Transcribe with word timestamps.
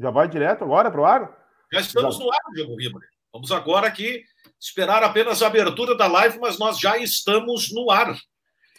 Já 0.00 0.10
vai 0.10 0.26
direto 0.26 0.64
agora 0.64 0.90
para 0.90 1.00
o 1.00 1.04
ar? 1.04 1.46
Já 1.70 1.80
estamos 1.80 2.16
já. 2.16 2.24
no 2.24 2.32
ar, 2.32 2.40
Diego 2.54 2.74
Ribas. 2.74 3.02
Vamos 3.30 3.52
agora 3.52 3.86
aqui 3.86 4.24
esperar 4.58 5.04
apenas 5.04 5.42
a 5.42 5.46
abertura 5.46 5.94
da 5.94 6.06
live, 6.06 6.38
mas 6.38 6.58
nós 6.58 6.80
já 6.80 6.96
estamos 6.96 7.70
no 7.70 7.90
ar. 7.90 8.18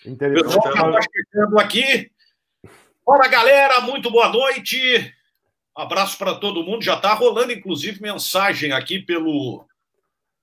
Interessante. 0.04 0.46
Pessoal 0.46 0.74
que 0.74 0.80
está 0.80 1.02
chegando 1.14 1.60
aqui. 1.60 2.12
Fala, 3.06 3.28
galera, 3.28 3.82
muito 3.82 4.10
boa 4.10 4.30
noite. 4.30 5.14
Abraço 5.76 6.18
para 6.18 6.34
todo 6.36 6.64
mundo. 6.64 6.84
Já 6.84 6.96
está 6.96 7.14
rolando, 7.14 7.52
inclusive, 7.52 8.02
mensagem 8.02 8.72
aqui 8.72 9.00
pelo, 9.00 9.64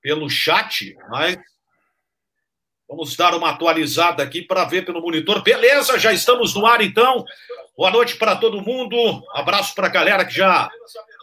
pelo 0.01 0.31
chat, 0.31 0.97
mas 1.11 1.39
vamos 2.89 3.17
dar 3.17 3.35
uma 3.35 3.51
atualizada 3.51 4.23
aqui 4.23 4.43
para 4.43 4.65
ver 4.65 4.85
pelo 4.85 5.03
monitor. 5.03 5.43
Beleza, 5.43 5.99
já 5.99 6.13
estamos 6.13 6.55
no 6.55 6.65
ar, 6.65 6.81
então. 6.81 7.25
Boa 7.79 7.93
noite 7.93 8.17
para 8.17 8.35
todo 8.35 8.61
mundo. 8.61 8.99
Abraço 9.33 9.73
para 9.73 9.87
a 9.87 9.91
galera 9.91 10.25
que 10.25 10.35
já 10.35 10.69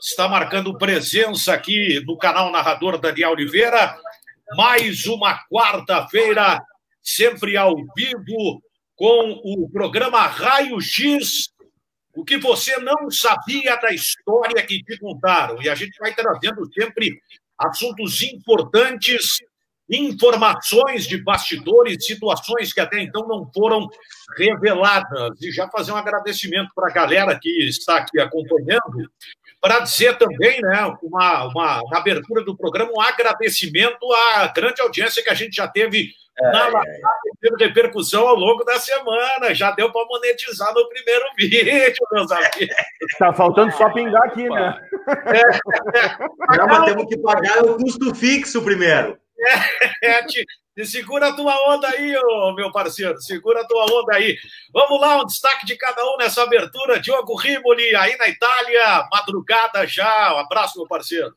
está 0.01 0.25
marcando 0.25 0.77
presença 0.77 1.54
aqui 1.54 2.01
no 2.05 2.18
canal 2.18 2.50
Narrador 2.50 2.97
Daniel 2.97 3.32
Oliveira. 3.32 3.93
Mais 4.55 5.05
uma 5.05 5.37
quarta-feira, 5.51 6.63
sempre 7.04 7.57
ao 7.57 7.75
vivo, 7.93 8.63
com 8.96 9.32
o 9.43 9.69
programa 9.69 10.21
Raio 10.27 10.79
X. 10.79 11.49
O 12.15 12.23
que 12.23 12.37
você 12.37 12.77
não 12.77 13.11
sabia 13.11 13.75
da 13.75 13.93
história 13.93 14.65
que 14.65 14.82
te 14.82 14.97
contaram. 14.97 15.61
E 15.61 15.68
a 15.68 15.75
gente 15.75 15.99
vai 15.99 16.15
trazendo 16.15 16.65
sempre 16.71 17.21
assuntos 17.60 18.21
importantes 18.21 19.39
informações 19.89 21.06
de 21.06 21.18
bastidores, 21.18 22.06
situações 22.06 22.74
que 22.74 22.80
até 22.80 23.00
então 23.00 23.28
não 23.28 23.50
foram 23.54 23.88
reveladas. 24.38 25.42
E 25.42 25.52
já 25.52 25.68
fazer 25.70 25.92
um 25.92 25.98
agradecimento 25.98 26.71
para 26.75 26.89
a 26.89 26.94
galera 26.94 27.38
que 27.39 27.50
está 27.68 27.98
aqui 27.98 28.20
acompanhando, 28.20 29.10
para 29.61 29.80
dizer 29.80 30.18
também, 30.18 30.61
né, 30.61 30.96
uma, 31.02 31.46
uma, 31.46 31.82
na 31.89 31.98
abertura 31.98 32.44
do 32.44 32.56
programa, 32.56 32.92
um 32.95 33.02
agradecimento 33.02 34.05
à 34.38 34.47
grande 34.47 34.81
audiência 34.81 35.23
que 35.23 35.30
a 35.30 35.33
gente 35.33 35.55
já 35.55 35.67
teve 35.67 36.11
é, 36.38 36.52
na 36.52 36.67
é, 36.67 36.70
é. 36.70 37.66
repercussão 37.66 38.27
ao 38.27 38.36
longo 38.36 38.64
da 38.64 38.77
semana. 38.80 39.53
Já 39.53 39.72
deu 39.72 39.92
para 39.92 40.05
monetizar 40.05 40.73
no 40.73 40.88
primeiro 40.89 41.25
vídeo, 41.38 42.08
meus 42.11 42.31
amigos. 42.31 42.75
Está 43.11 43.33
faltando 43.33 43.72
só 43.73 43.89
pingar 43.92 44.23
aqui, 44.23 44.47
né? 44.49 44.80
É, 45.25 45.39
é. 45.97 46.67
Não, 46.67 46.86
temos 46.86 47.05
que 47.08 47.17
pagar 47.17 47.64
o 47.64 47.77
custo 47.77 48.14
fixo 48.14 48.61
primeiro. 48.64 49.17
É, 50.02 50.23
te, 50.23 50.45
te 50.75 50.86
segura 50.86 51.30
a 51.30 51.33
tua 51.33 51.53
onda 51.73 51.88
aí, 51.88 52.16
ô, 52.17 52.53
meu 52.53 52.72
parceiro, 52.72 53.19
segura 53.22 53.61
a 53.61 53.67
tua 53.67 53.83
onda 53.86 54.16
aí. 54.16 54.36
Vamos 54.73 55.00
lá, 55.00 55.22
um 55.22 55.25
destaque 55.25 55.66
de 55.66 55.75
cada 55.77 56.03
um 56.05 56.17
nessa 56.17 56.44
abertura. 56.44 57.00
Diogo 57.00 57.36
Rimoli, 57.36 57.95
aí 57.95 58.16
na 58.17 58.27
Itália, 58.27 59.08
madrugada 59.11 59.86
já. 59.88 60.36
Um 60.36 60.39
abraço, 60.39 60.77
meu 60.77 60.88
parceiro. 60.88 61.33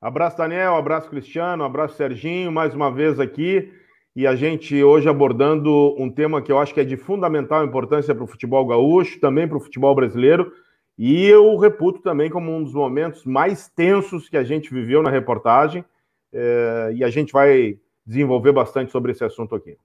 Abraço, 0.00 0.38
Daniel, 0.38 0.76
abraço, 0.76 1.10
Cristiano, 1.10 1.62
abraço, 1.62 1.96
Serginho, 1.96 2.50
mais 2.50 2.74
uma 2.74 2.90
vez 2.90 3.20
aqui. 3.20 3.70
E 4.16 4.26
a 4.26 4.34
gente 4.34 4.82
hoje 4.82 5.08
abordando 5.08 5.94
um 5.98 6.10
tema 6.10 6.42
que 6.42 6.50
eu 6.50 6.58
acho 6.58 6.74
que 6.74 6.80
é 6.80 6.84
de 6.84 6.96
fundamental 6.96 7.64
importância 7.64 8.14
para 8.14 8.24
o 8.24 8.26
futebol 8.26 8.66
gaúcho, 8.66 9.20
também 9.20 9.46
para 9.46 9.58
o 9.58 9.60
futebol 9.60 9.94
brasileiro. 9.94 10.52
E 10.98 11.26
eu 11.26 11.56
reputo 11.56 12.00
também 12.00 12.28
como 12.28 12.54
um 12.54 12.62
dos 12.62 12.74
momentos 12.74 13.24
mais 13.24 13.68
tensos 13.68 14.28
que 14.28 14.36
a 14.36 14.42
gente 14.42 14.72
viveu 14.72 15.02
na 15.02 15.10
reportagem 15.10 15.84
é, 16.32 16.92
e 16.94 17.04
a 17.04 17.10
gente 17.10 17.32
vai 17.32 17.78
desenvolver 18.04 18.52
bastante 18.52 18.90
sobre 18.90 19.12
esse 19.12 19.24
assunto 19.24 19.54
aqui. 19.54 19.76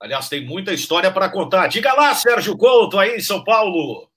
Aliás, 0.00 0.28
tem 0.28 0.46
muita 0.46 0.72
história 0.72 1.10
para 1.10 1.28
contar. 1.28 1.66
Diga 1.66 1.92
lá, 1.92 2.14
Sérgio 2.14 2.56
Couto, 2.56 2.98
aí 2.98 3.16
em 3.16 3.20
São 3.20 3.42
Paulo. 3.42 4.08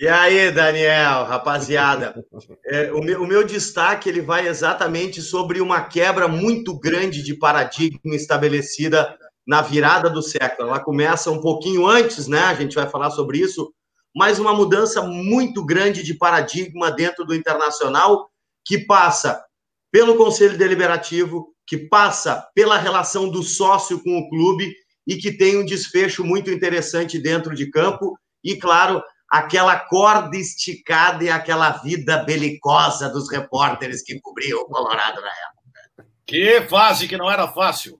E 0.00 0.06
aí, 0.06 0.50
Daniel, 0.52 1.24
rapaziada. 1.24 2.14
É, 2.70 2.92
o, 2.92 3.00
meu, 3.00 3.22
o, 3.22 3.26
meu, 3.26 3.46
destaque 3.46 4.10
ele 4.10 4.20
vai 4.20 4.46
exatamente 4.46 5.22
sobre 5.22 5.58
uma 5.58 5.80
quebra 5.84 6.28
muito 6.28 6.78
grande 6.78 7.22
de 7.22 7.34
paradigma 7.34 8.14
estabelecida 8.14 9.16
na 9.46 9.62
virada 9.62 10.10
do 10.10 10.20
século. 10.20 10.68
Ela 10.68 10.80
começa 10.80 11.30
um 11.30 11.40
pouquinho 11.40 11.86
antes, 11.86 12.28
né? 12.28 12.40
A 12.40 12.54
gente 12.54 12.74
vai 12.74 12.86
falar 12.86 13.10
sobre 13.10 13.38
isso, 13.38 13.72
mas 14.14 14.38
uma 14.38 14.52
mudança 14.52 15.02
muito 15.02 15.64
grande 15.64 16.02
de 16.02 16.12
paradigma 16.12 16.90
dentro 16.90 17.24
do 17.24 17.34
internacional 17.34 18.30
que 18.64 18.78
passa 18.78 19.42
pelo 19.90 20.16
Conselho 20.16 20.58
Deliberativo, 20.58 21.54
que 21.66 21.76
passa 21.76 22.46
pela 22.54 22.78
relação 22.78 23.28
do 23.28 23.42
sócio 23.42 24.02
com 24.02 24.18
o 24.18 24.28
clube 24.28 24.74
e 25.06 25.16
que 25.16 25.32
tem 25.32 25.56
um 25.56 25.64
desfecho 25.64 26.24
muito 26.24 26.50
interessante 26.50 27.18
dentro 27.18 27.54
de 27.54 27.70
campo 27.70 28.18
e, 28.44 28.56
claro, 28.56 29.02
aquela 29.30 29.78
corda 29.78 30.36
esticada 30.36 31.24
e 31.24 31.30
aquela 31.30 31.70
vida 31.70 32.18
belicosa 32.24 33.08
dos 33.08 33.30
repórteres 33.30 34.02
que 34.02 34.20
cobriam 34.20 34.60
o 34.60 34.66
Colorado 34.66 35.20
na 35.20 35.28
época. 35.28 36.10
Que 36.26 36.62
fase 36.62 37.08
que 37.08 37.16
não 37.16 37.30
era 37.30 37.48
fácil. 37.48 37.98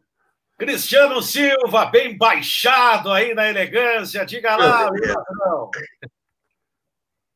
Cristiano 0.59 1.23
Silva, 1.23 1.87
bem 1.87 2.17
baixado 2.17 3.13
aí 3.13 3.33
na 3.33 3.49
elegância, 3.49 4.27
diga 4.27 4.57
lá. 4.57 4.91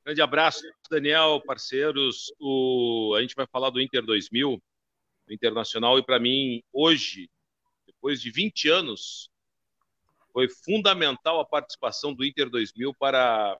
Grande 0.05 0.21
abraço, 0.21 0.63
Daniel, 0.91 1.41
parceiros. 1.47 2.33
O... 2.41 3.15
A 3.17 3.23
gente 3.23 3.37
vai 3.37 3.47
falar 3.47 3.71
do 3.71 3.81
Inter 3.81 4.05
2000, 4.05 4.61
do 5.29 5.33
Internacional, 5.33 5.97
e 5.97 6.05
para 6.05 6.19
mim, 6.19 6.61
hoje, 6.73 7.31
depois 7.87 8.21
de 8.21 8.29
20 8.29 8.69
anos, 8.69 9.31
foi 10.33 10.49
fundamental 10.49 11.39
a 11.39 11.45
participação 11.45 12.13
do 12.13 12.25
Inter 12.25 12.51
2000 12.51 12.93
para. 12.95 13.57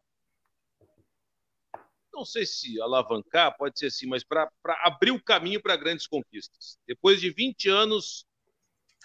Não 2.13 2.25
sei 2.25 2.45
se 2.45 2.81
alavancar, 2.81 3.57
pode 3.57 3.79
ser 3.79 3.87
assim, 3.87 4.07
mas 4.07 4.25
para 4.25 4.51
abrir 4.83 5.13
o 5.13 5.23
caminho 5.23 5.63
para 5.63 5.77
grandes 5.77 6.09
conquistas. 6.09 6.77
Depois 6.87 7.21
de 7.21 7.31
20 7.31 7.69
anos, 7.69 8.27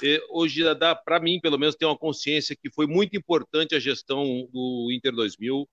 eh, 0.04 0.22
hoje 0.30 0.64
dá, 0.74 0.96
para 0.96 1.20
mim, 1.20 1.40
pelo 1.40 1.58
menos, 1.58 1.76
ter 1.76 1.86
uma 1.86 1.98
consciência 1.98 2.56
que 2.56 2.70
foi 2.72 2.88
muito 2.88 3.16
importante 3.16 3.76
a 3.76 3.80
gestão 3.80 4.24
do 4.52 4.90
Inter 4.92 5.14
2000 5.14 5.70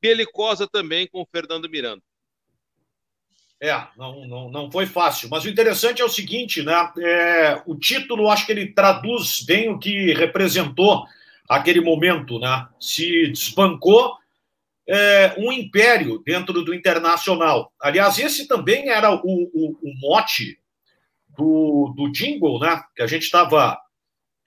belicosa 0.00 0.66
também 0.66 1.06
com 1.06 1.20
o 1.20 1.26
Fernando 1.26 1.68
Miranda. 1.68 2.02
É, 3.60 3.74
não, 3.96 4.24
não, 4.26 4.50
não 4.50 4.70
foi 4.70 4.86
fácil. 4.86 5.28
Mas 5.28 5.44
o 5.44 5.48
interessante 5.48 6.00
é 6.00 6.04
o 6.04 6.08
seguinte, 6.08 6.62
né? 6.62 6.92
É, 6.98 7.62
o 7.66 7.74
título, 7.74 8.28
acho 8.28 8.46
que 8.46 8.52
ele 8.52 8.72
traduz 8.72 9.42
bem 9.42 9.68
o 9.68 9.78
que 9.78 10.12
representou 10.12 11.04
aquele 11.48 11.80
momento, 11.80 12.38
né? 12.38 12.68
Se 12.78 13.28
desbancou 13.32 14.16
é, 14.86 15.34
um 15.38 15.52
império 15.52 16.22
dentro 16.24 16.62
do 16.62 16.72
internacional. 16.72 17.72
Aliás, 17.80 18.18
esse 18.18 18.46
também 18.46 18.90
era 18.90 19.12
o, 19.12 19.18
o, 19.24 19.78
o 19.82 19.94
mote 20.00 20.58
do, 21.36 21.92
do 21.96 22.12
jingle, 22.12 22.60
né? 22.60 22.80
Que 22.94 23.02
a 23.02 23.06
gente 23.08 23.24
estava 23.24 23.76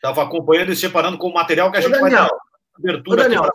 acompanhando 0.01 0.71
e 0.71 0.75
separando 0.75 1.17
com 1.17 1.27
o 1.27 1.33
material 1.33 1.69
que 1.69 1.77
a 1.77 1.81
gente 1.81 1.91
Daniel, 1.91 2.09
vai 2.09 2.29
abertura. 2.77 3.21
Ô, 3.21 3.23
Daniel, 3.23 3.49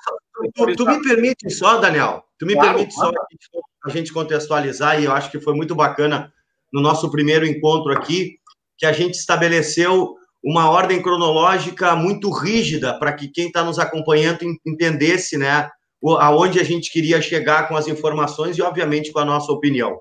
tu, 0.54 0.76
tu, 0.76 0.86
me 0.86 1.02
permite 1.02 1.50
só, 1.50 1.78
Daniel, 1.78 2.24
tu 2.38 2.46
me 2.46 2.54
claro, 2.54 2.70
permite 2.70 2.94
claro. 2.94 3.14
só 3.14 3.60
a 3.84 3.90
gente 3.90 4.12
contextualizar, 4.12 5.00
e 5.00 5.04
eu 5.04 5.12
acho 5.12 5.30
que 5.30 5.40
foi 5.40 5.54
muito 5.54 5.74
bacana 5.74 6.32
no 6.72 6.80
nosso 6.80 7.10
primeiro 7.10 7.46
encontro 7.46 7.92
aqui, 7.92 8.38
que 8.76 8.84
a 8.84 8.92
gente 8.92 9.14
estabeleceu 9.14 10.16
uma 10.44 10.70
ordem 10.70 11.02
cronológica 11.02 11.96
muito 11.96 12.30
rígida 12.30 12.98
para 12.98 13.12
que 13.12 13.28
quem 13.28 13.46
está 13.46 13.64
nos 13.64 13.78
acompanhando 13.78 14.44
entendesse, 14.64 15.36
né, 15.36 15.70
aonde 16.18 16.60
a 16.60 16.64
gente 16.64 16.92
queria 16.92 17.20
chegar 17.20 17.68
com 17.68 17.76
as 17.76 17.88
informações 17.88 18.56
e, 18.56 18.62
obviamente, 18.62 19.12
com 19.12 19.18
a 19.18 19.24
nossa 19.24 19.50
opinião. 19.50 20.00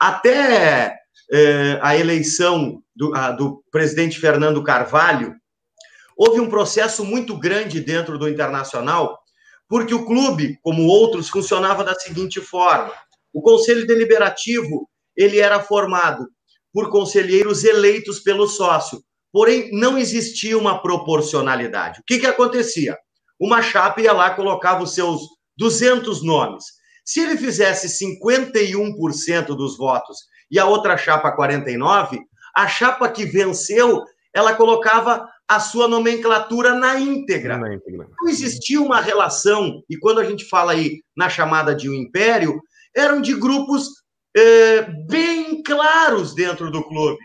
Até 0.00 0.96
eh, 1.30 1.78
a 1.80 1.96
eleição 1.96 2.82
do, 2.94 3.14
a, 3.14 3.30
do 3.30 3.62
presidente 3.70 4.18
Fernando 4.18 4.62
Carvalho, 4.64 5.34
houve 6.16 6.40
um 6.40 6.48
processo 6.48 7.04
muito 7.04 7.38
grande 7.38 7.80
dentro 7.80 8.18
do 8.18 8.28
Internacional, 8.28 9.18
porque 9.68 9.94
o 9.94 10.04
clube, 10.04 10.58
como 10.62 10.86
outros, 10.86 11.28
funcionava 11.28 11.82
da 11.82 11.94
seguinte 11.94 12.40
forma: 12.40 12.92
o 13.32 13.40
conselho 13.40 13.86
deliberativo 13.86 14.88
ele 15.16 15.38
era 15.38 15.60
formado 15.60 16.26
por 16.72 16.90
conselheiros 16.90 17.64
eleitos 17.64 18.20
pelo 18.20 18.46
sócio, 18.46 19.02
porém 19.32 19.70
não 19.72 19.98
existia 19.98 20.56
uma 20.56 20.80
proporcionalidade. 20.80 22.00
O 22.00 22.04
que, 22.06 22.18
que 22.18 22.26
acontecia? 22.26 22.96
Uma 23.38 23.62
chapa 23.62 24.00
ia 24.00 24.12
lá 24.12 24.30
colocava 24.30 24.82
os 24.82 24.94
seus 24.94 25.22
200 25.56 26.22
nomes. 26.22 26.64
Se 27.04 27.20
ele 27.20 27.36
fizesse 27.36 27.88
51% 28.04 29.46
dos 29.56 29.76
votos 29.76 30.18
e 30.50 30.58
a 30.58 30.66
outra 30.66 30.96
chapa 30.96 31.32
49, 31.32 32.20
a 32.54 32.68
chapa 32.68 33.08
que 33.08 33.24
venceu, 33.24 34.04
ela 34.34 34.54
colocava 34.54 35.28
a 35.54 35.60
sua 35.60 35.88
nomenclatura 35.88 36.74
na 36.74 36.98
íntegra. 36.98 37.58
na 37.58 37.74
íntegra. 37.74 38.08
Não 38.20 38.28
existia 38.28 38.80
uma 38.80 39.00
relação, 39.00 39.82
e 39.88 39.96
quando 39.96 40.20
a 40.20 40.24
gente 40.24 40.44
fala 40.44 40.72
aí 40.72 41.00
na 41.16 41.28
chamada 41.28 41.74
de 41.74 41.88
um 41.88 41.94
império, 41.94 42.60
eram 42.94 43.20
de 43.20 43.34
grupos 43.34 43.88
é, 44.36 44.82
bem 45.08 45.62
claros 45.62 46.34
dentro 46.34 46.70
do 46.70 46.82
clube. 46.82 47.18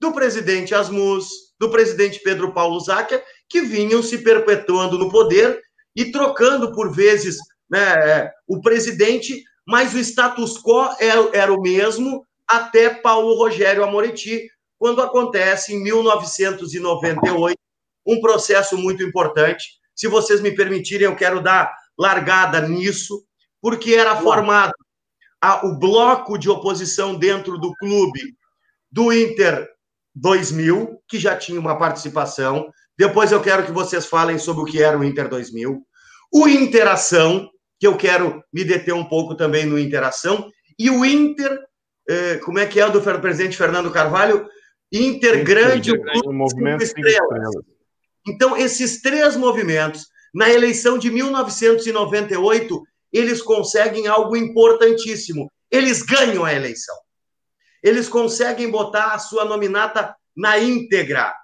Do 0.00 0.12
presidente 0.12 0.74
Asmus, 0.74 1.26
do 1.60 1.70
presidente 1.70 2.20
Pedro 2.22 2.52
Paulo 2.52 2.80
Záquia, 2.80 3.22
que 3.48 3.60
vinham 3.60 4.02
se 4.02 4.18
perpetuando 4.18 4.98
no 4.98 5.10
poder 5.10 5.60
e 5.94 6.10
trocando, 6.10 6.72
por 6.72 6.92
vezes, 6.92 7.36
né, 7.70 8.30
o 8.48 8.60
presidente 8.60 9.44
mas 9.66 9.94
o 9.94 9.98
status 9.98 10.58
quo 10.58 10.88
era, 10.98 11.20
é, 11.20 11.38
era 11.38 11.52
o 11.52 11.60
mesmo 11.60 12.26
até 12.48 12.90
Paulo 12.90 13.34
Rogério 13.34 13.84
Amoretti, 13.84 14.48
quando 14.78 15.00
acontece 15.00 15.74
em 15.74 15.82
1998 15.82 17.61
um 18.06 18.20
processo 18.20 18.76
muito 18.76 19.02
importante. 19.02 19.64
Se 19.94 20.08
vocês 20.08 20.40
me 20.40 20.54
permitirem, 20.54 21.06
eu 21.06 21.16
quero 21.16 21.42
dar 21.42 21.72
largada 21.98 22.66
nisso, 22.66 23.24
porque 23.60 23.94
era 23.94 24.16
formado 24.16 24.72
a, 25.40 25.66
o 25.66 25.78
bloco 25.78 26.38
de 26.38 26.48
oposição 26.48 27.14
dentro 27.16 27.58
do 27.58 27.74
clube 27.76 28.20
do 28.90 29.12
Inter 29.12 29.68
2000, 30.14 31.02
que 31.08 31.18
já 31.18 31.36
tinha 31.36 31.58
uma 31.58 31.78
participação. 31.78 32.70
Depois 32.98 33.32
eu 33.32 33.40
quero 33.40 33.64
que 33.64 33.72
vocês 33.72 34.06
falem 34.06 34.38
sobre 34.38 34.62
o 34.62 34.66
que 34.66 34.82
era 34.82 34.98
o 34.98 35.04
Inter 35.04 35.28
2000. 35.28 35.82
O 36.32 36.48
Interação, 36.48 37.50
que 37.78 37.86
eu 37.86 37.96
quero 37.96 38.42
me 38.52 38.64
deter 38.64 38.94
um 38.94 39.04
pouco 39.04 39.34
também 39.34 39.66
no 39.66 39.78
Interação. 39.78 40.50
E 40.78 40.90
o 40.90 41.04
Inter, 41.04 41.58
eh, 42.08 42.36
como 42.44 42.58
é 42.58 42.66
que 42.66 42.80
é 42.80 42.86
o 42.86 42.90
do 42.90 43.00
presidente 43.00 43.56
Fernando 43.56 43.90
Carvalho? 43.90 44.46
Inter 44.92 45.42
Grande, 45.42 45.92
o 46.26 46.32
Movimento 46.32 46.82
estrelas. 46.82 47.14
estrelas. 47.14 47.71
Então, 48.26 48.56
esses 48.56 49.00
três 49.00 49.36
movimentos, 49.36 50.06
na 50.34 50.50
eleição 50.50 50.98
de 50.98 51.10
1998, 51.10 52.82
eles 53.12 53.42
conseguem 53.42 54.06
algo 54.06 54.36
importantíssimo. 54.36 55.50
Eles 55.70 56.02
ganham 56.02 56.44
a 56.44 56.52
eleição 56.52 56.94
eles 57.82 58.08
conseguem 58.08 58.70
botar 58.70 59.12
a 59.12 59.18
sua 59.18 59.44
nominata 59.44 60.14
na 60.36 60.58
íntegra. 60.58 61.34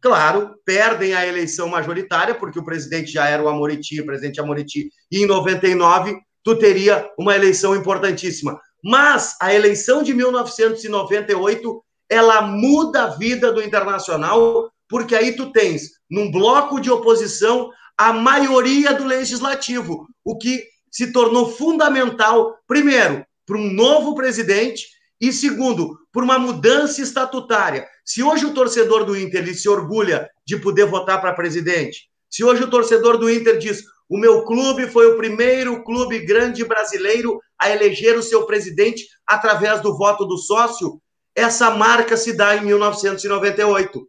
Claro, 0.00 0.54
perdem 0.64 1.14
a 1.14 1.26
eleição 1.26 1.68
majoritária, 1.68 2.34
porque 2.34 2.58
o 2.58 2.64
presidente 2.64 3.10
já 3.10 3.26
era 3.26 3.42
o 3.42 3.48
Amoretti, 3.48 4.00
o 4.00 4.06
presidente 4.06 4.40
Amoretti, 4.40 4.90
e 5.10 5.22
em 5.22 5.26
99 5.26 6.16
tu 6.44 6.56
teria 6.56 7.10
uma 7.18 7.34
eleição 7.34 7.74
importantíssima. 7.74 8.60
Mas 8.84 9.36
a 9.40 9.52
eleição 9.52 10.02
de 10.02 10.14
1998, 10.14 11.84
ela 12.08 12.42
muda 12.42 13.04
a 13.04 13.16
vida 13.16 13.52
do 13.52 13.60
Internacional, 13.60 14.70
porque 14.88 15.14
aí 15.14 15.36
tu 15.36 15.52
tens, 15.52 15.90
num 16.10 16.30
bloco 16.30 16.80
de 16.80 16.90
oposição, 16.90 17.70
a 17.96 18.12
maioria 18.12 18.94
do 18.94 19.04
legislativo, 19.04 20.06
o 20.24 20.38
que 20.38 20.64
se 20.90 21.12
tornou 21.12 21.50
fundamental, 21.50 22.56
primeiro, 22.66 23.24
para 23.46 23.58
um 23.58 23.72
novo 23.72 24.14
presidente 24.14 24.86
e 25.20 25.32
segundo, 25.32 25.98
por 26.12 26.22
uma 26.22 26.38
mudança 26.38 27.02
estatutária. 27.02 27.86
Se 28.04 28.22
hoje 28.22 28.46
o 28.46 28.54
torcedor 28.54 29.04
do 29.04 29.16
Inter 29.16 29.42
ele 29.42 29.54
se 29.54 29.68
orgulha 29.68 30.28
de 30.46 30.56
poder 30.56 30.86
votar 30.86 31.20
para 31.20 31.34
presidente, 31.34 32.08
se 32.30 32.44
hoje 32.44 32.62
o 32.62 32.70
torcedor 32.70 33.18
do 33.18 33.30
Inter 33.30 33.58
diz: 33.58 33.82
o 34.08 34.16
meu 34.18 34.44
clube 34.44 34.86
foi 34.88 35.06
o 35.06 35.16
primeiro 35.16 35.82
clube 35.84 36.20
grande 36.20 36.64
brasileiro 36.64 37.40
a 37.58 37.70
eleger 37.70 38.16
o 38.16 38.22
seu 38.22 38.46
presidente 38.46 39.06
através 39.26 39.80
do 39.80 39.96
voto 39.96 40.24
do 40.24 40.38
sócio, 40.38 41.00
essa 41.34 41.70
marca 41.70 42.16
se 42.16 42.32
dá 42.32 42.56
em 42.56 42.64
1998. 42.64 44.08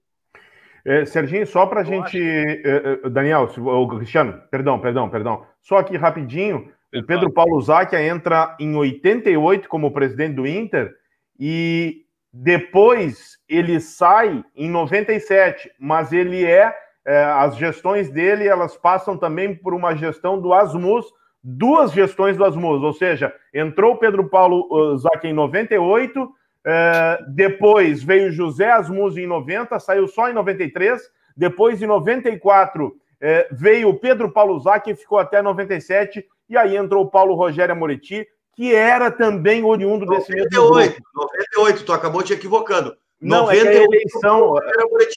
É, 0.90 1.06
Serginho, 1.06 1.46
só 1.46 1.68
para 1.68 1.82
a 1.82 1.84
gente. 1.84 2.20
É, 2.20 3.00
é, 3.06 3.10
Daniel, 3.12 3.48
o 3.58 3.88
Cristiano, 3.90 4.42
perdão, 4.50 4.80
perdão, 4.80 5.08
perdão. 5.08 5.46
Só 5.62 5.78
aqui 5.78 5.96
rapidinho. 5.96 6.72
O 6.92 7.04
Pedro 7.04 7.32
Paulo 7.32 7.62
Zacchia 7.62 8.02
entra 8.02 8.58
em 8.60 8.76
88 8.76 9.70
como 9.70 9.94
presidente 9.94 10.34
do 10.34 10.48
Inter 10.48 10.92
e 11.40 12.06
depois 12.34 13.38
ele 13.48 13.80
sai 13.80 14.44
em 14.56 14.68
97, 14.68 15.72
mas 15.80 16.12
ele 16.12 16.44
é, 16.44 16.74
é, 17.06 17.24
as 17.24 17.56
gestões 17.56 18.10
dele 18.10 18.48
elas 18.48 18.76
passam 18.76 19.16
também 19.16 19.54
por 19.54 19.76
uma 19.76 19.96
gestão 19.96 20.42
do 20.42 20.52
Asmus, 20.52 21.06
duas 21.44 21.92
gestões 21.92 22.36
do 22.36 22.44
Asmus, 22.44 22.82
ou 22.82 22.94
seja, 22.94 23.32
entrou 23.54 23.98
Pedro 23.98 24.28
Paulo 24.28 24.68
uh, 24.72 24.98
Zac 24.98 25.28
em 25.28 25.34
98, 25.34 26.28
é, 26.66 27.20
depois 27.30 28.04
veio 28.04 28.32
José 28.32 28.72
Asmus 28.72 29.18
em 29.18 29.28
90, 29.28 29.80
saiu 29.80 30.08
só 30.08 30.30
em 30.30 30.34
93, 30.34 31.02
depois 31.36 31.82
em 31.82 31.88
94 31.88 32.96
é, 33.22 33.48
veio 33.52 33.94
Pedro 34.00 34.32
Paulo 34.32 34.60
Zac 34.60 34.94
ficou 34.96 35.20
até 35.20 35.42
97, 35.42 36.26
e 36.50 36.58
aí 36.58 36.76
entrou 36.76 37.04
o 37.04 37.10
Paulo 37.10 37.36
Rogério 37.36 37.74
Amoretti, 37.74 38.28
que 38.56 38.74
era 38.74 39.12
também 39.12 39.64
oriundo 39.64 40.06
98, 40.06 40.10
desse 40.10 40.32
mesmo 40.36 40.74
grupo. 40.74 41.02
98, 41.14 41.86
tu 41.86 41.94
acabou 41.94 42.24
te 42.24 42.34
equivocando. 42.34 42.96
Não, 43.22 43.48
98, 43.48 43.68
é 43.68 43.80
a 43.80 43.84
eleição. 43.84 44.56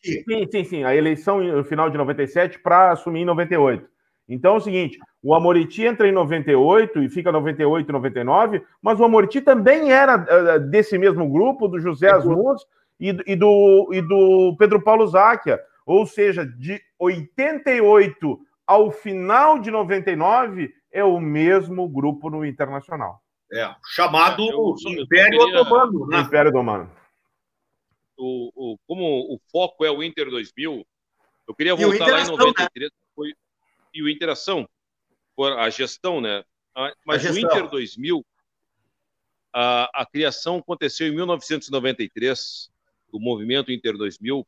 Sim, 0.03 0.49
sim, 0.51 0.65
sim. 0.65 0.85
A 0.85 0.95
eleição 0.95 1.41
no 1.41 1.65
final 1.65 1.89
de 1.89 1.97
97 1.97 2.59
para 2.59 2.91
assumir 2.91 3.21
em 3.21 3.25
98. 3.25 3.89
Então 4.29 4.55
é 4.55 4.57
o 4.57 4.61
seguinte: 4.61 4.99
o 5.23 5.35
Amoriti 5.35 5.85
entra 5.85 6.09
em 6.09 6.13
98 6.13 7.03
e 7.03 7.09
fica 7.09 7.33
98, 7.33 7.93
99, 7.93 8.63
mas 8.81 8.99
o 8.99 9.05
Amoriti 9.05 9.41
também 9.41 9.93
era 9.93 10.17
uh, 10.17 10.61
desse 10.61 10.97
mesmo 10.99 11.29
grupo, 11.29 11.69
do 11.69 11.81
José 11.81 12.11
Asmus 12.11 12.65
e, 12.99 13.09
e, 13.27 13.37
do, 13.37 13.91
e 13.93 14.01
do 14.01 14.57
Pedro 14.59 14.81
Paulo 14.81 15.07
Záquia. 15.07 15.61
Ou 15.85 16.07
seja, 16.07 16.47
de 16.47 16.81
88 16.99 18.39
ao 18.67 18.91
final 18.91 19.59
de 19.59 19.71
99 19.71 20.73
é 20.91 21.03
o 21.03 21.19
mesmo 21.19 21.89
grupo 21.89 22.31
no 22.31 22.45
Internacional. 22.45 23.21
É, 23.53 23.75
chamado 23.95 24.43
eu, 24.43 24.75
Império 24.93 25.39
queria... 25.39 25.61
Otomano. 25.61 26.07
Né? 26.07 26.21
Império 26.21 26.51
Otomano. 26.51 26.91
O, 28.17 28.51
o, 28.55 28.79
como 28.87 29.05
o 29.05 29.39
foco 29.51 29.85
é 29.85 29.91
o 29.91 30.03
Inter 30.03 30.31
2000, 30.31 30.87
eu 31.49 31.55
queria 31.55 31.75
voltar 31.75 32.07
lá 32.07 32.21
em 32.23 32.29
93. 32.29 32.91
Né? 32.91 33.02
E 33.93 34.03
o 34.03 34.09
Interação, 34.09 34.69
a 35.59 35.71
gestão, 35.71 36.21
né? 36.21 36.45
Mas 37.07 37.25
o 37.25 37.39
Inter 37.39 37.69
2000, 37.69 38.25
a, 39.53 40.03
a 40.03 40.07
criação 40.07 40.59
aconteceu 40.59 41.07
em 41.09 41.15
1993, 41.15 42.71
do 43.13 43.21
movimento 43.21 43.71
Inter 43.71 43.97
2000, 43.97 44.47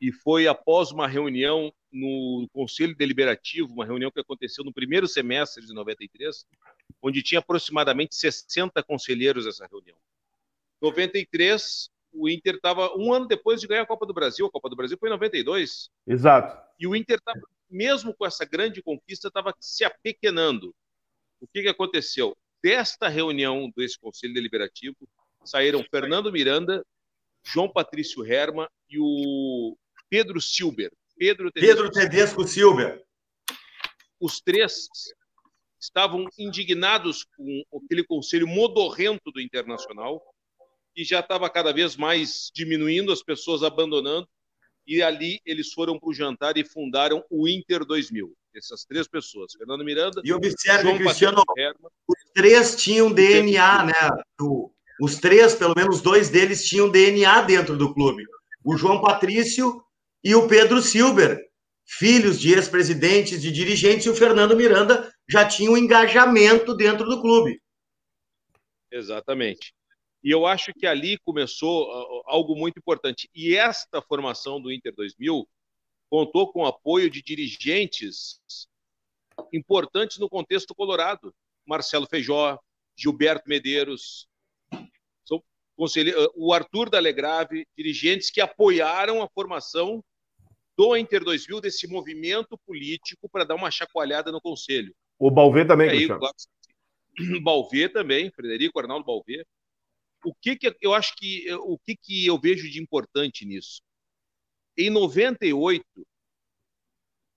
e 0.00 0.12
foi 0.12 0.46
após 0.46 0.92
uma 0.92 1.06
reunião 1.06 1.72
no 1.92 2.48
Conselho 2.52 2.96
Deliberativo, 2.96 3.72
uma 3.72 3.84
reunião 3.84 4.10
que 4.10 4.20
aconteceu 4.20 4.64
no 4.64 4.72
primeiro 4.72 5.08
semestre 5.08 5.66
de 5.66 5.74
93, 5.74 6.46
onde 7.02 7.22
tinha 7.22 7.40
aproximadamente 7.40 8.14
60 8.14 8.82
conselheiros 8.84 9.46
essa 9.46 9.66
reunião. 9.66 9.96
Em 10.80 10.86
93, 10.86 11.90
o 12.12 12.28
Inter 12.28 12.54
estava 12.54 12.96
um 12.96 13.12
ano 13.12 13.26
depois 13.26 13.60
de 13.60 13.66
ganhar 13.66 13.82
a 13.82 13.86
Copa 13.86 14.06
do 14.06 14.14
Brasil. 14.14 14.46
A 14.46 14.50
Copa 14.50 14.68
do 14.68 14.76
Brasil 14.76 14.96
foi 14.98 15.08
em 15.08 15.12
92. 15.12 15.90
Exato. 16.06 16.56
E 16.78 16.86
o 16.86 16.96
Inter 16.96 17.18
estava, 17.18 17.40
mesmo 17.70 18.14
com 18.14 18.26
essa 18.26 18.44
grande 18.44 18.82
conquista, 18.82 19.28
estava 19.28 19.54
se 19.60 19.84
apequenando. 19.84 20.74
O 21.40 21.46
que, 21.46 21.62
que 21.62 21.68
aconteceu? 21.68 22.36
Desta 22.62 23.08
reunião 23.08 23.72
desse 23.74 23.98
Conselho 23.98 24.34
Deliberativo, 24.34 24.96
saíram 25.44 25.84
Fernando 25.90 26.30
Miranda, 26.30 26.84
João 27.44 27.72
Patrício 27.72 28.24
Herma 28.24 28.70
e 28.88 28.98
o 28.98 29.76
Pedro 30.08 30.40
Silber. 30.40 30.92
Pedro 31.16 31.50
Tedesco, 31.50 31.76
Pedro 31.76 31.90
Tedesco 31.90 32.46
Silber. 32.46 33.02
Os 34.18 34.40
três 34.40 34.88
estavam 35.80 36.26
indignados 36.38 37.24
com 37.36 37.62
aquele 37.82 38.04
conselho 38.04 38.46
modorrento 38.46 39.30
do 39.30 39.40
Internacional, 39.40 40.22
que 40.94 41.04
já 41.04 41.20
estava 41.20 41.48
cada 41.48 41.72
vez 41.72 41.96
mais 41.96 42.50
diminuindo, 42.54 43.12
as 43.12 43.22
pessoas 43.22 43.62
abandonando, 43.62 44.28
e 44.90 45.00
ali 45.00 45.40
eles 45.46 45.72
foram 45.72 45.96
para 46.00 46.08
o 46.08 46.12
jantar 46.12 46.56
e 46.56 46.64
fundaram 46.64 47.24
o 47.30 47.48
Inter 47.48 47.84
2000. 47.84 48.34
Essas 48.52 48.84
três 48.84 49.06
pessoas, 49.06 49.52
Fernando 49.56 49.84
Miranda, 49.84 50.20
e 50.24 50.32
observe, 50.32 50.82
João 50.82 50.98
Cristiano, 50.98 51.44
os 52.08 52.18
três 52.34 52.74
tinham 52.74 53.12
DNA, 53.12 53.84
né? 53.84 53.92
os 55.00 55.18
três, 55.18 55.54
pelo 55.54 55.74
menos 55.76 56.00
dois 56.00 56.28
deles, 56.28 56.66
tinham 56.66 56.90
DNA 56.90 57.42
dentro 57.42 57.76
do 57.76 57.94
clube. 57.94 58.24
O 58.64 58.76
João 58.76 59.00
Patrício 59.00 59.80
e 60.24 60.34
o 60.34 60.48
Pedro 60.48 60.82
Silber, 60.82 61.40
filhos 61.86 62.40
de 62.40 62.52
ex-presidentes, 62.52 63.40
de 63.40 63.52
dirigentes, 63.52 64.06
e 64.06 64.10
o 64.10 64.16
Fernando 64.16 64.56
Miranda 64.56 65.08
já 65.28 65.46
tinha 65.46 65.70
um 65.70 65.76
engajamento 65.76 66.74
dentro 66.74 67.08
do 67.08 67.20
clube. 67.20 67.62
Exatamente. 68.90 69.72
E 70.22 70.30
eu 70.30 70.46
acho 70.46 70.72
que 70.74 70.86
ali 70.86 71.18
começou 71.18 71.90
algo 72.26 72.54
muito 72.54 72.78
importante. 72.78 73.28
E 73.34 73.56
esta 73.56 74.02
formação 74.02 74.60
do 74.60 74.70
Inter 74.70 74.94
2000 74.94 75.48
contou 76.10 76.52
com 76.52 76.62
o 76.62 76.66
apoio 76.66 77.08
de 77.08 77.22
dirigentes 77.22 78.40
importantes 79.52 80.18
no 80.18 80.28
contexto 80.28 80.74
colorado. 80.74 81.34
Marcelo 81.64 82.06
Feijó, 82.06 82.58
Gilberto 82.96 83.48
Medeiros, 83.48 84.28
o 86.34 86.52
Arthur 86.52 86.90
Dalegrave, 86.90 87.66
dirigentes 87.74 88.30
que 88.30 88.42
apoiaram 88.42 89.22
a 89.22 89.28
formação 89.28 90.04
do 90.76 90.94
Inter 90.94 91.24
2000 91.24 91.60
desse 91.62 91.86
movimento 91.86 92.58
político 92.66 93.28
para 93.30 93.44
dar 93.44 93.54
uma 93.54 93.70
chacoalhada 93.70 94.30
no 94.30 94.40
Conselho. 94.40 94.94
O 95.18 95.30
Balvê 95.30 95.64
também, 95.64 95.88
aí, 95.88 96.08
Balvê 97.42 97.88
também, 97.88 98.30
Frederico 98.30 98.78
Arnaldo 98.78 99.06
Balvê. 99.06 99.46
O 100.24 100.34
que 100.34 100.56
que 100.56 100.76
eu 100.80 100.94
acho 100.94 101.14
que 101.16 101.52
o 101.54 101.78
que 101.78 101.96
que 101.96 102.26
eu 102.26 102.38
vejo 102.38 102.70
de 102.70 102.80
importante 102.80 103.44
nisso? 103.44 103.82
Em 104.76 104.90
98, 104.90 105.84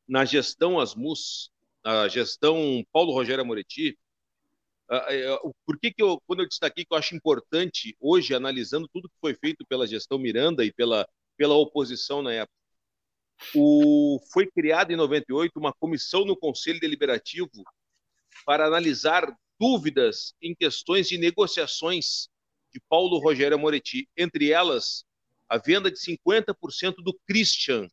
na 0.07 0.25
gestão 0.25 0.79
Asmus, 0.79 1.49
a 1.83 2.07
gestão 2.07 2.85
Paulo 2.91 3.13
Rogério 3.13 3.41
Amoretti, 3.41 3.97
por 5.65 5.79
que, 5.79 5.91
que 5.91 6.03
eu, 6.03 6.21
quando 6.27 6.41
eu 6.41 6.47
destaquei 6.47 6.85
que 6.85 6.93
eu 6.93 6.97
acho 6.97 7.15
importante 7.15 7.95
hoje, 7.99 8.35
analisando 8.35 8.87
tudo 8.87 9.09
que 9.09 9.15
foi 9.19 9.33
feito 9.33 9.65
pela 9.65 9.87
gestão 9.87 10.17
Miranda 10.19 10.63
e 10.63 10.71
pela, 10.71 11.07
pela 11.37 11.55
oposição 11.55 12.21
na 12.21 12.33
época, 12.33 12.53
o, 13.55 14.19
foi 14.31 14.49
criada 14.49 14.93
em 14.93 14.95
98 14.95 15.51
uma 15.57 15.73
comissão 15.73 16.25
no 16.25 16.37
Conselho 16.37 16.79
Deliberativo 16.79 17.63
para 18.45 18.67
analisar 18.67 19.25
dúvidas 19.59 20.33
em 20.41 20.53
questões 20.53 21.07
de 21.07 21.17
negociações 21.17 22.29
de 22.73 22.81
Paulo 22.89 23.19
Rogério 23.19 23.59
Moretti, 23.59 24.09
entre 24.17 24.51
elas 24.51 25.05
a 25.47 25.57
venda 25.57 25.91
de 25.91 25.97
50% 25.97 26.95
do 27.03 27.13
Christian 27.27 27.87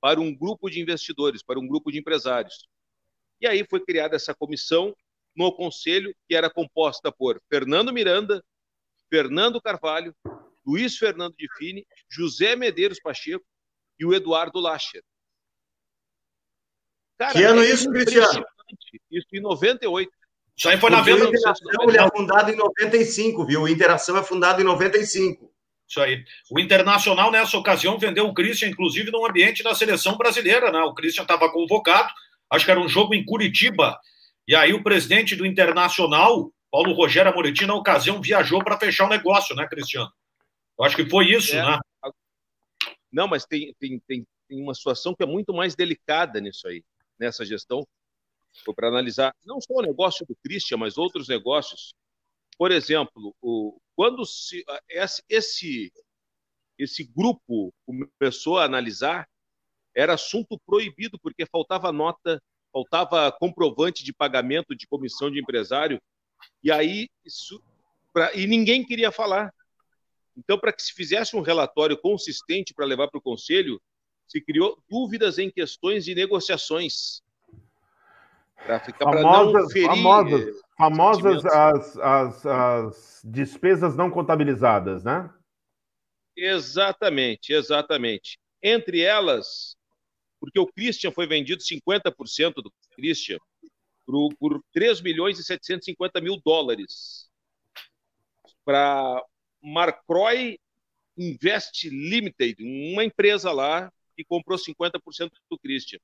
para 0.00 0.20
um 0.20 0.34
grupo 0.34 0.68
de 0.68 0.80
investidores, 0.80 1.42
para 1.42 1.60
um 1.60 1.66
grupo 1.66 1.92
de 1.92 1.98
empresários. 1.98 2.68
E 3.40 3.46
aí 3.46 3.64
foi 3.68 3.80
criada 3.84 4.16
essa 4.16 4.34
comissão 4.34 4.94
no 5.34 5.52
conselho, 5.52 6.14
que 6.28 6.34
era 6.34 6.50
composta 6.50 7.12
por 7.12 7.40
Fernando 7.48 7.92
Miranda, 7.92 8.44
Fernando 9.08 9.60
Carvalho, 9.60 10.14
Luiz 10.66 10.96
Fernando 10.96 11.34
de 11.36 11.48
Fini, 11.56 11.86
José 12.08 12.56
Medeiros 12.56 13.00
Pacheco 13.00 13.44
e 13.98 14.04
o 14.04 14.12
Eduardo 14.12 14.58
Lacher. 14.58 15.02
Cara, 17.18 17.32
que 17.32 17.44
ano 17.44 17.62
é 17.62 17.70
isso, 17.70 17.90
Cristiano? 17.90 18.44
Isso 19.10 19.28
em 19.32 19.40
98. 19.40 20.10
Isso 20.56 20.68
aí 20.68 20.78
foi 20.78 20.90
na 20.90 21.00
venda. 21.00 21.24
O 21.24 21.28
Interação 21.28 21.88
ele 21.88 21.98
é 21.98 22.08
fundado 22.08 22.50
em 22.50 22.56
95, 22.56 23.46
viu? 23.46 23.62
O 23.62 23.68
Interação 23.68 24.16
é 24.16 24.22
fundado 24.22 24.60
em 24.60 24.64
95. 24.64 25.50
Isso 25.88 26.00
aí. 26.00 26.24
O 26.50 26.58
Internacional, 26.58 27.30
nessa 27.30 27.56
ocasião, 27.56 27.98
vendeu 27.98 28.26
o 28.26 28.34
Christian, 28.34 28.68
inclusive, 28.68 29.10
no 29.10 29.26
ambiente 29.26 29.62
da 29.62 29.74
seleção 29.74 30.16
brasileira, 30.16 30.70
né? 30.70 30.80
O 30.80 30.94
Christian 30.94 31.22
estava 31.22 31.50
convocado, 31.50 32.08
acho 32.50 32.64
que 32.64 32.70
era 32.70 32.80
um 32.80 32.88
jogo 32.88 33.14
em 33.14 33.24
Curitiba. 33.24 33.98
E 34.46 34.54
aí 34.54 34.72
o 34.72 34.82
presidente 34.82 35.36
do 35.36 35.46
Internacional, 35.46 36.50
Paulo 36.70 36.94
Rogério 36.94 37.30
Amoretti, 37.30 37.66
na 37.66 37.74
ocasião, 37.74 38.20
viajou 38.20 38.62
para 38.64 38.78
fechar 38.78 39.06
o 39.06 39.10
negócio, 39.10 39.54
né, 39.54 39.66
Cristiano? 39.68 40.10
Eu 40.78 40.84
acho 40.84 40.96
que 40.96 41.08
foi 41.08 41.26
isso, 41.26 41.54
é. 41.54 41.62
né? 41.62 41.78
Não, 43.12 43.28
mas 43.28 43.44
tem, 43.44 43.74
tem, 43.78 44.00
tem, 44.06 44.26
tem 44.48 44.62
uma 44.62 44.74
situação 44.74 45.14
que 45.14 45.22
é 45.22 45.26
muito 45.26 45.52
mais 45.52 45.74
delicada 45.74 46.40
nisso 46.40 46.66
aí, 46.66 46.82
nessa 47.18 47.44
gestão. 47.44 47.86
Foi 48.64 48.74
para 48.74 48.88
analisar 48.88 49.34
não 49.44 49.60
só 49.60 49.74
o 49.74 49.82
negócio 49.82 50.26
do 50.26 50.36
Christian, 50.36 50.76
mas 50.78 50.98
outros 50.98 51.28
negócios. 51.28 51.94
Por 52.58 52.70
exemplo, 52.70 53.34
o, 53.40 53.80
quando 53.96 54.24
se, 54.24 54.64
esse, 55.28 55.92
esse, 56.78 57.04
grupo 57.04 57.72
começou 58.18 58.58
a 58.58 58.64
analisar, 58.64 59.28
era 59.94 60.14
assunto 60.14 60.58
proibido, 60.66 61.18
porque 61.18 61.46
faltava 61.46 61.92
nota, 61.92 62.42
faltava 62.72 63.30
comprovante 63.32 64.04
de 64.04 64.12
pagamento 64.12 64.74
de 64.74 64.86
comissão 64.86 65.30
de 65.30 65.40
empresário, 65.40 66.00
e 66.62 66.70
aí 66.70 67.08
isso, 67.24 67.62
pra, 68.12 68.34
e 68.34 68.46
ninguém 68.46 68.84
queria 68.84 69.10
falar. 69.10 69.52
Então, 70.36 70.58
para 70.58 70.72
que 70.72 70.82
se 70.82 70.92
fizesse 70.92 71.36
um 71.36 71.42
relatório 71.42 71.98
consistente 71.98 72.72
para 72.72 72.86
levar 72.86 73.08
para 73.08 73.18
o 73.18 73.22
Conselho, 73.22 73.80
se 74.26 74.40
criou 74.40 74.82
dúvidas 74.88 75.38
em 75.38 75.50
questões 75.50 76.04
de 76.04 76.14
negociações. 76.14 77.22
Para 78.64 78.80
ficar 78.80 79.10
para 79.10 79.22
não 79.22 79.68
ferir. 79.68 79.88
Famosas, 79.88 80.60
famosas 80.76 81.44
as, 81.46 81.96
as, 81.98 82.46
as 82.46 83.20
despesas 83.24 83.96
não 83.96 84.10
contabilizadas, 84.10 85.02
né? 85.02 85.28
Exatamente, 86.36 87.52
exatamente. 87.52 88.38
Entre 88.62 89.00
elas, 89.00 89.76
porque 90.40 90.58
o 90.58 90.66
Christian 90.66 91.10
foi 91.10 91.26
vendido 91.26 91.62
50% 91.62 92.54
do 92.54 92.72
Christian 92.94 93.38
por, 94.06 94.34
por 94.36 94.62
3 94.72 95.00
milhões 95.00 95.38
e 95.38 95.44
750 95.44 96.20
mil 96.20 96.40
dólares 96.44 97.28
para 98.64 99.22
Marcroy 99.62 100.58
Invest 101.16 101.88
Limited, 101.88 102.56
uma 102.60 103.04
empresa 103.04 103.52
lá 103.52 103.92
que 104.16 104.24
comprou 104.24 104.58
50% 104.58 105.30
do 105.50 105.58
Christian. 105.58 105.98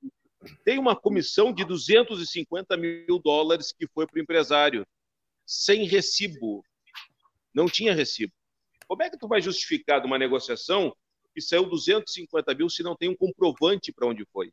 Tem 0.65 0.79
uma 0.79 0.95
comissão 0.95 1.53
de 1.53 1.65
250 1.65 2.77
mil 2.77 3.19
dólares 3.19 3.73
que 3.73 3.87
foi 3.87 4.07
para 4.07 4.19
o 4.19 4.23
empresário, 4.23 4.87
sem 5.47 5.85
recibo. 5.85 6.63
Não 7.55 7.67
tinha 7.67 7.95
recibo. 7.95 8.33
Como 8.87 9.03
é 9.03 9.11
que 9.11 9.19
tu 9.19 9.29
vai 9.29 9.41
justificar 9.41 10.01
de 10.01 10.07
uma 10.07 10.19
negociação 10.19 10.95
que 11.35 11.41
saiu 11.41 11.67
250 11.67 12.55
mil 12.55 12.69
se 12.69 12.83
não 12.83 12.97
tem 12.97 13.09
um 13.09 13.17
comprovante 13.17 13.93
para 13.93 14.07
onde 14.07 14.25
foi? 14.33 14.53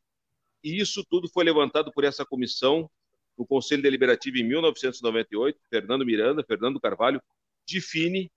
E 0.63 0.79
isso 0.79 1.05
tudo 1.09 1.29
foi 1.29 1.43
levantado 1.43 1.91
por 1.91 2.03
essa 2.03 2.25
comissão 2.25 2.89
no 3.37 3.45
Conselho 3.45 3.81
Deliberativo 3.81 4.37
em 4.37 4.43
1998, 4.43 5.59
Fernando 5.69 6.05
Miranda, 6.05 6.43
Fernando 6.43 6.79
Carvalho, 6.79 7.21
define 7.67 8.31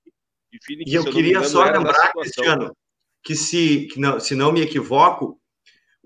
Define 0.50 0.84
e 0.86 0.94
eu 0.94 1.04
queria 1.04 1.44
só 1.44 1.64
lembrar, 1.64 2.12
Cristiano, 2.12 2.74
que 3.22 3.34
se, 3.34 3.86
que 3.86 4.00
não, 4.00 4.18
se 4.18 4.34
não 4.34 4.50
me 4.52 4.62
equivoco, 4.62 5.38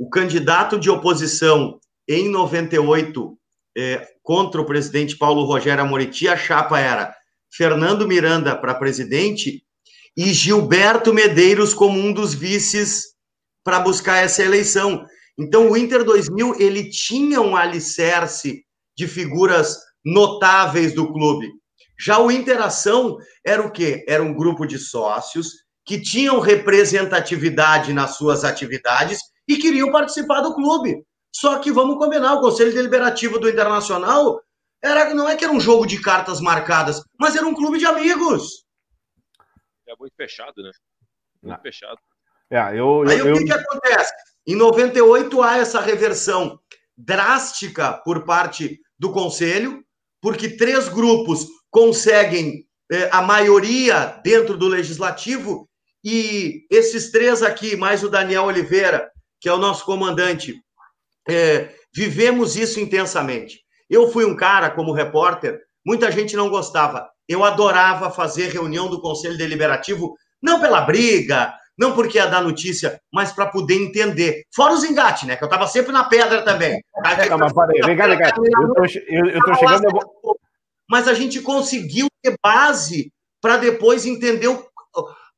o 0.03 0.11
candidato 0.11 0.81
de 0.81 0.91
oposição 0.91 1.79
em 2.09 2.29
98 2.29 3.39
é, 3.79 4.05
contra 4.21 4.61
o 4.61 4.67
presidente 4.67 5.17
Paulo 5.17 5.45
Rogério 5.45 5.85
Amoretti, 5.85 6.27
a 6.27 6.37
chapa 6.37 6.81
era 6.81 7.15
Fernando 7.55 8.09
Miranda 8.09 8.57
para 8.57 8.75
presidente 8.75 9.63
e 10.17 10.33
Gilberto 10.33 11.15
Medeiros 11.15 11.73
como 11.73 12.01
um 12.01 12.13
dos 12.13 12.35
vices 12.35 13.15
para 13.63 13.79
buscar 13.79 14.17
essa 14.17 14.43
eleição. 14.43 15.07
Então, 15.39 15.71
o 15.71 15.77
Inter 15.77 16.03
2000 16.03 16.57
ele 16.59 16.91
tinha 16.91 17.41
um 17.41 17.55
alicerce 17.55 18.65
de 18.99 19.07
figuras 19.07 19.79
notáveis 20.05 20.93
do 20.93 21.13
clube. 21.13 21.49
Já 21.97 22.19
o 22.19 22.29
Interação 22.29 23.19
era 23.47 23.65
o 23.65 23.71
quê? 23.71 24.05
Era 24.09 24.25
um 24.25 24.35
grupo 24.35 24.67
de 24.67 24.81
sócios 24.81 25.63
que 25.87 26.01
tinham 26.01 26.41
representatividade 26.41 27.93
nas 27.93 28.17
suas 28.17 28.43
atividades 28.43 29.31
e 29.49 29.57
queriam 29.57 29.91
participar 29.91 30.41
do 30.41 30.55
clube. 30.55 31.05
Só 31.35 31.59
que 31.59 31.73
vamos 31.73 31.97
combinar, 31.97 32.35
o 32.35 32.41
Conselho 32.41 32.75
Deliberativo 32.75 33.39
do 33.39 33.49
Internacional 33.49 34.41
era, 34.83 35.15
não 35.15 35.29
é 35.29 35.37
que 35.37 35.45
era 35.45 35.53
um 35.53 35.61
jogo 35.61 35.87
de 35.87 36.01
cartas 36.01 36.41
marcadas, 36.41 37.03
mas 37.19 37.37
era 37.37 37.47
um 37.47 37.55
clube 37.55 37.79
de 37.79 37.87
amigos. 37.87 38.65
É 39.87 39.95
muito 39.99 40.15
fechado, 40.17 40.63
né? 40.63 40.71
Muito 41.43 41.57
não. 41.57 41.63
fechado. 41.63 41.99
É, 42.51 42.61
eu, 42.73 43.05
eu, 43.05 43.09
Aí 43.09 43.23
o 43.23 43.39
que, 43.39 43.45
que 43.45 43.53
acontece? 43.53 44.13
Em 44.47 44.57
98 44.57 45.43
há 45.43 45.59
essa 45.59 45.81
reversão 45.81 46.59
drástica 46.97 47.95
por 48.05 48.25
parte 48.25 48.81
do 48.99 49.13
Conselho, 49.13 49.83
porque 50.21 50.57
três 50.57 50.89
grupos 50.89 51.47
conseguem 51.71 52.67
é, 52.91 53.09
a 53.11 53.23
maioria 53.23 54.21
dentro 54.23 54.57
do 54.57 54.69
legislativo 54.69 55.69
e 56.05 56.67
esses 56.71 57.11
três 57.11 57.43
aqui, 57.43 57.77
mais 57.77 58.03
o 58.03 58.09
Daniel 58.09 58.45
Oliveira, 58.45 59.11
que 59.43 59.49
é 59.49 59.53
o 59.53 59.59
nosso 59.59 59.85
comandante, 59.85 60.55
é, 61.29 61.75
vivemos 61.93 62.57
isso 62.57 62.79
intensamente. 62.79 63.59
Eu 63.91 64.09
fui 64.13 64.25
um 64.25 64.37
cara, 64.37 64.71
como 64.71 64.93
repórter, 64.93 65.61
muita 65.85 66.13
gente 66.13 66.37
não 66.37 66.49
gostava. 66.49 67.11
Eu 67.29 67.43
adorava 67.43 68.09
fazer 68.09 68.53
reunião 68.53 68.89
do 68.89 69.01
Conselho 69.01 69.37
Deliberativo, 69.37 70.15
não 70.41 70.61
pela 70.61 70.83
briga, 70.83 71.53
não 71.77 71.93
porque 71.93 72.19
ia 72.19 72.27
dar 72.27 72.41
notícia, 72.41 73.01
mas 73.13 73.33
para 73.33 73.47
poder 73.47 73.75
entender. 73.75 74.45
Fora 74.55 74.75
os 74.75 74.85
engates, 74.85 75.27
né? 75.27 75.35
Que 75.35 75.43
eu 75.43 75.49
estava 75.49 75.67
sempre 75.67 75.91
na 75.91 76.05
pedra 76.05 76.43
também. 76.45 76.81
Não, 77.29 77.39
mas 77.39 77.53
parei, 77.53 77.81
vem 77.83 77.97
cá, 77.97 78.07
vem 78.07 78.19
cá. 78.19 78.29
Eu 78.29 78.75
tô, 78.75 78.85
eu, 79.09 79.27
eu 79.27 79.41
tô 79.41 79.55
chegando. 79.55 79.85
Eu 79.87 80.37
mas 80.89 81.09
a 81.09 81.15
gente 81.15 81.41
conseguiu 81.41 82.07
ter 82.23 82.37
base 82.45 83.11
para 83.41 83.57
depois 83.57 84.05
entender 84.07 84.47
o, 84.47 84.65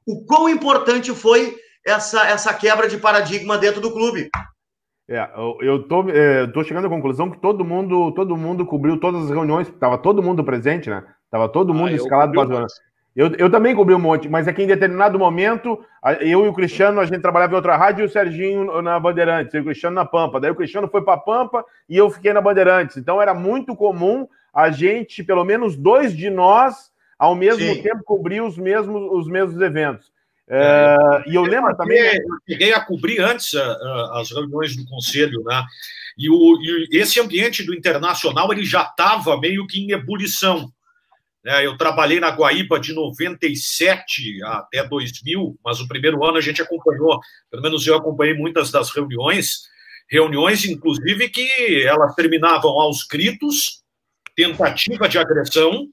o 0.07 0.25
quão 0.27 0.49
importante 0.49 1.15
foi 1.15 1.57
essa, 1.85 2.27
essa 2.27 2.55
quebra 2.55 2.89
de 2.89 2.99
paradigma 2.99 3.59
dentro 3.59 3.81
do 3.81 3.93
clube. 3.93 4.31
É, 5.09 5.29
eu 5.61 5.87
tô, 5.87 6.09
é, 6.09 6.47
tô 6.47 6.65
chegando 6.65 6.87
à 6.87 6.91
conclusão 6.91 7.31
que 7.31 7.39
todo 7.39 7.65
mundo, 7.65 8.13
todo 8.13 8.37
mundo 8.37 8.65
cobriu 8.65 8.99
todas 8.99 9.25
as 9.25 9.31
reuniões, 9.31 9.69
estava 9.69 9.99
todo 9.99 10.23
mundo 10.23 10.43
presente, 10.43 10.89
né? 10.89 11.05
Tava 11.31 11.49
todo 11.49 11.75
mundo 11.75 11.91
ah, 11.91 11.97
escalado 11.97 12.33
para 12.33 12.67
eu, 13.15 13.33
eu 13.39 13.49
também 13.49 13.77
cobri 13.77 13.95
um 13.95 13.99
monte, 14.01 14.29
mas 14.29 14.49
é 14.49 14.53
que 14.53 14.63
em 14.63 14.67
determinado 14.67 15.19
momento, 15.19 15.79
eu 16.21 16.45
e 16.45 16.49
o 16.49 16.53
Cristiano, 16.53 17.01
a 17.01 17.05
gente 17.05 17.21
trabalhava 17.21 17.53
em 17.53 17.57
outra 17.57 17.77
rádio 17.77 18.03
e 18.03 18.07
o 18.07 18.11
Serginho 18.11 18.83
na 18.83 18.99
Bandeirantes, 18.99 19.55
e 19.55 19.59
o 19.59 19.65
Cristiano 19.65 19.95
na 19.95 20.05
Pampa. 20.05 20.41
Daí 20.41 20.51
o 20.51 20.55
Cristiano 20.57 20.89
foi 20.89 21.01
para 21.03 21.17
Pampa 21.17 21.65
e 21.89 21.97
eu 21.97 22.11
fiquei 22.11 22.33
na 22.33 22.41
Bandeirantes. 22.41 22.97
Então 22.97 23.23
era 23.23 23.33
muito 23.33 23.77
comum 23.77 24.27
a 24.53 24.69
gente, 24.71 25.23
pelo 25.23 25.45
menos 25.45 25.77
dois 25.77 26.17
de 26.17 26.29
nós, 26.29 26.91
ao 27.17 27.37
mesmo 27.37 27.75
Sim. 27.75 27.83
tempo, 27.83 28.03
cobrir 28.05 28.41
os 28.41 28.59
mesmos, 28.59 29.09
os 29.13 29.29
mesmos 29.29 29.61
eventos. 29.61 30.13
É, 30.49 30.97
é 31.27 31.31
e 31.31 31.35
eu 31.35 31.43
lembro 31.43 31.77
também. 31.77 31.99
Eu 31.99 32.39
cheguei 32.49 32.73
a 32.73 32.85
cobrir 32.85 33.21
antes 33.21 33.53
uh, 33.53 33.59
uh, 33.59 34.13
as 34.19 34.31
reuniões 34.31 34.77
do 34.77 34.85
conselho, 34.87 35.43
né? 35.45 35.65
E, 36.17 36.31
o, 36.31 36.59
e 36.63 36.97
esse 36.97 37.19
ambiente 37.21 37.65
do 37.65 37.75
internacional 37.75 38.53
ele 38.53 38.65
já 38.65 38.83
estava 38.83 39.39
meio 39.39 39.67
que 39.67 39.81
em 39.81 39.91
ebulição. 39.91 40.71
Né? 41.45 41.67
Eu 41.67 41.77
trabalhei 41.77 42.21
na 42.21 42.31
Guaíba 42.31 42.79
de 42.81 42.93
97 42.93 44.43
até 44.45 44.87
2000, 44.87 45.59
mas 45.65 45.81
o 45.81 45.89
primeiro 45.89 46.25
ano 46.25 46.39
a 46.39 46.41
gente 46.41 46.63
acompanhou, 46.63 47.21
pelo 47.51 47.63
menos 47.63 47.87
eu 47.87 47.97
acompanhei 47.97 48.35
muitas 48.35 48.71
das 48.71 48.91
reuniões, 48.91 49.63
reuniões, 50.09 50.65
inclusive, 50.65 51.29
que 51.29 51.85
elas 51.85 52.15
terminavam 52.15 52.71
aos 52.71 53.03
gritos 53.03 53.83
tentativa 54.37 55.09
de 55.09 55.19
agressão. 55.19 55.89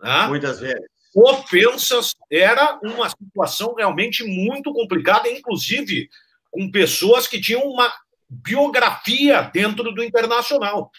Né? 0.00 0.26
Muitas 0.28 0.60
vezes. 0.60 0.99
Ofensas. 1.14 2.14
Era 2.30 2.78
uma 2.82 3.08
situação 3.08 3.74
realmente 3.74 4.24
muito 4.24 4.72
complicada, 4.72 5.28
inclusive 5.28 6.08
com 6.50 6.70
pessoas 6.70 7.26
que 7.26 7.40
tinham 7.40 7.62
uma 7.62 7.92
biografia 8.28 9.42
dentro 9.52 9.92
do 9.92 10.04
internacional. 10.04 10.90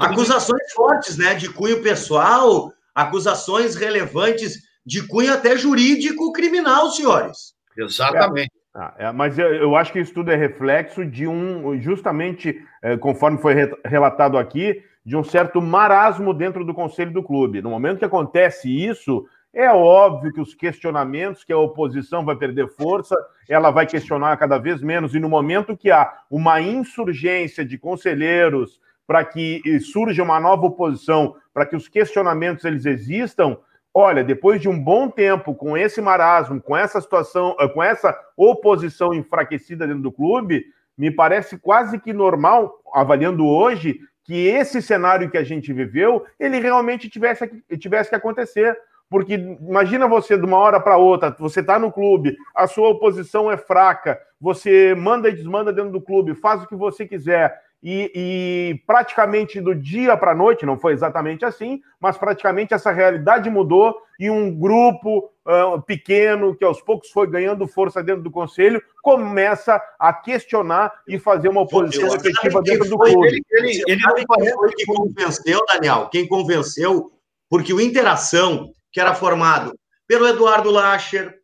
Acusações 0.00 0.68
do... 0.70 0.74
fortes, 0.74 1.16
né? 1.16 1.34
De 1.34 1.48
cunho 1.52 1.82
pessoal, 1.82 2.72
acusações 2.94 3.74
relevantes 3.74 4.62
de 4.84 5.06
cunho 5.06 5.32
até 5.32 5.56
jurídico 5.56 6.32
criminal, 6.32 6.90
senhores. 6.90 7.54
Exatamente. 7.76 8.52
É, 8.76 9.06
é, 9.06 9.12
mas 9.12 9.38
eu, 9.38 9.46
eu, 9.54 9.74
acho 9.74 9.90
que 9.92 10.00
isso 10.00 10.12
tudo 10.12 10.30
é 10.30 10.36
reflexo 10.36 11.04
de 11.04 11.26
um, 11.26 11.80
justamente, 11.80 12.62
é, 12.82 12.96
conforme 12.96 13.38
foi 13.38 13.54
re, 13.54 13.74
relatado 13.84 14.36
aqui, 14.36 14.82
de 15.04 15.16
um 15.16 15.24
certo 15.24 15.62
marasmo 15.62 16.34
dentro 16.34 16.64
do 16.64 16.74
conselho 16.74 17.12
do 17.12 17.22
clube. 17.22 17.62
No 17.62 17.70
momento 17.70 17.98
que 17.98 18.04
acontece 18.04 18.68
isso, 18.68 19.26
é 19.54 19.70
óbvio 19.70 20.32
que 20.32 20.40
os 20.40 20.54
questionamentos, 20.54 21.42
que 21.42 21.52
a 21.52 21.58
oposição 21.58 22.24
vai 22.24 22.36
perder 22.36 22.68
força, 22.68 23.16
ela 23.48 23.70
vai 23.70 23.86
questionar 23.86 24.36
cada 24.36 24.58
vez 24.58 24.82
menos, 24.82 25.14
e 25.14 25.20
no 25.20 25.28
momento 25.28 25.76
que 25.76 25.90
há 25.90 26.12
uma 26.30 26.60
insurgência 26.60 27.64
de 27.64 27.78
conselheiros 27.78 28.78
para 29.06 29.24
que 29.24 29.62
surja 29.80 30.22
uma 30.22 30.38
nova 30.38 30.66
oposição, 30.66 31.36
para 31.54 31.64
que 31.64 31.76
os 31.76 31.88
questionamentos 31.88 32.64
eles 32.64 32.84
existam, 32.84 33.56
olha, 33.98 34.22
depois 34.22 34.60
de 34.60 34.68
um 34.68 34.78
bom 34.78 35.08
tempo 35.08 35.54
com 35.54 35.74
esse 35.74 36.02
marasmo, 36.02 36.60
com 36.60 36.76
essa 36.76 37.00
situação, 37.00 37.56
eh, 37.58 37.66
com 37.66 37.82
essa 37.82 38.14
oposição 38.36 39.14
enfraquecida 39.14 39.86
dentro 39.86 40.02
do 40.02 40.12
clube, 40.12 40.66
me 40.98 41.10
parece 41.10 41.56
quase 41.56 41.98
que 41.98 42.12
normal, 42.12 42.78
avaliando 42.92 43.46
hoje, 43.46 43.98
que 44.22 44.48
esse 44.48 44.82
cenário 44.82 45.30
que 45.30 45.38
a 45.38 45.42
gente 45.42 45.72
viveu, 45.72 46.26
ele 46.38 46.60
realmente 46.60 47.08
tivesse, 47.08 47.50
tivesse 47.78 48.10
que 48.10 48.16
acontecer. 48.16 48.76
Porque 49.08 49.34
imagina 49.34 50.06
você 50.06 50.36
de 50.36 50.44
uma 50.44 50.58
hora 50.58 50.78
para 50.78 50.98
outra, 50.98 51.34
você 51.38 51.60
está 51.60 51.78
no 51.78 51.90
clube, 51.90 52.36
a 52.54 52.66
sua 52.66 52.90
oposição 52.90 53.50
é 53.50 53.56
fraca, 53.56 54.20
você 54.38 54.94
manda 54.94 55.30
e 55.30 55.34
desmanda 55.34 55.72
dentro 55.72 55.92
do 55.92 56.02
clube, 56.02 56.34
faz 56.34 56.62
o 56.62 56.66
que 56.66 56.76
você 56.76 57.06
quiser, 57.06 57.58
e, 57.88 58.10
e 58.16 58.82
praticamente 58.84 59.60
do 59.60 59.72
dia 59.72 60.16
para 60.16 60.32
a 60.32 60.34
noite, 60.34 60.66
não 60.66 60.76
foi 60.76 60.92
exatamente 60.92 61.44
assim, 61.44 61.80
mas 62.00 62.18
praticamente 62.18 62.74
essa 62.74 62.90
realidade 62.90 63.48
mudou 63.48 63.96
e 64.18 64.28
um 64.28 64.52
grupo 64.52 65.30
uh, 65.46 65.80
pequeno, 65.82 66.56
que 66.56 66.64
aos 66.64 66.82
poucos 66.82 67.10
foi 67.10 67.28
ganhando 67.28 67.64
força 67.68 68.02
dentro 68.02 68.24
do 68.24 68.30
conselho, 68.30 68.82
começa 69.04 69.80
a 70.00 70.12
questionar 70.12 70.92
e 71.06 71.16
fazer 71.16 71.48
uma 71.48 71.60
oposição 71.60 72.12
efetiva 72.12 72.60
dentro 72.60 72.88
do 72.88 72.98
clube. 72.98 73.28
Ele, 73.28 73.42
ele, 73.52 73.82
ele 73.86 74.02
não 74.02 74.16
foi 74.56 74.72
que 74.72 74.84
convenceu, 74.84 75.60
Daniel, 75.68 76.08
quem 76.10 76.26
convenceu, 76.26 77.12
porque 77.48 77.72
o 77.72 77.80
Interação, 77.80 78.74
que 78.90 79.00
era 79.00 79.14
formado 79.14 79.72
pelo 80.08 80.26
Eduardo 80.26 80.72
Lacher, 80.72 81.38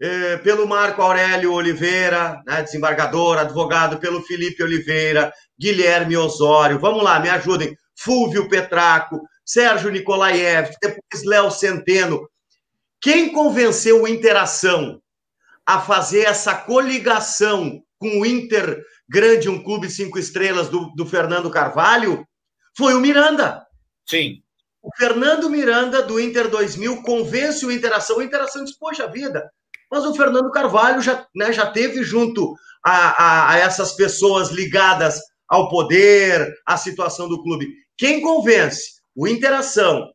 eh, 0.00 0.36
pelo 0.38 0.66
Marco 0.66 1.02
Aurélio 1.02 1.52
Oliveira, 1.52 2.42
né, 2.46 2.62
desembargador, 2.62 3.38
advogado, 3.38 3.98
pelo 3.98 4.22
Felipe 4.22 4.62
Oliveira, 4.62 5.32
Guilherme 5.58 6.16
Osório, 6.16 6.78
vamos 6.78 7.02
lá, 7.02 7.18
me 7.18 7.28
ajudem, 7.28 7.76
Fúvio 7.98 8.48
Petraco, 8.48 9.20
Sérgio 9.44 9.90
Nikolaev, 9.90 10.70
depois 10.80 11.24
Léo 11.24 11.50
Centeno. 11.50 12.28
Quem 13.00 13.32
convenceu 13.32 14.02
o 14.02 14.08
Interação 14.08 15.00
a 15.66 15.80
fazer 15.80 16.26
essa 16.26 16.54
coligação 16.54 17.82
com 17.98 18.20
o 18.20 18.26
Inter 18.26 18.82
Grande, 19.08 19.48
um 19.48 19.62
clube 19.62 19.90
cinco 19.90 20.18
estrelas 20.18 20.68
do, 20.68 20.92
do 20.94 21.06
Fernando 21.06 21.50
Carvalho, 21.50 22.26
foi 22.76 22.94
o 22.94 23.00
Miranda. 23.00 23.66
Sim. 24.06 24.42
O 24.82 24.94
Fernando 24.96 25.50
Miranda, 25.50 26.02
do 26.02 26.20
Inter 26.20 26.48
2000, 26.48 27.02
convence 27.02 27.64
o 27.66 27.72
Interação. 27.72 28.18
O 28.18 28.22
Interação 28.22 28.64
diz, 28.64 28.76
poxa 28.78 29.08
vida, 29.08 29.50
mas 29.90 30.04
o 30.04 30.14
Fernando 30.14 30.50
Carvalho 30.50 31.00
já, 31.00 31.26
né, 31.34 31.52
já 31.52 31.66
teve 31.66 32.02
junto 32.02 32.54
a, 32.84 33.22
a, 33.22 33.52
a 33.52 33.58
essas 33.58 33.92
pessoas 33.92 34.50
ligadas 34.50 35.20
ao 35.48 35.68
poder, 35.68 36.52
à 36.66 36.76
situação 36.76 37.28
do 37.28 37.42
clube. 37.42 37.68
Quem 37.96 38.20
convence 38.20 38.98
o 39.16 39.26
Interação 39.26 40.08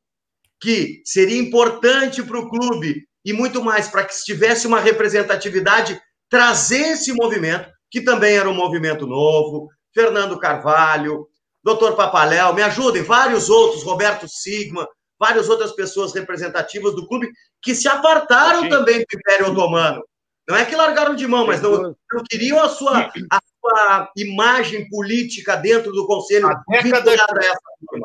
que 0.62 1.02
seria 1.04 1.38
importante 1.38 2.24
para 2.24 2.39
o 2.39 2.50
clube 2.50 3.06
e 3.26 3.34
muito 3.34 3.62
mais 3.62 3.88
para 3.89 4.06
que 4.06 4.13
tivesse 4.24 4.65
uma 4.65 4.80
representatividade, 4.80 6.00
trazer 6.30 6.93
esse 6.93 7.12
movimento, 7.13 7.69
que 7.91 8.02
também 8.02 8.38
era 8.38 8.50
um 8.50 8.54
movimento 8.54 9.06
novo, 9.06 9.67
Fernando 9.93 10.39
Carvalho, 10.39 11.28
Dr. 11.63 11.93
Papaléu, 11.95 12.54
me 12.54 12.62
ajudem, 12.62 13.04
vários 13.04 13.50
outros, 13.50 13.84
Roberto 13.84 14.28
Sigma, 14.28 14.88
várias 15.24 15.48
outras 15.48 15.72
pessoas 15.72 16.14
representativas 16.14 16.94
do 16.94 17.08
clube 17.08 17.32
que 17.62 17.74
se 17.74 17.88
apartaram 17.88 18.64
Sim. 18.64 18.70
também 18.70 18.98
do 18.98 19.06
Império 19.18 19.52
Otomano. 19.54 20.04
Não 20.46 20.58
é 20.58 20.66
que 20.66 20.76
largaram 20.76 21.16
de 21.16 21.26
mão, 21.26 21.48
mas 21.48 21.62
não, 21.62 21.96
não 22.12 22.24
queriam 22.30 22.62
a 22.62 22.68
sua, 22.68 23.10
a 23.32 23.40
sua 23.40 24.12
imagem 24.18 24.90
política 24.90 25.56
dentro 25.56 25.94
do 25.94 26.06
Conselho. 26.06 26.48
A 26.48 26.62
década, 26.68 27.16
de, 27.16 27.22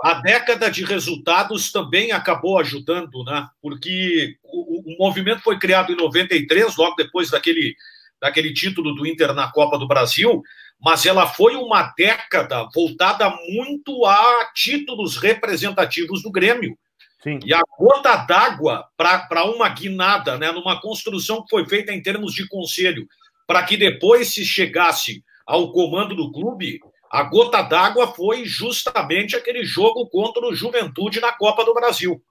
a 0.05 0.15
década 0.15 0.71
de 0.71 0.85
resultados 0.85 1.73
também 1.73 2.13
acabou 2.13 2.57
ajudando, 2.61 3.25
né? 3.25 3.49
porque 3.61 4.37
o, 4.45 4.95
o, 4.95 4.97
movimento 4.97 5.43
foi 5.43 5.59
criado 5.59 5.93
em 5.93 5.97
93, 5.97 6.77
logo 6.77 6.95
depois 6.95 7.31
daquele, 7.31 7.75
daquele 8.21 8.55
título 8.55 8.95
do 8.95 9.05
Inter 9.05 9.35
na 9.35 9.51
Copa 9.51 9.77
do 9.77 9.89
Brasil, 9.89 10.41
mas 10.81 11.05
ela 11.05 11.27
foi 11.27 11.57
uma 11.57 11.93
década 11.99 12.69
voltada 12.73 13.29
muito 13.49 14.07
a 14.07 14.49
títulos 14.55 15.17
representativos 15.17 16.23
do 16.23 16.31
Grêmio. 16.31 16.79
Sim. 17.29 17.41
E 17.45 17.53
a 17.53 17.61
gota 17.79 18.17
d'água 18.17 18.87
para 18.97 19.45
uma 19.45 19.69
guinada, 19.69 20.39
né, 20.39 20.51
numa 20.51 20.81
construção 20.81 21.43
que 21.43 21.51
foi 21.51 21.67
feita 21.69 21.93
em 21.93 22.03
termos 22.03 22.33
de 22.33 22.49
conselho, 22.49 23.07
para 23.47 23.63
que 23.63 23.77
depois 23.77 24.33
se 24.33 24.45
chegasse 24.45 25.23
ao 25.47 25.73
comando 25.73 26.15
do 26.15 26.33
clube, 26.33 26.81
a 27.11 27.23
gota 27.23 27.63
d'água 27.63 28.09
foi 28.09 28.45
justamente 28.45 29.37
aquele 29.37 29.65
jogo 29.65 30.07
contra 30.09 30.47
o 30.47 30.55
Juventude 30.55 31.21
na 31.21 31.33
Copa 31.33 31.65
do 31.65 31.75
Brasil. 31.75 32.23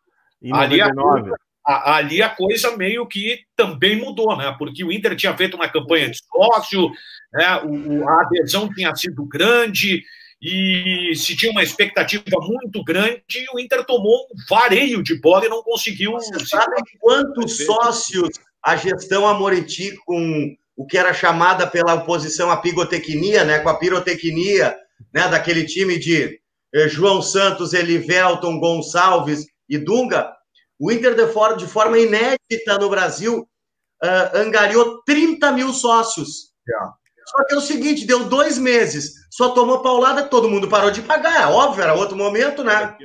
Ali, 0.52 0.80
a 0.82 0.94
coisa, 0.94 1.36
a, 1.66 1.96
ali 1.96 2.22
a 2.22 2.30
coisa 2.30 2.78
meio 2.78 3.06
que 3.08 3.42
também 3.56 4.00
mudou, 4.00 4.38
né? 4.38 4.56
Porque 4.58 4.84
o 4.84 4.92
Inter 4.92 5.16
tinha 5.16 5.36
feito 5.36 5.56
uma 5.56 5.68
campanha 5.68 6.10
de 6.10 6.20
sócio, 6.24 6.92
né? 7.34 7.62
o, 7.64 8.08
a 8.08 8.22
adesão 8.22 8.72
tinha 8.72 8.96
sido 8.96 9.26
grande, 9.26 10.04
e 10.42 11.14
se 11.16 11.36
tinha 11.36 11.52
uma 11.52 11.64
expectativa 11.64 12.24
muito 12.42 12.84
grande, 12.84 13.24
o 13.54 13.60
Inter 13.60 13.84
tomou 13.84 14.28
um 14.32 14.36
vareio 14.48 15.02
de 15.02 15.20
bola 15.20 15.46
e 15.46 15.50
não 15.50 15.64
conseguiu. 15.64 16.12
Você 16.14 16.46
sabe 16.46 16.76
quantos 17.00 17.66
sócios 17.66 18.30
a 18.64 18.76
gestão 18.76 19.28
Amoretti, 19.28 19.98
com 20.06 20.56
o 20.76 20.86
que 20.86 20.98
era 20.98 21.14
chamada 21.14 21.66
pela 21.66 21.96
oposição 21.96 22.52
a 22.52 22.58
pigotecnia, 22.58 23.44
né, 23.44 23.60
com 23.60 23.70
a 23.70 23.80
pirotecnia, 23.80 24.78
né, 25.12 25.28
daquele 25.28 25.66
time 25.66 25.98
de 25.98 26.40
eh, 26.74 26.88
João 26.88 27.22
Santos, 27.22 27.74
Elivelton, 27.74 28.60
Gonçalves 28.60 29.48
e 29.68 29.78
Dunga, 29.78 30.32
o 30.80 30.92
Inter 30.92 31.16
de, 31.16 31.28
for 31.28 31.58
de 31.58 31.66
forma 31.66 31.98
inédita 31.98 32.78
no 32.80 32.90
Brasil 32.90 33.48
uh, 34.04 34.38
angariou 34.38 35.02
30 35.04 35.52
mil 35.52 35.74
sócios. 35.74 36.52
Yeah. 36.68 36.94
Só 37.26 37.44
que 37.46 37.56
é 37.56 37.58
o 37.58 37.62
seguinte, 37.62 38.06
deu 38.06 38.26
dois 38.26 38.58
meses, 38.58 39.14
só 39.38 39.50
tomou 39.50 39.84
paulada, 39.84 40.28
todo 40.28 40.50
mundo 40.50 40.68
parou 40.68 40.90
de 40.90 41.04
pagar. 41.04 41.44
É 41.44 41.46
óbvio, 41.46 41.84
era 41.84 41.94
outro 41.94 42.18
momento, 42.18 42.64
né? 42.64 42.98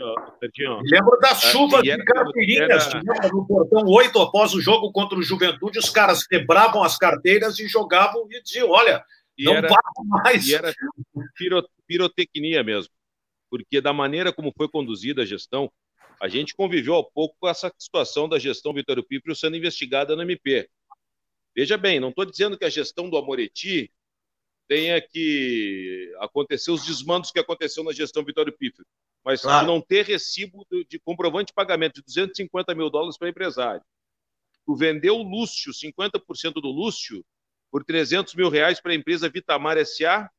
Lembro 0.83 1.19
das 1.21 1.43
chuvas 1.43 1.83
de 1.83 2.03
carteirinhas, 2.03 2.87
era... 2.87 3.29
no 3.29 3.47
portão 3.47 3.85
8 3.85 4.19
após 4.19 4.55
o 4.55 4.61
jogo 4.61 4.91
contra 4.91 5.19
o 5.19 5.23
Juventude, 5.23 5.79
os 5.79 5.91
caras 5.91 6.27
quebravam 6.27 6.83
as 6.83 6.97
carteiras 6.97 7.59
e 7.59 7.69
jogavam 7.69 8.27
e 8.31 8.43
diziam, 8.43 8.71
olha, 8.71 9.05
e 9.37 9.45
não 9.45 9.57
era, 9.57 9.69
mais. 10.07 10.49
E 10.49 10.55
era 10.55 10.73
pirotecnia 11.87 12.65
mesmo, 12.65 12.91
porque 13.51 13.79
da 13.79 13.93
maneira 13.93 14.33
como 14.33 14.55
foi 14.57 14.71
conduzida 14.71 15.21
a 15.21 15.27
gestão, 15.27 15.71
a 16.19 16.29
gente 16.29 16.57
conviveu 16.57 16.97
há 16.97 17.05
pouco 17.05 17.37
com 17.39 17.47
essa 17.47 17.71
situação 17.77 18.27
da 18.27 18.39
gestão 18.39 18.73
Vitório 18.73 19.05
Píprio 19.05 19.37
sendo 19.37 19.59
investigada 19.59 20.17
no 20.17 20.23
MP. 20.23 20.67
Veja 21.55 21.77
bem, 21.77 22.01
não 22.01 22.09
estou 22.09 22.25
dizendo 22.25 22.57
que 22.57 22.65
a 22.65 22.71
gestão 22.71 23.11
do 23.11 23.19
Amoretti 23.19 23.93
tenha 24.73 24.99
que 25.03 26.11
acontecer 26.19 26.71
os 26.71 26.87
desmandos 26.87 27.31
que 27.31 27.39
aconteceu 27.39 27.85
na 27.85 27.93
gestão 27.93 28.25
Vitório 28.25 28.57
Pífero, 28.57 28.89
mas 29.23 29.43
claro. 29.43 29.67
não 29.67 29.83
ter 29.83 30.07
recibo 30.07 30.67
de, 30.89 30.99
comprovante 30.99 31.49
de 31.49 31.53
pagamento 31.53 31.97
de 31.97 32.03
250 32.05 32.75
mil 32.75 32.89
dólares 32.89 33.19
para 33.19 33.29
empresário. 33.29 33.83
Tu 34.65 34.75
vendeu 34.75 35.17
o 35.17 35.23
Lúcio, 35.23 35.75
50% 35.75 36.55
do 36.55 36.69
Lúcio, 36.69 37.23
por 37.71 37.85
300 37.85 38.35
mil 38.35 38.49
reais 38.49 38.81
para 38.81 38.93
a 38.93 38.95
empresa 38.95 39.29
Vitamar 39.29 39.77
S.A., 39.77 40.31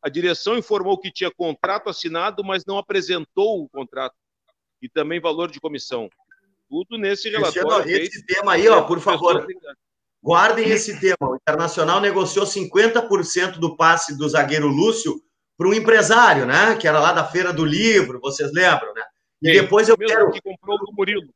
a 0.00 0.08
direção 0.08 0.56
informou 0.56 0.96
que 0.96 1.10
tinha 1.10 1.30
contrato 1.32 1.90
assinado, 1.90 2.44
mas 2.44 2.64
não 2.64 2.78
apresentou 2.78 3.64
o 3.64 3.68
contrato. 3.68 4.14
E 4.80 4.88
também 4.88 5.18
valor 5.18 5.50
de 5.50 5.60
comissão. 5.60 6.08
Tudo 6.68 6.96
nesse 6.96 7.28
relatório. 7.28 7.82
Cristiano, 7.82 8.04
esse 8.04 8.26
tema 8.26 8.52
aí, 8.52 8.68
ó, 8.68 8.82
por 8.82 9.00
favor. 9.00 9.44
Guardem 10.22 10.68
esse 10.68 11.00
tema. 11.00 11.16
O 11.20 11.36
Internacional 11.36 12.00
negociou 12.00 12.46
50% 12.46 13.58
do 13.58 13.76
passe 13.76 14.16
do 14.16 14.28
zagueiro 14.28 14.68
Lúcio 14.68 15.20
para 15.58 15.68
um 15.68 15.74
empresário, 15.74 16.46
né? 16.46 16.76
Que 16.76 16.86
era 16.86 17.00
lá 17.00 17.12
da 17.12 17.24
Feira 17.24 17.52
do 17.52 17.64
Livro, 17.64 18.20
vocês 18.20 18.52
lembram, 18.52 18.92
né? 18.94 19.02
E 19.42 19.52
depois 19.60 19.88
eu 19.88 19.96
Mesmo 19.98 20.14
quero. 20.14 20.30
que 20.30 20.40
comprou 20.40 20.78
o 20.78 20.94
Murilo. 20.94 21.34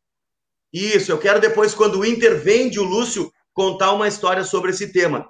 Isso, 0.73 1.11
eu 1.11 1.19
quero 1.19 1.41
depois, 1.41 1.75
quando 1.75 1.99
o 1.99 2.05
Inter 2.05 2.39
vende 2.41 2.79
o 2.79 2.85
Lúcio, 2.85 3.33
contar 3.53 3.93
uma 3.93 4.07
história 4.07 4.45
sobre 4.45 4.71
esse 4.71 4.93
tema. 4.93 5.29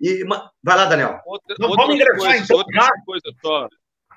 E, 0.00 0.24
vai 0.62 0.76
lá, 0.76 0.84
Daniel. 0.84 1.20
Outra, 1.24 1.56
Não, 1.58 1.70
outras 1.70 1.88
vamos 1.88 2.18
coisas, 2.18 2.44
então, 2.44 2.56
outras 2.58 2.84
já. 2.84 2.90
coisas 3.06 3.34
só. 3.40 3.68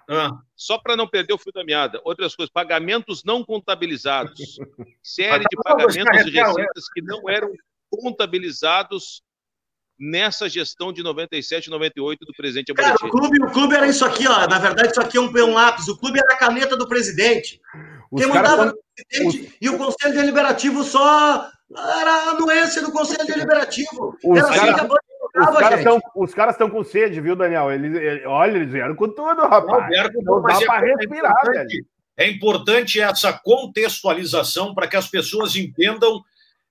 Ah, 0.10 0.32
Só 0.56 0.78
para 0.78 0.98
não 0.98 1.08
perder 1.08 1.34
o 1.34 1.38
fio 1.38 1.54
da 1.54 1.64
meada. 1.64 2.02
Outras 2.04 2.36
coisas, 2.36 2.52
pagamentos 2.52 3.24
não 3.24 3.46
contabilizados. 3.46 4.34
Série 5.02 5.46
de 5.46 5.58
pagamentos 5.64 6.34
e 6.34 6.38
é. 6.38 6.44
receitas 6.44 6.90
que 6.94 7.02
não 7.02 7.30
eram 7.30 7.50
contabilizados 7.92 9.22
nessa 10.00 10.50
gestão 10.50 10.92
de 10.92 11.04
97 11.04 11.68
e 11.68 11.70
98 11.70 12.26
do 12.26 12.34
presidente 12.34 12.74
Cara, 12.74 12.96
o 12.96 13.10
clube, 13.10 13.44
o 13.44 13.52
clube 13.52 13.76
era 13.76 13.88
isso 13.88 14.04
aqui, 14.04 14.28
ó. 14.28 14.48
Na 14.48 14.58
verdade, 14.58 14.90
isso 14.92 15.02
aqui 15.02 15.18
é 15.18 15.22
um, 15.22 15.38
é 15.38 15.44
um 15.44 15.54
lápis. 15.54 15.88
O 15.88 15.98
clube 15.98 16.18
era 16.20 16.34
a 16.34 16.38
caneta 16.38 16.76
do 16.76 16.88
presidente. 16.88 17.62
Os 18.10 18.22
Quem 18.24 18.34
mandava 18.34 18.56
tão- 18.58 18.66
era 18.66 18.74
o 18.74 18.80
presidente 19.08 19.58
e 19.62 19.70
o 19.70 19.78
Conselho 19.78 20.16
Deliberativo 20.16 20.84
só 20.84 21.48
era 21.76 22.12
a 22.12 22.30
anuência 22.32 22.82
do 22.82 22.92
Conselho 22.92 23.28
Deliberativo. 23.28 24.18
Os 24.26 24.38
era 24.40 24.50
assim 24.50 24.60
caras- 24.60 24.76
que 24.76 24.82
a 24.82 24.84
banda 24.86 25.02
Os 25.34 25.58
caras 25.60 25.80
estão 25.80 26.02
os 26.16 26.34
caras 26.34 26.56
estão 26.56 26.70
com 26.70 26.84
sede, 26.84 27.22
viu, 27.22 27.36
Daniel? 27.36 27.72
Eles, 27.72 27.96
ele- 27.96 28.26
olha, 28.26 28.58
eles 28.58 28.72
vieram 28.72 28.96
com 28.96 29.08
tudo, 29.08 29.42
rapaz. 29.44 29.88
Não 30.24 30.42
mas 30.42 30.58
dá 30.60 30.64
é- 30.64 30.66
para 30.68 30.88
é 30.90 30.96
respirar, 30.96 31.32
importante- 31.32 31.54
velho. 31.78 31.86
É 32.18 32.28
importante 32.30 33.00
essa 33.00 33.32
contextualização 33.32 34.74
para 34.76 34.88
que 34.88 34.96
as 34.98 35.08
pessoas 35.08 35.56
entendam 35.56 36.22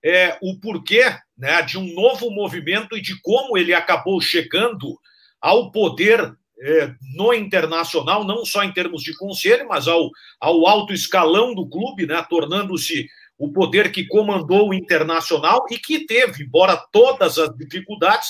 é, 0.05 0.39
o 0.43 0.59
porquê 0.59 1.05
né, 1.37 1.63
de 1.63 1.79
um 1.79 1.95
novo 1.95 2.31
movimento 2.31 2.97
e 2.97 3.01
de 3.01 3.21
como 3.21 3.57
ele 3.57 3.75
acabou 3.75 4.21
chegando 4.21 4.99
ao 5.41 5.71
poder 5.71 6.35
é, 6.63 6.95
no 7.15 7.33
internacional, 7.33 8.25
não 8.25 8.45
só 8.45 8.63
em 8.63 8.73
termos 8.73 9.03
de 9.03 9.17
conselho, 9.17 9.67
mas 9.69 9.89
ao, 9.89 10.11
ao 10.39 10.67
alto 10.67 10.93
escalão 10.93 11.55
do 11.55 11.69
clube, 11.69 12.07
né, 12.07 12.25
tornando-se 12.29 13.07
o 13.39 13.51
poder 13.51 13.91
que 13.91 14.07
comandou 14.07 14.69
o 14.69 14.75
internacional 14.75 15.65
e 15.71 15.79
que 15.79 16.05
teve, 16.05 16.45
embora 16.45 16.77
todas 16.93 17.39
as 17.39 17.57
dificuldades, 17.57 18.29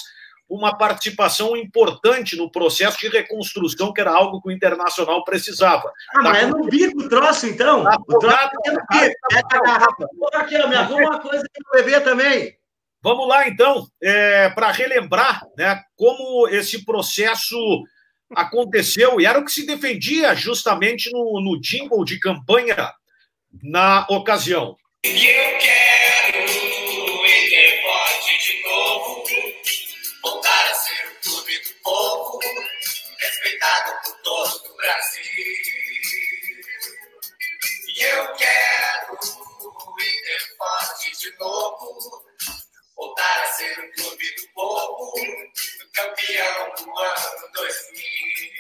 uma 0.50 0.76
participação 0.76 1.56
importante 1.56 2.36
no 2.36 2.50
processo 2.50 2.98
de 2.98 3.08
reconstrução, 3.08 3.92
que 3.92 4.00
era 4.00 4.10
algo 4.10 4.42
que 4.42 4.48
o 4.48 4.50
internacional 4.50 5.22
precisava. 5.22 5.92
Ah, 6.16 6.22
mas 6.24 6.42
é 6.42 6.46
no 6.46 6.64
bico 6.64 7.00
o 7.00 7.08
troço, 7.08 7.46
então. 7.46 7.84
Tá 7.84 7.96
O 8.06 8.18
troço 8.18 8.50
é 8.66 8.70
no 8.72 8.80
bico. 8.90 9.14
Pega 9.28 9.46
a 9.52 9.60
garrafa. 9.60 10.08
Aqui, 10.34 10.56
ó, 10.56 10.66
me 10.66 10.74
arruma 10.74 11.02
uma 11.02 11.20
coisa 11.20 11.44
pra 11.54 11.80
beber 11.80 12.02
também. 12.02 12.58
Vamos 13.00 13.28
lá, 13.28 13.48
então, 13.48 13.86
para 14.54 14.72
relembrar 14.72 15.46
né, 15.56 15.80
como 15.96 16.48
esse 16.48 16.84
processo 16.84 17.56
aconteceu, 18.34 19.20
e 19.20 19.26
era 19.26 19.38
o 19.38 19.44
que 19.44 19.52
se 19.52 19.66
defendia 19.66 20.34
justamente 20.34 21.10
no, 21.10 21.40
no 21.40 21.60
jingle 21.60 22.04
de 22.04 22.18
campanha 22.18 22.92
na 23.62 24.06
ocasião. 24.08 24.76
Eu 25.02 25.58
quero 25.58 25.89
todo 34.30 34.72
o 34.72 34.76
Brasil. 34.76 35.24
E 37.96 38.02
eu 38.02 38.32
quero 38.34 39.18
Inter 40.00 40.56
forte 40.56 41.18
de 41.18 41.36
novo, 41.38 42.24
voltar 42.96 43.42
a 43.42 43.46
ser 43.46 43.78
o 43.80 43.92
clube 43.92 44.34
do 44.36 44.48
povo, 44.54 45.12
campeão 45.92 46.74
do 46.78 46.98
ano 46.98 47.52
2000. 47.54 48.50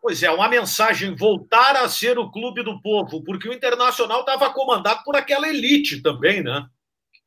Pois 0.00 0.22
é, 0.22 0.30
uma 0.30 0.48
mensagem 0.48 1.14
voltar 1.16 1.76
a 1.76 1.88
ser 1.88 2.18
o 2.18 2.30
clube 2.30 2.62
do 2.62 2.80
povo, 2.80 3.22
porque 3.24 3.48
o 3.48 3.52
Internacional 3.52 4.20
estava 4.20 4.52
comandado 4.52 5.02
por 5.04 5.16
aquela 5.16 5.48
elite 5.48 6.00
também, 6.00 6.42
né? 6.42 6.66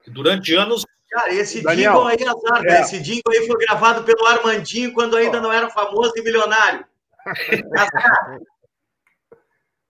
Que 0.03 0.09
durante 0.09 0.53
anos. 0.55 0.85
Cara, 1.11 1.33
esse 1.33 1.61
Daniel, 1.61 1.93
jingle 1.93 2.07
aí, 2.07 2.23
azar, 2.27 2.65
é. 2.65 2.71
né? 2.71 2.81
Esse 2.81 2.99
jingle 2.99 3.31
aí 3.31 3.47
foi 3.47 3.57
gravado 3.65 4.03
pelo 4.03 4.25
Armandinho 4.25 4.91
quando 4.93 5.15
ainda 5.15 5.39
não 5.39 5.51
era 5.51 5.69
famoso 5.69 6.13
e 6.15 6.21
milionário. 6.21 6.85
Azar, 7.77 8.37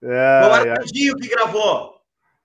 foi 0.00 0.08
o 0.08 0.12
É, 0.12 0.66
é. 0.68 0.70
Armandinho 0.70 1.16
que 1.16 1.28
gravou. 1.28 1.96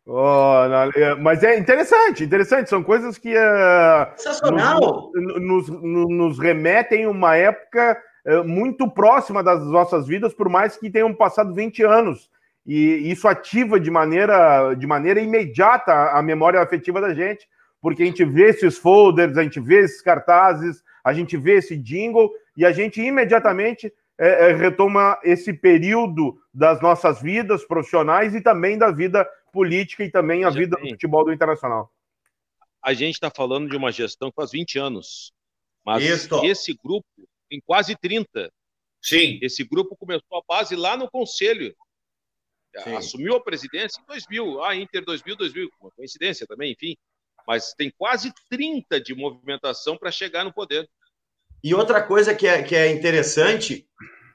Oh, 0.06 0.68
não, 0.68 0.92
é, 0.96 1.16
mas 1.16 1.44
é 1.44 1.58
interessante, 1.58 2.24
interessante. 2.24 2.70
São 2.70 2.82
coisas 2.84 3.18
que 3.20 3.30
eh, 3.38 4.12
Sensacional. 4.16 5.12
nos, 5.14 5.70
nos- 5.70 6.10
nos 6.10 6.40
remetem 6.40 7.06
a 7.06 7.10
uma 7.10 7.36
época 7.36 8.02
eh, 8.26 8.42
muito 8.42 8.90
próxima 8.90 9.44
das 9.44 9.62
nossas 9.68 10.08
vidas, 10.08 10.34
por 10.34 10.50
mais 10.50 10.76
que 10.76 10.90
tenham 10.90 11.14
passado 11.14 11.54
20 11.54 11.84
anos. 11.84 12.32
E 12.66 13.12
isso 13.12 13.28
ativa 13.28 13.80
de 13.80 13.92
maneira, 13.92 14.74
de 14.74 14.88
maneira 14.88 15.20
imediata 15.20 15.94
a 16.12 16.22
memória 16.22 16.60
afetiva 16.62 17.00
da 17.00 17.14
gente, 17.14 17.48
porque 17.82 18.04
a 18.04 18.06
gente 18.06 18.24
vê 18.24 18.50
esses 18.50 18.78
folders, 18.78 19.38
a 19.38 19.44
gente 19.44 19.60
vê 19.60 19.80
esses 19.80 20.02
cartazes, 20.02 20.84
a 21.04 21.14
gente 21.14 21.36
vê 21.36 21.56
esse 21.56 21.76
jingle 21.76 22.32
e 22.56 22.64
a 22.64 22.72
gente 22.72 23.02
imediatamente 23.02 23.92
eh, 24.18 24.50
eh, 24.50 24.54
retoma 24.54 25.20
esse 25.24 25.52
período 25.52 26.40
das 26.54 26.80
nossas 26.82 27.22
vidas 27.22 27.66
profissionais 27.66 28.36
e 28.36 28.42
também 28.42 28.78
da 28.78 28.92
vida 28.92 29.28
política 29.52 30.04
e 30.04 30.12
também 30.12 30.44
a 30.44 30.50
vida 30.50 30.78
do 30.78 30.90
futebol 30.90 31.26
do 31.26 31.34
Internacional. 31.34 31.92
A 32.84 32.94
gente 32.94 33.16
está 33.16 33.30
falando 33.30 33.70
de 33.70 33.76
uma 33.76 33.92
gestão 33.92 34.30
que 34.30 34.36
faz 34.36 34.52
20 34.52 34.78
anos. 34.80 35.34
Mas 35.84 36.04
Isso. 36.04 36.46
esse 36.46 36.74
grupo 36.74 37.08
tem 37.50 37.60
quase 37.66 37.96
30. 37.96 38.52
Sim, 39.02 39.40
Esse 39.42 39.64
grupo 39.64 39.96
começou 39.96 40.38
a 40.38 40.44
base 40.48 40.76
lá 40.76 40.96
no 40.96 41.10
Conselho. 41.10 41.76
Sim. 42.84 42.96
Assumiu 42.96 43.36
a 43.36 43.44
presidência 43.44 44.00
em 44.00 44.06
2000. 44.06 44.64
Ah, 44.64 44.76
Inter 44.76 45.04
2000, 45.04 45.36
2000. 45.36 45.70
Uma 45.82 45.92
coincidência 45.92 46.46
também, 46.46 46.72
enfim. 46.72 46.96
Mas 47.48 47.74
tem 47.74 47.92
quase 47.98 48.34
30 48.50 49.00
de 49.02 49.16
movimentação 49.16 49.98
para 49.98 50.12
chegar 50.12 50.44
no 50.44 50.54
poder. 50.54 50.90
E 51.64 51.76
outra 51.76 52.02
coisa 52.02 52.34
que 52.34 52.48
é, 52.48 52.64
que 52.64 52.76
é 52.76 52.92
interessante, 52.92 53.86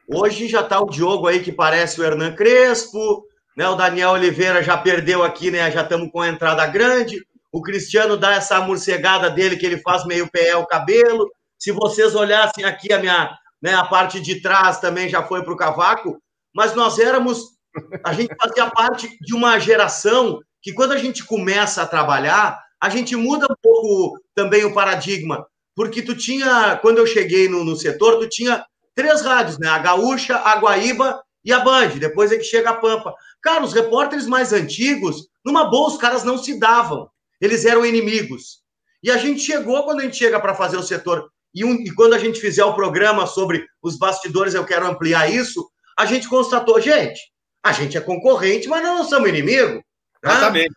hoje 0.08 0.46
já 0.46 0.62
tá 0.62 0.80
o 0.80 0.88
Diogo 0.88 1.26
aí 1.26 1.42
que 1.42 1.50
parece 1.50 2.00
o 2.00 2.04
Hernan 2.04 2.34
Crespo, 2.34 3.26
né? 3.56 3.68
O 3.68 3.74
Daniel 3.74 4.10
Oliveira 4.10 4.62
já 4.62 4.76
perdeu 4.76 5.24
aqui, 5.24 5.50
né? 5.50 5.70
Já 5.70 5.82
estamos 5.82 6.10
com 6.12 6.20
a 6.20 6.28
entrada 6.28 6.66
grande. 6.66 7.24
O 7.50 7.62
Cristiano 7.62 8.16
dá 8.16 8.34
essa 8.34 8.60
morcegada 8.60 9.30
dele 9.30 9.56
que 9.56 9.64
ele 9.64 9.78
faz 9.78 10.04
meio 10.04 10.30
pé 10.30 10.54
o 10.56 10.66
cabelo. 10.66 11.30
Se 11.58 11.72
vocês 11.72 12.14
olhassem 12.14 12.64
aqui 12.64 12.92
a 12.92 12.98
minha, 12.98 13.36
né, 13.62 13.74
a 13.74 13.84
parte 13.84 14.20
de 14.20 14.40
trás 14.40 14.78
também 14.78 15.08
já 15.08 15.22
foi 15.22 15.42
para 15.42 15.52
o 15.52 15.56
cavaco, 15.56 16.20
mas 16.54 16.74
nós 16.74 16.98
éramos, 16.98 17.56
a 18.04 18.12
gente 18.12 18.34
fazia 18.40 18.70
parte 18.70 19.16
de 19.20 19.34
uma 19.34 19.58
geração 19.58 20.38
que 20.62 20.72
quando 20.72 20.92
a 20.92 20.98
gente 20.98 21.24
começa 21.24 21.82
a 21.82 21.86
trabalhar, 21.86 22.60
a 22.80 22.88
gente 22.88 23.16
muda 23.16 23.46
um 23.50 23.56
pouco 23.62 24.20
também 24.34 24.64
o 24.64 24.74
paradigma, 24.74 25.46
porque 25.74 26.02
tu 26.02 26.14
tinha, 26.16 26.76
quando 26.80 26.98
eu 26.98 27.06
cheguei 27.06 27.48
no, 27.48 27.64
no 27.64 27.76
setor, 27.76 28.18
tu 28.18 28.28
tinha 28.28 28.64
três 28.94 29.22
rádios, 29.22 29.58
né? 29.58 29.68
A 29.68 29.78
Gaúcha, 29.78 30.36
a 30.36 30.56
Guaíba 30.56 31.22
e 31.44 31.52
a 31.52 31.60
Band. 31.60 31.88
Depois 31.98 32.32
é 32.32 32.36
que 32.36 32.44
chega 32.44 32.70
a 32.70 32.76
Pampa. 32.76 33.14
Cara, 33.42 33.62
os 33.62 33.72
repórteres 33.72 34.26
mais 34.26 34.52
antigos, 34.52 35.28
numa 35.44 35.64
boa, 35.64 35.88
os 35.88 35.98
caras 35.98 36.24
não 36.24 36.38
se 36.38 36.58
davam. 36.58 37.08
Eles 37.40 37.64
eram 37.64 37.84
inimigos. 37.84 38.60
E 39.02 39.10
a 39.10 39.18
gente 39.18 39.40
chegou, 39.40 39.84
quando 39.84 40.00
a 40.00 40.02
gente 40.04 40.16
chega 40.16 40.40
para 40.40 40.54
fazer 40.54 40.76
o 40.78 40.82
setor, 40.82 41.30
e, 41.54 41.64
um- 41.64 41.74
e 41.74 41.94
quando 41.94 42.14
a 42.14 42.18
gente 42.18 42.40
fizer 42.40 42.64
o 42.64 42.74
programa 42.74 43.26
sobre 43.26 43.66
os 43.82 43.98
bastidores, 43.98 44.54
eu 44.54 44.64
quero 44.64 44.86
ampliar 44.86 45.30
isso, 45.30 45.68
a 45.98 46.04
gente 46.06 46.28
constatou, 46.28 46.80
gente, 46.80 47.20
a 47.62 47.72
gente 47.72 47.96
é 47.96 48.00
concorrente, 48.00 48.68
mas 48.68 48.82
não 48.82 49.04
somos 49.04 49.28
inimigo. 49.28 49.74
né? 49.74 50.32
exatamente. 50.32 50.72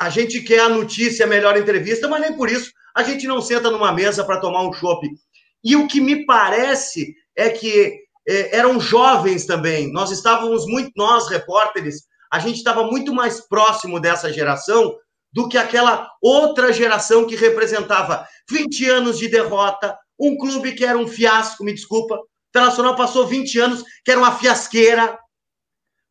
A 0.00 0.10
gente 0.10 0.40
quer 0.42 0.60
a 0.60 0.68
notícia, 0.68 1.24
a 1.24 1.28
melhor 1.28 1.56
entrevista, 1.56 2.08
mas 2.08 2.20
nem 2.20 2.36
por 2.36 2.50
isso 2.50 2.72
a 2.94 3.02
gente 3.02 3.26
não 3.26 3.40
senta 3.40 3.70
numa 3.70 3.92
mesa 3.92 4.24
para 4.24 4.40
tomar 4.40 4.62
um 4.62 4.72
chopp. 4.72 5.08
E 5.62 5.76
o 5.76 5.86
que 5.86 6.00
me 6.00 6.24
parece 6.24 7.14
é 7.36 7.50
que 7.50 8.00
eh, 8.28 8.56
eram 8.56 8.80
jovens 8.80 9.46
também. 9.46 9.92
Nós 9.92 10.10
estávamos 10.10 10.66
muito, 10.66 10.92
nós 10.96 11.28
repórteres, 11.28 12.04
a 12.32 12.38
gente 12.38 12.56
estava 12.56 12.84
muito 12.84 13.12
mais 13.14 13.40
próximo 13.40 14.00
dessa 14.00 14.32
geração 14.32 14.96
do 15.32 15.48
que 15.48 15.58
aquela 15.58 16.10
outra 16.20 16.72
geração 16.72 17.26
que 17.26 17.36
representava 17.36 18.26
20 18.48 18.88
anos 18.88 19.18
de 19.18 19.28
derrota, 19.28 19.96
um 20.18 20.36
clube 20.36 20.72
que 20.72 20.84
era 20.84 20.98
um 20.98 21.06
fiasco, 21.06 21.64
me 21.64 21.72
desculpa. 21.72 22.16
O 22.16 22.26
Internacional 22.50 22.96
passou 22.96 23.26
20 23.26 23.58
anos 23.58 23.84
que 24.04 24.10
era 24.10 24.20
uma 24.20 24.36
fiasqueira. 24.36 25.18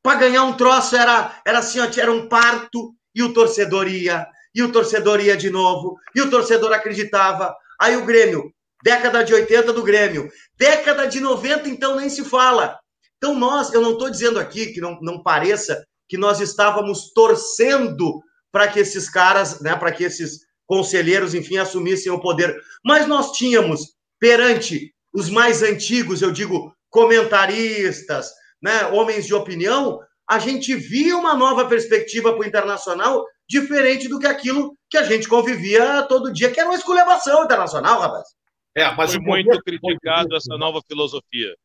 Para 0.01 0.19
ganhar 0.19 0.43
um 0.43 0.53
troço 0.53 0.95
era, 0.95 1.41
era 1.45 1.59
assim, 1.59 1.79
ó, 1.79 1.85
era 1.97 2.11
um 2.11 2.29
parto 2.29 2.95
e 3.19 3.23
o 3.23 3.33
torcedor 3.33 3.89
ia, 3.89 4.25
e 4.55 4.63
o 4.63 4.71
torcedor 4.71 5.19
ia 5.19 5.35
de 5.35 5.49
novo, 5.49 5.97
e 6.15 6.21
o 6.21 6.29
torcedor 6.29 6.71
acreditava. 6.71 7.53
Aí 7.77 7.97
o 7.97 8.05
Grêmio, 8.05 8.49
década 8.81 9.23
de 9.23 9.33
80 9.33 9.73
do 9.73 9.83
Grêmio, 9.83 10.29
década 10.57 11.05
de 11.05 11.19
90, 11.19 11.67
então 11.67 11.97
nem 11.97 12.09
se 12.09 12.23
fala. 12.23 12.79
Então 13.17 13.35
nós, 13.35 13.73
eu 13.73 13.81
não 13.81 13.91
estou 13.91 14.09
dizendo 14.09 14.39
aqui 14.39 14.67
que 14.67 14.79
não, 14.79 14.97
não 15.01 15.21
pareça 15.21 15.85
que 16.07 16.17
nós 16.17 16.39
estávamos 16.39 17.11
torcendo 17.11 18.21
para 18.53 18.69
que 18.69 18.79
esses 18.79 19.09
caras, 19.09 19.59
né, 19.59 19.75
para 19.75 19.91
que 19.91 20.05
esses 20.05 20.39
conselheiros, 20.65 21.33
enfim, 21.33 21.57
assumissem 21.57 22.09
o 22.09 22.21
poder, 22.21 22.57
mas 22.85 23.05
nós 23.05 23.33
tínhamos 23.33 23.95
perante 24.17 24.93
os 25.13 25.29
mais 25.29 25.61
antigos, 25.61 26.21
eu 26.21 26.31
digo, 26.31 26.73
comentaristas, 26.89 28.31
né, 28.61 28.85
homens 28.87 29.25
de 29.25 29.33
opinião, 29.33 29.99
a 30.29 30.37
gente 30.37 30.75
via 30.75 31.17
uma 31.17 31.33
nova 31.33 31.65
perspectiva 31.65 32.31
para 32.31 32.41
o 32.41 32.45
Internacional, 32.45 33.25
diferente 33.49 34.07
do 34.07 34.19
que 34.19 34.27
aquilo 34.27 34.77
que 34.87 34.95
a 34.95 35.03
gente 35.03 35.27
convivia 35.27 36.03
todo 36.03 36.31
dia, 36.31 36.51
que 36.51 36.59
era 36.59 36.69
uma 36.69 36.77
esculhambação 36.77 37.43
internacional, 37.43 37.99
rapaz. 37.99 38.27
É, 38.75 38.93
mas 38.95 39.15
Foi 39.15 39.21
muito 39.21 39.59
criticado 39.63 40.35
essa 40.35 40.55
nova 40.55 40.81
filosofia. 40.87 41.55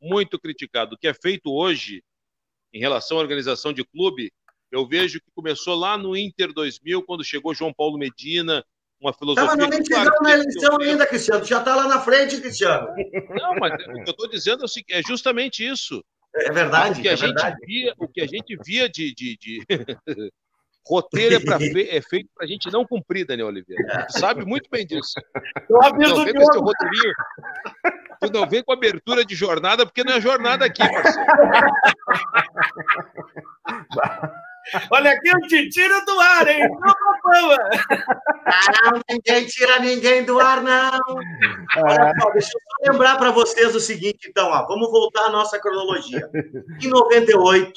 Muito 0.00 0.38
criticado. 0.38 0.94
O 0.94 0.98
que 0.98 1.08
é 1.08 1.14
feito 1.14 1.52
hoje 1.52 2.00
em 2.72 2.78
relação 2.78 3.18
à 3.18 3.20
organização 3.20 3.72
de 3.72 3.84
clube, 3.84 4.32
eu 4.70 4.86
vejo 4.86 5.18
que 5.18 5.30
começou 5.34 5.74
lá 5.74 5.98
no 5.98 6.16
Inter 6.16 6.52
2000, 6.52 7.02
quando 7.02 7.24
chegou 7.24 7.52
João 7.52 7.74
Paulo 7.74 7.98
Medina, 7.98 8.64
uma 9.00 9.12
filosofia. 9.12 9.50
Não, 9.50 9.56
mas 9.56 9.58
não 9.58 9.68
nem 9.68 9.84
chegamos 9.84 10.18
na 10.22 10.32
eleição 10.32 10.80
ainda, 10.80 11.06
Cristiano. 11.06 11.44
Já 11.44 11.58
está 11.58 11.74
lá 11.74 11.88
na 11.88 12.00
frente, 12.00 12.40
Cristiano. 12.40 12.86
Não, 13.30 13.56
mas 13.56 13.72
o 13.74 14.04
que 14.04 14.10
eu 14.10 14.12
estou 14.12 14.28
dizendo 14.28 14.64
é, 14.64 14.98
é 14.98 15.02
justamente 15.02 15.66
isso. 15.66 16.02
É 16.34 16.50
verdade. 16.52 17.00
O 17.00 17.02
que 17.02 17.08
a, 17.08 17.12
é 17.12 17.16
gente, 17.16 17.34
verdade. 17.34 17.56
Via, 17.66 17.94
o 17.98 18.08
que 18.08 18.20
a 18.20 18.26
gente 18.26 18.56
via 18.64 18.88
de. 18.88 19.14
de, 19.14 19.36
de... 19.36 19.62
Roteiro 20.84 21.36
é, 21.36 21.38
pra 21.38 21.60
fe... 21.60 21.88
é 21.88 22.02
feito 22.02 22.28
para 22.34 22.44
a 22.44 22.48
gente 22.48 22.68
não 22.72 22.84
cumprir, 22.84 23.24
Daniel 23.24 23.46
Oliveira. 23.46 24.04
Tu 24.06 24.18
sabe 24.18 24.44
muito 24.44 24.68
bem 24.68 24.84
disso. 24.84 25.12
Eu 25.70 25.80
aviso 25.80 26.16
não 26.16 26.24
vem 26.24 26.34
com 26.34 26.42
esse 26.42 26.58
roteirinho. 26.58 27.14
Tu 28.20 28.32
não 28.32 28.48
vem 28.48 28.64
com 28.64 28.72
abertura 28.72 29.24
de 29.24 29.32
jornada, 29.36 29.86
porque 29.86 30.02
não 30.02 30.14
é 30.14 30.20
jornada 30.20 30.64
aqui, 30.64 30.82
parceiro. 30.82 31.24
Olha 34.90 35.10
aqui, 35.10 35.28
eu 35.28 35.40
te 35.48 35.68
tiro 35.68 36.04
do 36.04 36.20
ar, 36.20 36.48
hein? 36.48 36.68
Não, 38.84 39.00
ninguém 39.10 39.46
tira 39.46 39.78
ninguém 39.80 40.24
do 40.24 40.38
ar, 40.40 40.62
não. 40.62 41.00
Olha 41.76 42.12
só, 42.20 42.30
deixa 42.30 42.48
eu 42.48 42.60
só 42.60 42.92
lembrar 42.92 43.16
para 43.16 43.30
vocês 43.30 43.74
o 43.74 43.80
seguinte, 43.80 44.28
então, 44.28 44.48
ó, 44.48 44.66
vamos 44.66 44.90
voltar 44.90 45.26
à 45.26 45.30
nossa 45.30 45.58
cronologia. 45.60 46.28
Em 46.80 46.88
98, 46.88 47.72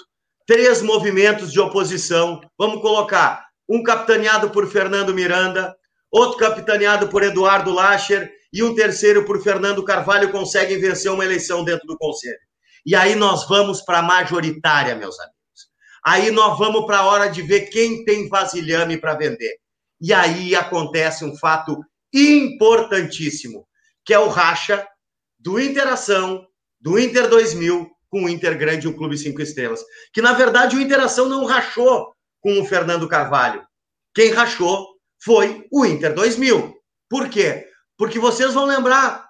três 0.46 0.82
movimentos 0.82 1.52
de 1.52 1.60
oposição. 1.60 2.42
Vamos 2.58 2.82
colocar 2.82 3.46
um 3.68 3.84
capitaneado 3.84 4.50
por 4.50 4.68
Fernando 4.68 5.14
Miranda, 5.14 5.76
outro 6.12 6.38
capitaneado 6.38 7.08
por 7.08 7.24
Eduardo 7.24 7.74
Lacher 7.74 8.32
e 8.54 8.64
um 8.64 8.74
terceiro 8.74 9.26
por 9.26 9.42
Fernando 9.42 9.84
Carvalho 9.84 10.32
conseguem 10.32 10.80
vencer 10.80 11.12
uma 11.12 11.26
eleição 11.26 11.64
dentro 11.64 11.86
do 11.88 11.98
Conselho. 11.98 12.40
E 12.86 12.96
aí 12.96 13.16
nós 13.16 13.48
vamos 13.48 13.82
para 13.82 14.00
a 14.00 14.04
majoritária, 14.04 14.96
meus 14.96 15.20
amigos. 15.20 15.35
Aí 16.06 16.30
nós 16.30 16.58
vamos 16.60 16.86
para 16.86 17.00
a 17.00 17.06
hora 17.06 17.28
de 17.28 17.42
ver 17.42 17.62
quem 17.70 18.06
tem 18.06 18.30
vasilhame 18.30 18.98
para 18.98 19.16
vender. 19.16 19.58
E 20.00 20.14
aí 20.14 20.56
acontece 20.56 21.26
um 21.26 21.36
fato 21.36 21.84
importantíssimo, 22.14 23.68
que 24.06 24.14
é 24.14 24.20
o 24.20 24.28
racha 24.28 24.88
do 25.40 25.60
Interação, 25.60 26.46
do 26.80 27.00
Inter 27.00 27.28
2000, 27.28 27.90
com 28.10 28.26
o 28.26 28.30
Inter 28.30 28.58
Grande, 28.58 28.88
o 28.88 28.96
Clube 28.96 29.18
Cinco 29.18 29.42
Estrelas. 29.42 29.84
Que, 30.14 30.22
na 30.22 30.34
verdade, 30.34 30.76
o 30.76 30.82
Interação 30.82 31.28
não 31.28 31.44
rachou 31.44 32.14
com 32.40 32.62
o 32.62 32.66
Fernando 32.66 33.08
Carvalho. 33.08 33.66
Quem 34.14 34.32
rachou 34.32 34.88
foi 35.24 35.66
o 35.72 35.86
Inter 35.86 36.14
2000. 36.14 36.76
Por 37.10 37.30
quê? 37.30 37.68
Porque 37.98 38.20
vocês 38.20 38.54
vão 38.54 38.66
lembrar 38.66 39.28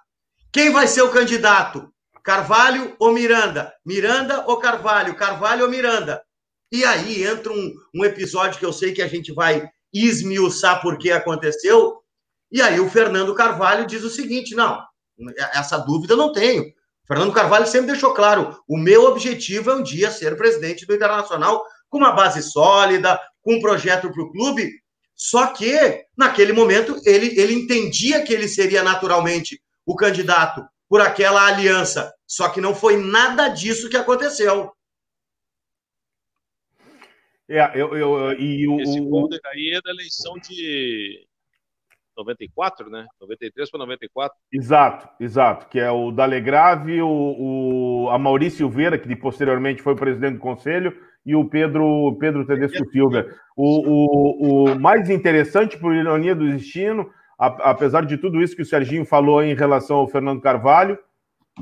quem 0.52 0.70
vai 0.70 0.86
ser 0.86 1.02
o 1.02 1.10
candidato? 1.10 1.90
Carvalho 2.22 2.94
ou 2.98 3.12
Miranda? 3.12 3.72
Miranda 3.84 4.44
ou 4.46 4.58
Carvalho? 4.58 5.14
Carvalho 5.14 5.64
ou 5.64 5.70
Miranda? 5.70 6.25
E 6.72 6.84
aí 6.84 7.24
entra 7.24 7.52
um, 7.52 7.74
um 7.94 8.04
episódio 8.04 8.58
que 8.58 8.66
eu 8.66 8.72
sei 8.72 8.92
que 8.92 9.02
a 9.02 9.06
gente 9.06 9.32
vai 9.32 9.68
esmiuçar 9.92 10.82
por 10.82 10.98
que 10.98 11.10
aconteceu. 11.10 11.98
E 12.50 12.60
aí 12.60 12.80
o 12.80 12.90
Fernando 12.90 13.34
Carvalho 13.34 13.86
diz 13.86 14.02
o 14.02 14.10
seguinte: 14.10 14.54
não, 14.54 14.82
essa 15.54 15.78
dúvida 15.78 16.16
não 16.16 16.32
tenho. 16.32 16.62
O 16.62 17.06
Fernando 17.06 17.32
Carvalho 17.32 17.66
sempre 17.66 17.92
deixou 17.92 18.12
claro: 18.12 18.58
o 18.68 18.76
meu 18.76 19.04
objetivo 19.04 19.70
é 19.70 19.74
um 19.76 19.82
dia 19.82 20.10
ser 20.10 20.36
presidente 20.36 20.86
do 20.86 20.94
Internacional 20.94 21.64
com 21.88 21.98
uma 21.98 22.12
base 22.12 22.42
sólida, 22.42 23.20
com 23.42 23.54
um 23.54 23.60
projeto 23.60 24.10
para 24.10 24.22
o 24.22 24.32
clube. 24.32 24.70
Só 25.14 25.46
que, 25.46 26.04
naquele 26.16 26.52
momento, 26.52 27.00
ele, 27.06 27.40
ele 27.40 27.54
entendia 27.54 28.22
que 28.22 28.34
ele 28.34 28.48
seria 28.48 28.82
naturalmente 28.82 29.58
o 29.86 29.96
candidato 29.96 30.62
por 30.88 31.00
aquela 31.00 31.46
aliança. 31.46 32.12
Só 32.26 32.48
que 32.48 32.60
não 32.60 32.74
foi 32.74 32.96
nada 32.96 33.48
disso 33.48 33.88
que 33.88 33.96
aconteceu. 33.96 34.70
É, 37.48 37.80
eu, 37.80 37.96
eu, 37.96 38.32
e 38.32 38.66
o, 38.66 38.80
Esse 38.80 38.98
folder 39.08 39.40
aí 39.46 39.72
é 39.74 39.80
da 39.80 39.90
eleição 39.90 40.34
de 40.34 41.26
94, 42.16 42.90
né? 42.90 43.06
93 43.20 43.70
para 43.70 43.78
94. 43.78 44.36
Exato, 44.52 45.08
exato. 45.20 45.68
Que 45.68 45.78
é 45.78 45.90
o 45.90 46.10
Dalegrave, 46.10 47.00
o, 47.02 47.08
o 47.08 48.10
a 48.10 48.18
Maurício 48.18 48.58
Silveira, 48.58 48.98
que 48.98 49.14
posteriormente 49.14 49.82
foi 49.82 49.94
presidente 49.94 50.34
do 50.34 50.40
conselho, 50.40 50.96
e 51.24 51.34
o 51.34 51.44
Pedro, 51.44 52.16
Pedro 52.18 52.46
Tedesco 52.46 52.88
Silva. 52.90 53.26
O, 53.56 53.88
o, 53.88 54.72
o 54.72 54.80
mais 54.80 55.10
interessante, 55.10 55.78
por 55.78 55.94
ironia 55.94 56.34
do 56.34 56.48
destino, 56.48 57.10
a, 57.38 57.46
apesar 57.70 58.06
de 58.06 58.16
tudo 58.16 58.40
isso 58.40 58.56
que 58.56 58.62
o 58.62 58.66
Serginho 58.66 59.04
falou 59.04 59.42
em 59.42 59.54
relação 59.54 59.98
ao 59.98 60.08
Fernando 60.08 60.40
Carvalho, 60.40 60.98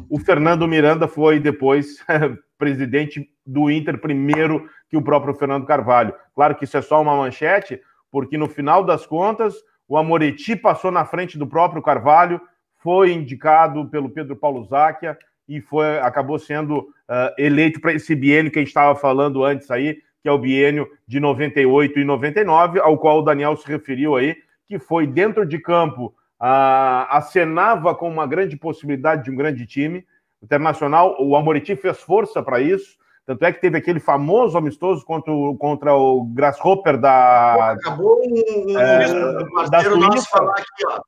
o 0.09 0.19
Fernando 0.19 0.67
Miranda 0.67 1.07
foi 1.07 1.39
depois 1.39 1.99
presidente 2.59 3.29
do 3.47 3.71
Inter, 3.71 3.99
primeiro 3.99 4.69
que 4.95 4.99
o 4.99 5.03
próprio 5.03 5.35
Fernando 5.35 5.67
Carvalho. 5.67 6.15
Claro 6.37 6.55
que 6.55 6.65
isso 6.65 6.77
é 6.77 6.83
só 6.83 7.03
uma 7.03 7.17
manchete, 7.17 7.81
porque 8.13 8.39
no 8.39 8.49
final 8.49 8.85
das 8.85 9.05
contas, 9.05 9.57
o 9.89 9.97
Amoretti 9.97 10.55
passou 10.55 10.93
na 10.93 11.05
frente 11.05 11.37
do 11.37 11.49
próprio 11.49 11.83
Carvalho, 11.83 12.41
foi 12.77 13.13
indicado 13.13 13.89
pelo 13.89 14.09
Pedro 14.09 14.37
Paulo 14.37 14.65
Záquia 14.65 15.19
e 15.49 15.61
foi, 15.61 15.99
acabou 15.99 16.39
sendo 16.39 16.79
uh, 16.79 17.35
eleito 17.37 17.81
para 17.81 17.93
esse 17.93 18.15
biênio 18.15 18.53
que 18.53 18.59
a 18.61 18.63
gente 18.63 18.69
estava 18.69 18.95
falando 18.95 19.43
antes 19.43 19.69
aí, 19.69 19.99
que 20.23 20.29
é 20.29 20.33
o 20.33 20.39
biênio 20.39 20.89
de 21.09 21.19
98 21.19 21.99
e 21.99 22.05
99, 22.05 22.79
ao 22.79 22.97
qual 22.97 23.19
o 23.19 23.23
Daniel 23.23 23.57
se 23.57 23.67
referiu 23.67 24.15
aí, 24.15 24.37
que 24.65 24.79
foi 24.79 25.09
dentro 25.09 25.45
de 25.45 25.59
campo, 25.59 26.15
uh, 26.41 27.05
acenava 27.11 27.97
com 27.97 28.09
uma 28.09 28.29
grande 28.29 28.57
possibilidade 28.57 29.25
de 29.25 29.31
um 29.33 29.37
grande 29.37 29.67
time 29.67 30.07
internacional. 30.41 31.17
O 31.19 31.35
Amoretti 31.35 31.75
fez 31.75 32.01
força 32.01 32.41
para 32.41 32.61
isso, 32.61 32.97
tanto 33.27 33.45
é 33.45 33.53
que 33.53 33.61
teve 33.61 33.79
aquele 33.79 34.01
famoso 34.01 34.59
amistoso 34.59 35.05
contra 35.05 35.33
o, 35.33 35.57
contra 35.57 35.95
o 35.95 36.25
Grasshopper 36.27 37.01
da. 37.01 37.73
Acabou 37.73 38.21
um, 38.23 38.79
é, 38.79 39.43
um 39.43 39.51
parceiro 39.51 39.97
nosso 39.97 40.29
falar 40.29 40.53
aqui, 40.53 40.87
ó. 40.87 41.01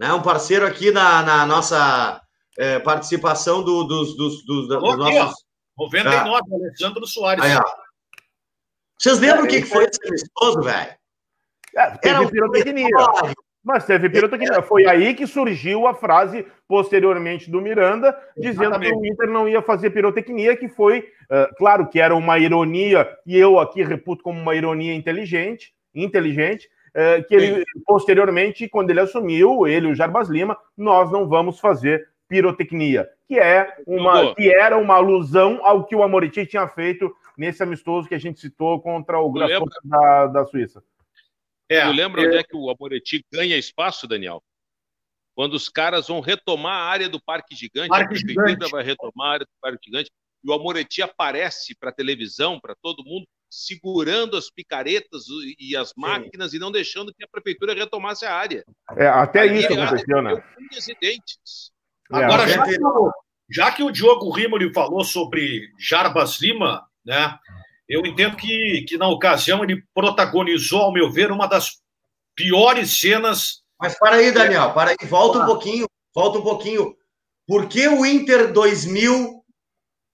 Né, 0.00 0.12
um 0.12 0.22
parceiro 0.22 0.66
aqui 0.66 0.90
na, 0.92 1.22
na 1.22 1.46
nossa 1.46 2.20
é, 2.56 2.78
participação 2.78 3.62
do, 3.62 3.84
dos, 3.84 4.16
dos, 4.16 4.44
dos, 4.44 4.68
dos 4.68 4.96
nossos. 4.96 5.48
99, 5.78 6.28
ah. 6.28 6.54
Alexandre 6.56 7.06
Soares. 7.06 7.44
Aí, 7.44 7.56
Vocês 8.98 9.20
lembram 9.20 9.44
o 9.44 9.46
é, 9.46 9.50
que, 9.50 9.62
que 9.62 9.68
foi 9.68 9.84
esse 9.84 10.00
amistoso, 10.08 10.60
velho? 10.62 10.96
É, 11.76 11.90
teve 11.98 12.14
Era 12.14 12.20
um 12.22 12.28
pirotecnia. 12.28 12.88
Mas 13.68 13.84
teve 13.84 14.08
pirotecnia. 14.08 14.62
Foi 14.62 14.86
aí 14.86 15.12
que 15.12 15.26
surgiu 15.26 15.86
a 15.86 15.92
frase 15.92 16.46
posteriormente 16.66 17.50
do 17.50 17.60
Miranda, 17.60 18.18
dizendo 18.34 18.62
Exatamente. 18.62 18.92
que 18.92 18.98
o 18.98 19.06
Inter 19.06 19.28
não 19.28 19.46
ia 19.46 19.60
fazer 19.60 19.90
pirotecnia, 19.90 20.56
que 20.56 20.70
foi, 20.70 21.00
uh, 21.00 21.54
claro 21.58 21.86
que 21.86 22.00
era 22.00 22.16
uma 22.16 22.38
ironia, 22.38 23.06
e 23.26 23.36
eu 23.36 23.60
aqui 23.60 23.82
reputo 23.82 24.22
como 24.22 24.40
uma 24.40 24.54
ironia 24.54 24.94
inteligente, 24.94 25.74
inteligente, 25.94 26.66
uh, 26.96 27.22
que 27.28 27.34
ele, 27.34 27.62
posteriormente, 27.86 28.66
quando 28.70 28.88
ele 28.88 29.00
assumiu, 29.00 29.66
ele 29.66 29.88
e 29.88 29.92
o 29.92 29.94
Jarbas 29.94 30.30
Lima, 30.30 30.56
nós 30.74 31.12
não 31.12 31.28
vamos 31.28 31.60
fazer 31.60 32.08
pirotecnia, 32.26 33.06
que 33.26 33.38
é 33.38 33.68
uma 33.86 34.34
que 34.34 34.50
era 34.50 34.78
uma 34.78 34.94
alusão 34.94 35.60
ao 35.62 35.84
que 35.84 35.94
o 35.94 36.02
Amoretti 36.02 36.46
tinha 36.46 36.66
feito 36.68 37.14
nesse 37.36 37.62
amistoso 37.62 38.08
que 38.08 38.14
a 38.14 38.18
gente 38.18 38.40
citou 38.40 38.80
contra 38.80 39.18
o 39.18 39.30
Grasshopper 39.30 39.78
da, 39.84 40.26
da 40.28 40.46
Suíça. 40.46 40.82
É, 41.68 41.84
tu 41.84 41.92
lembra 41.92 42.22
é... 42.22 42.26
onde 42.26 42.36
é 42.36 42.42
que 42.42 42.56
o 42.56 42.70
Amoretti 42.70 43.24
ganha 43.32 43.56
espaço, 43.56 44.06
Daniel? 44.06 44.42
Quando 45.34 45.54
os 45.54 45.68
caras 45.68 46.08
vão 46.08 46.20
retomar 46.20 46.74
a 46.74 46.84
área 46.84 47.08
do 47.08 47.22
Parque 47.22 47.54
Gigante, 47.54 47.88
Parque 47.88 48.04
a 48.04 48.08
prefeitura 48.08 48.48
Gigante. 48.48 48.70
vai 48.70 48.82
retomar 48.82 49.28
a 49.28 49.32
área 49.34 49.46
do 49.46 49.60
Parque 49.60 49.84
Gigante, 49.84 50.10
e 50.42 50.50
o 50.50 50.52
Amoretti 50.52 51.02
aparece 51.02 51.76
para 51.78 51.90
a 51.90 51.94
televisão, 51.94 52.58
para 52.60 52.74
todo 52.82 53.04
mundo, 53.04 53.26
segurando 53.50 54.36
as 54.36 54.50
picaretas 54.50 55.24
e 55.58 55.76
as 55.76 55.92
máquinas 55.96 56.50
Sim. 56.50 56.56
e 56.56 56.60
não 56.60 56.70
deixando 56.70 57.12
que 57.14 57.24
a 57.24 57.28
prefeitura 57.28 57.74
retomasse 57.74 58.24
a 58.24 58.34
área. 58.34 58.64
É, 58.96 59.06
até 59.06 59.40
Aí, 59.42 59.58
isso 59.58 59.72
aconteceu, 59.72 60.22
né? 60.22 60.42
É, 62.12 62.16
Agora, 62.16 62.48
já, 62.48 62.64
que, 62.64 62.76
já 63.50 63.72
que 63.72 63.82
o 63.82 63.90
Diogo 63.90 64.30
Rimoli 64.30 64.72
falou 64.72 65.04
sobre 65.04 65.70
Jarbas 65.78 66.40
Lima, 66.40 66.86
né? 67.04 67.38
Eu 67.88 68.04
entendo 68.04 68.36
que, 68.36 68.84
que 68.86 68.98
na 68.98 69.08
ocasião 69.08 69.64
ele 69.64 69.82
protagonizou, 69.94 70.82
ao 70.82 70.92
meu 70.92 71.10
ver, 71.10 71.32
uma 71.32 71.46
das 71.46 71.78
piores 72.36 72.98
cenas. 72.98 73.62
Mas 73.80 73.98
para 73.98 74.16
aí, 74.16 74.30
Daniel, 74.30 74.72
para 74.74 74.90
aí, 74.90 75.08
volta 75.08 75.38
um 75.38 75.46
pouquinho, 75.46 75.86
volta 76.14 76.38
um 76.38 76.42
pouquinho. 76.42 76.94
Por 77.46 77.66
que 77.66 77.88
o 77.88 78.04
Inter 78.04 78.52
2000, 78.52 79.42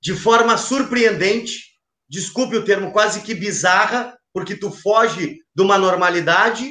de 0.01 0.15
forma 0.15 0.57
surpreendente, 0.57 1.75
desculpe 2.09 2.57
o 2.57 2.65
termo, 2.65 2.93
quase 2.93 3.23
que 3.23 3.35
bizarra, 3.35 4.17
porque 4.33 4.55
tu 4.55 4.71
foge 4.71 5.41
de 5.55 5.63
uma 5.63 5.77
normalidade, 5.77 6.69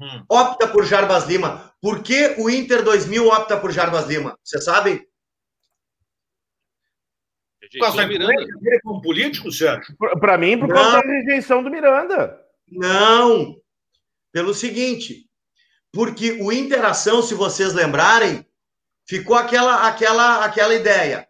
hum. 0.00 0.24
opta 0.28 0.66
por 0.66 0.84
Jarbas 0.84 1.26
Lima? 1.26 1.72
Por 1.80 2.02
que 2.02 2.34
o 2.38 2.50
Inter 2.50 2.82
2000 2.82 3.28
opta 3.28 3.56
por 3.56 3.70
Jarbas 3.70 4.06
Lima? 4.06 4.36
Você 4.42 4.60
sabe? 4.60 5.06
Por 7.72 7.80
causa 7.80 7.96
da 7.98 8.06
Miranda. 8.06 8.44
dele 8.60 8.80
como 8.82 9.00
político, 9.00 9.52
Sérgio? 9.52 9.94
Para 10.20 10.36
mim, 10.36 10.58
por 10.58 10.68
causa 10.68 11.00
da 11.00 11.08
rejeição 11.08 11.62
do 11.62 11.70
Miranda. 11.70 12.40
Não. 12.68 13.56
Pelo 14.32 14.54
seguinte, 14.54 15.26
porque 15.92 16.32
o 16.40 16.52
Interação, 16.52 17.22
se 17.22 17.34
vocês 17.34 17.72
lembrarem, 17.72 18.44
ficou 19.08 19.36
aquela, 19.36 19.86
aquela, 19.86 20.44
aquela 20.44 20.74
ideia. 20.74 21.26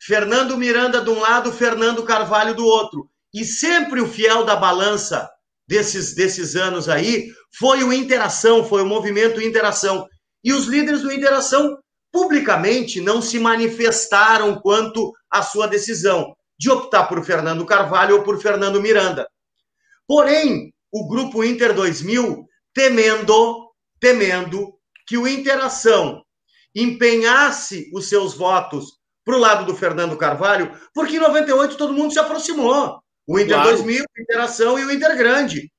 Fernando 0.00 0.56
Miranda 0.56 1.00
de 1.00 1.10
um 1.10 1.20
lado, 1.20 1.50
Fernando 1.50 2.02
Carvalho 2.02 2.54
do 2.54 2.64
outro. 2.66 3.08
E 3.32 3.44
sempre 3.44 4.00
o 4.00 4.08
fiel 4.08 4.44
da 4.44 4.56
balança 4.56 5.30
desses, 5.66 6.14
desses 6.14 6.56
anos 6.56 6.88
aí 6.88 7.32
foi 7.58 7.82
o 7.82 7.92
Interação, 7.92 8.64
foi 8.64 8.82
o 8.82 8.86
movimento 8.86 9.40
Interação. 9.40 10.06
E 10.42 10.52
os 10.52 10.66
líderes 10.66 11.02
do 11.02 11.12
Interação 11.12 11.78
publicamente 12.12 13.00
não 13.00 13.20
se 13.20 13.38
manifestaram 13.38 14.60
quanto 14.60 15.12
à 15.34 15.42
sua 15.42 15.66
decisão 15.66 16.32
de 16.56 16.70
optar 16.70 17.04
por 17.08 17.24
Fernando 17.24 17.66
Carvalho 17.66 18.16
ou 18.16 18.22
por 18.22 18.40
Fernando 18.40 18.80
Miranda. 18.80 19.28
Porém, 20.06 20.72
o 20.92 21.08
grupo 21.08 21.42
Inter 21.42 21.74
2000, 21.74 22.46
temendo, 22.72 23.68
temendo 23.98 24.72
que 25.06 25.18
o 25.18 25.26
Interação 25.26 26.22
empenhasse 26.72 27.90
os 27.92 28.08
seus 28.08 28.34
votos 28.34 28.92
para 29.24 29.34
o 29.34 29.40
lado 29.40 29.64
do 29.64 29.74
Fernando 29.74 30.16
Carvalho, 30.16 30.78
porque 30.94 31.16
em 31.16 31.20
98 31.20 31.76
todo 31.76 31.92
mundo 31.92 32.12
se 32.12 32.18
aproximou. 32.20 33.00
O 33.26 33.38
Inter 33.38 33.56
claro. 33.56 33.70
2000, 33.70 34.04
a 34.04 34.22
Interação 34.22 34.78
e 34.78 34.84
o 34.84 34.92
Inter 34.92 35.16
Grande. 35.16 35.72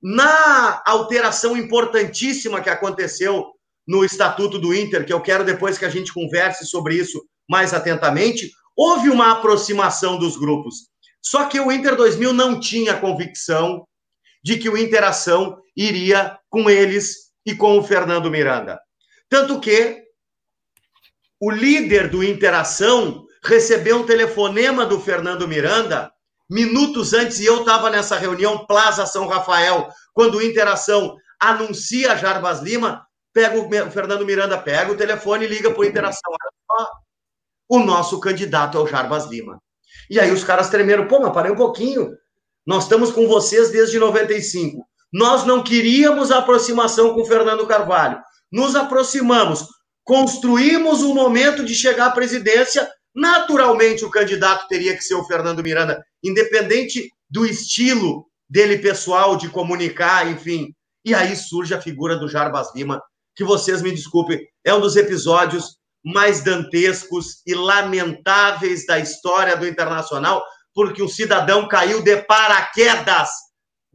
Na 0.00 0.80
alteração 0.86 1.56
importantíssima 1.56 2.60
que 2.60 2.70
aconteceu 2.70 3.50
no 3.86 4.04
Estatuto 4.04 4.58
do 4.58 4.72
Inter, 4.72 5.04
que 5.04 5.12
eu 5.12 5.20
quero 5.20 5.44
depois 5.44 5.76
que 5.76 5.84
a 5.84 5.90
gente 5.90 6.12
converse 6.12 6.66
sobre 6.66 6.94
isso 6.94 7.20
mais 7.48 7.74
atentamente, 7.74 8.50
houve 8.76 9.08
uma 9.08 9.32
aproximação 9.32 10.18
dos 10.18 10.36
grupos. 10.36 10.90
Só 11.20 11.44
que 11.46 11.60
o 11.60 11.70
Inter 11.70 11.96
2000 11.96 12.32
não 12.32 12.58
tinha 12.58 12.98
convicção 12.98 13.86
de 14.42 14.58
que 14.58 14.68
o 14.68 14.76
Interação 14.76 15.58
iria 15.76 16.38
com 16.50 16.68
eles 16.68 17.32
e 17.46 17.54
com 17.54 17.78
o 17.78 17.82
Fernando 17.82 18.30
Miranda. 18.30 18.80
Tanto 19.28 19.60
que 19.60 20.02
o 21.40 21.50
líder 21.50 22.08
do 22.08 22.22
Interação 22.22 23.24
recebeu 23.44 23.98
um 23.98 24.06
telefonema 24.06 24.86
do 24.86 25.00
Fernando 25.00 25.48
Miranda 25.48 26.12
minutos 26.48 27.12
antes, 27.14 27.40
e 27.40 27.46
eu 27.46 27.60
estava 27.60 27.88
nessa 27.88 28.16
reunião 28.18 28.66
Plaza 28.66 29.06
São 29.06 29.26
Rafael, 29.26 29.88
quando 30.12 30.36
o 30.36 30.42
Interação 30.42 31.16
anuncia 31.40 32.16
Jarbas 32.16 32.60
Lima, 32.60 33.06
pega 33.32 33.58
o 33.58 33.90
Fernando 33.90 34.26
Miranda, 34.26 34.58
pega 34.58 34.92
o 34.92 34.96
telefone 34.96 35.46
e 35.46 35.48
liga 35.48 35.70
para 35.70 35.80
o 35.80 35.84
Interação. 35.84 36.30
O 37.72 37.78
nosso 37.78 38.20
candidato 38.20 38.76
é 38.76 38.82
o 38.82 38.86
Jarbas 38.86 39.24
Lima. 39.30 39.58
E 40.10 40.20
aí 40.20 40.30
os 40.30 40.44
caras 40.44 40.68
tremeram, 40.68 41.08
pô, 41.08 41.20
mas 41.20 41.32
parei 41.32 41.50
um 41.50 41.56
pouquinho. 41.56 42.10
Nós 42.66 42.82
estamos 42.82 43.10
com 43.10 43.26
vocês 43.26 43.70
desde 43.70 43.98
95. 43.98 44.86
Nós 45.10 45.46
não 45.46 45.62
queríamos 45.64 46.30
a 46.30 46.40
aproximação 46.40 47.14
com 47.14 47.24
Fernando 47.24 47.66
Carvalho. 47.66 48.20
Nos 48.52 48.76
aproximamos, 48.76 49.66
construímos 50.04 51.00
um 51.00 51.14
momento 51.14 51.64
de 51.64 51.74
chegar 51.74 52.08
à 52.08 52.10
presidência. 52.10 52.86
Naturalmente, 53.14 54.04
o 54.04 54.10
candidato 54.10 54.68
teria 54.68 54.94
que 54.94 55.02
ser 55.02 55.14
o 55.14 55.24
Fernando 55.24 55.62
Miranda, 55.62 56.04
independente 56.22 57.08
do 57.30 57.46
estilo 57.46 58.26
dele 58.50 58.80
pessoal 58.80 59.34
de 59.34 59.48
comunicar, 59.48 60.30
enfim. 60.30 60.74
E 61.06 61.14
aí 61.14 61.34
surge 61.34 61.72
a 61.72 61.80
figura 61.80 62.18
do 62.18 62.28
Jarbas 62.28 62.68
Lima, 62.74 63.00
que 63.34 63.44
vocês 63.44 63.80
me 63.80 63.90
desculpem, 63.90 64.46
é 64.62 64.74
um 64.74 64.80
dos 64.80 64.94
episódios 64.94 65.80
mais 66.04 66.42
dantescos 66.42 67.42
e 67.46 67.54
lamentáveis 67.54 68.86
da 68.86 68.98
história 68.98 69.56
do 69.56 69.66
Internacional, 69.66 70.42
porque 70.74 71.02
um 71.02 71.08
cidadão 71.08 71.68
caiu 71.68 72.02
de 72.02 72.16
paraquedas 72.22 73.28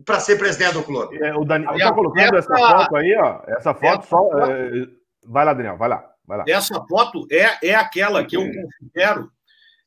para 0.06 0.20
ser 0.20 0.38
presidente 0.38 0.74
do 0.74 0.84
clube. 0.84 1.18
É, 1.24 1.36
o 1.36 1.44
Daniel 1.44 1.76
está 1.76 1.94
colocando 1.94 2.38
essa... 2.38 2.54
essa 2.54 2.78
foto 2.78 2.96
aí, 2.96 3.16
ó. 3.18 3.42
Essa 3.48 3.74
foto 3.74 4.00
essa 4.00 4.08
só. 4.08 4.30
É... 4.46 4.88
Vai 5.26 5.44
lá, 5.44 5.54
Daniel, 5.54 5.78
vai 5.78 5.90
lá, 5.90 6.06
vai 6.26 6.38
lá. 6.38 6.44
Essa 6.48 6.82
foto 6.88 7.28
é, 7.32 7.70
é 7.70 7.76
aquela 7.76 8.24
que 8.24 8.38
eu 8.38 8.44
considero 8.44 9.30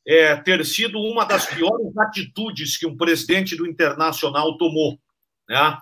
é, 0.07 0.37
ter 0.37 0.65
sido 0.65 0.99
uma 0.99 1.25
das 1.25 1.47
piores 1.47 1.97
atitudes 1.97 2.77
que 2.77 2.87
um 2.87 2.97
presidente 2.97 3.57
do 3.57 3.67
Internacional 3.67 4.59
tomou. 4.59 4.99
Né? 5.49 5.79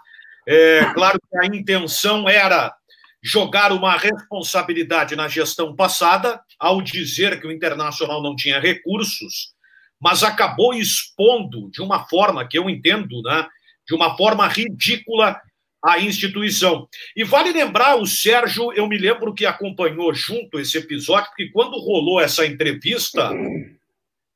É, 0.46 0.84
claro 0.94 1.18
que 1.18 1.38
a 1.38 1.46
intenção 1.46 2.28
era 2.28 2.74
jogar 3.22 3.72
uma 3.72 3.96
responsabilidade 3.96 5.16
na 5.16 5.28
gestão 5.28 5.74
passada, 5.74 6.40
ao 6.58 6.80
dizer 6.80 7.40
que 7.40 7.46
o 7.46 7.52
Internacional 7.52 8.22
não 8.22 8.36
tinha 8.36 8.60
recursos, 8.60 9.52
mas 10.00 10.22
acabou 10.22 10.74
expondo 10.74 11.70
de 11.70 11.82
uma 11.82 12.06
forma 12.06 12.46
que 12.46 12.58
eu 12.58 12.70
entendo, 12.70 13.20
né, 13.22 13.46
de 13.86 13.94
uma 13.94 14.16
forma 14.16 14.46
ridícula 14.46 15.40
a 15.84 15.98
instituição. 15.98 16.88
E 17.16 17.24
vale 17.24 17.52
lembrar, 17.52 17.96
o 17.96 18.06
Sérgio, 18.06 18.72
eu 18.72 18.86
me 18.88 18.98
lembro 18.98 19.34
que 19.34 19.46
acompanhou 19.46 20.12
junto 20.12 20.58
esse 20.58 20.76
episódio, 20.76 21.28
porque 21.28 21.50
quando 21.50 21.78
rolou 21.78 22.20
essa 22.20 22.44
entrevista, 22.46 23.30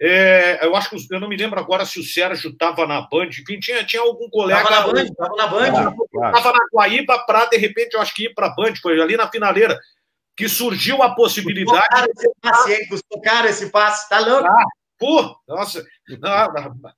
é, 0.04 0.66
eu 0.66 0.74
acho 0.74 0.90
que 0.90 1.14
eu 1.14 1.20
não 1.20 1.28
me 1.28 1.36
lembro 1.36 1.60
agora 1.60 1.86
se 1.86 2.00
o 2.00 2.02
Sérgio 2.02 2.50
estava 2.50 2.88
na 2.88 3.02
Band, 3.02 3.28
enfim, 3.28 3.60
tinha, 3.60 3.84
tinha 3.84 4.02
algum 4.02 4.28
colega. 4.28 4.60
Estava 4.60 4.88
na 4.88 4.92
Band, 4.92 5.04
estava 5.04 5.36
na 5.36 5.46
Band. 5.46 5.94
Estava 6.26 6.52
na 6.52 6.66
Guaíba 6.74 7.24
para, 7.24 7.46
de 7.46 7.56
repente, 7.56 7.94
eu 7.94 8.00
acho 8.00 8.12
que 8.12 8.24
ir 8.24 8.34
para 8.34 8.48
a 8.48 8.54
Band, 8.54 8.74
foi 8.82 9.00
ali 9.00 9.16
na 9.16 9.30
finaleira, 9.30 9.78
que 10.36 10.48
surgiu 10.48 11.04
a 11.04 11.14
possibilidade. 11.14 11.86
Custou 11.88 12.12
esse 12.16 12.32
passe, 12.40 12.72
hein? 12.72 12.88
Custou 12.88 13.20
caro 13.20 13.46
esse 13.46 13.70
passe, 13.70 14.08
tá 14.08 14.18
louco? 14.18 14.48
Ah, 14.48 14.64
pô, 14.98 15.36
nossa. 15.46 15.86
Não, 16.20 16.52
não. 16.52 16.92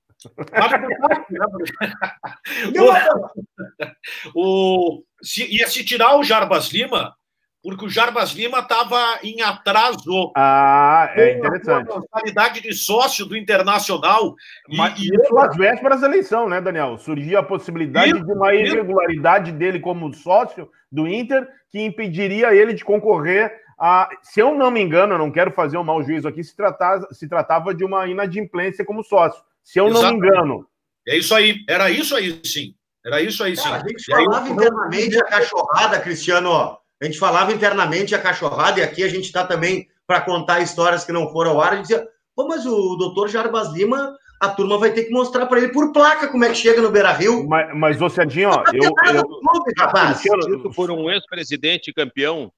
o, 4.34 5.04
se, 5.22 5.44
ia 5.54 5.68
se 5.68 5.84
tirar 5.84 6.16
o 6.16 6.24
Jarbas 6.24 6.68
Lima, 6.68 7.14
porque 7.64 7.86
o 7.86 7.88
Jarbas 7.88 8.32
Lima 8.32 8.58
estava 8.58 9.18
em 9.22 9.40
atraso. 9.40 10.30
Ah, 10.36 11.10
é 11.14 11.38
interessante. 11.38 11.90
A 11.90 12.00
qualidade 12.10 12.60
de 12.60 12.74
sócio 12.74 13.24
do 13.24 13.34
Internacional. 13.34 14.34
Mas 14.68 15.00
e, 15.00 15.06
isso 15.06 15.38
às 15.38 15.56
vésperas 15.56 16.02
da 16.02 16.06
eleição, 16.06 16.46
né, 16.46 16.60
Daniel? 16.60 16.98
Surgia 16.98 17.38
a 17.38 17.42
possibilidade 17.42 18.10
isso, 18.10 18.26
de 18.26 18.32
uma 18.32 18.54
irregularidade 18.54 19.48
isso. 19.48 19.58
dele 19.58 19.80
como 19.80 20.12
sócio 20.12 20.68
do 20.92 21.08
Inter, 21.08 21.48
que 21.70 21.80
impediria 21.80 22.54
ele 22.54 22.74
de 22.74 22.84
concorrer 22.84 23.50
a. 23.80 24.10
Se 24.22 24.40
eu 24.40 24.54
não 24.54 24.70
me 24.70 24.82
engano, 24.82 25.14
eu 25.14 25.18
não 25.18 25.32
quero 25.32 25.50
fazer 25.50 25.78
um 25.78 25.84
mau 25.84 26.02
juízo 26.02 26.28
aqui, 26.28 26.44
se, 26.44 26.54
tratava, 26.54 27.08
se 27.12 27.26
tratava 27.26 27.74
de 27.74 27.82
uma 27.82 28.06
inadimplência 28.06 28.84
como 28.84 29.02
sócio. 29.02 29.42
Se 29.62 29.80
eu 29.80 29.88
Exatamente. 29.88 30.12
não 30.12 30.20
me 30.20 30.28
engano. 30.28 30.66
É 31.08 31.16
isso 31.16 31.34
aí, 31.34 31.64
era 31.66 31.88
isso 31.88 32.14
aí 32.14 32.40
sim. 32.44 32.74
Era 33.02 33.22
isso 33.22 33.42
aí 33.42 33.56
sim. 33.56 33.62
Cara, 33.62 33.82
a 33.82 33.88
gente 33.88 34.04
falava 34.04 34.44
aí, 34.44 34.52
internamente 34.52 35.18
a 35.18 35.24
cachorrada, 35.24 36.00
Cristiano. 36.00 36.83
A 37.04 37.06
gente 37.06 37.18
falava 37.18 37.52
internamente 37.52 38.14
a 38.14 38.18
cachorrada, 38.18 38.80
e 38.80 38.82
aqui 38.82 39.02
a 39.02 39.08
gente 39.08 39.24
está 39.24 39.44
também 39.44 39.86
para 40.06 40.22
contar 40.22 40.60
histórias 40.60 41.04
que 41.04 41.12
não 41.12 41.30
foram 41.30 41.50
ao 41.50 41.60
ar. 41.60 41.72
A 41.72 41.76
gente 41.76 41.88
dizia, 41.88 42.08
Pô, 42.34 42.48
mas 42.48 42.64
o 42.64 42.96
doutor 42.96 43.28
Jarbas 43.28 43.72
Lima, 43.72 44.16
a 44.40 44.48
turma 44.48 44.78
vai 44.78 44.90
ter 44.90 45.04
que 45.04 45.12
mostrar 45.12 45.44
para 45.44 45.58
ele 45.58 45.68
por 45.68 45.92
placa 45.92 46.28
como 46.28 46.44
é 46.44 46.48
que 46.48 46.54
chega 46.54 46.80
no 46.80 46.90
Beira 46.90 47.12
Rio. 47.12 47.46
Mas, 47.46 47.76
mas 47.76 48.00
ô 48.00 48.06
ó, 48.06 48.64
eu. 48.72 48.92
eu... 49.14 49.24
Clube, 49.24 49.72
rapaz. 49.78 50.22
Dito 50.22 50.70
por 50.74 50.90
um 50.90 51.10
ex-presidente 51.10 51.92
campeão, 51.92 52.50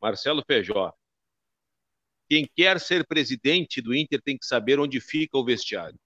Marcelo 0.00 0.42
Feijó. 0.46 0.92
Quem 2.28 2.48
quer 2.56 2.78
ser 2.78 3.04
presidente 3.04 3.82
do 3.82 3.92
Inter 3.92 4.22
tem 4.22 4.38
que 4.38 4.46
saber 4.46 4.78
onde 4.78 5.00
fica 5.00 5.36
o 5.36 5.44
vestiário. 5.44 5.98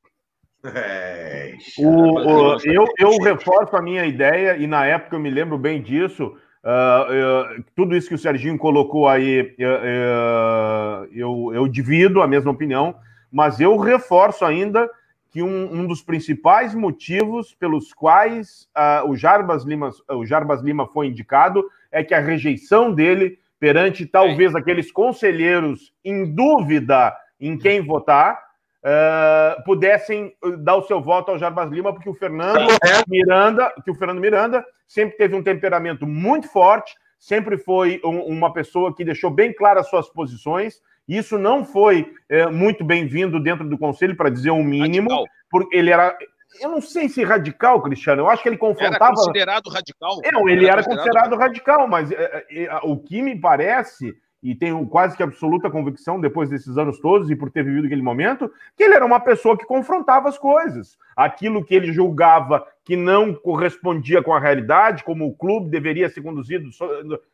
É, 0.65 1.57
o, 1.79 1.87
o, 1.87 2.59
eu, 2.65 2.87
eu 2.99 3.11
reforço 3.19 3.77
a 3.77 3.83
minha 3.83 4.05
ideia, 4.07 4.57
e 4.57 4.67
na 4.67 4.87
época 4.87 5.15
eu 5.15 5.21
me 5.21 5.31
lembro 5.31 5.59
bem 5.59 5.83
disso. 5.83 6.35
Uh, 6.67 7.61
uh, 7.61 7.65
tudo 7.77 7.95
isso 7.95 8.09
que 8.09 8.17
o 8.17 8.19
Serginho 8.19 8.59
colocou 8.59 9.07
aí, 9.07 9.55
uh, 9.61 11.07
eu, 11.13 11.53
eu 11.55 11.69
divido 11.69 12.21
a 12.21 12.27
mesma 12.27 12.51
opinião, 12.51 12.97
mas 13.31 13.61
eu 13.61 13.77
reforço 13.77 14.45
ainda 14.45 14.91
que 15.31 15.45
um, 15.45 15.73
um 15.73 15.87
dos 15.87 16.03
principais 16.03 16.75
motivos 16.75 17.55
pelos 17.55 17.95
quais 17.95 18.69
o, 19.07 19.15
Jarbas 19.15 19.65
Lima, 19.65 19.91
o 20.09 20.25
Jarbas 20.25 20.63
Lima 20.63 20.87
foi 20.87 21.07
indicado 21.07 21.63
é 21.93 22.03
que 22.03 22.15
a 22.15 22.21
rejeição 22.21 22.93
dele 22.93 23.39
perante 23.61 24.05
talvez 24.05 24.55
é. 24.55 24.59
aqueles 24.59 24.91
conselheiros 24.91 25.93
em 26.05 26.35
dúvida 26.35 27.15
em 27.39 27.57
quem 27.57 27.81
votar, 27.81 28.41
uh, 28.83 29.63
pudessem 29.65 30.35
dar 30.61 30.77
o 30.77 30.83
seu 30.83 31.01
voto 31.01 31.31
ao 31.31 31.39
Jarbas 31.39 31.71
Lima, 31.71 31.93
porque 31.93 32.09
o 32.09 32.15
Fernando 32.15 32.67
Miranda, 33.07 33.73
que 33.85 33.91
o 33.91 33.95
Fernando 33.95 34.21
Miranda 34.21 34.65
sempre 34.87 35.17
teve 35.17 35.35
um 35.35 35.43
temperamento 35.43 36.07
muito 36.07 36.49
forte, 36.49 36.95
sempre 37.19 37.59
foi 37.59 38.01
um, 38.05 38.21
uma 38.21 38.53
pessoa 38.53 38.95
que 38.95 39.05
deixou 39.05 39.31
bem 39.31 39.53
claras 39.53 39.89
suas 39.89 40.09
posições. 40.09 40.81
Isso 41.09 41.39
não 41.39 41.65
foi 41.65 42.13
é, 42.29 42.47
muito 42.47 42.85
bem-vindo 42.85 43.41
dentro 43.41 43.69
do 43.69 43.79
conselho, 43.79 44.17
para 44.17 44.31
dizer 44.31 44.51
o 44.51 44.57
um 44.57 44.65
mínimo, 44.65 45.09
porque 45.51 45.77
ele 45.77 45.91
era 45.91 46.17
eu 46.61 46.71
não 46.71 46.81
sei 46.81 47.09
se 47.09 47.23
radical, 47.25 47.83
Cristiano. 47.83 48.23
Eu 48.23 48.31
acho 48.31 48.43
que 48.43 48.49
ele 48.49 48.57
confrontava. 48.57 49.05
Era 49.05 49.15
considerado 49.15 49.69
radical. 49.69 50.21
Não, 50.33 50.49
ele 50.49 50.65
era, 50.65 50.75
era 50.75 50.85
considerado, 50.85 51.31
considerado 51.31 51.39
radical, 51.39 51.89
mas 51.89 52.11
é, 52.11 52.47
é, 52.51 52.65
é, 52.65 52.81
o 52.83 52.97
que 52.97 53.21
me 53.21 53.39
parece, 53.39 54.15
e 54.43 54.55
tenho 54.55 54.87
quase 54.87 55.17
que 55.17 55.23
absoluta 55.23 55.71
convicção, 55.71 56.21
depois 56.21 56.49
desses 56.49 56.79
anos 56.79 56.99
todos 57.01 57.31
e 57.31 57.37
por 57.37 57.51
ter 57.51 57.65
vivido 57.65 57.87
aquele 57.87 58.03
momento, 58.03 58.51
que 58.77 58.85
ele 58.85 58.95
era 58.95 59.05
uma 59.05 59.21
pessoa 59.21 59.57
que 59.57 59.67
confrontava 59.67 60.29
as 60.29 60.39
coisas. 60.39 60.97
Aquilo 61.15 61.65
que 61.65 61.75
ele 61.75 61.93
julgava 61.93 62.67
que 62.87 62.95
não 62.95 63.35
correspondia 63.35 64.23
com 64.23 64.33
a 64.33 64.39
realidade, 64.39 65.03
como 65.03 65.27
o 65.27 65.35
clube 65.35 65.69
deveria 65.69 66.09
ser 66.09 66.23
conduzido 66.23 66.71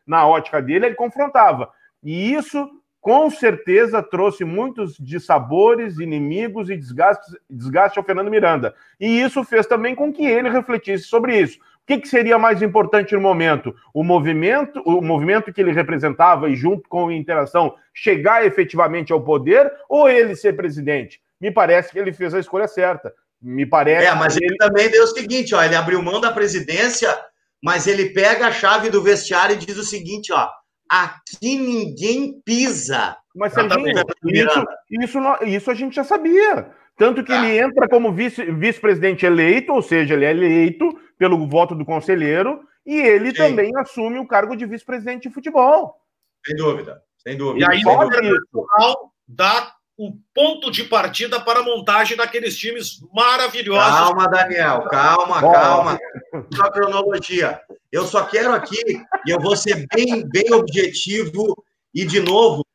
na 0.05 0.27
ótica 0.27 0.59
dele, 0.59 0.87
ele 0.87 0.95
confrontava. 0.95 1.69
E 2.03 2.33
isso, 2.33 2.67
com 2.99 3.29
certeza, 3.29 4.01
trouxe 4.01 4.43
muitos 4.43 4.97
dissabores, 4.97 5.99
inimigos 5.99 6.71
e 6.71 6.75
desgastes, 6.75 7.37
desgaste 7.47 7.99
ao 7.99 8.03
Fernando 8.03 8.31
Miranda. 8.31 8.73
E 8.99 9.21
isso 9.21 9.43
fez 9.43 9.67
também 9.67 9.93
com 9.93 10.11
que 10.11 10.25
ele 10.25 10.49
refletisse 10.49 11.03
sobre 11.03 11.39
isso. 11.39 11.59
O 11.59 11.85
que, 11.85 11.99
que, 11.99 12.07
seria 12.07 12.39
mais 12.39 12.63
importante 12.63 13.13
no 13.13 13.21
momento? 13.21 13.75
O 13.93 14.03
movimento, 14.03 14.81
o 14.85 15.03
movimento 15.03 15.53
que 15.53 15.61
ele 15.61 15.71
representava 15.71 16.49
e 16.49 16.55
junto 16.55 16.89
com 16.89 17.09
a 17.09 17.13
interação 17.13 17.75
chegar 17.93 18.43
efetivamente 18.43 19.13
ao 19.13 19.21
poder 19.21 19.71
ou 19.87 20.09
ele 20.09 20.35
ser 20.35 20.53
presidente? 20.53 21.21
Me 21.39 21.51
parece 21.51 21.91
que 21.91 21.99
ele 21.99 22.11
fez 22.11 22.33
a 22.33 22.39
escolha 22.39 22.67
certa. 22.67 23.13
Me 23.43 23.65
parece. 23.65 24.07
É, 24.07 24.15
mas 24.15 24.37
ele... 24.37 24.45
ele 24.45 24.57
também 24.57 24.89
deu 24.89 25.03
o 25.03 25.07
seguinte, 25.07 25.53
ó, 25.53 25.61
ele 25.61 25.75
abriu 25.75 26.01
mão 26.01 26.21
da 26.21 26.31
presidência, 26.31 27.13
mas 27.61 27.87
ele 27.87 28.11
pega 28.11 28.47
a 28.47 28.51
chave 28.51 28.89
do 28.89 29.03
vestiário 29.03 29.55
e 29.55 29.59
diz 29.59 29.77
o 29.77 29.83
seguinte, 29.83 30.31
ó, 30.31 30.49
aqui 30.89 31.57
ninguém 31.57 32.41
pisa. 32.45 33.17
Mas 33.35 33.53
Serginho, 33.53 33.91
isso, 34.25 34.65
isso, 34.89 35.19
isso 35.45 35.71
a 35.71 35.73
gente 35.73 35.95
já 35.95 36.03
sabia. 36.03 36.71
Tanto 36.95 37.23
que 37.23 37.33
ah. 37.33 37.43
ele 37.43 37.59
entra 37.59 37.89
como 37.89 38.13
vice-presidente 38.13 39.21
vice 39.21 39.25
eleito, 39.25 39.73
ou 39.73 39.81
seja, 39.81 40.13
ele 40.13 40.25
é 40.25 40.31
eleito 40.31 40.97
pelo 41.17 41.47
voto 41.47 41.75
do 41.75 41.83
conselheiro, 41.83 42.61
e 42.85 42.95
ele 42.95 43.31
Sim. 43.31 43.37
também 43.37 43.71
assume 43.77 44.19
o 44.19 44.27
cargo 44.27 44.55
de 44.55 44.65
vice-presidente 44.65 45.27
de 45.27 45.33
futebol. 45.33 45.95
Sem 46.45 46.55
dúvida, 46.55 47.01
sem 47.17 47.37
dúvida. 47.37 47.65
E 47.65 47.69
aí 47.69 47.83
o 47.83 48.03
Internacional 48.03 49.13
dá 49.27 49.73
o 49.97 50.13
ponto 50.33 50.71
de 50.71 50.83
partida 50.83 51.39
para 51.39 51.59
a 51.59 51.63
montagem 51.63 52.17
daqueles 52.17 52.57
times 52.57 52.99
maravilhosos. 53.13 53.91
Calma, 53.91 54.27
Daniel, 54.27 54.81
calma, 54.89 55.41
calma. 55.41 55.99
Só 56.53 56.71
cronologia. 56.71 57.61
Eu 57.91 58.05
só 58.05 58.23
quero 58.25 58.53
aqui, 58.53 58.81
e 59.25 59.29
eu 59.29 59.39
vou 59.39 59.55
ser 59.55 59.85
bem, 59.93 60.27
bem 60.27 60.51
objetivo, 60.51 61.63
e 61.93 62.05
de 62.05 62.19
novo, 62.19 62.65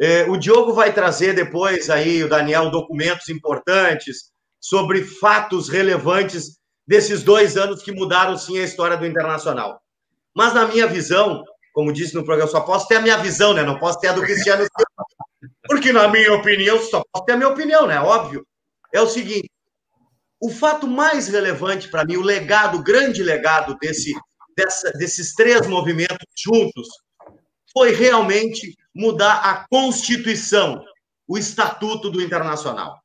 é, 0.00 0.24
o 0.24 0.36
Diogo 0.38 0.72
vai 0.72 0.92
trazer 0.92 1.34
depois 1.34 1.90
aí, 1.90 2.24
o 2.24 2.28
Daniel, 2.28 2.70
documentos 2.70 3.28
importantes 3.28 4.32
sobre 4.58 5.04
fatos 5.04 5.68
relevantes 5.68 6.58
desses 6.86 7.22
dois 7.22 7.56
anos 7.56 7.82
que 7.82 7.92
mudaram 7.92 8.36
sim 8.38 8.58
a 8.58 8.64
história 8.64 8.96
do 8.96 9.06
Internacional. 9.06 9.80
Mas 10.34 10.54
na 10.54 10.66
minha 10.66 10.86
visão, 10.86 11.44
como 11.74 11.92
disse 11.92 12.14
no 12.14 12.24
programa, 12.24 12.50
só 12.50 12.60
posso 12.60 12.88
ter 12.88 12.96
a 12.96 13.02
minha 13.02 13.18
visão, 13.18 13.52
né? 13.52 13.62
Não 13.62 13.78
posso 13.78 14.00
ter 14.00 14.08
a 14.08 14.12
do 14.12 14.22
Cristiano 14.22 14.64
Porque 15.66 15.92
na 15.92 16.08
minha 16.08 16.32
opinião, 16.34 16.78
só 16.80 17.02
posso 17.12 17.24
ter 17.24 17.32
a 17.32 17.36
minha 17.36 17.48
opinião, 17.48 17.86
né? 17.86 17.98
Óbvio. 18.00 18.46
É 18.92 19.00
o 19.00 19.06
seguinte, 19.06 19.50
o 20.40 20.50
fato 20.50 20.86
mais 20.86 21.28
relevante 21.28 21.88
para 21.88 22.04
mim, 22.04 22.16
o 22.16 22.22
legado, 22.22 22.78
o 22.78 22.82
grande 22.82 23.22
legado 23.22 23.76
desse, 23.80 24.12
dessa, 24.56 24.92
desses 24.92 25.34
três 25.34 25.66
movimentos 25.66 26.18
juntos, 26.36 26.86
foi 27.72 27.92
realmente 27.92 28.76
mudar 28.94 29.36
a 29.36 29.66
Constituição, 29.68 30.84
o 31.26 31.36
Estatuto 31.36 32.10
do 32.10 32.22
Internacional. 32.22 33.02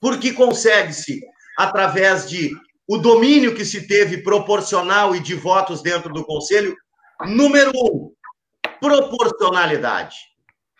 Porque 0.00 0.32
consegue-se, 0.32 1.20
através 1.56 2.28
de 2.28 2.50
o 2.86 2.98
domínio 2.98 3.54
que 3.54 3.64
se 3.64 3.86
teve 3.86 4.22
proporcional 4.22 5.16
e 5.16 5.20
de 5.20 5.34
votos 5.34 5.80
dentro 5.80 6.12
do 6.12 6.24
Conselho, 6.24 6.76
número 7.24 7.70
um, 7.74 8.12
proporcionalidade. 8.80 10.16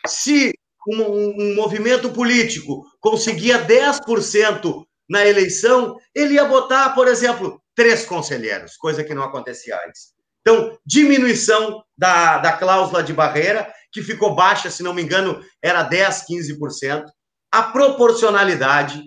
Se 0.07 0.53
um, 0.87 1.01
um 1.01 1.55
movimento 1.55 2.11
político 2.11 2.83
conseguia 2.99 3.65
10% 3.65 4.85
na 5.09 5.25
eleição, 5.25 5.95
ele 6.13 6.35
ia 6.35 6.45
botar, 6.45 6.89
por 6.89 7.07
exemplo, 7.07 7.61
três 7.75 8.05
conselheiros, 8.05 8.75
coisa 8.75 9.03
que 9.03 9.13
não 9.13 9.23
acontecia 9.23 9.77
antes. 9.87 10.17
Então, 10.41 10.77
diminuição 10.85 11.83
da, 11.97 12.37
da 12.37 12.53
cláusula 12.53 13.03
de 13.03 13.13
barreira, 13.13 13.71
que 13.91 14.01
ficou 14.01 14.33
baixa, 14.33 14.69
se 14.69 14.81
não 14.81 14.93
me 14.93 15.01
engano, 15.01 15.41
era 15.61 15.83
10, 15.83 16.25
15%. 16.29 17.03
A 17.51 17.63
proporcionalidade. 17.63 19.01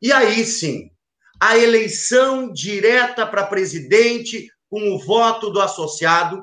E 0.00 0.12
aí 0.12 0.44
sim, 0.44 0.90
a 1.40 1.56
eleição 1.56 2.52
direta 2.52 3.26
para 3.26 3.46
presidente 3.46 4.48
com 4.70 4.94
o 4.94 4.98
voto 4.98 5.50
do 5.50 5.60
associado. 5.60 6.42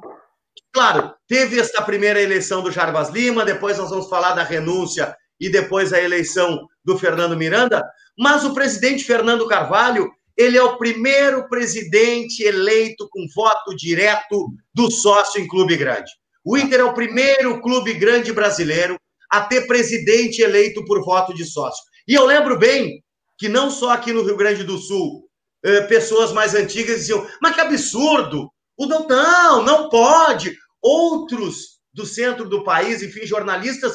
Claro, 0.73 1.13
teve 1.27 1.59
essa 1.59 1.83
primeira 1.83 2.19
eleição 2.19 2.63
do 2.63 2.71
Jarbas 2.71 3.09
Lima, 3.09 3.45
depois 3.45 3.77
nós 3.77 3.91
vamos 3.91 4.09
falar 4.09 4.33
da 4.33 4.43
renúncia 4.43 5.15
e 5.39 5.47
depois 5.47 5.93
a 5.93 6.01
eleição 6.01 6.67
do 6.83 6.97
Fernando 6.97 7.37
Miranda, 7.37 7.87
mas 8.17 8.43
o 8.43 8.55
presidente 8.55 9.03
Fernando 9.03 9.47
Carvalho 9.47 10.09
ele 10.35 10.57
é 10.57 10.63
o 10.63 10.77
primeiro 10.79 11.47
presidente 11.47 12.41
eleito 12.41 13.07
com 13.11 13.23
voto 13.35 13.75
direto 13.75 14.47
do 14.73 14.89
sócio 14.89 15.39
em 15.39 15.47
clube 15.47 15.77
grande. 15.77 16.11
O 16.43 16.57
Inter 16.57 16.79
é 16.79 16.83
o 16.83 16.95
primeiro 16.95 17.61
clube 17.61 17.93
grande 17.93 18.33
brasileiro 18.33 18.97
a 19.29 19.41
ter 19.41 19.67
presidente 19.67 20.41
eleito 20.41 20.83
por 20.85 21.05
voto 21.05 21.35
de 21.35 21.45
sócio. 21.45 21.83
E 22.07 22.15
eu 22.15 22.25
lembro 22.25 22.57
bem 22.57 23.03
que 23.37 23.47
não 23.47 23.69
só 23.69 23.91
aqui 23.91 24.11
no 24.11 24.23
Rio 24.23 24.35
Grande 24.35 24.63
do 24.63 24.79
Sul, 24.79 25.29
eh, 25.63 25.81
pessoas 25.81 26.33
mais 26.33 26.55
antigas 26.55 26.97
diziam: 26.97 27.27
mas 27.39 27.53
que 27.53 27.61
absurdo! 27.61 28.49
O 28.77 28.87
não, 28.87 29.07
não, 29.07 29.63
não 29.63 29.89
pode. 29.89 30.57
Outros 30.83 31.79
do 31.93 32.05
centro 32.05 32.49
do 32.49 32.63
país, 32.63 33.01
enfim, 33.01 33.25
jornalistas, 33.25 33.93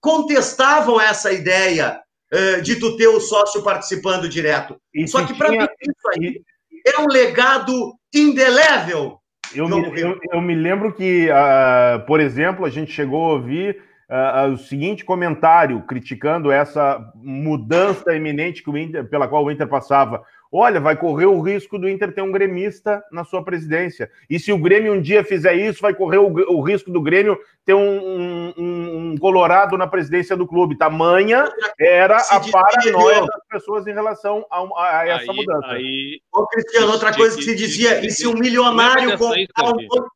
contestavam 0.00 1.00
essa 1.00 1.32
ideia 1.32 2.00
eh, 2.32 2.60
de 2.60 2.74
tu 2.76 2.96
ter 2.96 3.06
o 3.06 3.20
sócio 3.20 3.62
participando 3.62 4.28
direto. 4.28 4.76
Só 5.06 5.24
que, 5.24 5.32
para 5.32 5.50
tinha... 5.50 5.60
mim, 5.62 5.68
isso 5.82 6.08
aí 6.16 6.42
é 6.86 7.00
um 7.00 7.06
legado 7.06 7.94
indelével. 8.12 9.20
Eu 9.54 9.68
me, 9.68 10.00
eu, 10.00 10.18
eu 10.32 10.40
me, 10.40 10.54
lembro 10.54 10.92
que, 10.92 11.28
uh, 11.30 12.04
por 12.04 12.18
exemplo, 12.18 12.64
a 12.64 12.70
gente 12.70 12.90
chegou 12.90 13.24
a 13.24 13.34
ouvir 13.34 13.80
uh, 14.10 14.48
uh, 14.48 14.52
o 14.52 14.58
seguinte 14.58 15.04
comentário 15.04 15.80
criticando 15.82 16.50
essa 16.50 17.00
mudança 17.14 18.14
iminente 18.14 18.62
que 18.62 18.70
o 18.70 18.76
Inter, 18.76 19.08
pela 19.08 19.28
qual 19.28 19.44
o 19.44 19.50
Inter 19.50 19.68
passava 19.68 20.22
olha, 20.50 20.80
vai 20.80 20.96
correr 20.96 21.26
o 21.26 21.40
risco 21.40 21.78
do 21.78 21.88
Inter 21.88 22.12
ter 22.12 22.22
um 22.22 22.32
gremista 22.32 23.02
na 23.10 23.24
sua 23.24 23.44
presidência. 23.44 24.10
E 24.28 24.38
se 24.38 24.52
o 24.52 24.58
Grêmio 24.58 24.92
um 24.92 25.00
dia 25.00 25.24
fizer 25.24 25.54
isso, 25.54 25.80
vai 25.80 25.94
correr 25.94 26.18
o, 26.18 26.26
o 26.26 26.60
risco 26.60 26.90
do 26.90 27.00
Grêmio 27.00 27.38
ter 27.64 27.74
um, 27.74 28.54
um, 28.56 29.12
um, 29.12 29.18
colorado 29.18 29.76
na 29.76 29.86
presidência 29.86 30.36
do 30.36 30.46
clube. 30.46 30.78
Tamanha 30.78 31.50
era 31.78 32.18
a 32.18 32.40
paranoia 32.40 33.20
das 33.20 33.46
pessoas 33.48 33.86
em 33.86 33.92
relação 33.92 34.46
a, 34.50 34.98
a 34.98 35.08
essa 35.08 35.30
aí, 35.30 35.36
mudança. 35.36 35.66
Aí... 35.68 36.20
Ô, 36.32 36.46
Cristiano, 36.46 36.92
outra 36.92 37.14
coisa 37.14 37.36
que 37.36 37.42
se 37.42 37.54
dizia, 37.54 38.04
e 38.04 38.10
se 38.10 38.26
um 38.26 38.34
milionário 38.34 39.18
comprar 39.18 39.74
um... 39.74 40.06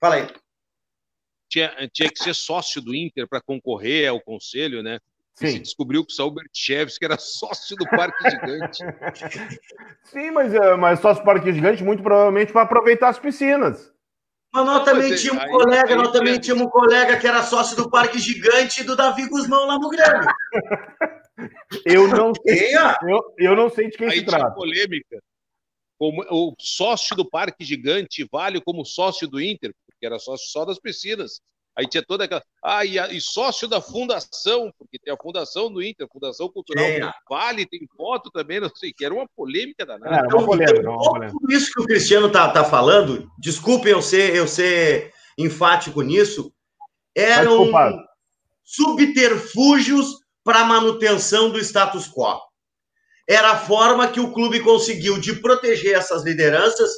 Fala 0.00 0.14
aí. 0.16 0.28
Tinha, 1.48 1.90
tinha 1.92 2.08
que 2.08 2.22
ser 2.22 2.34
sócio 2.34 2.80
do 2.80 2.94
Inter 2.94 3.28
para 3.28 3.40
concorrer 3.40 4.08
ao 4.08 4.20
conselho, 4.20 4.82
né? 4.82 5.00
Sim. 5.40 5.52
se 5.52 5.58
descobriu 5.60 6.04
que 6.04 6.12
o 6.12 6.14
Saul 6.14 6.32
Berchevski 6.32 7.04
era 7.04 7.16
sócio 7.16 7.74
do 7.76 7.86
Parque 7.88 8.30
Gigante. 8.30 8.78
Sim, 10.04 10.30
mas, 10.32 10.52
é, 10.54 10.76
mas 10.76 11.00
sócio 11.00 11.22
do 11.22 11.26
Parque 11.26 11.52
Gigante 11.52 11.82
muito 11.82 12.02
provavelmente 12.02 12.52
para 12.52 12.62
aproveitar 12.62 13.08
as 13.08 13.18
piscinas. 13.18 13.92
Mas 14.52 14.66
nós 14.66 14.84
também 14.84 15.14
tínhamos 15.14 15.42
um 15.42 15.46
aí, 15.46 15.50
colega, 15.50 15.88
aí, 15.88 15.96
nós 15.96 16.12
também 16.12 16.38
tínhamos 16.40 16.66
um 16.66 16.70
colega 16.70 17.16
que 17.16 17.26
era 17.26 17.42
sócio 17.42 17.76
do 17.76 17.88
Parque 17.88 18.18
Gigante 18.18 18.82
do 18.82 18.96
Davi 18.96 19.28
Guzmão 19.28 19.66
lá 19.66 19.78
no 19.78 19.88
Grêmio. 19.88 20.28
eu 21.86 22.08
não 22.08 22.32
sei, 22.34 22.74
eu, 23.08 23.34
eu 23.38 23.56
não 23.56 23.70
sei 23.70 23.88
de 23.88 23.96
quem 23.96 24.08
aí 24.08 24.18
se 24.18 24.24
trata. 24.24 24.50
polêmica. 24.50 25.22
O, 25.98 26.48
o 26.50 26.54
sócio 26.58 27.14
do 27.14 27.28
Parque 27.28 27.64
Gigante 27.64 28.26
vale 28.30 28.60
como 28.60 28.84
sócio 28.84 29.28
do 29.28 29.40
Inter, 29.40 29.72
porque 29.86 30.04
era 30.04 30.18
sócio 30.18 30.48
só 30.48 30.64
das 30.64 30.78
piscinas. 30.78 31.40
Aí 31.80 31.86
tinha 31.86 32.04
toda 32.04 32.24
aquela. 32.24 32.42
Ah, 32.62 32.84
e, 32.84 32.98
a, 32.98 33.10
e, 33.10 33.18
sócio 33.22 33.66
da 33.66 33.80
fundação, 33.80 34.70
porque 34.78 34.98
tem 34.98 35.12
a 35.12 35.16
fundação 35.16 35.72
do 35.72 35.82
Inter, 35.82 36.06
a 36.06 36.12
Fundação 36.12 36.50
Cultural 36.50 36.84
é. 36.84 37.10
Vale, 37.28 37.64
tem 37.64 37.88
foto 37.96 38.30
também, 38.30 38.60
não 38.60 38.68
sei, 38.68 38.92
que 38.92 39.02
era 39.02 39.14
uma 39.14 39.26
polêmica 39.34 39.86
danada. 39.86 40.14
Era 40.14 40.36
uma 40.36 40.44
polêmica, 40.44 40.90
uma 40.90 40.98
polêmica. 40.98 41.32
Tudo 41.32 41.50
isso 41.50 41.72
que 41.72 41.80
o 41.80 41.86
Cristiano 41.86 42.30
tá, 42.30 42.50
tá 42.50 42.62
falando, 42.62 43.30
desculpem 43.38 43.92
eu 43.92 44.02
ser, 44.02 44.36
eu 44.36 44.46
ser 44.46 45.10
enfático 45.38 46.02
nisso, 46.02 46.52
eram 47.16 47.72
subterfúgios 48.62 50.18
para 50.44 50.60
a 50.60 50.64
manutenção 50.64 51.48
do 51.48 51.58
status 51.58 52.06
quo. 52.08 52.38
Era 53.26 53.52
a 53.52 53.58
forma 53.58 54.06
que 54.08 54.20
o 54.20 54.32
clube 54.34 54.60
conseguiu 54.60 55.18
de 55.18 55.34
proteger 55.40 55.96
essas 55.96 56.24
lideranças 56.24 56.90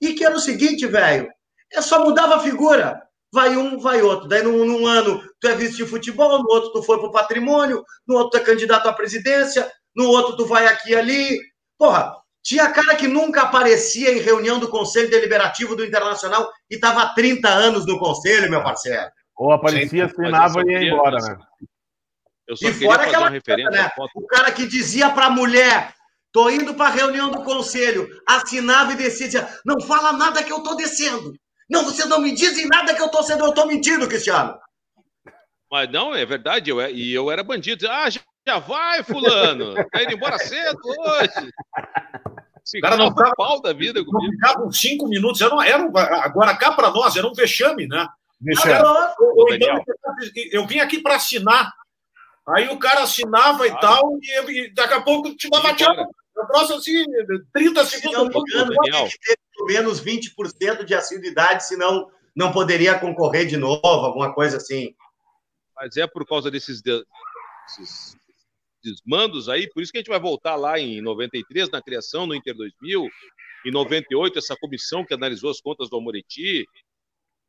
e 0.00 0.14
que 0.14 0.24
era 0.24 0.34
o 0.34 0.40
seguinte, 0.40 0.86
velho, 0.88 1.28
é 1.72 1.80
só 1.80 2.04
mudava 2.04 2.34
a 2.34 2.40
figura 2.40 3.03
vai 3.34 3.56
um, 3.56 3.76
vai 3.78 4.00
outro. 4.00 4.28
Daí, 4.28 4.44
num, 4.44 4.64
num, 4.64 4.86
ano, 4.86 5.20
tu 5.40 5.48
é 5.48 5.56
vice 5.56 5.76
de 5.76 5.84
futebol, 5.84 6.38
no 6.38 6.48
outro, 6.48 6.70
tu 6.70 6.82
foi 6.84 6.98
para 6.98 7.08
o 7.08 7.12
patrimônio, 7.12 7.84
no 8.06 8.14
outro, 8.14 8.30
tu 8.30 8.42
é 8.42 8.46
candidato 8.46 8.88
à 8.88 8.92
presidência, 8.92 9.68
no 9.94 10.06
outro, 10.06 10.36
tu 10.36 10.46
vai 10.46 10.66
aqui 10.68 10.92
e 10.92 10.96
ali. 10.96 11.40
Porra, 11.76 12.14
tinha 12.42 12.70
cara 12.70 12.94
que 12.94 13.08
nunca 13.08 13.42
aparecia 13.42 14.12
em 14.12 14.20
reunião 14.20 14.60
do 14.60 14.68
Conselho 14.68 15.10
Deliberativo 15.10 15.74
do 15.74 15.84
Internacional 15.84 16.48
e 16.70 16.76
estava 16.76 17.02
há 17.02 17.08
30 17.12 17.48
anos 17.48 17.84
no 17.84 17.98
Conselho, 17.98 18.48
meu 18.48 18.62
parceiro. 18.62 19.10
Ou 19.36 19.50
aparecia, 19.50 20.06
assinava 20.06 20.62
e 20.62 20.70
ia 20.70 20.92
embora, 20.92 21.18
né? 21.20 21.36
Eu 22.46 22.56
só 22.56 22.68
e 22.68 22.72
queria 22.72 22.94
fazer 22.94 23.16
uma 23.16 23.30
referência. 23.30 23.70
Né? 23.70 23.90
O 24.14 24.26
cara 24.28 24.52
que 24.52 24.64
dizia 24.64 25.10
para 25.10 25.26
a 25.26 25.30
mulher: 25.30 25.92
tô 26.30 26.48
indo 26.50 26.74
para 26.74 26.86
a 26.86 26.92
reunião 26.92 27.32
do 27.32 27.42
conselho, 27.42 28.08
assinava 28.28 28.92
e 28.92 28.96
descia, 28.96 29.48
não 29.64 29.80
fala 29.80 30.12
nada 30.12 30.44
que 30.44 30.52
eu 30.52 30.62
tô 30.62 30.76
descendo. 30.76 31.32
Não, 31.68 31.84
vocês 31.84 32.08
não 32.08 32.20
me 32.20 32.32
dizem 32.32 32.66
nada 32.66 32.94
que 32.94 33.02
eu 33.02 33.10
tô 33.10 33.22
sendo, 33.22 33.44
eu 33.44 33.54
tô 33.54 33.66
mentindo, 33.66 34.08
Cristiano. 34.08 34.58
Mas 35.70 35.90
não, 35.90 36.14
é 36.14 36.24
verdade, 36.24 36.70
eu, 36.70 36.80
e 36.90 37.12
eu 37.12 37.30
era 37.30 37.42
bandido. 37.42 37.88
Ah, 37.90 38.08
já, 38.08 38.20
já 38.46 38.58
vai, 38.58 39.02
fulano. 39.02 39.74
Tá 39.90 40.02
indo 40.02 40.12
embora 40.14 40.38
cedo 40.38 40.78
hoje. 40.84 41.50
Esse 42.64 42.80
cara 42.80 42.96
não 42.96 43.10
ficava 43.10 43.34
pau 43.36 43.60
da 43.60 43.72
vida 43.72 44.04
comigo. 44.04 44.24
Não 44.24 44.32
ficava 44.32 44.66
uns 44.66 44.80
cinco 44.80 45.08
minutos. 45.08 45.40
Era, 45.40 45.54
era, 45.66 46.24
agora 46.24 46.56
cá 46.56 46.72
para 46.72 46.90
nós 46.90 47.16
era 47.16 47.26
um 47.26 47.34
vexame, 47.34 47.86
né? 47.86 48.06
Vexame. 48.40 48.84
eu, 49.18 49.54
então, 49.54 49.84
eu 50.52 50.66
vim 50.66 50.78
aqui 50.78 51.00
para 51.00 51.16
assinar 51.16 51.72
Aí 52.46 52.68
o 52.68 52.78
cara 52.78 53.02
assinava 53.02 53.66
e 53.66 53.80
tal, 53.80 54.18
e, 54.20 54.66
e 54.66 54.74
daqui 54.74 54.94
a 54.94 55.00
pouco 55.00 55.34
te 55.34 55.48
bateava. 55.48 56.06
Eu 56.36 56.46
trouxe 56.46 56.74
assim, 56.74 57.04
30 57.52 57.84
segundos. 57.86 58.42
Se 58.50 58.56
não 58.58 58.66
me 58.66 58.88
engano, 58.88 59.08
ter 59.08 59.38
menos 59.64 60.02
20% 60.02 60.84
de 60.84 60.94
assiduidade, 60.94 61.66
senão 61.66 62.10
não 62.34 62.52
poderia 62.52 62.98
concorrer 62.98 63.46
de 63.46 63.56
novo, 63.56 63.84
alguma 63.84 64.34
coisa 64.34 64.56
assim. 64.56 64.94
Mas 65.74 65.96
é 65.96 66.06
por 66.06 66.26
causa 66.26 66.50
desses, 66.50 66.82
desses 66.82 68.16
desmandos 68.82 69.48
aí, 69.48 69.68
por 69.72 69.82
isso 69.82 69.90
que 69.90 69.98
a 69.98 70.00
gente 70.00 70.10
vai 70.10 70.20
voltar 70.20 70.56
lá 70.56 70.78
em 70.78 71.00
93, 71.00 71.70
na 71.70 71.82
criação, 71.82 72.26
no 72.26 72.34
Inter 72.34 72.54
2000, 72.54 73.08
em 73.66 73.70
98, 73.70 74.38
essa 74.38 74.56
comissão 74.56 75.04
que 75.04 75.14
analisou 75.14 75.50
as 75.50 75.60
contas 75.60 75.88
do 75.88 75.96
Amoretti. 75.96 76.66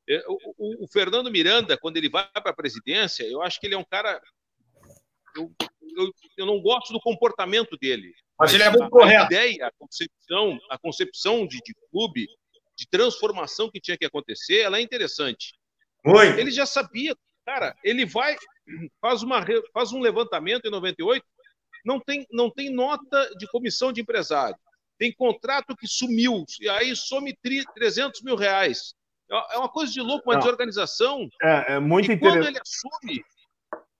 É, 0.08 0.24
o, 0.28 0.38
o, 0.58 0.86
o 0.86 0.88
Fernando 0.88 1.32
Miranda, 1.32 1.78
quando 1.78 1.98
ele 1.98 2.10
vai 2.10 2.28
para 2.32 2.52
a 2.52 2.56
presidência, 2.56 3.24
eu 3.24 3.42
acho 3.42 3.60
que 3.60 3.68
ele 3.68 3.76
é 3.76 3.78
um 3.78 3.84
cara 3.84 4.22
eu, 5.36 5.52
eu, 5.98 6.12
eu 6.38 6.46
não 6.46 6.62
gosto 6.62 6.94
do 6.94 7.00
comportamento 7.00 7.78
dele. 7.78 8.14
Mas, 8.38 8.52
mas 8.52 8.54
ele 8.54 8.64
é 8.64 8.70
muito 8.70 8.84
a, 8.84 8.90
correto. 8.90 9.24
A 9.24 9.26
ideia, 9.26 9.68
a 9.68 9.72
concepção, 9.78 10.60
a 10.70 10.78
concepção 10.78 11.48
de, 11.48 11.58
de 11.58 11.74
clube, 11.92 12.28
de 12.78 12.88
transformação 12.88 13.70
que 13.72 13.80
tinha 13.80 13.98
que 13.98 14.06
acontecer, 14.06 14.60
ela 14.60 14.78
é 14.78 14.82
interessante. 14.82 15.54
Muito. 16.04 16.38
Ele 16.38 16.52
já 16.52 16.66
sabia, 16.66 17.16
cara, 17.46 17.76
ele 17.84 18.06
vai, 18.06 18.36
faz, 19.02 19.24
uma, 19.24 19.44
faz 19.74 19.92
um 19.92 20.02
levantamento 20.02 20.66
em 20.66 20.72
98, 20.72 21.26
não 21.86 22.00
tem, 22.00 22.26
não 22.32 22.50
tem 22.50 22.70
nota 22.70 23.30
de 23.38 23.48
comissão 23.48 23.92
de 23.92 24.02
empresário. 24.02 24.58
Tem 24.98 25.14
contrato 25.14 25.76
que 25.76 25.88
sumiu, 25.88 26.46
e 26.60 26.70
aí 26.70 26.96
some 26.96 27.36
300 27.76 28.22
mil 28.22 28.36
reais. 28.36 28.94
É, 29.32 29.56
é 29.56 29.58
uma 29.58 29.70
coisa 29.70 29.92
de 29.92 30.02
louco, 30.02 30.30
uma 30.30 30.36
não. 30.36 30.40
desorganização. 30.40 31.28
É, 31.42 31.76
é 31.76 31.80
muito 31.80 32.12
interessante. 32.12 32.44
Quando 32.44 32.48
ele 32.48 32.60
assume, 32.60 33.26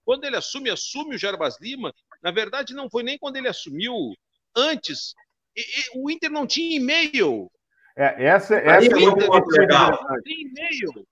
quando 0.04 0.24
ele 0.24 0.36
assume, 0.36 0.70
assume 0.70 1.14
o 1.16 1.18
Jarbas 1.18 1.60
Lima. 1.60 1.92
Na 2.22 2.30
verdade, 2.30 2.74
não 2.74 2.90
foi 2.90 3.02
nem 3.02 3.18
quando 3.18 3.36
ele 3.36 3.48
assumiu. 3.48 4.12
Antes, 4.54 5.14
e, 5.56 5.60
e, 5.60 6.00
o 6.00 6.10
Inter 6.10 6.30
não 6.30 6.46
tinha 6.46 6.76
e-mail. 6.76 7.50
É, 7.96 8.26
essa, 8.26 8.56
essa 8.56 8.86
é 8.86 8.94
muito 8.94 9.50
legal. 9.50 9.90
Não 9.90 10.22
tem 10.22 10.42
e-mail. 10.42 11.06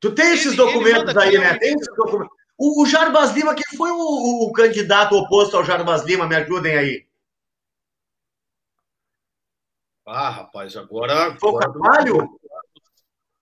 Tu 0.00 0.14
tem 0.14 0.32
esses 0.32 0.46
ele, 0.48 0.56
documentos 0.56 1.14
ele 1.14 1.20
aí, 1.20 1.38
né? 1.38 1.58
Tem 1.58 1.74
esses 1.74 1.94
documentos. 1.94 2.36
O, 2.58 2.82
o 2.82 2.86
Jarbas 2.86 3.32
Lima, 3.32 3.54
quem 3.54 3.76
foi 3.76 3.90
o, 3.90 4.46
o, 4.46 4.52
candidato 4.52 5.16
oposto 5.16 5.56
ao 5.56 5.64
Jarbas 5.64 6.02
Lima? 6.04 6.26
Me 6.26 6.36
ajudem 6.36 6.76
aí. 6.76 7.06
Ah, 10.06 10.30
rapaz, 10.30 10.76
agora. 10.76 11.36
Foi 11.38 11.50
o 11.50 11.58
Carvalho? 11.58 12.38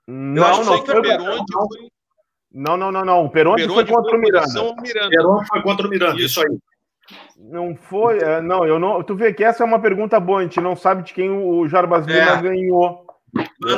Não, 0.06 0.64
não, 0.64 0.84
foi 0.84 1.00
o. 1.00 1.44
Foi... 1.68 1.90
Não, 2.52 2.76
não, 2.76 2.90
não, 2.90 3.04
não. 3.04 3.24
O 3.24 3.30
Peronte, 3.30 3.66
foi 3.68 3.86
contra 3.86 4.16
o 4.16 4.20
Miranda. 4.20 4.74
Miranda. 4.82 5.08
Peronte 5.08 5.48
foi 5.48 5.62
contra 5.62 5.86
o 5.86 5.90
Miranda, 5.90 6.20
isso 6.20 6.40
aí. 6.40 6.58
Não 7.36 7.74
foi, 7.74 8.18
é, 8.18 8.40
não, 8.40 8.64
eu 8.64 8.78
não. 8.78 9.02
Tu 9.02 9.14
vê 9.14 9.32
que 9.32 9.42
essa 9.42 9.62
é 9.62 9.66
uma 9.66 9.80
pergunta 9.80 10.18
boa, 10.20 10.40
a 10.40 10.42
gente 10.42 10.60
não 10.60 10.76
sabe 10.76 11.02
de 11.02 11.12
quem 11.12 11.30
o 11.30 11.66
Jarbas 11.66 12.06
é. 12.06 12.12
Lima 12.12 12.42
ganhou. 12.42 13.06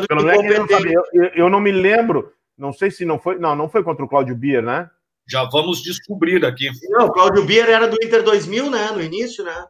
Pelo 0.09 0.25
menos 0.25 0.59
não 0.59 0.68
sabe. 0.68 0.93
Eu, 0.93 1.05
eu, 1.35 1.51
não 1.51 1.61
me 1.61 1.70
lembro, 1.70 2.33
não 2.57 2.73
sei 2.73 2.91
se 2.91 3.05
não 3.05 3.18
foi. 3.18 3.39
Não, 3.39 3.55
não 3.55 3.68
foi 3.68 3.83
contra 3.83 4.05
o 4.05 4.09
Cláudio 4.09 4.35
Bier, 4.35 4.62
né? 4.62 4.91
Já 5.29 5.45
vamos 5.45 5.83
descobrir 5.83 6.45
aqui. 6.45 6.68
Não, 6.91 7.07
o 7.07 7.12
Cláudio 7.12 7.45
Bier 7.45 7.68
era 7.68 7.87
do 7.87 7.97
Inter 8.03 8.23
2000, 8.23 8.70
né? 8.70 8.91
No 8.91 9.01
início, 9.01 9.45
né? 9.45 9.66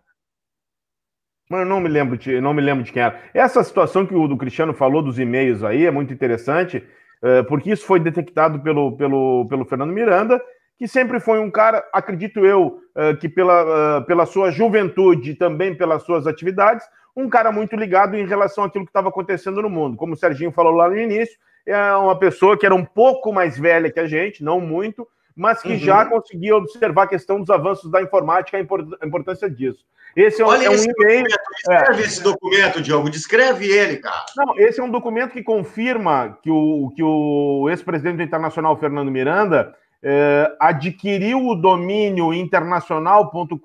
Mas 1.51 1.61
eu 1.61 1.67
não 1.67 1.81
me 1.81 1.89
lembro 1.89 2.17
de, 2.17 2.41
não 2.41 2.55
me 2.55 2.63
lembro 2.63 2.83
de 2.83 2.93
quem 2.93 3.03
era. 3.03 3.21
Essa 3.35 3.63
situação 3.63 4.07
que 4.07 4.15
o 4.15 4.27
do 4.27 4.39
Cristiano 4.39 4.73
falou 4.73 5.03
dos 5.03 5.19
e-mails 5.19 5.63
aí 5.63 5.85
é 5.85 5.91
muito 5.91 6.13
interessante. 6.13 6.83
Eh, 7.23 7.43
porque 7.45 7.71
isso 7.71 7.87
foi 7.87 8.01
detectado 8.01 8.61
pelo, 8.61 8.97
pelo, 8.97 9.47
pelo 9.49 9.65
Fernando 9.65 9.93
Miranda, 9.93 10.43
que 10.77 10.89
sempre 10.89 11.21
foi 11.21 11.39
um 11.39 11.51
cara, 11.51 11.87
acredito 11.93 12.45
eu, 12.45 12.81
eh, 12.97 13.15
que 13.15 13.29
pela, 13.29 13.99
eh, 13.99 14.01
pela 14.03 14.27
sua 14.27 14.51
juventude 14.51 15.31
e 15.31 15.35
também 15.35 15.75
pelas 15.75 16.03
suas 16.03 16.27
atividades, 16.27 16.85
um 17.17 17.29
cara 17.29 17.53
muito 17.53 17.77
ligado 17.77 18.17
em 18.17 18.27
relação 18.27 18.65
àquilo 18.65 18.85
que 18.85 18.91
estava 18.91 19.09
acontecendo 19.09 19.63
no 19.63 19.71
mundo. 19.71 19.97
Como 19.97 20.15
o 20.15 20.17
Serginho 20.17 20.51
falou 20.51 20.73
lá 20.73 20.89
no 20.89 20.99
início, 20.99 21.39
é 21.65 21.93
uma 21.95 22.19
pessoa 22.19 22.59
que 22.59 22.67
era 22.67 22.75
um 22.75 22.85
pouco 22.85 23.33
mais 23.33 23.57
velha 23.57 23.93
que 23.93 24.01
a 24.01 24.07
gente, 24.07 24.43
não 24.43 24.61
muito, 24.61 25.07
mas 25.37 25.63
que 25.63 25.73
uhum. 25.73 25.79
já 25.79 26.05
conseguia 26.05 26.57
observar 26.57 27.05
a 27.05 27.09
questão 27.09 27.41
dos 27.41 27.51
avanços 27.51 27.91
da 27.91 28.03
informática, 28.03 28.57
a 28.57 29.07
importância 29.07 29.49
disso. 29.49 29.85
Esse 30.15 30.43
é, 30.43 30.47
um, 30.47 30.53
é 30.53 30.69
um 30.69 30.75
e-mail. 30.75 31.25
Descreve 31.25 32.03
é. 32.03 32.05
esse 32.05 32.23
documento, 32.23 32.83
Diogo, 32.83 33.11
descreve 33.11 33.67
ele, 33.67 33.97
cara. 33.97 34.25
Não, 34.37 34.59
esse 34.59 34.79
é 34.79 34.85
um 34.85 34.91
documento 34.91 35.33
que 35.33 35.43
confirma 35.43 36.39
que 36.43 36.51
o, 36.51 36.93
que 36.95 37.03
o 37.03 37.69
ex-presidente 37.71 38.17
do 38.17 38.23
Internacional, 38.23 38.77
Fernando 38.79 39.11
Miranda, 39.11 39.75
eh, 40.03 40.57
adquiriu 40.61 41.47
o 41.47 41.55
domínio 41.55 42.35
internacional.com.br, 42.35 43.57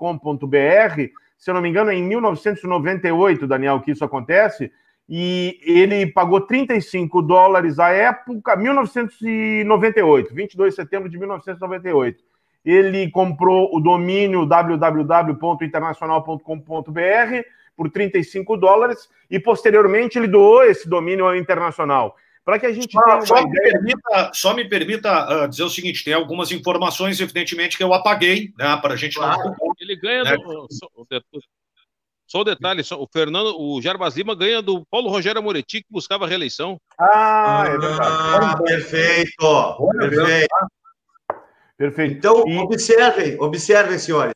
se 1.38 1.50
eu 1.50 1.54
não 1.54 1.62
me 1.62 1.70
engano, 1.70 1.92
é 1.92 1.96
em 1.96 2.04
1998, 2.04 3.46
Daniel, 3.46 3.82
que 3.82 3.92
isso 3.92 4.06
acontece, 4.06 4.72
e 5.10 5.60
ele 5.62 6.08
pagou 6.08 6.42
35 6.42 7.22
dólares 7.22 7.80
à 7.80 7.90
época, 7.90 8.56
1998, 8.56 10.34
22 10.34 10.72
de 10.72 10.76
setembro 10.76 11.10
de 11.10 11.18
1998 11.18 12.28
ele 12.68 13.10
comprou 13.10 13.74
o 13.74 13.80
domínio 13.80 14.46
www.internacional.com.br 14.46 17.02
por 17.78 17.90
35 17.90 18.58
dólares 18.58 19.10
e 19.32 19.40
posteriormente 19.40 20.20
ele 20.20 20.28
doou 20.28 20.64
esse 20.64 20.90
domínio 20.90 21.26
ao 21.26 21.36
Internacional. 21.36 22.18
Para 22.44 22.60
que 22.60 22.66
a 22.66 22.74
gente 22.74 22.92
só, 22.92 23.02
tenha 23.02 23.22
só, 23.22 23.46
me 23.46 23.62
permita, 23.62 24.32
só 24.34 24.54
me 24.54 24.68
permita 24.68 25.46
uh, 25.46 25.48
dizer 25.50 25.64
o 25.64 25.70
seguinte: 25.70 26.04
tem 26.04 26.14
algumas 26.14 26.52
informações, 26.52 27.20
evidentemente, 27.20 27.76
que 27.76 27.84
eu 27.84 27.94
apaguei, 27.94 28.54
né? 28.58 28.78
Para 28.82 28.94
a 28.94 28.98
gente 28.98 29.18
claro. 29.18 29.44
não. 29.44 29.54
Ele 29.82 29.98
ganha 29.98 30.24
né? 30.24 30.38
do. 30.38 30.68
Só 32.28 32.42
o 32.42 32.44
detalhe, 32.44 32.84
só, 32.84 33.02
o 33.02 33.08
Fernando, 33.12 33.56
o 33.58 33.82
Jarbas 33.82 34.18
Lima 34.18 34.36
ganha 34.36 34.62
do 34.62 34.86
Paulo 34.92 35.10
Rogério 35.10 35.40
Amoretti, 35.40 35.82
que 35.82 35.88
buscava 35.90 36.28
reeleição. 36.28 36.78
Ah, 37.00 37.64
é 37.68 37.78
verdade. 37.78 38.46
Ah, 38.46 38.58
perfeito. 38.62 39.78
Perfeito. 40.00 40.48
Perfeito. 41.78 42.18
Então, 42.18 42.44
e... 42.46 42.58
observem, 42.58 43.40
observem, 43.40 43.98
senhores. 43.98 44.34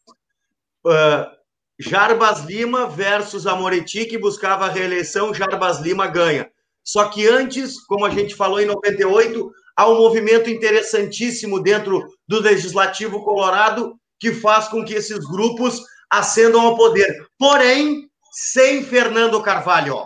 Uh, 0.85 1.29
Jarbas 1.77 2.45
Lima 2.45 2.87
versus 2.87 3.45
Amoretti, 3.45 4.05
que 4.05 4.17
buscava 4.17 4.67
a 4.67 4.69
reeleição, 4.69 5.33
Jarbas 5.33 5.81
Lima 5.81 6.07
ganha. 6.07 6.49
Só 6.83 7.09
que 7.09 7.27
antes, 7.27 7.83
como 7.85 8.05
a 8.05 8.09
gente 8.09 8.35
falou 8.35 8.61
em 8.61 8.65
98, 8.65 9.51
há 9.75 9.89
um 9.89 9.97
movimento 9.97 10.49
interessantíssimo 10.49 11.61
dentro 11.61 12.07
do 12.27 12.39
Legislativo 12.39 13.23
Colorado 13.23 13.95
que 14.19 14.31
faz 14.31 14.67
com 14.67 14.85
que 14.85 14.93
esses 14.93 15.25
grupos 15.25 15.81
ascendam 16.11 16.61
ao 16.61 16.75
poder. 16.75 17.25
Porém, 17.37 18.09
sem 18.31 18.83
Fernando 18.83 19.41
Carvalho. 19.41 19.97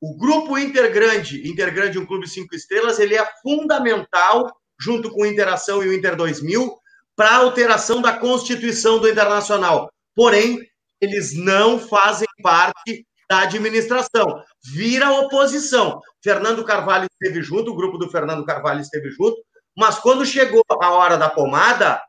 O 0.00 0.16
grupo 0.16 0.58
Intergrande, 0.58 1.48
Intergrande, 1.48 1.98
um 1.98 2.06
clube 2.06 2.28
cinco 2.28 2.54
estrelas, 2.54 2.98
ele 2.98 3.14
é 3.14 3.24
fundamental 3.40 4.52
junto 4.80 5.10
com 5.10 5.22
o 5.22 5.26
Interação 5.26 5.82
e 5.82 5.88
o 5.88 5.92
Inter 5.92 6.16
2000, 6.16 6.76
para 7.14 7.30
a 7.30 7.36
alteração 7.36 8.02
da 8.02 8.12
Constituição 8.16 8.98
do 8.98 9.08
Internacional. 9.08 9.88
Porém, 10.14 10.58
eles 11.00 11.36
não 11.36 11.78
fazem 11.78 12.26
parte 12.42 13.06
da 13.30 13.40
administração. 13.40 14.42
Vira 14.74 15.12
oposição. 15.12 16.00
Fernando 16.22 16.64
Carvalho 16.64 17.06
esteve 17.12 17.42
junto, 17.42 17.70
o 17.70 17.76
grupo 17.76 17.96
do 17.96 18.10
Fernando 18.10 18.44
Carvalho 18.44 18.80
esteve 18.80 19.10
junto, 19.10 19.36
mas 19.76 19.98
quando 19.98 20.26
chegou 20.26 20.62
a 20.68 20.90
hora 20.90 21.16
da 21.16 21.30
pomada, 21.30 22.02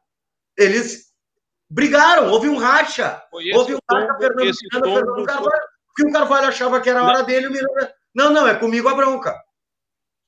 eles 0.57 1.02
brigaram, 1.73 2.31
houve 2.31 2.47
um 2.47 2.57
racha. 2.57 3.21
Houve 3.31 3.75
um 3.75 3.79
racha, 3.89 4.17
Fernando, 4.19 4.37
Miranda, 4.37 4.93
Fernando 4.95 5.25
Carvalho, 5.25 5.61
porque 5.87 6.09
o 6.09 6.11
Carvalho 6.11 6.47
achava 6.47 6.79
que 6.79 6.89
era 6.89 6.99
a 6.99 7.03
hora 7.03 7.23
dele, 7.23 7.47
o 7.47 7.51
Miranda... 7.51 7.93
Não, 8.13 8.31
não, 8.31 8.47
é 8.47 8.53
comigo 8.53 8.87
a 8.87 8.95
bronca. 8.95 9.35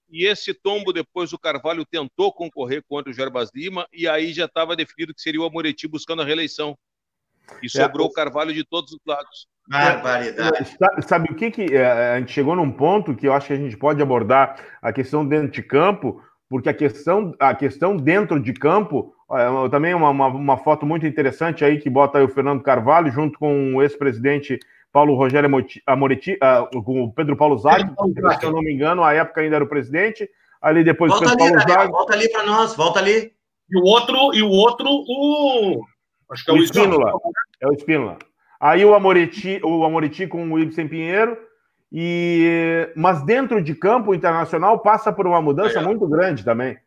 E 0.10 0.26
esse 0.26 0.54
tombo, 0.54 0.92
depois 0.92 1.34
o 1.34 1.40
Carvalho 1.40 1.86
tentou 1.86 2.34
concorrer 2.34 2.84
contra 2.88 3.12
o 3.12 3.14
Jarbas 3.14 3.52
Lima, 3.54 3.88
e 3.94 4.08
aí 4.08 4.34
já 4.34 4.46
estava 4.46 4.76
definido 4.76 5.14
que 5.14 5.22
seria 5.22 5.42
o 5.42 5.46
Amoretti 5.46 5.88
buscando 5.88 6.24
a 6.24 6.26
reeleição. 6.26 6.76
E 7.62 7.70
sobrou 7.70 8.08
é. 8.08 8.10
o 8.10 8.14
Carvalho 8.14 8.54
de 8.54 8.64
todos 8.64 8.92
os 8.92 9.00
lados. 9.06 9.48
Barbaridade. 9.68 10.78
Sabe 11.08 11.32
o 11.32 11.36
que, 11.36 11.52
que 11.52 11.76
é, 11.76 12.14
a 12.14 12.20
gente 12.20 12.32
chegou 12.32 12.56
num 12.56 12.72
ponto 12.72 13.16
que 13.16 13.28
eu 13.28 13.34
acho 13.34 13.48
que 13.48 13.54
a 13.54 13.58
gente 13.58 13.78
pode 13.78 14.02
abordar 14.02 14.78
a 14.82 14.92
questão 14.92 15.28
dentro 15.28 15.52
de 15.52 15.62
campo, 15.62 16.24
porque 16.50 16.70
a 16.70 16.74
questão, 16.74 17.34
a 17.40 17.54
questão 17.54 17.98
dentro 17.98 18.40
de 18.40 18.54
campo, 18.54 19.14
é, 19.32 19.70
também 19.70 19.94
uma, 19.94 20.10
uma, 20.10 20.28
uma, 20.28 20.58
foto 20.58 20.86
muito 20.86 21.06
interessante 21.06 21.66
aí 21.66 21.80
que 21.80 21.90
bota 21.90 22.20
aí 22.20 22.24
o 22.24 22.30
Fernando 22.30 22.62
Carvalho 22.62 23.12
junto 23.12 23.40
com 23.40 23.76
o 23.76 23.82
ex-presidente 23.82 24.60
Paulo 24.92 25.16
Rogério 25.16 25.50
Amoretti, 25.86 26.38
uh, 26.42 26.84
com 26.84 27.04
o 27.04 27.12
Pedro 27.12 27.36
Paulo 27.36 27.58
Zag, 27.58 27.84
se 28.40 28.46
eu 28.46 28.52
não 28.52 28.62
me 28.62 28.74
engano, 28.74 29.04
à 29.04 29.14
época 29.14 29.42
ainda 29.42 29.58
era 29.58 29.66
o 29.66 29.68
presidente. 29.68 30.30
Ali 30.62 30.86
depois 30.86 31.12
volta 31.12 31.32
ali, 31.32 31.38
Paulo 31.38 31.66
Daniel, 31.66 31.90
volta 31.90 32.14
ali 32.14 32.32
para 32.32 32.46
nós, 32.46 32.76
volta 32.76 33.00
ali. 33.00 33.34
E 33.70 33.78
o 33.78 33.84
outro, 33.84 34.34
e 34.34 34.42
o 34.42 34.50
outro, 34.50 34.88
o 34.88 35.84
acho 36.32 36.46
que 36.46 36.52
é 36.52 36.54
o, 36.54 36.58
o 36.58 36.64
Espínola. 36.64 37.12
É 37.60 37.68
o 37.68 37.74
Espínola. 37.74 38.18
Aí 38.60 38.86
o 38.86 38.94
Amoretti, 38.94 39.60
o 39.64 39.84
Amoretti 39.84 40.28
com 40.28 40.50
o 40.50 40.60
Ibsen 40.60 40.88
Pinheiro 40.88 41.38
e, 41.98 42.92
mas 42.94 43.24
dentro 43.24 43.64
de 43.64 43.74
campo 43.74 44.14
internacional 44.14 44.80
passa 44.80 45.14
por 45.14 45.26
uma 45.26 45.42
mudança 45.42 45.82
muito 45.82 46.06
grande 46.06 46.44
também. 46.44 46.78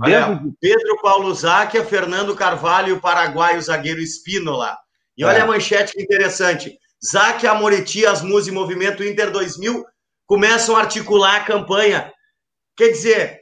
Olha, 0.00 0.34
de... 0.34 0.50
Pedro 0.58 0.98
Paulo 1.02 1.34
Záquia, 1.34 1.84
Fernando 1.84 2.34
Carvalho 2.34 2.88
e 2.88 2.92
o 2.92 3.00
paraguaio 3.00 3.60
zagueiro 3.60 4.00
Espínola. 4.00 4.74
E 5.14 5.26
olha 5.26 5.36
é. 5.36 5.40
a 5.42 5.46
manchete 5.46 5.92
que 5.92 6.02
interessante. 6.02 6.78
Záquia, 7.04 7.50
Amoreti, 7.50 8.06
Asmus 8.06 8.48
e 8.48 8.50
Movimento 8.50 9.04
Inter 9.04 9.30
2000 9.30 9.84
começam 10.24 10.74
a 10.74 10.80
articular 10.80 11.36
a 11.36 11.44
campanha. 11.44 12.10
Quer 12.74 12.88
dizer, 12.88 13.40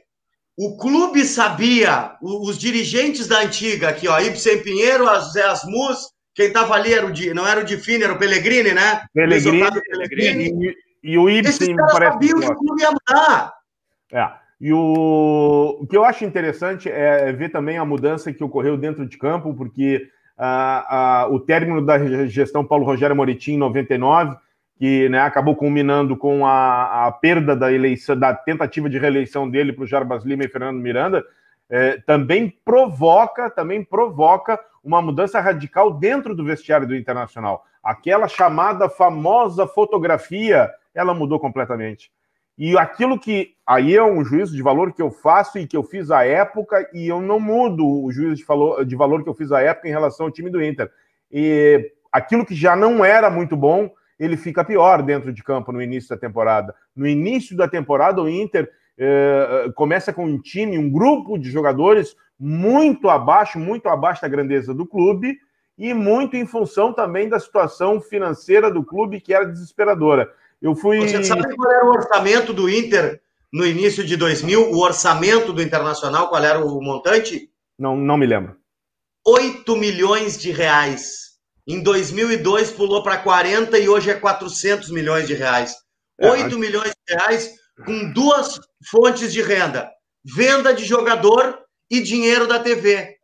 o 0.57 0.75
clube 0.75 1.23
sabia, 1.23 2.11
os 2.21 2.57
dirigentes 2.57 3.25
da 3.25 3.39
antiga, 3.39 3.87
aqui, 3.87 4.09
ó, 4.09 4.19
Ibsen 4.19 4.61
Pinheiro, 4.61 5.05
Zé 5.31 5.43
Asmus, 5.43 6.09
quem 6.33 6.47
estava 6.47 6.75
ali 6.75 6.93
era 6.93 7.05
o, 7.05 7.33
não 7.33 7.47
era 7.47 7.61
o 7.61 7.63
Difine, 7.63 8.03
era 8.03 8.13
o 8.13 8.19
Pellegrini, 8.19 8.73
né? 8.73 9.05
Pellegrini, 9.13 9.81
Pellegrini. 9.89 10.75
E 11.05 11.19
o 11.19 11.29
Ibsen 11.29 11.75
parece. 11.75 12.13
Sabia 12.13 12.33
que 12.33 12.51
o 12.51 12.55
clube 12.55 12.81
ia 12.81 12.89
mudar. 12.89 13.53
É. 14.11 14.31
E 14.59 14.73
o... 14.73 15.77
o 15.79 15.85
que 15.85 15.95
eu 15.95 16.03
acho 16.03 16.25
interessante 16.25 16.89
é 16.89 17.31
ver 17.31 17.49
também 17.49 17.77
a 17.77 17.85
mudança 17.85 18.33
que 18.33 18.43
ocorreu 18.43 18.75
dentro 18.75 19.05
de 19.05 19.15
campo, 19.15 19.53
porque 19.53 20.09
uh, 20.35 21.29
uh, 21.29 21.35
o 21.35 21.39
término 21.39 21.85
da 21.85 22.25
gestão 22.25 22.65
Paulo 22.65 22.83
Rogério 22.83 23.15
Moretti 23.15 23.51
em 23.51 23.57
99, 23.57 24.35
que 24.79 25.07
né, 25.09 25.19
acabou 25.19 25.55
culminando 25.55 26.17
com 26.17 26.43
a, 26.43 27.05
a, 27.05 27.11
perda 27.11 27.55
da 27.55 27.71
eleição, 27.71 28.17
da 28.17 28.33
tentativa 28.33 28.89
de 28.89 28.97
reeleição 28.97 29.47
dele 29.47 29.73
para 29.73 29.83
o 29.83 29.87
Jarbas 29.87 30.25
Lima 30.25 30.43
e 30.43 30.49
Fernando 30.49 30.79
Miranda, 30.79 31.23
é, 31.69 31.99
também 31.99 32.51
provoca, 32.65 33.47
também 33.51 33.83
provoca 33.83 34.59
uma 34.83 35.03
mudança 35.03 35.39
radical 35.39 35.93
dentro 35.93 36.35
do 36.35 36.43
vestiário 36.43 36.87
do 36.87 36.95
Internacional. 36.95 37.63
Aquela 37.83 38.27
chamada 38.27 38.89
famosa 38.89 39.67
fotografia 39.67 40.67
ela 40.95 41.13
mudou 41.13 41.39
completamente. 41.39 42.09
E 42.57 42.77
aquilo 42.77 43.19
que 43.19 43.53
aí 43.67 43.95
é 43.95 44.03
um 44.03 44.23
juízo 44.23 44.55
de 44.55 44.63
valor 44.63 44.93
que 44.93 45.01
eu 45.01 45.11
faço 45.11 45.59
e 45.59 45.67
que 45.67 45.75
eu 45.75 45.83
fiz 45.83 46.09
à 46.09 46.25
época, 46.25 46.89
e 46.93 47.07
eu 47.07 47.21
não 47.21 47.39
mudo 47.39 47.85
o 47.85 48.11
juízo 48.11 48.35
de 48.35 48.45
valor, 48.45 48.85
de 48.85 48.95
valor 48.95 49.23
que 49.23 49.29
eu 49.29 49.33
fiz 49.33 49.51
à 49.51 49.61
época 49.61 49.89
em 49.89 49.91
relação 49.91 50.25
ao 50.25 50.31
time 50.31 50.49
do 50.49 50.63
Inter. 50.63 50.89
E 51.29 51.91
aquilo 52.11 52.45
que 52.45 52.55
já 52.55 52.75
não 52.75 53.03
era 53.03 53.29
muito 53.29 53.57
bom, 53.57 53.91
ele 54.17 54.37
fica 54.37 54.63
pior 54.63 55.03
dentro 55.03 55.33
de 55.33 55.43
campo 55.43 55.73
no 55.73 55.81
início 55.81 56.09
da 56.09 56.17
temporada. 56.17 56.73
No 56.95 57.05
início 57.05 57.57
da 57.57 57.67
temporada, 57.67 58.21
o 58.21 58.29
Inter 58.29 58.71
eh, 58.97 59.69
começa 59.75 60.13
com 60.13 60.25
um 60.25 60.39
time, 60.39 60.77
um 60.77 60.89
grupo 60.89 61.37
de 61.37 61.51
jogadores 61.51 62.15
muito 62.39 63.09
abaixo, 63.09 63.59
muito 63.59 63.89
abaixo 63.89 64.21
da 64.21 64.29
grandeza 64.29 64.73
do 64.73 64.85
clube 64.85 65.37
e 65.77 65.93
muito 65.93 66.37
em 66.37 66.45
função 66.45 66.93
também 66.93 67.27
da 67.27 67.39
situação 67.39 67.99
financeira 67.99 68.71
do 68.71 68.83
clube 68.83 69.19
que 69.19 69.33
era 69.33 69.45
desesperadora. 69.45 70.31
Eu 70.65 70.75
fui. 70.75 70.99
Você 70.99 71.23
sabe 71.23 71.55
qual 71.55 71.71
era 71.71 71.85
o 71.85 71.89
orçamento 71.89 72.51
do 72.51 72.67
Inter 72.67 73.21
no 73.53 73.67
início 73.67 74.03
de 74.03 74.17
2000? 74.17 74.71
O 74.71 74.79
orçamento 74.79 75.53
do 75.53 75.61
Internacional, 75.61 76.27
qual 76.27 76.43
era 76.43 76.57
o 76.65 76.81
montante? 76.81 77.51
Não, 77.77 77.95
não 77.95 78.17
me 78.17 78.25
lembro. 78.25 78.57
8 79.27 79.75
milhões 79.75 80.35
de 80.39 80.51
reais. 80.51 81.35
Em 81.67 81.83
2002 81.83 82.71
pulou 82.71 83.03
para 83.03 83.19
40 83.19 83.77
e 83.77 83.87
hoje 83.87 84.09
é 84.09 84.15
400 84.15 84.89
milhões 84.89 85.27
de 85.27 85.35
reais. 85.35 85.75
É, 86.19 86.31
8 86.31 86.57
milhões 86.57 86.89
de 87.07 87.13
reais 87.13 87.53
com 87.85 88.11
duas 88.11 88.59
fontes 88.89 89.31
de 89.31 89.43
renda: 89.43 89.91
venda 90.23 90.73
de 90.73 90.83
jogador 90.83 91.59
e 91.91 92.01
dinheiro 92.01 92.47
da 92.47 92.57
TV. 92.57 93.14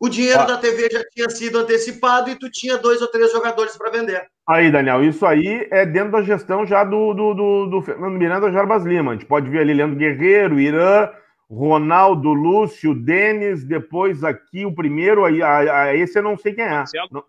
O 0.00 0.08
dinheiro 0.08 0.40
ah. 0.40 0.46
da 0.46 0.56
TV 0.56 0.88
já 0.90 1.04
tinha 1.10 1.28
sido 1.28 1.58
antecipado 1.58 2.30
e 2.30 2.34
tu 2.34 2.50
tinha 2.50 2.78
dois 2.78 3.02
ou 3.02 3.08
três 3.08 3.30
jogadores 3.30 3.76
para 3.76 3.90
vender. 3.90 4.26
Aí, 4.48 4.72
Daniel, 4.72 5.04
isso 5.04 5.26
aí 5.26 5.68
é 5.70 5.84
dentro 5.84 6.12
da 6.12 6.22
gestão 6.22 6.64
já 6.64 6.82
do, 6.82 7.12
do, 7.12 7.34
do, 7.34 7.66
do 7.66 7.82
Fernando 7.82 8.16
Miranda 8.18 8.50
Jarbas 8.50 8.82
Lima. 8.82 9.12
A 9.12 9.14
gente 9.14 9.26
pode 9.26 9.50
ver 9.50 9.60
ali 9.60 9.74
Leandro 9.74 9.98
Guerreiro, 9.98 10.58
Irã, 10.58 11.10
Ronaldo, 11.50 12.32
Lúcio, 12.32 12.94
Denis, 12.94 13.62
depois 13.62 14.24
aqui 14.24 14.64
o 14.64 14.74
primeiro, 14.74 15.22
aí, 15.22 15.42
a, 15.42 15.82
a, 15.82 15.94
esse 15.94 16.18
eu 16.18 16.22
não 16.22 16.36
sei 16.38 16.54
quem 16.54 16.64
é. 16.64 16.70
Marcelo? 16.70 17.08
Não, 17.12 17.22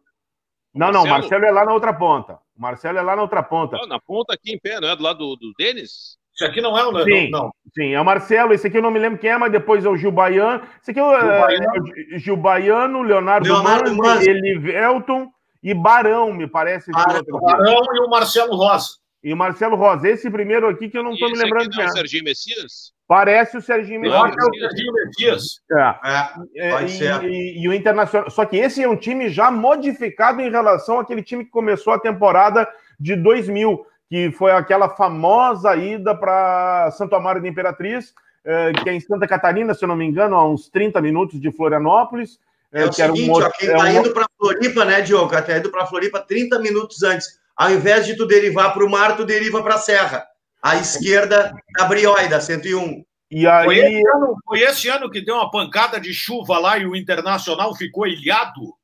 não, 0.73 0.91
Marcelo? 0.91 1.03
não, 1.03 1.11
Marcelo 1.11 1.45
é 1.45 1.51
lá 1.51 1.65
na 1.65 1.73
outra 1.73 1.93
ponta. 1.93 2.39
Marcelo 2.55 2.97
é 2.99 3.01
lá 3.01 3.15
na 3.17 3.21
outra 3.21 3.43
ponta. 3.43 3.77
Não, 3.77 3.87
na 3.87 3.99
ponta 3.99 4.33
aqui 4.33 4.53
em 4.53 4.59
pé, 4.59 4.79
não 4.79 4.87
é 4.87 4.95
do 4.95 5.03
lado 5.03 5.17
do, 5.17 5.35
do 5.35 5.53
Denis? 5.57 6.20
Isso 6.33 6.45
aqui 6.45 6.61
não 6.61 6.77
é 6.77 6.85
o. 6.85 7.03
Sim, 7.03 7.29
não, 7.29 7.51
sim, 7.73 7.93
é 7.93 7.99
o 7.99 8.05
Marcelo. 8.05 8.53
Esse 8.53 8.67
aqui 8.67 8.77
eu 8.77 8.81
não 8.81 8.91
me 8.91 8.99
lembro 8.99 9.19
quem 9.19 9.29
é, 9.29 9.37
mas 9.37 9.51
depois 9.51 9.85
é 9.85 9.89
o 9.89 9.97
Gil 9.97 10.11
Baiano. 10.11 10.63
Esse 10.81 10.91
aqui 10.91 10.99
é 10.99 11.03
o 11.03 11.19
Gil 11.19 11.27
Baiano, 11.27 11.93
é, 12.13 12.19
Gil 12.19 12.37
Baiano 12.37 13.01
Leonardo, 13.01 13.47
Leonardo 13.47 13.95
Manzi, 13.95 14.29
Elivelton 14.29 15.27
e 15.61 15.73
Barão, 15.73 16.33
me 16.33 16.47
parece. 16.47 16.91
Barão, 16.91 17.21
Barão 17.41 17.83
e 17.95 17.99
o 17.99 18.09
Marcelo 18.09 18.55
Rosa. 18.55 19.01
E 19.23 19.31
o 19.31 19.37
Marcelo 19.37 19.75
Rosa. 19.75 20.07
Esse 20.09 20.31
primeiro 20.31 20.67
aqui 20.67 20.89
que 20.89 20.97
eu 20.97 21.03
não 21.03 21.13
estou 21.13 21.29
me 21.29 21.37
lembrando 21.37 21.69
quem 21.69 21.83
é. 21.83 21.87
o 21.87 21.91
Serginho 21.91 22.23
Messias? 22.23 22.91
Parece 23.07 23.57
o 23.57 23.61
Serginho 23.61 24.01
Messias. 24.01 24.21
Parece 24.21 24.47
o 24.47 24.59
Serginho 24.59 24.93
Messias. 24.93 25.43
É. 25.71 26.65
é, 26.65 26.75
é 26.75 27.27
e, 27.27 27.27
e, 27.27 27.63
e, 27.63 27.67
o 27.67 27.73
Internacional. 27.73 28.29
Só 28.31 28.45
que 28.45 28.55
esse 28.55 28.81
é 28.81 28.87
um 28.87 28.95
time 28.95 29.29
já 29.29 29.51
modificado 29.51 30.41
em 30.41 30.49
relação 30.49 30.97
àquele 30.99 31.21
time 31.21 31.45
que 31.45 31.51
começou 31.51 31.93
a 31.93 31.99
temporada 31.99 32.67
de 32.99 33.15
2000 33.15 33.85
que 34.11 34.29
foi 34.29 34.51
aquela 34.51 34.89
famosa 34.89 35.73
ida 35.77 36.13
para 36.13 36.91
Santo 36.91 37.15
Amaro 37.15 37.41
da 37.41 37.47
Imperatriz, 37.47 38.13
é, 38.43 38.73
que 38.73 38.89
é 38.89 38.93
em 38.93 38.99
Santa 38.99 39.25
Catarina, 39.25 39.73
se 39.73 39.85
eu 39.85 39.87
não 39.87 39.95
me 39.95 40.03
engano, 40.03 40.35
a 40.35 40.45
uns 40.45 40.67
30 40.67 40.99
minutos 40.99 41.39
de 41.39 41.49
Florianópolis. 41.49 42.37
É, 42.73 42.81
é 42.81 42.85
o 42.87 42.91
seguinte, 42.91 43.29
um, 43.29 43.33
ó, 43.33 43.49
quem 43.51 43.69
está 43.69 43.89
é 43.89 43.93
um... 43.93 43.99
indo 44.01 44.11
para 44.11 44.25
Floripa, 44.37 44.83
né, 44.83 44.99
Diogo? 44.99 45.33
Está 45.33 45.57
indo 45.57 45.71
para 45.71 45.85
Floripa 45.85 46.19
30 46.19 46.59
minutos 46.59 47.01
antes. 47.03 47.39
Ao 47.55 47.71
invés 47.71 48.05
de 48.05 48.17
tu 48.17 48.27
derivar 48.27 48.73
para 48.73 48.85
o 48.85 48.89
mar, 48.89 49.15
tu 49.15 49.23
deriva 49.23 49.63
para 49.63 49.75
a 49.75 49.79
serra. 49.79 50.25
À 50.61 50.75
esquerda, 50.75 51.53
a 51.79 51.85
Brioida, 51.85 52.41
101. 52.41 53.05
E 53.31 53.47
aí... 53.47 53.63
Foi 53.63 53.77
esse, 53.77 54.07
ano, 54.09 54.35
foi 54.45 54.59
esse 54.59 54.89
ano 54.89 55.09
que 55.09 55.23
deu 55.23 55.35
uma 55.35 55.49
pancada 55.49 56.01
de 56.01 56.13
chuva 56.13 56.59
lá 56.59 56.77
e 56.77 56.85
o 56.85 56.97
Internacional 56.97 57.73
ficou 57.73 58.05
ilhado? 58.05 58.75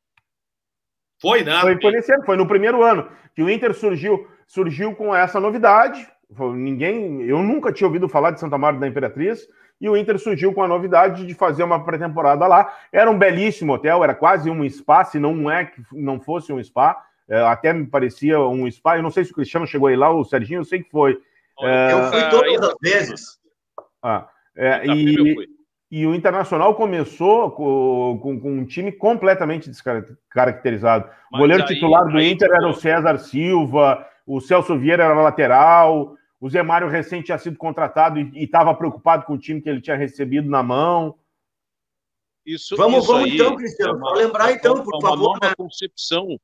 Foi, 1.22 1.44
né? 1.44 1.60
Foi, 1.60 1.82
foi 1.82 1.92
nesse 1.92 2.14
ano, 2.14 2.24
foi 2.24 2.38
no 2.38 2.48
primeiro 2.48 2.82
ano 2.82 3.12
que 3.36 3.44
o 3.44 3.50
Inter 3.50 3.74
surgiu 3.74 4.26
surgiu 4.48 4.96
com 4.96 5.16
essa 5.16 5.40
novidade. 5.40 6.08
Ninguém, 6.56 7.22
eu 7.22 7.44
nunca 7.44 7.72
tinha 7.72 7.88
ouvido 7.88 8.10
falar 8.10 8.32
de 8.32 8.40
Santa 8.40 8.58
Maria 8.58 8.80
da 8.80 8.88
Imperatriz 8.88 9.48
e 9.80 9.88
o 9.88 9.96
Inter 9.96 10.18
surgiu 10.18 10.54
com 10.54 10.64
a 10.64 10.68
novidade 10.68 11.26
de 11.26 11.34
fazer 11.34 11.64
uma 11.64 11.84
pré-temporada 11.84 12.48
lá. 12.48 12.74
Era 12.92 13.12
um 13.12 13.18
belíssimo 13.18 13.74
hotel, 13.74 14.04
era 14.04 14.16
quase 14.16 14.50
um 14.50 14.68
spa, 14.68 15.04
se 15.04 15.20
não 15.20 15.50
é 15.50 15.66
que 15.66 15.82
não 15.92 16.20
fosse 16.20 16.52
um 16.52 16.64
spa, 16.64 16.98
é, 17.30 17.40
até 17.42 17.74
me 17.74 17.86
parecia 17.86 18.40
um 18.40 18.70
spa. 18.72 18.98
Eu 18.98 19.04
não 19.04 19.12
sei 19.12 19.24
se 19.24 19.32
o 19.32 19.36
Cristiano 19.36 19.68
chegou 19.68 19.88
aí 19.88 19.96
lá, 19.96 20.10
o 20.10 20.24
Serginho, 20.24 20.62
eu 20.62 20.66
sei 20.66 20.82
que 20.82 20.90
foi. 20.90 21.20
Eu 21.60 22.04
fui 22.12 22.30
todas 22.30 22.70
as 22.70 22.76
vezes. 22.82 23.22
Ah, 24.02 24.28
é, 24.56 24.88
e, 24.88 25.36
e 25.92 26.06
o 26.06 26.16
Internacional 26.16 26.76
começou 26.76 27.52
com, 27.52 28.20
com, 28.22 28.40
com, 28.40 28.52
um 28.52 28.66
time 28.66 28.92
completamente 28.92 29.70
descaracterizado. 29.70 31.10
O 31.32 31.38
goleiro 31.38 31.64
aí, 31.64 31.68
titular 31.68 32.06
do 32.06 32.18
aí, 32.18 32.32
Inter 32.32 32.50
era 32.52 32.68
o 32.68 32.74
César 32.74 33.18
Silva, 33.20 34.06
o 34.28 34.42
Celso 34.42 34.78
Vieira 34.78 35.06
era 35.06 35.22
lateral, 35.22 36.18
o 36.40 36.50
Zé 36.50 36.62
Mário 36.62 36.90
recente 36.90 37.28
tinha 37.28 37.38
sido 37.38 37.58
contratado 37.58 38.20
e 38.20 38.44
estava 38.44 38.76
preocupado 38.76 39.26
com 39.26 39.34
o 39.34 39.40
time 39.40 39.62
que 39.62 39.70
ele 39.70 39.82
tinha 39.82 39.96
recebido 39.96 40.50
na 40.50 40.62
mão. 40.62 41.18
Isso, 42.46 42.76
vamos, 42.76 43.04
isso 43.04 43.14
vamos 43.14 43.34
então, 43.34 43.56
Cristiano. 43.56 43.94
É 43.94 43.96
uma, 43.96 44.14
lembrar 44.14 44.52
então, 44.52 44.84
por 44.84 44.96
uma 44.96 45.02
favor. 45.02 45.16
Uma 45.16 45.34
nova 45.34 45.48
né? 45.48 45.54
concepção, 45.56 46.40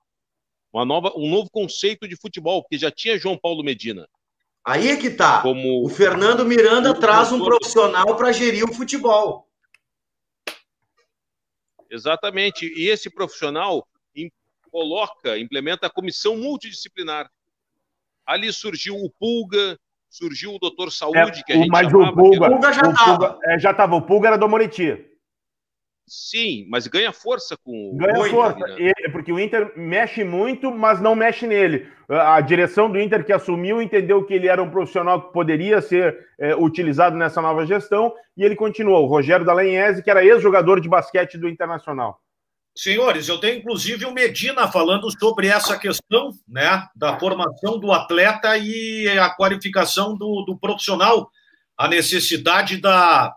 uma 0.71 0.85
nova, 0.85 1.13
um 1.17 1.29
novo 1.29 1.49
conceito 1.51 2.07
de 2.07 2.15
futebol, 2.15 2.63
porque 2.63 2.77
já 2.77 2.89
tinha 2.89 3.19
João 3.19 3.37
Paulo 3.37 3.63
Medina. 3.63 4.07
Aí 4.65 4.87
é 4.87 4.97
que 4.97 5.09
tá. 5.09 5.41
Como... 5.41 5.85
O 5.85 5.89
Fernando 5.89 6.45
Miranda 6.45 6.91
o 6.91 6.99
traz 6.99 7.33
um 7.33 7.43
profissional 7.43 8.15
para 8.15 8.31
gerir 8.31 8.63
o 8.63 8.73
futebol. 8.73 9.45
Exatamente. 11.89 12.65
E 12.65 12.87
esse 12.87 13.09
profissional 13.09 13.85
coloca, 14.71 15.37
implementa 15.37 15.85
a 15.85 15.89
comissão 15.89 16.35
multidisciplinar. 16.35 17.29
Ali 18.25 18.51
surgiu 18.53 18.95
o 18.95 19.09
Pulga, 19.19 19.77
surgiu 20.09 20.55
o 20.55 20.59
Doutor 20.59 20.91
Saúde, 20.91 21.39
é, 21.39 21.43
que 21.43 21.53
a 21.53 21.55
gente 21.57 21.69
mas 21.69 21.89
chamava. 21.89 22.11
O 22.11 22.15
Pulga, 22.15 22.47
o 22.47 22.49
Pulga 22.51 22.73
já 22.73 22.81
estava. 22.81 23.39
É, 23.45 23.59
já 23.59 23.71
estava. 23.71 23.95
O 23.95 24.01
Pulga 24.01 24.27
era 24.29 24.37
do 24.37 24.47
Moriti. 24.47 25.13
Sim, 26.05 26.65
mas 26.69 26.85
ganha 26.85 27.13
força 27.13 27.55
com 27.57 27.95
ganha 27.95 28.13
o 28.13 28.23
Ganha 28.23 28.29
força, 28.29 28.59
né? 28.59 28.91
porque 29.11 29.31
o 29.31 29.39
Inter 29.39 29.71
mexe 29.77 30.23
muito, 30.23 30.69
mas 30.69 30.99
não 30.99 31.15
mexe 31.15 31.47
nele. 31.47 31.87
A 32.09 32.41
direção 32.41 32.91
do 32.91 32.99
Inter 32.99 33.25
que 33.25 33.31
assumiu 33.31 33.81
entendeu 33.81 34.23
que 34.25 34.33
ele 34.33 34.47
era 34.47 34.61
um 34.61 34.69
profissional 34.69 35.21
que 35.21 35.33
poderia 35.33 35.81
ser 35.81 36.27
é, 36.37 36.53
utilizado 36.55 37.15
nessa 37.15 37.41
nova 37.41 37.65
gestão 37.65 38.13
e 38.35 38.43
ele 38.43 38.55
continuou. 38.55 39.05
O 39.05 39.07
Rogério 39.07 39.45
Dallagnese, 39.45 40.03
que 40.03 40.11
era 40.11 40.23
ex-jogador 40.23 40.81
de 40.81 40.89
basquete 40.89 41.37
do 41.37 41.47
Internacional. 41.47 42.19
Senhores, 42.75 43.27
eu 43.27 43.37
tenho 43.37 43.59
inclusive 43.59 44.03
o 44.05 44.13
Medina 44.13 44.67
falando 44.67 45.09
sobre 45.19 45.47
essa 45.47 45.77
questão 45.77 46.31
né, 46.47 46.87
da 46.95 47.19
formação 47.19 47.79
do 47.79 47.91
atleta 47.91 48.57
e 48.57 49.07
a 49.19 49.29
qualificação 49.29 50.17
do, 50.17 50.43
do 50.43 50.57
profissional, 50.57 51.29
a 51.77 51.87
necessidade 51.87 52.77
da, 52.77 53.35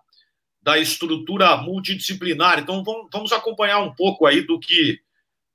da 0.63 0.79
estrutura 0.79 1.55
multidisciplinar. 1.59 2.59
Então, 2.59 2.83
vamos 3.13 3.31
acompanhar 3.33 3.81
um 3.81 3.95
pouco 3.95 4.25
aí 4.25 4.41
do 4.41 4.59
que, 4.59 4.99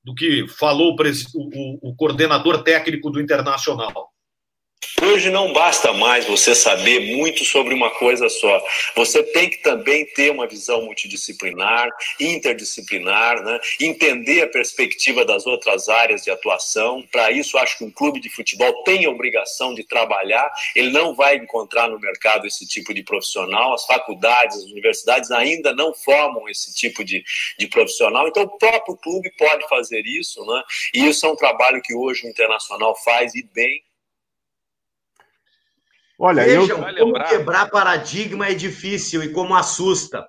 do 0.04 0.14
que 0.14 0.48
falou 0.48 0.96
o, 0.96 1.00
o, 1.40 1.90
o 1.90 1.96
coordenador 1.96 2.64
técnico 2.64 3.10
do 3.10 3.20
Internacional. 3.20 4.11
Hoje 5.04 5.32
não 5.32 5.52
basta 5.52 5.92
mais 5.94 6.26
você 6.26 6.54
saber 6.54 7.16
muito 7.16 7.44
sobre 7.44 7.74
uma 7.74 7.90
coisa 7.90 8.30
só. 8.30 8.64
Você 8.96 9.24
tem 9.24 9.50
que 9.50 9.58
também 9.58 10.06
ter 10.06 10.32
uma 10.32 10.48
visão 10.48 10.84
multidisciplinar, 10.84 11.90
interdisciplinar, 12.20 13.44
né? 13.44 13.60
entender 13.80 14.44
a 14.44 14.48
perspectiva 14.48 15.26
das 15.26 15.48
outras 15.48 15.90
áreas 15.90 16.24
de 16.24 16.30
atuação. 16.30 17.02
Para 17.12 17.32
isso, 17.32 17.58
acho 17.58 17.80
que 17.80 17.84
um 17.84 17.90
clube 17.90 18.20
de 18.20 18.30
futebol 18.30 18.84
tem 18.84 19.06
a 19.06 19.10
obrigação 19.10 19.74
de 19.74 19.84
trabalhar. 19.84 20.52
Ele 20.76 20.92
não 20.92 21.16
vai 21.16 21.36
encontrar 21.36 21.90
no 21.90 22.00
mercado 22.00 22.46
esse 22.46 22.68
tipo 22.68 22.94
de 22.94 23.04
profissional. 23.04 23.74
As 23.74 23.86
faculdades, 23.86 24.58
as 24.58 24.72
universidades 24.72 25.32
ainda 25.32 25.74
não 25.74 25.96
formam 25.96 26.48
esse 26.48 26.76
tipo 26.76 27.04
de, 27.04 27.24
de 27.58 27.68
profissional. 27.68 28.28
Então, 28.28 28.44
o 28.44 28.58
próprio 28.58 28.96
clube 28.98 29.32
pode 29.36 29.68
fazer 29.68 30.04
isso. 30.06 30.46
Né? 30.46 30.64
E 30.94 31.08
isso 31.08 31.26
é 31.26 31.30
um 31.30 31.36
trabalho 31.36 31.82
que 31.82 31.96
hoje 31.96 32.28
o 32.28 32.30
Internacional 32.30 32.96
faz 33.04 33.34
e 33.34 33.42
bem 33.44 33.84
Olha, 36.24 36.44
Vejam 36.44 36.88
eu... 36.88 37.08
como 37.08 37.28
quebrar 37.28 37.72
paradigma 37.72 38.46
é 38.48 38.54
difícil 38.54 39.24
e 39.24 39.30
como 39.30 39.56
assusta. 39.56 40.24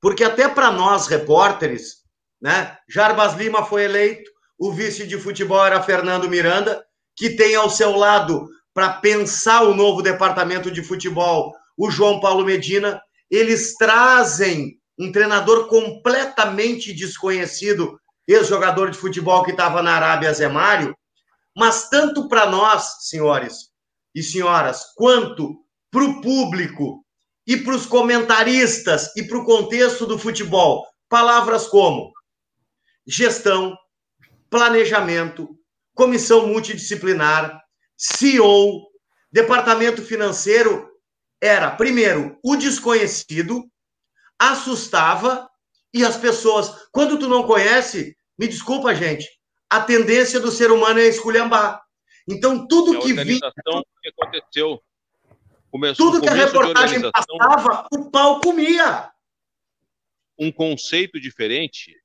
Porque 0.00 0.22
até 0.22 0.48
para 0.48 0.70
nós, 0.70 1.08
repórteres, 1.08 2.04
né? 2.40 2.78
Jarbas 2.88 3.34
Lima 3.34 3.64
foi 3.64 3.82
eleito, 3.82 4.30
o 4.56 4.70
vice 4.70 5.04
de 5.04 5.18
futebol 5.18 5.66
era 5.66 5.82
Fernando 5.82 6.28
Miranda, 6.28 6.84
que 7.16 7.30
tem 7.30 7.56
ao 7.56 7.68
seu 7.68 7.96
lado, 7.96 8.48
para 8.72 8.92
pensar 8.92 9.64
o 9.64 9.74
novo 9.74 10.00
departamento 10.00 10.70
de 10.70 10.80
futebol, 10.80 11.52
o 11.76 11.90
João 11.90 12.20
Paulo 12.20 12.44
Medina. 12.44 13.02
Eles 13.28 13.74
trazem 13.74 14.78
um 14.96 15.10
treinador 15.10 15.66
completamente 15.66 16.92
desconhecido, 16.92 17.98
ex-jogador 18.28 18.92
de 18.92 18.96
futebol 18.96 19.42
que 19.42 19.50
estava 19.50 19.82
na 19.82 19.96
Arábia, 19.96 20.32
Zé 20.32 20.46
Mário. 20.46 20.96
Mas 21.56 21.88
tanto 21.88 22.28
para 22.28 22.46
nós, 22.46 23.08
senhores, 23.08 23.71
e 24.14 24.22
senhoras, 24.22 24.92
quanto 24.94 25.56
para 25.90 26.04
o 26.04 26.20
público 26.20 27.04
e 27.46 27.56
para 27.56 27.74
os 27.74 27.86
comentaristas 27.86 29.14
e 29.16 29.22
para 29.22 29.38
o 29.38 29.44
contexto 29.44 30.06
do 30.06 30.18
futebol, 30.18 30.86
palavras 31.08 31.66
como 31.66 32.12
gestão, 33.06 33.76
planejamento, 34.48 35.48
comissão 35.94 36.46
multidisciplinar, 36.46 37.60
CEO, 37.96 38.88
departamento 39.30 40.02
financeiro, 40.02 40.88
era, 41.40 41.70
primeiro, 41.72 42.38
o 42.42 42.56
desconhecido, 42.56 43.64
assustava 44.38 45.48
e 45.92 46.04
as 46.04 46.16
pessoas, 46.16 46.86
quando 46.92 47.18
tu 47.18 47.28
não 47.28 47.42
conhece, 47.42 48.16
me 48.38 48.46
desculpa, 48.46 48.94
gente, 48.94 49.28
a 49.68 49.80
tendência 49.80 50.40
do 50.40 50.50
ser 50.50 50.70
humano 50.70 51.00
é 51.00 51.06
esculhambar. 51.06 51.82
Então, 52.28 52.66
tudo 52.66 53.00
que 53.00 53.12
vinha. 53.12 53.40
que 54.02 54.08
aconteceu. 54.08 54.82
Começou, 55.70 56.12
tudo 56.12 56.22
que 56.22 56.28
a 56.28 56.34
reportagem 56.34 57.00
passava, 57.00 57.88
o 57.92 58.10
pau 58.10 58.40
comia. 58.40 59.10
Um 60.38 60.52
conceito 60.52 61.18
diferente. 61.18 61.96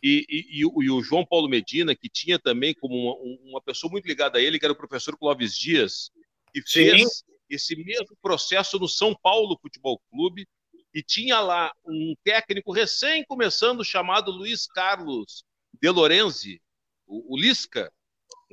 E, 0.00 0.24
e, 0.28 0.60
e, 0.60 0.66
o, 0.66 0.82
e, 0.82 0.90
o, 0.90 1.02
João 1.02 1.24
Paulo 1.24 1.48
Medina, 1.48 1.94
que 1.94 2.08
tinha 2.08 2.38
também 2.38 2.74
como 2.74 2.94
uma, 2.94 3.50
uma, 3.50 3.60
pessoa 3.60 3.90
muito 3.90 4.06
ligada 4.06 4.38
a 4.38 4.42
ele, 4.42 4.58
que 4.58 4.64
era 4.64 4.72
o 4.72 4.76
professor 4.76 5.16
Clóvis 5.16 5.56
Dias, 5.56 6.10
que 6.52 6.62
fez 6.62 7.02
Sim. 7.02 7.24
esse 7.50 7.76
mesmo 7.76 8.16
processo 8.20 8.78
no 8.78 8.88
São 8.88 9.16
Paulo 9.20 9.58
Futebol 9.60 10.00
Clube, 10.10 10.46
e 10.94 11.02
tinha 11.02 11.40
lá 11.40 11.72
um 11.84 12.14
técnico 12.22 12.72
recém 12.72 13.24
começando 13.24 13.84
chamado 13.84 14.30
Luiz 14.30 14.66
Carlos 14.66 15.44
De 15.80 15.88
Lorenzi, 15.88 16.60
o, 17.06 17.34
o 17.34 17.38
Lisca, 17.38 17.92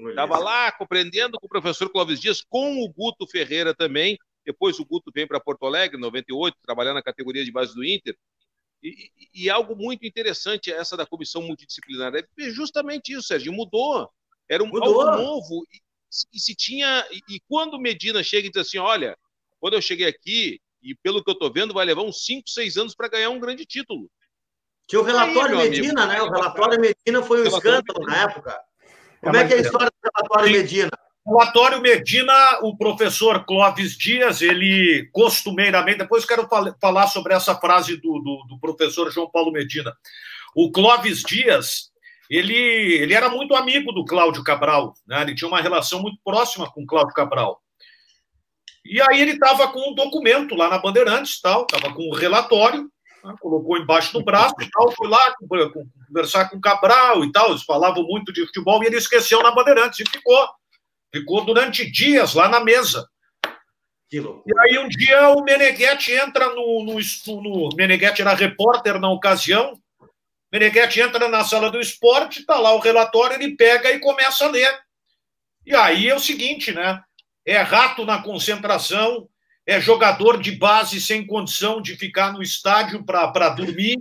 Estava 0.08 0.38
lá 0.38 0.72
compreendendo 0.72 1.39
com 1.39 1.45
o 1.45 1.50
professor 1.50 1.89
Clóvis 1.89 2.20
Dias, 2.20 2.41
com 2.41 2.82
o 2.82 2.89
Guto 2.89 3.28
Ferreira 3.28 3.74
também. 3.74 4.18
Depois 4.45 4.80
o 4.80 4.86
Guto 4.86 5.12
vem 5.14 5.28
para 5.28 5.39
Porto 5.39 5.66
Alegre, 5.66 5.97
em 5.97 6.02
98, 6.02 6.58
trabalhando 6.62 6.95
na 6.95 7.04
categoria 7.04 7.43
de 7.43 7.52
base 7.52 7.74
do 7.76 7.84
Inter. 7.84 8.16
E, 8.82 9.12
e, 9.34 9.50
algo 9.50 9.76
muito 9.76 10.06
interessante 10.06 10.72
essa 10.72 10.95
da 10.95 11.06
comissão 11.06 11.41
multidisciplinar 11.41 12.14
é 12.16 12.24
justamente 12.50 13.12
isso, 13.12 13.24
Sérgio. 13.24 13.52
Mudou. 13.52 14.10
Era 14.47 14.64
um 14.64 14.68
mudou. 14.68 15.02
algo 15.02 15.22
novo. 15.22 15.66
E, 15.72 15.82
e 16.34 16.39
se 16.39 16.56
tinha. 16.56 17.06
E, 17.12 17.36
e, 17.36 17.39
quando 17.47 17.80
Medina 17.80 18.24
chega 18.24 18.47
e 18.47 18.52
diz 18.52 18.66
assim: 18.66 18.78
olha, 18.78 19.18
quando 19.60 19.74
eu 19.74 19.82
cheguei 19.82 20.08
aqui, 20.08 20.62
e 20.82 20.95
pelo 20.95 21.22
que 21.22 21.30
eu 21.30 21.34
estou 21.34 21.52
vendo, 21.52 21.74
vai 21.74 21.86
levar 21.86 22.04
uns 22.04 22.26
5, 22.26 22.50
6 22.50 22.78
anos 22.78 22.95
para 22.95 23.10
ganhar 23.10 23.30
um 23.30 23.39
grande 23.39 23.66
título. 23.66 24.10
Tinha 24.88 25.02
o 25.02 25.06
relatório 25.06 25.60
Aí, 25.60 25.70
Medina, 25.70 26.04
amigo, 26.04 26.18
né? 26.18 26.22
O 26.22 26.32
relatório 26.32 26.80
Medina 26.80 27.22
foi 27.22 27.43
um 27.43 27.47
escândalo 27.47 28.06
na 28.06 28.24
época. 28.24 28.60
Como 29.22 29.36
é, 29.36 29.41
é 29.41 29.47
que 29.47 29.53
é 29.53 29.57
a 29.57 29.61
história 29.61 29.88
do 29.88 30.09
relatório 30.11 30.51
Medina? 30.51 30.91
Relatório 31.26 31.82
Medina, 31.82 32.59
o 32.63 32.76
professor 32.76 33.45
Clóvis 33.45 33.95
Dias, 33.95 34.41
ele 34.41 35.09
costumeiramente, 35.11 35.99
depois 35.99 36.26
quero 36.26 36.47
falar 36.82 37.07
sobre 37.07 37.34
essa 37.34 37.55
frase 37.55 37.97
do, 37.97 38.20
do, 38.20 38.45
do, 38.47 38.59
professor 38.59 39.11
João 39.11 39.30
Paulo 39.30 39.51
Medina. 39.51 39.93
O 40.55 40.72
Clóvis 40.72 41.22
Dias, 41.22 41.91
ele, 42.30 42.55
ele 42.55 43.13
era 43.13 43.30
muito 43.30 43.53
amigo 43.53 43.91
do 43.91 44.05
Cláudio 44.05 44.43
Cabral, 44.43 44.93
né? 45.05 45.22
ele 45.22 45.36
tinha 45.36 45.47
uma 45.47 45.61
relação 45.61 46.01
muito 46.01 46.20
próxima 46.24 46.72
com 46.72 46.82
o 46.82 46.88
Cláudio 46.88 47.13
Cabral. 47.13 47.61
E 48.84 48.99
aí 49.01 49.22
ele 49.22 49.34
estava 49.34 49.67
com 49.67 49.91
um 49.91 49.93
documento 49.93 50.55
lá 50.55 50.70
na 50.70 50.80
Bandeirantes, 50.80 51.39
tal, 51.39 51.61
estava 51.61 51.93
com 51.93 52.03
o 52.03 52.15
um 52.15 52.15
relatório, 52.15 52.89
né? 53.24 53.36
colocou 53.39 53.78
embaixo 53.78 54.13
do 54.13 54.24
braço 54.24 54.55
e 54.61 54.70
tal, 54.70 54.91
foi 54.91 55.07
lá 55.07 55.36
conversar 56.07 56.49
com 56.49 56.57
o 56.57 56.61
Cabral 56.61 57.24
e 57.24 57.32
tal, 57.32 57.49
eles 57.49 57.63
falavam 57.63 58.03
muito 58.03 58.32
de 58.32 58.45
futebol 58.45 58.84
e 58.84 58.88
ele 58.88 58.97
esqueceu 58.97 59.41
na 59.43 59.51
Bandeirantes 59.51 59.99
e 59.99 60.09
ficou. 60.09 60.47
Ficou 61.11 61.43
durante 61.43 61.89
dias 61.89 62.36
lá 62.36 62.47
na 62.47 62.59
mesa. 62.59 63.07
E 64.11 64.20
aí 64.59 64.80
um 64.80 64.88
dia 64.88 65.30
o 65.30 65.43
Meneghetti 65.43 66.11
entra 66.13 66.49
no, 66.49 66.84
no, 66.84 67.41
no 67.41 67.70
Meneghetti 67.76 68.22
era 68.22 68.34
repórter 68.34 68.99
na 68.99 69.09
ocasião, 69.09 69.80
Meneghetti 70.51 70.99
entra 70.99 71.28
na 71.28 71.43
sala 71.43 71.70
do 71.70 71.80
esporte, 71.80 72.43
tá 72.43 72.57
lá 72.57 72.74
o 72.74 72.80
relatório, 72.80 73.36
ele 73.36 73.55
pega 73.55 73.91
e 73.91 73.99
começa 73.99 74.45
a 74.45 74.49
ler. 74.49 74.80
E 75.65 75.76
aí 75.76 76.09
é 76.09 76.15
o 76.15 76.20
seguinte, 76.20 76.72
né? 76.72 77.03
É 77.45 77.57
rato 77.61 78.03
na 78.03 78.22
concentração, 78.22 79.30
é 79.70 79.80
jogador 79.80 80.41
de 80.41 80.51
base 80.53 80.99
sem 80.99 81.24
condição 81.28 81.80
de 81.80 81.95
ficar 81.95 82.34
no 82.34 82.41
estádio 82.41 83.05
para 83.05 83.49
dormir, 83.49 83.99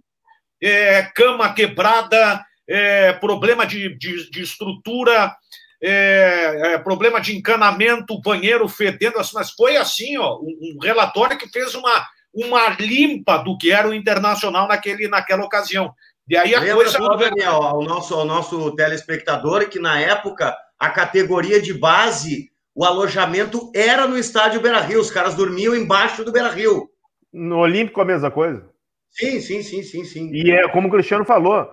é 0.63 1.03
cama 1.15 1.53
quebrada, 1.53 2.43
é 2.67 3.13
problema 3.13 3.67
de, 3.67 3.95
de, 3.99 4.31
de 4.31 4.41
estrutura, 4.41 5.37
é, 5.83 6.73
é, 6.73 6.79
problema 6.79 7.21
de 7.21 7.37
encanamento, 7.37 8.19
banheiro 8.23 8.67
fedendo, 8.67 9.19
assim, 9.19 9.33
mas 9.35 9.51
foi 9.51 9.77
assim, 9.77 10.17
ó, 10.17 10.39
um, 10.39 10.47
um, 10.47 10.79
relatório 10.83 11.37
que 11.37 11.47
fez 11.51 11.75
uma, 11.75 12.07
uma 12.33 12.71
limpa 12.71 13.37
do 13.37 13.59
que 13.59 13.71
era 13.71 13.91
o 13.91 13.95
internacional 13.95 14.67
naquele, 14.69 15.07
naquela 15.07 15.45
ocasião. 15.45 15.93
E 16.27 16.35
aí 16.35 16.55
a 16.55 16.61
Lembra 16.61 16.77
coisa. 16.77 16.97
Só, 16.97 17.15
Daniel, 17.15 17.63
ao 17.63 17.83
nosso, 17.83 18.15
ao 18.15 18.25
nosso 18.25 18.75
telespectador 18.75 19.69
que 19.69 19.79
na 19.79 20.01
época 20.01 20.57
a 20.79 20.89
categoria 20.89 21.61
de 21.61 21.75
base 21.75 22.51
o 22.79 22.85
alojamento 22.85 23.73
era 23.75 24.07
no 24.07 24.17
estádio 24.17 24.61
Beira 24.61 24.79
Rio, 24.79 25.01
os 25.01 25.11
caras 25.11 25.35
dormiam 25.35 25.75
embaixo 25.75 26.25
do 26.25 26.31
Beira 26.31 26.49
Rio. 26.49 26.89
No 27.33 27.59
Olímpico 27.59 28.01
a 28.01 28.05
mesma 28.05 28.31
coisa? 28.31 28.71
Sim, 29.11 29.41
sim, 29.41 29.65
sim, 29.65 29.83
sim, 29.83 30.05
sim. 30.05 30.31
E 30.33 30.53
é 30.53 30.69
como 30.69 30.87
o 30.87 30.91
Cristiano 30.93 31.25
falou, 31.25 31.69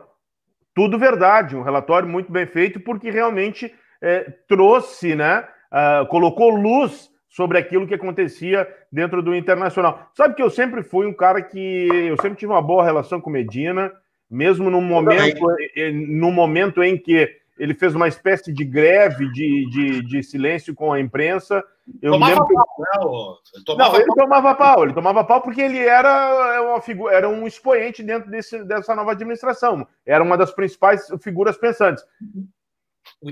tudo 0.74 0.97
verdade, 0.97 1.56
um 1.56 1.62
relatório 1.62 2.10
muito 2.10 2.32
bem 2.32 2.47
feito, 2.47 2.80
porque 2.80 3.12
realmente 3.12 3.72
é, 4.01 4.34
trouxe, 4.47 5.14
né, 5.14 5.47
uh, 5.72 6.08
colocou 6.08 6.49
luz 6.49 7.12
sobre 7.30 7.60
aquilo 7.60 7.86
que 7.86 7.93
acontecia 7.93 8.68
dentro 8.91 9.22
do 9.22 9.36
Internacional. 9.36 10.10
Sabe 10.16 10.34
que 10.34 10.41
eu 10.41 10.49
sempre 10.49 10.82
fui 10.82 11.06
um 11.06 11.14
cara 11.14 11.39
que 11.39 11.88
eu 11.88 12.20
sempre 12.20 12.39
tive 12.39 12.51
uma 12.51 12.64
boa 12.64 12.84
relação 12.84 13.22
com 13.22 13.30
Medina, 13.30 13.91
mesmo 14.28 14.72
no 14.72 14.82
momento, 14.82 15.45
no 15.93 16.32
momento 16.32 16.82
em 16.82 16.97
que 16.97 17.44
ele 17.58 17.74
fez 17.74 17.95
uma 17.95 18.08
espécie 18.08 18.51
de 18.51 18.66
greve 18.66 19.32
de, 19.32 19.70
de, 19.70 20.01
de 20.01 20.24
silêncio 20.24 20.74
com 20.76 20.91
a 20.91 20.99
imprensa. 20.99 21.64
Eu 22.01 22.14
tomava 22.14 22.34
lembro... 22.34 22.47
pau, 22.47 22.66
né? 22.80 23.38
Ele 23.53 23.64
tomava 23.64 23.91
não, 23.91 23.99
ele 23.99 24.06
pau. 24.08 24.16
tomava 24.16 24.56
pau, 24.56 24.84
ele 24.84 24.93
tomava 24.93 25.24
pau 25.24 25.41
porque 25.41 25.62
ele 25.62 25.80
era, 25.80 26.62
uma 26.64 26.82
figura, 26.82 27.16
era 27.16 27.30
um 27.30 27.47
expoente 27.47 28.03
dentro 28.03 28.30
desse, 28.30 28.64
dessa 28.64 28.95
nova 28.95 29.12
administração. 29.12 29.88
Era 30.06 30.24
uma 30.24 30.38
das 30.38 30.51
principais 30.51 31.08
figuras 31.22 31.58
pensantes. 31.58 32.03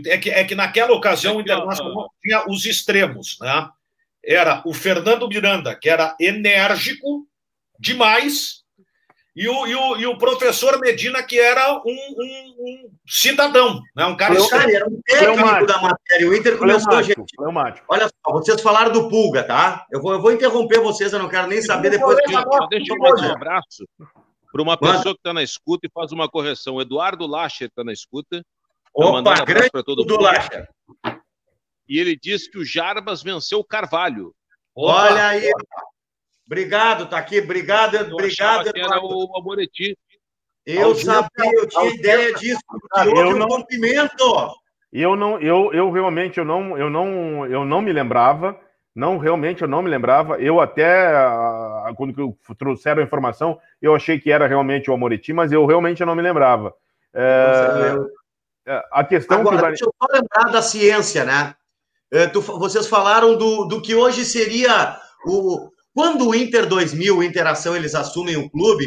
É 0.05 0.17
que, 0.17 0.29
é 0.29 0.43
que 0.43 0.55
naquela 0.55 0.93
ocasião 0.93 1.37
o 1.37 1.41
Internacional 1.41 2.09
tinha 2.21 2.45
os 2.47 2.65
extremos, 2.65 3.37
né? 3.41 3.69
Era 4.23 4.61
o 4.65 4.73
Fernando 4.73 5.27
Miranda, 5.27 5.75
que 5.75 5.89
era 5.89 6.15
enérgico 6.19 7.27
demais, 7.77 8.62
e 9.35 9.47
o, 9.47 9.67
e 9.67 9.75
o, 9.75 9.97
e 9.97 10.05
o 10.05 10.17
professor 10.17 10.79
Medina, 10.79 11.23
que 11.23 11.39
era 11.39 11.73
um, 11.73 11.79
um, 11.85 12.55
um 12.59 12.91
cidadão, 13.07 13.81
né? 13.95 14.05
um 14.05 14.15
cara... 14.15 14.35
Cara, 14.47 14.71
era 14.71 14.87
um 14.87 15.01
técnico 15.05 15.65
da 15.65 15.81
matéria. 15.81 16.29
O 16.29 16.35
Inter 16.35 16.57
começou, 16.57 17.01
gente... 17.01 17.33
Olha 17.87 18.07
só, 18.07 18.31
vocês 18.31 18.61
falaram 18.61 18.91
do 18.91 19.09
Pulga, 19.09 19.43
tá? 19.43 19.85
Eu 19.91 20.01
vou, 20.01 20.13
eu 20.13 20.21
vou 20.21 20.31
interromper 20.31 20.79
vocês, 20.79 21.11
eu 21.13 21.19
não 21.19 21.29
quero 21.29 21.47
nem 21.47 21.61
saber 21.61 21.89
depois... 21.89 22.17
De... 22.17 22.23
Deixa 22.69 22.93
eu 22.93 22.97
mandar 22.99 23.29
um 23.29 23.31
abraço 23.31 23.87
para 24.51 24.61
uma 24.61 24.77
pessoa 24.77 24.97
Mano. 24.97 25.15
que 25.15 25.19
está 25.19 25.33
na 25.33 25.41
escuta 25.41 25.87
e 25.87 25.91
faz 25.91 26.11
uma 26.11 26.29
correção. 26.29 26.75
O 26.75 26.81
Eduardo 26.81 27.25
Lacher 27.25 27.69
está 27.69 27.83
na 27.83 27.91
escuta. 27.91 28.45
Opa, 28.93 29.17
um 29.17 29.45
grande 29.45 29.71
para 29.71 29.81
todo 29.81 30.01
mundo. 30.01 30.21
Lacher. 30.21 30.69
E 31.89 31.99
ele 31.99 32.15
disse 32.15 32.51
que 32.51 32.59
o 32.59 32.63
Jarbas 32.63 33.23
venceu 33.23 33.57
o 33.57 33.63
Carvalho. 33.63 34.31
Opa. 34.75 35.05
Olha 35.05 35.27
aí, 35.29 35.49
Obrigado, 36.53 37.07
tá 37.07 37.17
aqui. 37.17 37.39
Obrigado, 37.39 37.95
eu 37.95 38.13
obrigado. 38.13 38.67
Era 38.75 38.99
o 39.01 39.35
Amoreti. 39.35 39.97
Eu 40.63 40.93
sabia, 40.93 41.51
eu 41.55 41.67
tinha 41.67 41.95
ideia 41.95 42.31
disso, 42.35 42.61
porque 42.67 43.09
houve 43.09 43.41
um 43.41 43.47
rompimento. 43.47 44.53
Eu 44.91 45.15
não, 45.15 45.39
eu, 45.41 45.73
eu 45.73 45.91
realmente 45.91 46.37
eu 46.37 46.45
não, 46.45 46.77
eu 46.77 46.91
não, 46.91 47.45
eu 47.47 47.65
não 47.65 47.81
me 47.81 47.91
lembrava. 47.91 48.55
Não, 48.95 49.17
realmente 49.17 49.63
eu 49.63 49.67
não 49.67 49.81
me 49.81 49.89
lembrava. 49.89 50.39
Eu 50.39 50.61
até 50.61 51.11
quando 51.97 52.37
trouxeram 52.55 53.01
a 53.01 53.05
informação, 53.05 53.59
eu 53.81 53.95
achei 53.95 54.19
que 54.19 54.31
era 54.31 54.45
realmente 54.45 54.91
o 54.91 54.93
Amoreti, 54.93 55.33
mas 55.33 55.51
eu 55.51 55.65
realmente 55.65 56.05
não 56.05 56.15
me 56.15 56.21
lembrava. 56.21 56.71
É, 57.15 57.95
é, 58.67 58.83
a 58.91 59.03
questão 59.03 59.39
Agora, 59.39 59.57
que... 59.57 59.67
deixa 59.69 59.85
eu 59.85 59.93
só 59.99 60.07
lembrar 60.13 60.51
da 60.51 60.61
ciência, 60.61 61.25
né? 61.25 61.55
É, 62.11 62.27
tu, 62.27 62.41
vocês 62.41 62.85
falaram 62.85 63.35
do, 63.35 63.65
do 63.65 63.81
que 63.81 63.95
hoje 63.95 64.23
seria 64.23 64.99
o, 65.25 65.72
quando 65.93 66.27
o 66.27 66.35
Inter 66.35 66.67
2000, 66.67 67.17
o 67.17 67.23
Interação, 67.23 67.75
eles 67.75 67.93
assumem 67.93 68.35
o 68.35 68.49
clube, 68.49 68.85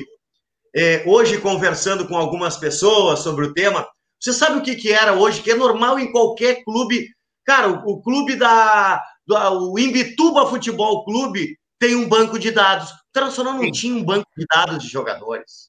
é, 0.74 1.04
hoje 1.07 1.38
conversando 1.38 2.07
com 2.07 2.16
algumas 2.16 2.57
pessoas 2.57 3.20
sobre 3.20 3.46
o 3.46 3.54
tema, 3.54 3.86
você 4.20 4.32
sabe 4.32 4.59
o 4.59 4.62
que, 4.62 4.74
que 4.74 4.92
era 4.92 5.14
hoje, 5.14 5.42
que 5.42 5.50
é 5.50 5.54
normal 5.54 5.98
em 5.98 6.11
qualquer 6.11 6.62
clube. 6.64 7.09
Cara, 7.44 7.68
o, 7.68 7.92
o 7.92 8.02
clube 8.02 8.36
da. 8.36 9.02
Do, 9.26 9.36
o 9.72 9.78
Imbituba 9.78 10.46
Futebol 10.46 11.04
Clube 11.04 11.57
tem 11.78 11.94
um 11.94 12.09
banco 12.09 12.38
de 12.38 12.50
dados. 12.50 12.90
O 12.90 12.94
Internacional 13.11 13.54
não 13.54 13.64
Sim. 13.64 13.72
tinha 13.72 13.94
um 13.94 14.04
banco 14.04 14.26
de 14.36 14.44
dados 14.52 14.82
de 14.82 14.88
jogadores. 14.88 15.68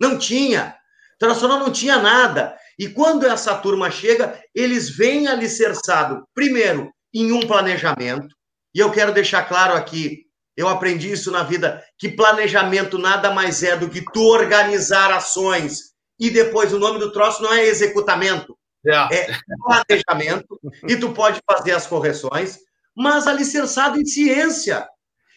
Não 0.00 0.18
tinha. 0.18 0.76
O 1.12 1.14
Internacional 1.16 1.58
não 1.58 1.70
tinha 1.70 1.98
nada. 1.98 2.56
E 2.78 2.88
quando 2.88 3.26
essa 3.26 3.56
turma 3.56 3.90
chega, 3.90 4.38
eles 4.54 4.90
vêm 4.90 5.26
alicerçado, 5.28 6.26
primeiro, 6.34 6.90
em 7.14 7.32
um 7.32 7.46
planejamento. 7.46 8.28
E 8.74 8.78
eu 8.78 8.90
quero 8.90 9.12
deixar 9.12 9.48
claro 9.48 9.74
aqui: 9.74 10.25
eu 10.56 10.68
aprendi 10.68 11.12
isso 11.12 11.30
na 11.30 11.42
vida, 11.42 11.84
que 11.98 12.08
planejamento 12.08 12.98
nada 12.98 13.30
mais 13.30 13.62
é 13.62 13.76
do 13.76 13.90
que 13.90 14.02
tu 14.12 14.22
organizar 14.22 15.12
ações 15.12 15.94
e 16.18 16.30
depois 16.30 16.72
o 16.72 16.78
nome 16.78 16.98
do 16.98 17.12
troço 17.12 17.42
não 17.42 17.52
é 17.52 17.64
executamento, 17.66 18.56
é, 18.86 19.16
é 19.16 19.38
planejamento 19.62 20.58
e 20.88 20.96
tu 20.96 21.12
pode 21.12 21.40
fazer 21.50 21.72
as 21.72 21.86
correções, 21.86 22.58
mas 22.96 23.26
alicerçado 23.26 24.00
em 24.00 24.06
ciência. 24.06 24.86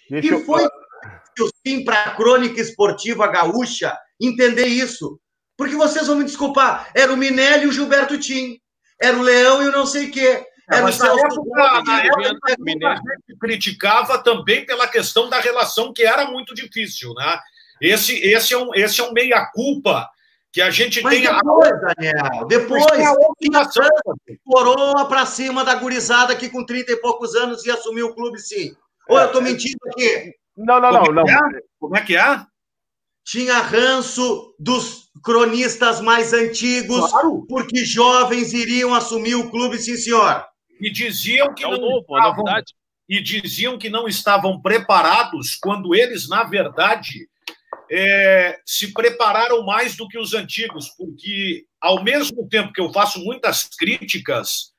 Deixa 0.10 0.36
e 0.36 0.46
foi 0.46 0.64
eu... 0.64 1.46
o 1.46 1.50
sim 1.66 1.84
para 1.84 2.04
a 2.04 2.16
crônica 2.16 2.62
esportiva 2.62 3.28
gaúcha 3.28 3.98
entender 4.20 4.66
isso. 4.66 5.20
Porque 5.58 5.76
vocês 5.76 6.08
vão 6.08 6.16
me 6.16 6.24
desculpar, 6.24 6.90
era 6.96 7.12
o 7.12 7.18
Minelli 7.18 7.66
e 7.66 7.68
o 7.68 7.72
Gilberto 7.72 8.18
Tim, 8.18 8.58
era 9.02 9.18
o 9.18 9.22
Leão 9.22 9.62
e 9.62 9.68
o 9.68 9.72
não 9.72 9.86
sei 9.86 10.08
o 10.08 10.12
quê. 10.12 10.46
É, 10.72 10.82
mas 10.82 11.00
na 11.00 11.08
época, 11.08 11.84
na 11.84 12.04
época 12.04 12.48
a 12.86 12.96
gente 12.96 13.38
criticava 13.40 14.20
também 14.20 14.66
pela 14.66 14.88
questão 14.88 15.28
da 15.28 15.40
relação 15.40 15.92
que 15.92 16.04
era 16.04 16.30
muito 16.30 16.54
difícil, 16.54 17.14
né? 17.16 17.40
Esse, 17.82 18.16
esse 18.18 18.54
é 18.54 18.58
um, 18.58 18.76
esse 18.76 19.02
é 19.02 19.04
um 19.04 19.12
meia-culpa 19.12 20.08
que 20.52 20.62
a 20.62 20.70
gente 20.70 21.02
mas 21.02 21.16
tem. 21.16 21.24
Depois, 21.24 21.72
a... 21.72 21.94
Daniel, 21.94 22.46
depois, 22.48 22.86
coroa 24.44 25.08
para 25.08 25.26
cima 25.26 25.64
da 25.66 25.74
gurizada 25.76 26.36
que 26.36 26.50
com 26.50 26.64
30 26.64 26.92
e 26.92 26.98
poucos 26.98 27.34
anos 27.36 27.66
ia 27.66 27.74
assumir 27.74 28.04
o 28.04 28.14
clube, 28.14 28.40
sim. 28.40 28.76
Ou 29.08 29.18
eu 29.18 29.32
tô 29.32 29.42
mentindo 29.42 29.80
aqui? 29.88 30.34
Não, 30.56 30.80
não, 30.80 30.92
não. 30.92 31.04
Como, 31.04 31.20
é 31.20 31.24
não. 31.24 31.30
É? 31.30 31.62
Como 31.80 31.98
é 31.98 32.02
que 32.02 32.16
é? 32.16 32.42
Tinha 33.26 33.60
ranço 33.60 34.54
dos 34.60 35.10
cronistas 35.24 36.00
mais 36.00 36.32
antigos, 36.32 37.10
claro. 37.10 37.46
porque 37.48 37.84
jovens 37.86 38.54
iriam 38.54 38.94
assumir 38.94 39.36
o 39.36 39.50
clube, 39.50 39.80
sim, 39.80 39.98
senhor 39.98 40.49
e 40.80 40.90
diziam 40.90 41.54
que 41.54 41.64
é 41.64 41.68
não 41.68 41.78
novo, 41.78 42.06
estavam, 42.16 42.46
e 43.08 43.22
diziam 43.22 43.78
que 43.78 43.90
não 43.90 44.08
estavam 44.08 44.62
preparados 44.62 45.56
quando 45.56 45.96
eles 45.96 46.28
na 46.28 46.44
verdade 46.44 47.28
é, 47.92 48.60
se 48.66 48.94
prepararam 48.94 49.66
mais 49.66 49.96
do 49.96 50.08
que 50.08 50.18
os 50.18 50.34
antigos 50.34 50.90
porque 50.90 51.66
ao 51.82 52.04
mesmo 52.04 52.48
tempo 52.48 52.74
que 52.74 52.82
eu 52.82 52.92
faço 52.94 53.24
muitas 53.24 53.64
críticas 53.64 54.74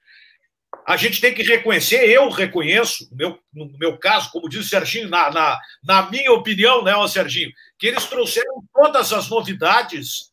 a 0.87 0.97
gente 0.97 1.21
tem 1.21 1.35
que 1.35 1.43
reconhecer, 1.43 2.09
eu 2.09 2.29
reconheço, 2.31 3.09
no 3.11 3.17
meu, 3.17 3.39
no 3.55 3.79
meu 3.79 3.99
caso, 3.99 4.31
como 4.33 4.49
diz 4.49 4.61
o 4.61 4.69
Serginho, 4.69 5.09
na, 5.09 5.31
na, 5.31 5.61
na 5.85 6.11
minha 6.11 6.33
opinião, 6.33 6.83
né, 6.83 6.93
Serginho, 7.07 7.53
que 7.79 7.87
eles 7.87 8.07
trouxeram 8.07 8.63
todas 8.75 9.13
as 9.13 9.29
novidades 9.29 10.31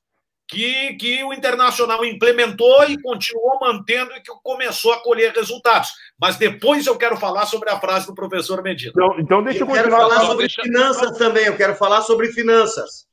que, 0.48 0.94
que 0.94 1.24
o 1.24 1.34
Internacional 1.34 2.06
implementou 2.06 2.86
e 2.86 3.00
continuou 3.02 3.60
mantendo 3.60 4.14
e 4.14 4.22
que 4.22 4.32
começou 4.42 4.94
a 4.94 5.04
colher 5.04 5.34
resultados. 5.34 5.90
Mas 6.20 6.38
depois 6.38 6.88
eu 6.88 6.98
quero 6.98 7.18
falar 7.18 7.46
sobre 7.46 7.70
a 7.70 7.80
frase 7.80 8.08
do 8.08 8.16
professor 8.16 8.64
Medina. 8.64 8.92
Então, 8.96 9.20
então 9.20 9.44
deixa 9.44 9.64
eu, 9.64 9.68
eu 9.68 9.74
quero 9.74 9.92
falar 9.92 10.22
sobre 10.22 10.48
deixa... 10.48 10.62
finanças 10.64 11.18
também, 11.18 11.46
eu 11.46 11.58
quero 11.58 11.76
falar 11.76 12.02
sobre 12.02 12.32
finanças. 12.32 13.06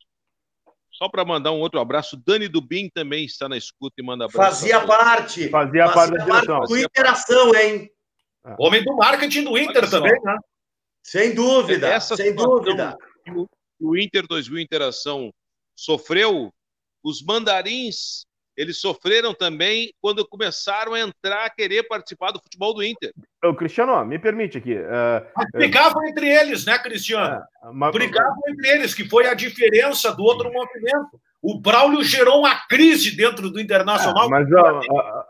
Só 0.93 1.09
para 1.09 1.25
mandar 1.25 1.51
um 1.51 1.59
outro 1.59 1.81
abraço, 1.81 2.17
Dani 2.25 2.47
Dubin 2.47 2.89
também 2.89 3.25
está 3.25 3.49
na 3.49 3.57
escuta 3.57 3.95
e 3.99 4.03
manda 4.03 4.27
abraço. 4.27 4.61
Fazia 4.61 4.87
parte. 4.87 5.49
Fazia, 5.49 5.89
parte 5.89 6.13
da 6.13 6.25
direção. 6.25 6.61
do 6.61 6.79
Interação, 6.79 7.55
hein? 7.57 7.91
Homem 8.59 8.85
do 8.85 8.95
marketing 8.95 9.43
do 9.43 9.59
Inter 9.59 9.91
também, 9.91 10.13
né? 10.23 10.37
Sem 11.03 11.35
dúvida, 11.35 11.89
Essa 11.89 12.17
sem 12.17 12.35
dúvida. 12.35 12.97
O, 13.29 13.47
o 13.81 13.99
Inter 13.99 14.25
2000 14.27 14.61
Interação 14.61 15.33
sofreu 15.75 16.54
os 17.05 17.23
mandarins, 17.23 18.25
eles 18.57 18.81
sofreram 18.81 19.35
também 19.35 19.93
quando 20.01 20.27
começaram 20.27 20.95
a 20.95 21.01
entrar 21.01 21.45
a 21.45 21.51
querer 21.51 21.83
participar 21.85 22.31
do 22.31 22.41
futebol 22.41 22.73
do 22.73 22.83
Inter. 22.83 23.13
Ô, 23.45 23.53
Cristiano, 23.55 24.05
me 24.05 24.19
permite 24.19 24.59
aqui. 24.59 24.75
Uh, 24.75 25.27
mas 25.37 25.47
brigavam 25.53 26.03
uh, 26.03 26.07
entre 26.07 26.29
eles, 26.29 26.65
né, 26.65 26.79
Cristiano? 26.79 27.43
Uh, 27.63 27.75
mas... 27.75 27.93
Brigavam 27.93 28.41
entre 28.49 28.69
eles, 28.69 28.95
que 28.95 29.09
foi 29.09 29.27
a 29.27 29.35
diferença 29.35 30.13
do 30.13 30.23
outro 30.23 30.51
movimento. 30.53 31.21
O 31.43 31.61
Braulio 31.61 32.03
gerou 32.03 32.39
uma 32.39 32.57
crise 32.69 33.15
dentro 33.15 33.51
do 33.51 33.61
Internacional. 33.61 34.31
mas, 34.31 34.49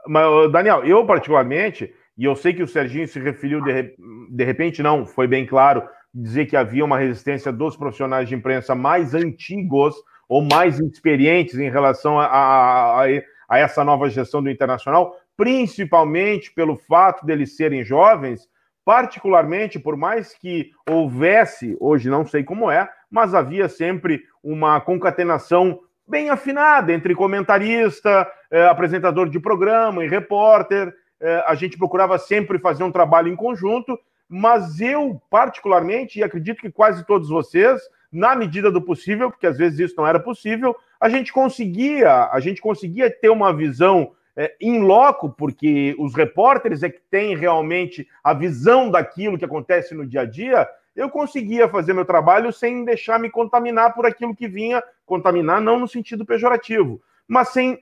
mas, 0.07 0.53
Daniel, 0.53 0.85
eu 0.85 1.05
particularmente, 1.05 1.93
e 2.17 2.25
eu 2.25 2.37
sei 2.37 2.55
que 2.55 2.63
o 2.63 2.69
Serginho 2.69 3.09
se 3.09 3.19
referiu 3.19 3.61
de, 3.61 3.97
de 4.31 4.45
repente, 4.45 4.81
não, 4.81 5.05
foi 5.05 5.27
bem 5.27 5.45
claro, 5.45 5.83
dizer 6.15 6.47
que 6.47 6.57
havia 6.57 6.85
uma 6.85 6.99
resistência 6.99 7.51
dos 7.51 7.77
profissionais 7.77 8.29
de 8.29 8.35
imprensa 8.37 8.77
mais 8.77 9.13
antigos 9.13 9.97
ou 10.29 10.43
mais 10.43 10.81
experientes 10.81 11.59
em 11.59 11.71
relação 11.71 12.19
a, 12.19 12.27
a, 12.27 13.05
a, 13.49 13.59
essa 13.59 13.85
nova 13.85 14.09
gestão 14.09 14.43
do 14.43 14.51
Internacional, 14.51 15.17
principalmente 15.37 16.53
pelo 16.53 16.77
fato 16.77 17.25
deles 17.27 17.57
serem 17.57 17.85
jovens, 17.85 18.49
particularmente 18.85 19.79
por 19.79 19.97
mais 19.97 20.35
que 20.35 20.71
houvesse, 20.89 21.77
hoje 21.81 22.11
não 22.11 22.27
sei 22.27 22.45
como 22.45 22.71
é, 22.71 22.89
mas 23.11 23.35
havia 23.35 23.69
sempre 23.69 24.23
uma 24.43 24.81
concatenação 24.81 25.81
bem 26.07 26.29
afinada 26.29 26.93
entre 26.93 27.15
comentarista, 27.15 28.31
eh, 28.51 28.67
apresentador 28.67 29.29
de 29.29 29.41
programa 29.41 30.05
e 30.05 30.09
repórter. 30.09 30.93
Eh, 31.21 31.45
a 31.47 31.55
gente 31.55 31.79
procurava 31.79 32.19
sempre 32.19 32.59
fazer 32.59 32.85
um 32.85 32.93
trabalho 32.93 33.29
em 33.29 33.37
conjunto, 33.37 33.99
mas 34.29 34.81
eu, 34.81 35.21
particularmente, 35.31 36.19
e 36.19 36.23
acredito 36.23 36.61
que 36.61 36.71
quase 36.71 37.07
todos 37.07 37.29
vocês, 37.29 37.81
na 38.15 38.37
medida 38.37 38.71
do 38.71 38.81
possível, 38.81 39.31
porque 39.31 39.47
às 39.47 39.59
vezes 39.59 39.79
isso 39.81 39.95
não 39.99 40.07
era 40.07 40.21
possível, 40.21 40.77
a 41.01 41.09
gente 41.09 41.33
conseguia, 41.33 42.31
a 42.31 42.39
gente 42.41 42.61
conseguia 42.61 43.11
ter 43.11 43.29
uma 43.29 43.53
visão 43.53 44.13
é, 44.37 44.55
in 44.61 44.81
loco, 44.81 45.29
porque 45.31 45.95
os 45.99 46.15
repórteres 46.15 46.83
é 46.83 46.89
que 46.89 47.01
têm 47.11 47.37
realmente 47.37 48.07
a 48.23 48.33
visão 48.33 48.91
daquilo 48.91 49.37
que 49.37 49.45
acontece 49.45 49.95
no 49.95 50.07
dia 50.07 50.23
a 50.23 50.25
dia, 50.25 50.69
eu 50.95 51.11
conseguia 51.11 51.69
fazer 51.69 51.93
meu 51.93 52.05
trabalho 52.05 52.53
sem 52.53 52.85
deixar 52.85 53.19
me 53.19 53.29
contaminar 53.29 53.95
por 53.95 54.07
aquilo 54.07 54.35
que 54.35 54.47
vinha, 54.47 54.83
contaminar 55.05 55.61
não 55.61 55.79
no 55.79 55.89
sentido 55.89 56.25
pejorativo, 56.25 57.03
mas 57.27 57.49
sem 57.49 57.81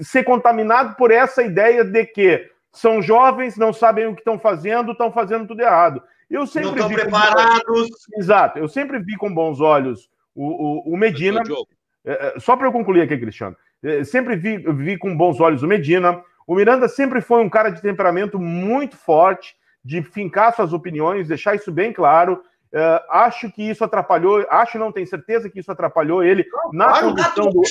ser 0.00 0.24
contaminado 0.24 0.96
por 0.96 1.10
essa 1.10 1.42
ideia 1.42 1.84
de 1.84 2.06
que 2.06 2.50
são 2.72 3.00
jovens, 3.00 3.56
não 3.56 3.72
sabem 3.72 4.06
o 4.06 4.14
que 4.14 4.20
estão 4.20 4.38
fazendo, 4.38 4.92
estão 4.92 5.12
fazendo 5.12 5.46
tudo 5.46 5.60
errado. 5.60 6.02
Eu 6.30 6.46
sempre 6.46 6.68
não 6.68 6.74
estão 6.74 6.88
vi 6.88 6.94
preparados. 6.94 7.62
Com... 7.64 8.20
Exato, 8.20 8.58
eu 8.58 8.68
sempre 8.68 8.98
vi 8.98 9.16
com 9.16 9.32
bons 9.32 9.60
olhos 9.60 10.08
o, 10.34 10.90
o, 10.90 10.94
o 10.94 10.96
Medina. 10.96 11.42
É, 12.04 12.36
é, 12.36 12.40
só 12.40 12.56
para 12.56 12.66
eu 12.66 12.72
concluir 12.72 13.02
aqui, 13.02 13.16
Cristiano, 13.16 13.56
é, 13.82 14.04
sempre 14.04 14.36
vi, 14.36 14.58
vi 14.58 14.98
com 14.98 15.16
bons 15.16 15.40
olhos 15.40 15.62
o 15.62 15.66
Medina. 15.66 16.22
O 16.46 16.54
Miranda 16.54 16.88
sempre 16.88 17.20
foi 17.20 17.42
um 17.42 17.48
cara 17.48 17.70
de 17.70 17.80
temperamento 17.80 18.38
muito 18.38 18.96
forte, 18.96 19.54
de 19.82 20.02
fincar 20.02 20.54
suas 20.54 20.72
opiniões, 20.72 21.28
deixar 21.28 21.54
isso 21.54 21.72
bem 21.72 21.92
claro. 21.92 22.42
Uh, 22.72 22.98
acho 23.08 23.52
que 23.52 23.62
isso 23.62 23.84
atrapalhou, 23.84 24.44
acho 24.50 24.80
não 24.80 24.90
tenho 24.90 25.06
certeza 25.06 25.48
que 25.48 25.60
isso 25.60 25.70
atrapalhou 25.70 26.24
ele 26.24 26.44
na 26.72 26.86
claro, 26.86 27.06
condução 27.10 27.50
do... 27.50 27.62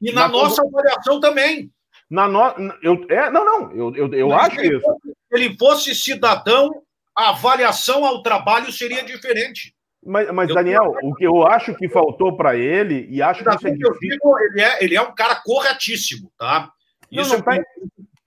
E 0.00 0.12
na, 0.12 0.22
na 0.22 0.28
nossa 0.28 0.62
avaliação 0.62 1.18
também. 1.18 1.68
Na 2.08 2.28
no... 2.28 2.54
eu, 2.80 3.04
é, 3.08 3.28
não, 3.28 3.44
não, 3.44 3.72
eu, 3.72 3.96
eu, 3.96 4.14
eu 4.14 4.32
acho 4.32 4.60
ele 4.60 4.76
isso. 4.76 4.86
Fosse, 4.86 5.16
ele 5.32 5.56
fosse 5.58 5.94
cidadão, 5.96 6.80
a 7.18 7.30
avaliação 7.30 8.04
ao 8.04 8.22
trabalho 8.22 8.70
seria 8.70 9.02
diferente. 9.02 9.74
Mas, 10.06 10.30
mas 10.30 10.54
Daniel, 10.54 10.94
o 11.02 11.12
que 11.16 11.26
eu 11.26 11.44
acho 11.44 11.74
que 11.74 11.88
faltou 11.88 12.36
para 12.36 12.56
ele, 12.56 13.08
e 13.10 13.20
acho 13.20 13.42
que 13.42 13.48
é 13.48 13.56
difícil... 13.56 13.98
Digo, 14.00 14.38
ele, 14.38 14.60
é, 14.62 14.84
ele 14.84 14.94
é 14.94 15.02
um 15.02 15.12
cara 15.12 15.34
corretíssimo, 15.44 16.30
tá? 16.38 16.70
Isso 17.10 17.30
não, 17.30 17.38
não 17.38 17.44
tá... 17.44 17.60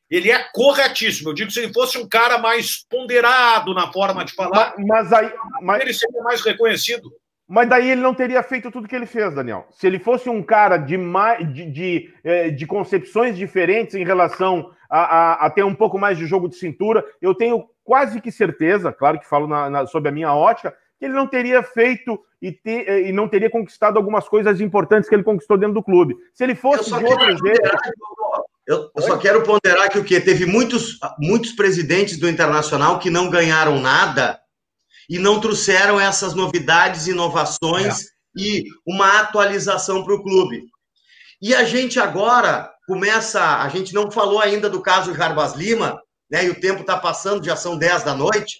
Ele 0.09 0.29
é 0.29 0.45
corretíssimo. 0.53 1.29
Eu 1.29 1.33
digo 1.33 1.47
que 1.47 1.53
se 1.53 1.61
ele 1.61 1.73
fosse 1.73 1.97
um 1.97 2.07
cara 2.07 2.37
mais 2.37 2.85
ponderado 2.89 3.73
na 3.73 3.89
forma 3.93 4.25
de 4.25 4.33
falar, 4.33 4.73
mas, 4.77 5.09
mas 5.09 5.13
aí, 5.13 5.33
mas... 5.61 5.81
ele 5.81 5.93
seria 5.93 6.21
mais 6.21 6.41
reconhecido. 6.41 7.09
Mas 7.47 7.69
daí 7.69 7.89
ele 7.89 8.01
não 8.01 8.13
teria 8.13 8.43
feito 8.43 8.69
tudo 8.69 8.87
que 8.87 8.95
ele 8.95 9.05
fez, 9.05 9.33
Daniel. 9.33 9.67
Se 9.71 9.87
ele 9.87 9.99
fosse 9.99 10.29
um 10.29 10.43
cara 10.43 10.75
de, 10.77 10.97
de, 11.53 11.71
de, 11.71 12.13
é, 12.23 12.49
de 12.49 12.65
concepções 12.65 13.37
diferentes 13.37 13.95
em 13.95 14.03
relação 14.03 14.71
a, 14.91 14.99
a, 14.99 15.45
a, 15.45 15.49
ter 15.49 15.63
um 15.63 15.73
pouco 15.73 15.97
mais 15.97 16.17
de 16.17 16.25
jogo 16.25 16.49
de 16.49 16.57
cintura, 16.57 17.05
eu 17.21 17.33
tenho 17.33 17.65
quase 17.81 18.19
que 18.19 18.29
certeza, 18.29 18.91
claro 18.91 19.17
que 19.17 19.27
falo 19.27 19.47
na, 19.47 19.69
na, 19.69 19.87
sobre 19.87 20.09
a 20.09 20.11
minha 20.11 20.33
ótica, 20.33 20.75
que 20.99 21.05
ele 21.05 21.13
não 21.13 21.25
teria 21.25 21.63
feito 21.63 22.19
e, 22.41 22.51
ter, 22.51 23.07
e 23.07 23.11
não 23.13 23.27
teria 23.27 23.49
conquistado 23.49 23.97
algumas 23.97 24.27
coisas 24.27 24.59
importantes 24.59 25.07
que 25.07 25.15
ele 25.15 25.23
conquistou 25.23 25.57
dentro 25.57 25.75
do 25.75 25.83
clube. 25.83 26.15
Se 26.33 26.43
ele 26.43 26.55
fosse 26.55 26.91
de 26.91 26.99
jeito. 26.99 27.71
Eu, 28.67 28.91
eu 28.95 29.01
só 29.01 29.17
quero 29.17 29.43
ponderar 29.43 29.89
que 29.89 29.97
o 29.97 30.03
que 30.03 30.19
teve 30.19 30.45
muitos, 30.45 30.99
muitos 31.17 31.53
presidentes 31.53 32.19
do 32.19 32.29
Internacional 32.29 32.99
que 32.99 33.09
não 33.09 33.29
ganharam 33.29 33.79
nada 33.79 34.39
e 35.09 35.17
não 35.17 35.39
trouxeram 35.39 35.99
essas 35.99 36.35
novidades, 36.35 37.07
inovações 37.07 38.01
é. 38.01 38.05
e 38.37 38.63
uma 38.85 39.19
atualização 39.19 40.03
para 40.03 40.13
o 40.13 40.23
clube. 40.23 40.63
E 41.41 41.55
a 41.55 41.63
gente 41.63 41.99
agora 41.99 42.71
começa, 42.91 43.41
a 43.61 43.69
gente 43.69 43.93
não 43.93 44.11
falou 44.11 44.41
ainda 44.41 44.69
do 44.69 44.81
caso 44.81 45.15
Jarbas 45.15 45.53
Lima, 45.53 45.97
né? 46.29 46.43
E 46.43 46.49
o 46.49 46.59
tempo 46.59 46.81
está 46.81 46.97
passando, 46.97 47.45
já 47.45 47.55
são 47.55 47.77
10 47.77 48.03
da 48.03 48.13
noite. 48.13 48.57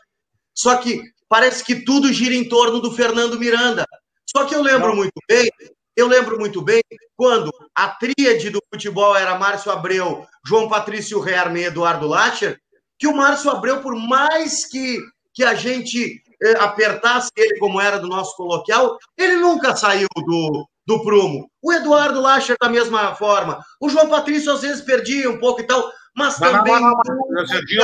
Só 0.57 0.77
que 0.77 1.01
parece 1.27 1.61
que 1.65 1.83
tudo 1.83 2.13
gira 2.13 2.33
em 2.33 2.47
torno 2.47 2.79
do 2.79 2.93
Fernando 2.93 3.37
Miranda. 3.37 3.85
Só 4.25 4.45
que 4.45 4.55
eu 4.55 4.61
lembro 4.61 4.95
muito 4.95 5.19
bem, 5.27 5.49
eu 5.97 6.07
lembro 6.07 6.39
muito 6.39 6.61
bem 6.61 6.81
quando 7.17 7.51
a 7.75 7.89
tríade 7.89 8.49
do 8.49 8.63
futebol 8.73 9.17
era 9.17 9.37
Márcio 9.37 9.69
Abreu, 9.69 10.25
João 10.47 10.69
Patrício 10.69 11.27
Herme 11.27 11.59
e 11.59 11.65
Eduardo 11.65 12.07
Lacher, 12.07 12.57
que 12.97 13.07
o 13.07 13.13
Márcio 13.13 13.51
Abreu, 13.51 13.81
por 13.81 13.97
mais 13.97 14.65
que, 14.65 14.97
que 15.33 15.43
a 15.43 15.55
gente 15.55 16.23
eh, 16.41 16.57
apertasse 16.57 17.31
ele 17.35 17.59
como 17.59 17.81
era 17.81 17.99
do 17.99 18.07
nosso 18.07 18.33
coloquial, 18.37 18.97
ele 19.17 19.35
nunca 19.35 19.75
saiu 19.75 20.07
do, 20.15 20.65
do 20.91 21.03
prumo. 21.03 21.49
O 21.61 21.71
Eduardo 21.71 22.19
Lacher 22.19 22.57
da 22.59 22.69
mesma 22.69 23.15
forma. 23.15 23.63
O 23.79 23.89
João 23.89 24.09
Patrício 24.09 24.51
às 24.51 24.61
vezes 24.61 24.81
perdia 24.81 25.29
um 25.29 25.39
pouco 25.39 25.61
e 25.61 25.63
tal, 25.63 25.89
mas 26.15 26.37
não, 26.39 26.51
também... 26.51 26.73
Não, 26.73 26.93
não, 27.29 27.47
Sergio, 27.47 27.81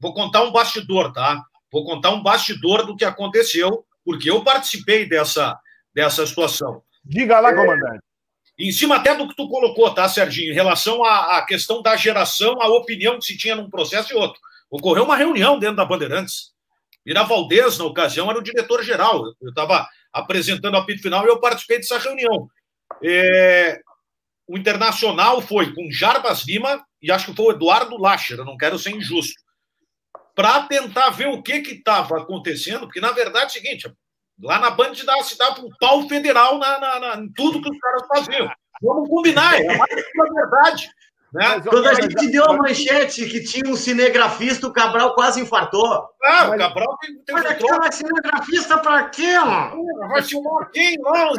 vou 0.00 0.12
contar 0.12 0.42
um 0.42 0.50
bastidor, 0.50 1.12
tá? 1.12 1.40
Vou 1.70 1.84
contar 1.84 2.10
um 2.10 2.22
bastidor 2.22 2.84
do 2.84 2.96
que 2.96 3.04
aconteceu, 3.04 3.84
porque 4.04 4.30
eu 4.30 4.42
participei 4.42 5.08
dessa, 5.08 5.56
dessa 5.94 6.26
situação. 6.26 6.82
Diga 7.04 7.38
lá, 7.38 7.54
comandante. 7.54 8.00
Em 8.58 8.72
cima 8.72 8.96
até 8.96 9.14
do 9.14 9.28
que 9.28 9.36
tu 9.36 9.48
colocou, 9.48 9.92
tá, 9.94 10.08
Serginho? 10.08 10.50
Em 10.50 10.54
relação 10.54 11.04
à, 11.04 11.38
à 11.38 11.46
questão 11.46 11.82
da 11.82 11.94
geração, 11.94 12.60
a 12.60 12.68
opinião 12.68 13.18
que 13.18 13.26
se 13.26 13.36
tinha 13.36 13.54
num 13.54 13.70
processo 13.70 14.12
e 14.12 14.16
outro. 14.16 14.40
Ocorreu 14.70 15.04
uma 15.04 15.16
reunião 15.16 15.58
dentro 15.58 15.76
da 15.76 15.84
Bandeirantes. 15.84 16.54
Ira 17.04 17.22
Valdez, 17.22 17.78
na 17.78 17.84
ocasião, 17.84 18.28
era 18.30 18.38
o 18.38 18.42
diretor-geral. 18.42 19.22
Eu 19.40 19.50
estava 19.50 19.86
apresentando 20.16 20.74
o 20.74 20.78
apito 20.78 21.02
final 21.02 21.24
e 21.24 21.28
eu 21.28 21.40
participei 21.40 21.78
dessa 21.78 21.98
reunião. 21.98 22.48
É... 23.02 23.80
O 24.48 24.56
Internacional 24.56 25.42
foi 25.42 25.74
com 25.74 25.90
Jarbas 25.90 26.46
Lima 26.46 26.84
e 27.02 27.10
acho 27.10 27.26
que 27.26 27.36
foi 27.36 27.46
o 27.46 27.50
Eduardo 27.52 27.96
Lacher, 27.96 28.38
não 28.38 28.56
quero 28.56 28.78
ser 28.78 28.90
injusto, 28.90 29.34
para 30.34 30.62
tentar 30.62 31.10
ver 31.10 31.26
o 31.26 31.42
que 31.42 31.52
estava 31.52 32.18
acontecendo, 32.18 32.80
porque 32.80 33.00
na 33.00 33.10
verdade 33.10 33.44
é 33.44 33.46
o 33.46 33.50
seguinte, 33.50 33.92
lá 34.40 34.58
na 34.58 34.70
Band 34.70 34.94
se 34.94 35.04
dava 35.04 35.60
um 35.60 35.68
pau 35.80 36.08
federal 36.08 36.58
na, 36.58 36.78
na, 36.78 37.00
na, 37.00 37.22
em 37.22 37.32
tudo 37.32 37.60
que 37.60 37.70
os 37.70 37.78
caras 37.78 38.06
faziam. 38.06 38.48
Vamos 38.82 39.08
combinar, 39.08 39.54
é 39.54 39.62
que 39.62 40.32
verdade. 40.34 40.90
Né? 41.32 41.60
Quando 41.60 41.88
a 41.88 41.94
gente 41.94 42.30
deu 42.30 42.44
a 42.44 42.56
manchete 42.56 43.26
que 43.26 43.42
tinha 43.42 43.70
um 43.70 43.76
cinegrafista, 43.76 44.66
o 44.66 44.72
Cabral 44.72 45.14
quase 45.14 45.40
infartou. 45.40 46.08
Ah, 46.24 46.48
o 46.48 46.58
Cabral 46.58 46.96
tem, 46.98 47.18
tem 47.18 47.34
Mas 47.34 47.46
aquela 47.46 47.90
cinegrafista 47.90 48.78
pra 48.78 49.04
quê, 49.08 49.38
mano? 49.38 49.84
Vai 50.08 50.22
filmar 50.22 50.70
quem 50.70 50.96
lá? 51.00 51.30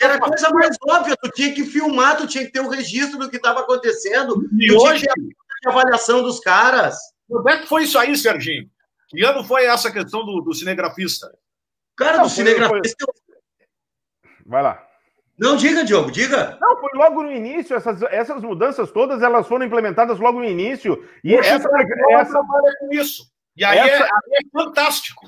Era 0.00 0.16
a 0.16 0.20
coisa 0.20 0.50
mais 0.50 0.76
óbvia, 0.82 1.16
tu 1.22 1.30
tinha 1.30 1.54
que 1.54 1.64
filmar, 1.64 2.16
tu 2.16 2.26
tinha 2.26 2.44
que 2.44 2.52
ter 2.52 2.60
o 2.60 2.64
um 2.64 2.68
registro 2.68 3.18
do 3.18 3.30
que 3.30 3.36
estava 3.36 3.60
acontecendo. 3.60 4.44
E 4.58 4.72
hoje 4.72 5.06
a 5.66 5.70
avaliação 5.70 6.22
dos 6.22 6.40
caras. 6.40 6.96
Como 7.28 7.48
é 7.48 7.58
que 7.58 7.66
foi 7.66 7.84
isso 7.84 7.98
aí, 7.98 8.16
Serginho? 8.16 8.68
Que 9.08 9.24
ano 9.24 9.44
foi 9.44 9.64
essa 9.66 9.90
questão 9.90 10.24
do, 10.24 10.40
do 10.40 10.52
cinegrafista? 10.52 11.32
Cara, 11.96 12.18
Não, 12.18 12.24
do 12.24 12.30
cinegrafista. 12.30 13.06
Vai 14.44 14.62
lá. 14.62 14.85
Não, 15.38 15.56
diga, 15.56 15.84
Diogo, 15.84 16.10
diga. 16.10 16.56
Não, 16.60 16.80
foi 16.80 16.90
logo 16.94 17.22
no 17.22 17.30
início. 17.30 17.76
Essas, 17.76 18.02
essas 18.04 18.42
mudanças 18.42 18.90
todas 18.90 19.22
elas 19.22 19.46
foram 19.46 19.66
implementadas 19.66 20.18
logo 20.18 20.38
no 20.38 20.46
início. 20.46 21.04
E 21.22 21.36
Poxa, 21.36 21.48
essa, 21.50 21.68
essa 22.10 22.32
trabalha 22.32 22.72
com 22.80 22.92
isso. 22.92 23.24
E 23.56 23.64
aí, 23.64 23.78
essa, 23.78 24.04
é, 24.04 24.06
aí, 24.06 24.10
é, 24.34 24.50
fantástico. 24.52 25.26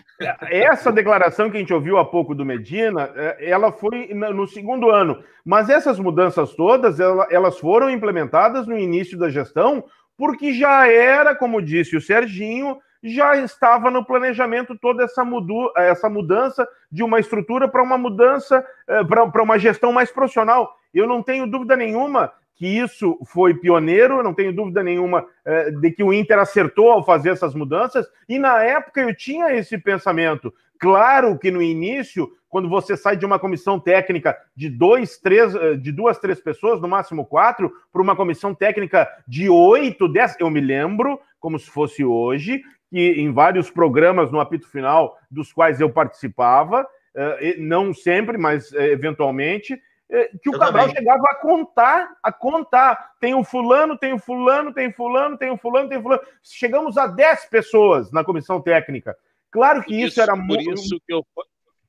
Essa 0.50 0.92
declaração 0.92 1.50
que 1.50 1.56
a 1.56 1.60
gente 1.60 1.72
ouviu 1.72 1.96
há 1.96 2.04
pouco 2.04 2.34
do 2.34 2.44
Medina, 2.44 3.10
é, 3.14 3.50
ela 3.50 3.72
foi 3.72 4.12
no 4.12 4.46
segundo 4.46 4.90
ano. 4.90 5.22
Mas 5.44 5.70
essas 5.70 5.98
mudanças 5.98 6.54
todas, 6.54 7.00
elas 7.00 7.58
foram 7.58 7.88
implementadas 7.88 8.66
no 8.66 8.78
início 8.78 9.18
da 9.18 9.30
gestão, 9.30 9.84
porque 10.16 10.52
já 10.52 10.86
era, 10.86 11.34
como 11.34 11.62
disse 11.62 11.96
o 11.96 12.00
Serginho, 12.02 12.78
já 13.02 13.36
estava 13.36 13.90
no 13.90 14.04
planejamento 14.04 14.76
toda 14.78 15.04
essa, 15.04 15.24
mudu 15.24 15.72
essa 15.76 16.10
mudança 16.10 16.68
de 16.90 17.02
uma 17.02 17.20
estrutura 17.20 17.68
para 17.68 17.82
uma 17.82 17.98
mudança, 17.98 18.64
eh, 18.86 19.04
para 19.04 19.42
uma 19.42 19.58
gestão 19.58 19.92
mais 19.92 20.10
profissional. 20.10 20.74
Eu 20.92 21.06
não 21.06 21.22
tenho 21.22 21.46
dúvida 21.46 21.76
nenhuma 21.76 22.32
que 22.54 22.66
isso 22.66 23.16
foi 23.24 23.54
pioneiro, 23.54 24.22
não 24.22 24.34
tenho 24.34 24.52
dúvida 24.52 24.82
nenhuma 24.82 25.24
eh, 25.44 25.70
de 25.70 25.92
que 25.92 26.02
o 26.02 26.12
Inter 26.12 26.38
acertou 26.40 26.90
ao 26.90 27.04
fazer 27.04 27.30
essas 27.30 27.54
mudanças, 27.54 28.06
e 28.28 28.36
na 28.38 28.62
época 28.62 29.00
eu 29.00 29.14
tinha 29.14 29.54
esse 29.54 29.78
pensamento. 29.78 30.52
Claro 30.78 31.38
que 31.38 31.50
no 31.50 31.62
início, 31.62 32.28
quando 32.48 32.68
você 32.68 32.96
sai 32.96 33.16
de 33.16 33.24
uma 33.24 33.38
comissão 33.38 33.78
técnica 33.78 34.36
de 34.56 34.68
dois, 34.68 35.18
três, 35.18 35.54
eh, 35.54 35.76
de 35.76 35.92
duas, 35.92 36.18
três 36.18 36.40
pessoas, 36.40 36.80
no 36.80 36.88
máximo 36.88 37.24
quatro, 37.24 37.72
para 37.92 38.02
uma 38.02 38.16
comissão 38.16 38.52
técnica 38.52 39.08
de 39.26 39.48
oito, 39.48 40.08
dez, 40.08 40.34
eu 40.40 40.50
me 40.50 40.60
lembro, 40.60 41.20
como 41.38 41.58
se 41.58 41.70
fosse 41.70 42.04
hoje, 42.04 42.60
que 42.90 43.20
em 43.20 43.32
vários 43.32 43.70
programas 43.70 44.30
no 44.30 44.40
apito 44.40 44.68
final, 44.68 45.16
dos 45.30 45.52
quais 45.52 45.80
eu 45.80 45.90
participava, 45.90 46.86
eh, 47.14 47.56
não 47.58 47.92
sempre, 47.92 48.38
mas 48.38 48.72
eh, 48.72 48.92
eventualmente, 48.92 49.80
eh, 50.10 50.30
que 50.42 50.48
o 50.48 50.54
eu 50.54 50.58
Cabral 50.58 50.86
também. 50.86 50.96
chegava 50.96 51.24
a 51.30 51.34
contar, 51.34 52.16
a 52.22 52.32
contar. 52.32 53.12
Tem 53.20 53.34
o 53.34 53.44
fulano, 53.44 53.98
tem 53.98 54.12
o 54.14 54.18
fulano, 54.18 54.72
tem 54.72 54.88
o 54.88 54.92
fulano, 54.92 55.36
tem 55.36 55.50
o 55.50 55.58
fulano, 55.58 55.88
tem 55.88 55.98
o 55.98 56.02
fulano. 56.02 56.22
Chegamos 56.42 56.96
a 56.96 57.06
10 57.06 57.46
pessoas 57.46 58.10
na 58.10 58.24
comissão 58.24 58.60
técnica. 58.60 59.16
Claro 59.50 59.82
que 59.82 59.94
isso, 59.94 60.08
isso 60.08 60.22
era 60.22 60.34
muito. 60.34 60.64
Por 60.64 60.74
isso 60.74 61.00
que 61.06 61.12
eu 61.12 61.24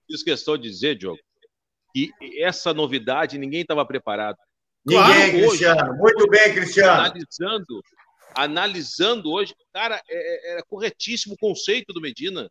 fiz 0.07 0.23
questão 0.23 0.57
de 0.57 0.63
dizer, 0.63 0.95
Diogo, 0.95 1.19
que 1.93 2.11
essa 2.41 2.73
novidade 2.73 3.37
ninguém 3.37 3.61
estava 3.61 3.85
preparado. 3.85 4.37
Ninguém, 4.85 5.03
claro, 5.03 5.31
Cristiano. 5.31 5.91
Hoje, 5.91 5.99
muito 5.99 6.27
bem, 6.29 6.53
Cristiano. 6.53 6.91
Analisando 6.91 7.81
analisando 8.43 9.31
hoje, 9.31 9.53
cara, 9.73 10.01
é, 10.09 10.55
é, 10.55 10.59
é 10.59 10.63
corretíssimo 10.67 11.35
o 11.35 11.37
conceito 11.37 11.93
do 11.93 12.01
Medina. 12.01 12.49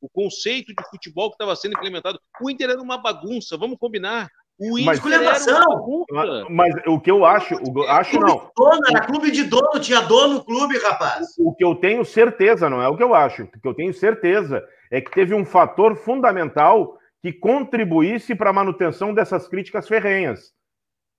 O 0.00 0.08
conceito 0.08 0.68
de 0.68 0.88
futebol 0.90 1.28
que 1.28 1.34
estava 1.34 1.56
sendo 1.56 1.72
implementado. 1.72 2.20
O 2.40 2.48
Inter 2.48 2.70
era 2.70 2.80
uma 2.80 2.98
bagunça, 2.98 3.56
vamos 3.56 3.78
combinar. 3.78 4.28
O 4.60 4.78
Inter 4.78 5.20
mas, 5.20 5.46
era 5.46 5.60
uma 5.60 5.76
bagunça. 5.76 6.46
Mas 6.50 6.74
o 6.86 7.00
que 7.00 7.10
eu 7.10 7.24
acho, 7.24 7.54
o, 7.56 7.82
acho 7.84 8.18
não. 8.20 8.50
Dono, 8.56 8.80
era 8.90 9.06
clube 9.06 9.30
de 9.30 9.44
dono, 9.44 9.80
tinha 9.80 10.00
dono 10.00 10.34
no 10.34 10.44
clube, 10.44 10.78
rapaz. 10.78 11.34
O, 11.38 11.50
o 11.50 11.54
que 11.54 11.64
eu 11.64 11.74
tenho 11.74 12.04
certeza, 12.04 12.68
não 12.68 12.82
é 12.82 12.88
o 12.88 12.96
que 12.96 13.02
eu 13.02 13.14
acho, 13.14 13.44
o 13.44 13.60
que 13.60 13.68
eu 13.68 13.74
tenho 13.74 13.92
certeza 13.94 14.64
é 14.90 15.00
que 15.00 15.10
teve 15.10 15.34
um 15.34 15.44
fator 15.44 15.96
fundamental 15.96 16.98
que 17.20 17.32
contribuísse 17.32 18.34
para 18.34 18.50
a 18.50 18.52
manutenção 18.52 19.12
dessas 19.12 19.48
críticas 19.48 19.86
ferrenhas. 19.86 20.52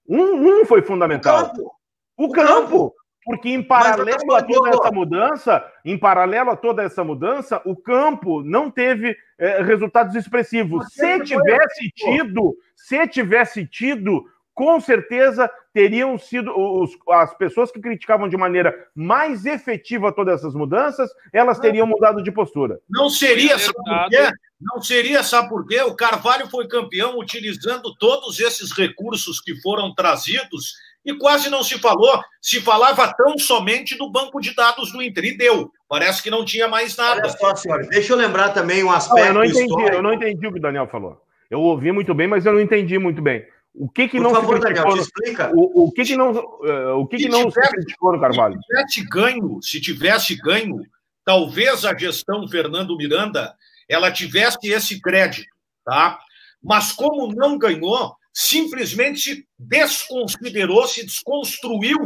Um, 0.07 0.61
um 0.61 0.65
foi 0.65 0.81
fundamental. 0.81 1.43
O 1.43 1.47
campo. 1.47 1.71
O, 2.17 2.25
o 2.25 2.31
campo. 2.31 2.95
Porque 3.29 3.49
em 3.49 3.61
paralelo 3.61 4.33
a 4.33 4.41
toda 4.41 4.69
essa 4.69 4.91
mudança, 4.91 5.71
em 5.85 5.95
paralelo 5.95 6.49
a 6.49 6.55
toda 6.55 6.81
essa 6.81 7.03
mudança, 7.03 7.61
o 7.63 7.75
campo 7.75 8.41
não 8.41 8.71
teve 8.71 9.15
é, 9.37 9.61
resultados 9.61 10.15
expressivos. 10.15 10.87
Se 10.91 11.19
tivesse 11.19 11.91
tido, 11.93 12.57
se 12.75 13.07
tivesse 13.07 13.67
tido, 13.67 14.25
com 14.51 14.79
certeza 14.79 15.47
teriam 15.71 16.17
sido 16.17 16.51
os, 16.59 16.89
as 17.09 17.31
pessoas 17.37 17.71
que 17.71 17.79
criticavam 17.79 18.27
de 18.27 18.35
maneira 18.35 18.73
mais 18.95 19.45
efetiva 19.45 20.11
todas 20.11 20.39
essas 20.39 20.55
mudanças, 20.55 21.07
elas 21.31 21.59
teriam 21.59 21.85
mudado 21.85 22.23
de 22.23 22.31
postura. 22.31 22.79
Não 22.89 23.11
seria, 23.11 23.59
sabe 23.59 23.75
por 23.75 24.09
quê? 24.09 24.31
Não 24.59 24.81
seria, 24.81 25.21
sabe 25.21 25.49
por 25.49 25.67
quê? 25.67 25.83
O 25.83 25.95
Carvalho 25.95 26.49
foi 26.49 26.67
campeão 26.67 27.19
utilizando 27.19 27.95
todos 27.95 28.39
esses 28.39 28.71
recursos 28.71 29.39
que 29.39 29.55
foram 29.61 29.93
trazidos 29.93 30.73
e 31.05 31.17
quase 31.17 31.49
não 31.49 31.63
se 31.63 31.79
falou, 31.79 32.21
se 32.41 32.59
falava 32.61 33.13
tão 33.13 33.37
somente 33.37 33.97
do 33.97 34.11
banco 34.11 34.39
de 34.39 34.53
dados 34.53 34.91
do 34.91 35.01
Inter, 35.01 35.25
e 35.25 35.37
deu. 35.37 35.71
Parece 35.87 36.21
que 36.21 36.29
não 36.29 36.45
tinha 36.45 36.67
mais 36.67 36.95
nada. 36.95 37.21
Olha 37.21 37.29
só, 37.29 37.55
senhora, 37.55 37.87
deixa 37.87 38.13
eu 38.13 38.17
lembrar 38.17 38.49
também 38.49 38.83
um 38.83 38.91
aspecto. 38.91 39.19
Não, 39.19 39.27
eu 39.27 39.33
não 39.33 39.43
entendi, 39.43 39.63
histórico. 39.63 39.95
eu 39.95 40.01
não 40.01 40.13
entendi 40.13 40.47
o 40.47 40.51
que 40.51 40.59
o 40.59 40.61
Daniel 40.61 40.87
falou. 40.87 41.21
Eu 41.49 41.61
ouvi 41.61 41.91
muito 41.91 42.13
bem, 42.13 42.27
mas 42.27 42.45
eu 42.45 42.53
não 42.53 42.61
entendi 42.61 42.99
muito 42.99 43.21
bem. 43.21 43.45
O 43.73 43.87
que 43.89 44.07
que 44.07 44.17
Por 44.17 44.23
não 44.23 44.31
favor, 44.31 44.55
se 44.55 44.61
criticou? 44.61 44.89
Daniel, 44.89 45.03
explica. 45.03 45.51
O, 45.55 45.85
o, 45.85 45.91
que 45.91 46.03
que 46.03 46.15
não, 46.15 46.31
uh, 46.31 46.99
o 46.99 47.07
que 47.07 47.17
que 47.17 47.29
não 47.29 47.49
tivesse, 47.49 47.69
se 47.69 47.75
criticou 47.75 48.13
no 48.13 48.19
Carvalho? 48.19 48.55
Se 48.55 48.67
tivesse 48.67 49.09
ganho, 49.09 49.59
se 49.61 49.81
tivesse 49.81 50.35
ganho, 50.35 50.81
talvez 51.23 51.85
a 51.85 51.97
gestão 51.97 52.47
Fernando 52.47 52.97
Miranda 52.97 53.55
ela 53.87 54.11
tivesse 54.11 54.67
esse 54.67 55.01
crédito, 55.01 55.49
tá? 55.83 56.19
Mas 56.61 56.91
como 56.91 57.33
não 57.33 57.57
ganhou, 57.57 58.15
simplesmente 58.41 59.19
se 59.19 59.45
desconsiderou, 59.57 60.87
se 60.87 61.05
desconstruiu. 61.05 61.97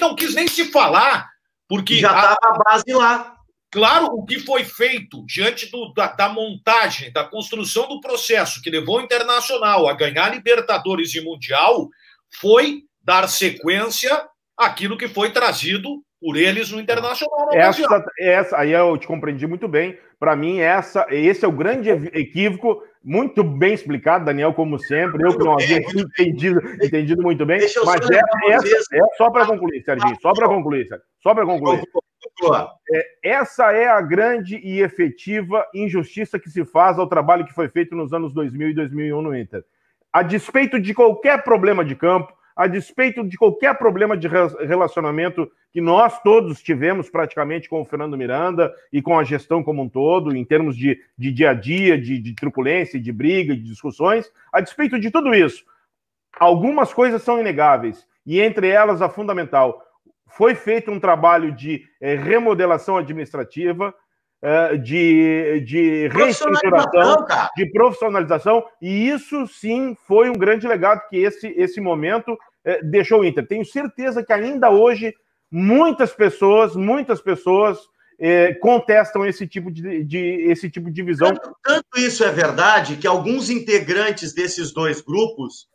não 0.00 0.14
quis 0.14 0.34
nem 0.34 0.48
se 0.48 0.64
falar, 0.72 1.28
porque 1.68 1.98
já 1.98 2.08
estava 2.08 2.38
a 2.42 2.58
base 2.64 2.92
lá. 2.92 3.36
Claro, 3.70 4.06
o 4.06 4.24
que 4.24 4.38
foi 4.38 4.64
feito 4.64 5.22
diante 5.26 5.70
do, 5.70 5.92
da, 5.92 6.06
da, 6.06 6.28
montagem, 6.28 7.12
da 7.12 7.24
construção 7.24 7.86
do 7.86 8.00
processo 8.00 8.62
que 8.62 8.70
levou 8.70 8.98
o 8.98 9.02
Internacional 9.02 9.88
a 9.88 9.92
ganhar 9.92 10.32
Libertadores 10.32 11.14
e 11.14 11.20
Mundial 11.20 11.88
foi 12.40 12.84
dar 13.02 13.28
sequência 13.28 14.26
àquilo 14.56 14.96
que 14.96 15.08
foi 15.08 15.32
trazido 15.32 16.02
por 16.18 16.36
eles 16.36 16.70
no 16.70 16.80
Internacional. 16.80 17.50
Essa, 17.52 18.04
essa, 18.18 18.56
aí 18.56 18.72
eu 18.72 18.96
te 18.96 19.06
compreendi 19.06 19.46
muito 19.46 19.68
bem. 19.68 19.98
Para 20.18 20.34
mim, 20.34 20.60
essa, 20.60 21.06
esse 21.10 21.44
é 21.44 21.48
o 21.48 21.52
grande 21.52 21.90
equívoco, 21.90 22.82
muito 23.04 23.44
bem 23.44 23.74
explicado, 23.74 24.24
Daniel, 24.24 24.54
como 24.54 24.78
sempre. 24.78 25.22
Eu 25.22 25.36
que 25.36 25.44
não 25.44 25.52
havia 25.52 25.78
entendido, 25.78 26.60
entendido 26.82 27.22
muito 27.22 27.44
bem. 27.44 27.60
Mas 27.84 28.10
essa, 28.10 28.68
essa, 28.68 28.96
é 28.96 29.00
só 29.18 29.30
para 29.30 29.46
concluir, 29.46 29.82
Serginho, 29.82 30.16
só 30.22 30.32
para 30.32 30.48
concluir, 30.48 30.88
só 31.22 31.34
para 31.34 31.44
concluir. 31.44 31.82
É, 32.90 33.06
essa 33.22 33.72
é 33.72 33.86
a 33.86 34.00
grande 34.00 34.56
e 34.56 34.80
efetiva 34.80 35.66
injustiça 35.74 36.38
que 36.38 36.48
se 36.48 36.64
faz 36.64 36.98
ao 36.98 37.06
trabalho 37.06 37.44
que 37.44 37.52
foi 37.52 37.68
feito 37.68 37.94
nos 37.94 38.12
anos 38.14 38.32
2000 38.32 38.70
e 38.70 38.74
2001 38.74 39.22
no 39.22 39.36
Inter. 39.36 39.62
A 40.10 40.22
despeito 40.22 40.80
de 40.80 40.94
qualquer 40.94 41.44
problema 41.44 41.84
de 41.84 41.94
campo, 41.94 42.32
a 42.56 42.66
despeito 42.66 43.26
de 43.26 43.36
qualquer 43.36 43.76
problema 43.76 44.16
de 44.16 44.28
relacionamento 44.28 45.50
que 45.72 45.80
nós 45.80 46.20
todos 46.22 46.62
tivemos 46.62 47.10
praticamente 47.10 47.68
com 47.68 47.80
o 47.80 47.84
Fernando 47.84 48.16
Miranda 48.16 48.72
e 48.92 49.02
com 49.02 49.18
a 49.18 49.24
gestão 49.24 49.62
como 49.62 49.82
um 49.82 49.88
todo, 49.88 50.36
em 50.36 50.44
termos 50.44 50.76
de, 50.76 51.00
de 51.18 51.32
dia 51.32 51.50
a 51.50 51.54
dia, 51.54 52.00
de, 52.00 52.18
de 52.18 52.34
truculência, 52.34 53.00
de 53.00 53.10
briga, 53.10 53.56
de 53.56 53.62
discussões, 53.62 54.30
a 54.52 54.60
despeito 54.60 55.00
de 55.00 55.10
tudo 55.10 55.34
isso, 55.34 55.64
algumas 56.38 56.92
coisas 56.92 57.22
são 57.22 57.40
inegáveis, 57.40 58.06
e 58.24 58.40
entre 58.40 58.68
elas 58.68 59.02
a 59.02 59.08
fundamental. 59.08 59.82
Foi 60.28 60.54
feito 60.54 60.90
um 60.90 61.00
trabalho 61.00 61.52
de 61.52 61.84
é, 62.00 62.14
remodelação 62.14 62.96
administrativa, 62.96 63.94
de, 64.82 65.60
de 65.60 66.08
reestruturação, 66.08 67.26
de 67.56 67.70
profissionalização, 67.72 68.62
e 68.80 69.08
isso 69.08 69.46
sim 69.46 69.96
foi 70.06 70.28
um 70.28 70.34
grande 70.34 70.68
legado 70.68 71.08
que 71.08 71.16
esse, 71.16 71.48
esse 71.56 71.80
momento 71.80 72.36
é, 72.64 72.82
deixou 72.82 73.20
o 73.20 73.24
Inter. 73.24 73.46
Tenho 73.46 73.64
certeza 73.64 74.22
que 74.22 74.32
ainda 74.32 74.70
hoje 74.70 75.14
muitas 75.50 76.12
pessoas, 76.12 76.76
muitas 76.76 77.20
pessoas 77.22 77.78
é, 78.18 78.52
contestam 78.54 79.24
esse 79.24 79.46
tipo 79.46 79.70
de, 79.70 80.04
de, 80.04 80.18
esse 80.18 80.70
tipo 80.70 80.90
de 80.90 81.02
visão. 81.02 81.28
Tanto, 81.34 81.56
tanto 81.62 81.98
isso 81.98 82.22
é 82.22 82.30
verdade 82.30 82.96
que 82.96 83.06
alguns 83.06 83.48
integrantes 83.48 84.34
desses 84.34 84.72
dois 84.72 85.00
grupos 85.00 85.68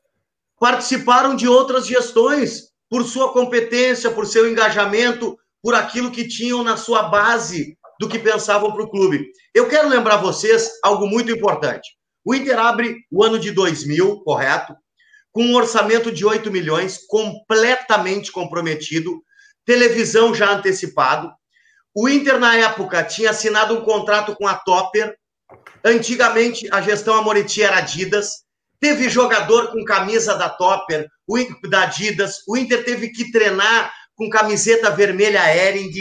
participaram 0.60 1.36
de 1.36 1.48
outras 1.48 1.88
gestões 1.88 2.70
por 2.90 3.04
sua 3.04 3.32
competência, 3.32 4.12
por 4.12 4.26
seu 4.26 4.50
engajamento, 4.50 5.38
por 5.62 5.74
aquilo 5.74 6.12
que 6.12 6.28
tinham 6.28 6.64
na 6.64 6.78
sua 6.78 7.04
base 7.04 7.78
do 8.00 8.08
que 8.08 8.18
pensavam 8.18 8.72
para 8.72 8.84
o 8.84 8.90
clube. 8.90 9.30
Eu 9.54 9.68
quero 9.68 9.90
lembrar 9.90 10.18
vocês 10.18 10.72
algo 10.82 11.06
muito 11.06 11.30
importante. 11.30 11.90
O 12.24 12.34
Inter 12.34 12.58
abre 12.58 12.96
o 13.12 13.24
ano 13.24 13.38
de 13.38 13.52
2000, 13.52 14.22
correto? 14.22 14.74
Com 15.32 15.44
um 15.44 15.56
orçamento 15.56 16.12
de 16.12 16.26
8 16.26 16.50
milhões, 16.50 17.06
completamente 17.06 18.32
comprometido, 18.32 19.22
televisão 19.66 20.34
já 20.34 20.52
antecipado. 20.52 21.30
O 21.94 22.08
Inter, 22.08 22.40
na 22.40 22.56
época, 22.56 23.04
tinha 23.04 23.32
assinado 23.32 23.76
um 23.76 23.82
contrato 23.82 24.34
com 24.36 24.48
a 24.48 24.56
Topper. 24.56 25.16
Antigamente, 25.84 26.68
a 26.72 26.82
gestão 26.82 27.16
Amoriti 27.16 27.62
era 27.62 27.78
Adidas. 27.78 28.44
Teve 28.80 29.10
jogador 29.10 29.72
com 29.72 29.84
camisa 29.84 30.36
da 30.36 30.50
Topper, 30.50 31.08
da 31.70 31.82
Adidas. 31.82 32.38
O 32.48 32.56
Inter 32.56 32.86
teve 32.86 33.10
que 33.10 33.32
treinar 33.32 33.92
com 34.16 34.30
camiseta 34.30 34.90
vermelha 34.90 35.54
Ering 35.54 35.92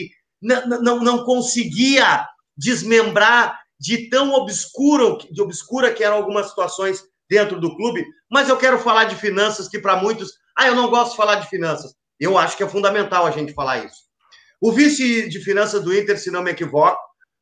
não, 0.40 0.82
não, 0.82 1.00
não 1.00 1.24
conseguia 1.24 2.26
desmembrar 2.56 3.60
de 3.78 4.08
tão 4.08 4.32
obscuro, 4.32 5.18
de 5.30 5.40
obscura 5.40 5.92
que 5.92 6.02
eram 6.02 6.16
algumas 6.16 6.48
situações 6.48 7.02
dentro 7.28 7.60
do 7.60 7.76
clube, 7.76 8.04
mas 8.30 8.48
eu 8.48 8.56
quero 8.56 8.78
falar 8.78 9.04
de 9.04 9.14
finanças 9.14 9.68
que 9.68 9.78
para 9.78 9.96
muitos, 9.96 10.32
ah, 10.56 10.66
eu 10.66 10.74
não 10.74 10.88
gosto 10.88 11.12
de 11.12 11.16
falar 11.16 11.36
de 11.36 11.48
finanças. 11.48 11.94
Eu 12.18 12.36
acho 12.36 12.56
que 12.56 12.62
é 12.62 12.68
fundamental 12.68 13.26
a 13.26 13.30
gente 13.30 13.52
falar 13.52 13.84
isso. 13.84 14.08
O 14.60 14.72
vice 14.72 15.28
de 15.28 15.38
finanças 15.40 15.82
do 15.82 15.96
Inter, 15.96 16.18
se 16.18 16.30
não 16.30 16.42
me 16.42 16.50
equivoco, 16.50 16.98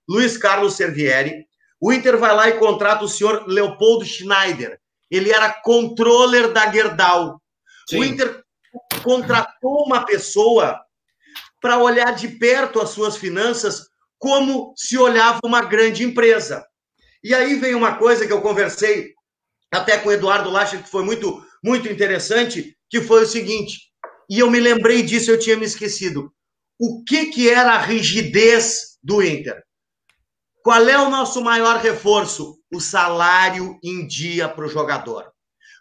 Luiz 0.08 0.36
Carlos 0.36 0.74
Servieri, 0.74 1.46
o 1.80 1.92
Inter 1.92 2.18
vai 2.18 2.34
lá 2.34 2.48
e 2.48 2.58
contrata 2.58 3.04
o 3.04 3.08
senhor 3.08 3.46
Leopoldo 3.46 4.04
Schneider. 4.04 4.78
Ele 5.10 5.30
era 5.30 5.50
controller 5.62 6.52
da 6.52 6.70
Gerdau. 6.70 7.40
Sim. 7.88 8.00
O 8.00 8.04
Inter 8.04 8.42
contratou 9.02 9.84
uma 9.86 10.04
pessoa 10.04 10.80
para 11.60 11.78
olhar 11.78 12.14
de 12.14 12.28
perto 12.28 12.80
as 12.80 12.90
suas 12.90 13.16
finanças 13.16 13.86
como 14.18 14.72
se 14.76 14.96
olhava 14.96 15.40
uma 15.44 15.62
grande 15.62 16.04
empresa. 16.04 16.64
E 17.22 17.34
aí 17.34 17.56
vem 17.56 17.74
uma 17.74 17.96
coisa 17.96 18.26
que 18.26 18.32
eu 18.32 18.40
conversei 18.40 19.12
até 19.72 19.98
com 19.98 20.08
o 20.08 20.12
Eduardo 20.12 20.50
Lacha, 20.50 20.78
que 20.78 20.88
foi 20.88 21.04
muito, 21.04 21.44
muito 21.62 21.88
interessante, 21.88 22.76
que 22.88 23.00
foi 23.00 23.24
o 23.24 23.26
seguinte, 23.26 23.80
e 24.28 24.38
eu 24.38 24.50
me 24.50 24.60
lembrei 24.60 25.02
disso, 25.02 25.30
eu 25.30 25.38
tinha 25.38 25.56
me 25.56 25.66
esquecido. 25.66 26.32
O 26.78 27.02
que, 27.04 27.26
que 27.26 27.48
era 27.48 27.72
a 27.72 27.80
rigidez 27.80 28.98
do 29.02 29.22
Inter? 29.22 29.62
Qual 30.62 30.88
é 30.88 30.98
o 30.98 31.10
nosso 31.10 31.40
maior 31.40 31.78
reforço? 31.78 32.58
O 32.72 32.80
salário 32.80 33.78
em 33.82 34.06
dia 34.06 34.48
para 34.48 34.66
o 34.66 34.68
jogador. 34.68 35.30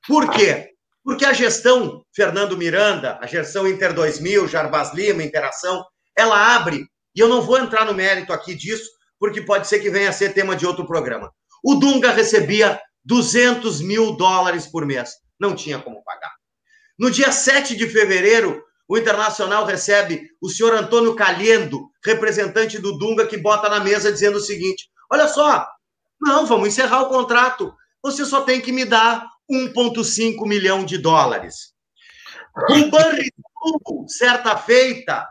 Por 0.07 0.29
quê? 0.29 0.74
Porque 1.05 1.23
a 1.23 1.33
gestão 1.33 2.03
Fernando 2.15 2.57
Miranda, 2.57 3.19
a 3.21 3.27
gestão 3.27 3.67
Inter 3.67 3.93
2000, 3.93 4.47
Jarbas 4.47 4.91
Lima, 4.91 5.21
Interação, 5.21 5.85
ela 6.17 6.55
abre, 6.55 6.87
e 7.15 7.19
eu 7.19 7.29
não 7.29 7.43
vou 7.43 7.59
entrar 7.59 7.85
no 7.85 7.93
mérito 7.93 8.33
aqui 8.33 8.55
disso, 8.55 8.89
porque 9.19 9.39
pode 9.39 9.67
ser 9.67 9.79
que 9.79 9.91
venha 9.91 10.09
a 10.09 10.13
ser 10.13 10.33
tema 10.33 10.55
de 10.55 10.65
outro 10.65 10.87
programa. 10.87 11.31
O 11.63 11.75
Dunga 11.75 12.09
recebia 12.11 12.81
200 13.05 13.81
mil 13.81 14.13
dólares 14.13 14.65
por 14.65 14.83
mês. 14.83 15.11
Não 15.39 15.55
tinha 15.55 15.77
como 15.77 16.03
pagar. 16.03 16.31
No 16.97 17.11
dia 17.11 17.31
7 17.31 17.75
de 17.75 17.87
fevereiro, 17.87 18.63
o 18.87 18.97
Internacional 18.97 19.63
recebe 19.63 20.27
o 20.41 20.49
senhor 20.49 20.73
Antônio 20.73 21.15
Calhendo, 21.15 21.87
representante 22.03 22.79
do 22.79 22.97
Dunga, 22.97 23.27
que 23.27 23.37
bota 23.37 23.69
na 23.69 23.79
mesa 23.79 24.11
dizendo 24.11 24.37
o 24.37 24.41
seguinte: 24.41 24.89
olha 25.11 25.27
só, 25.27 25.67
não, 26.19 26.47
vamos 26.47 26.69
encerrar 26.69 27.03
o 27.03 27.09
contrato. 27.09 27.71
Você 28.01 28.25
só 28.25 28.41
tem 28.41 28.59
que 28.59 28.71
me 28.71 28.85
dar 28.85 29.27
1,5 29.49 30.47
milhão 30.47 30.85
de 30.85 30.97
dólares. 30.97 31.73
O 32.69 32.89
Banrisul, 32.89 34.07
certa 34.07 34.57
feita, 34.57 35.27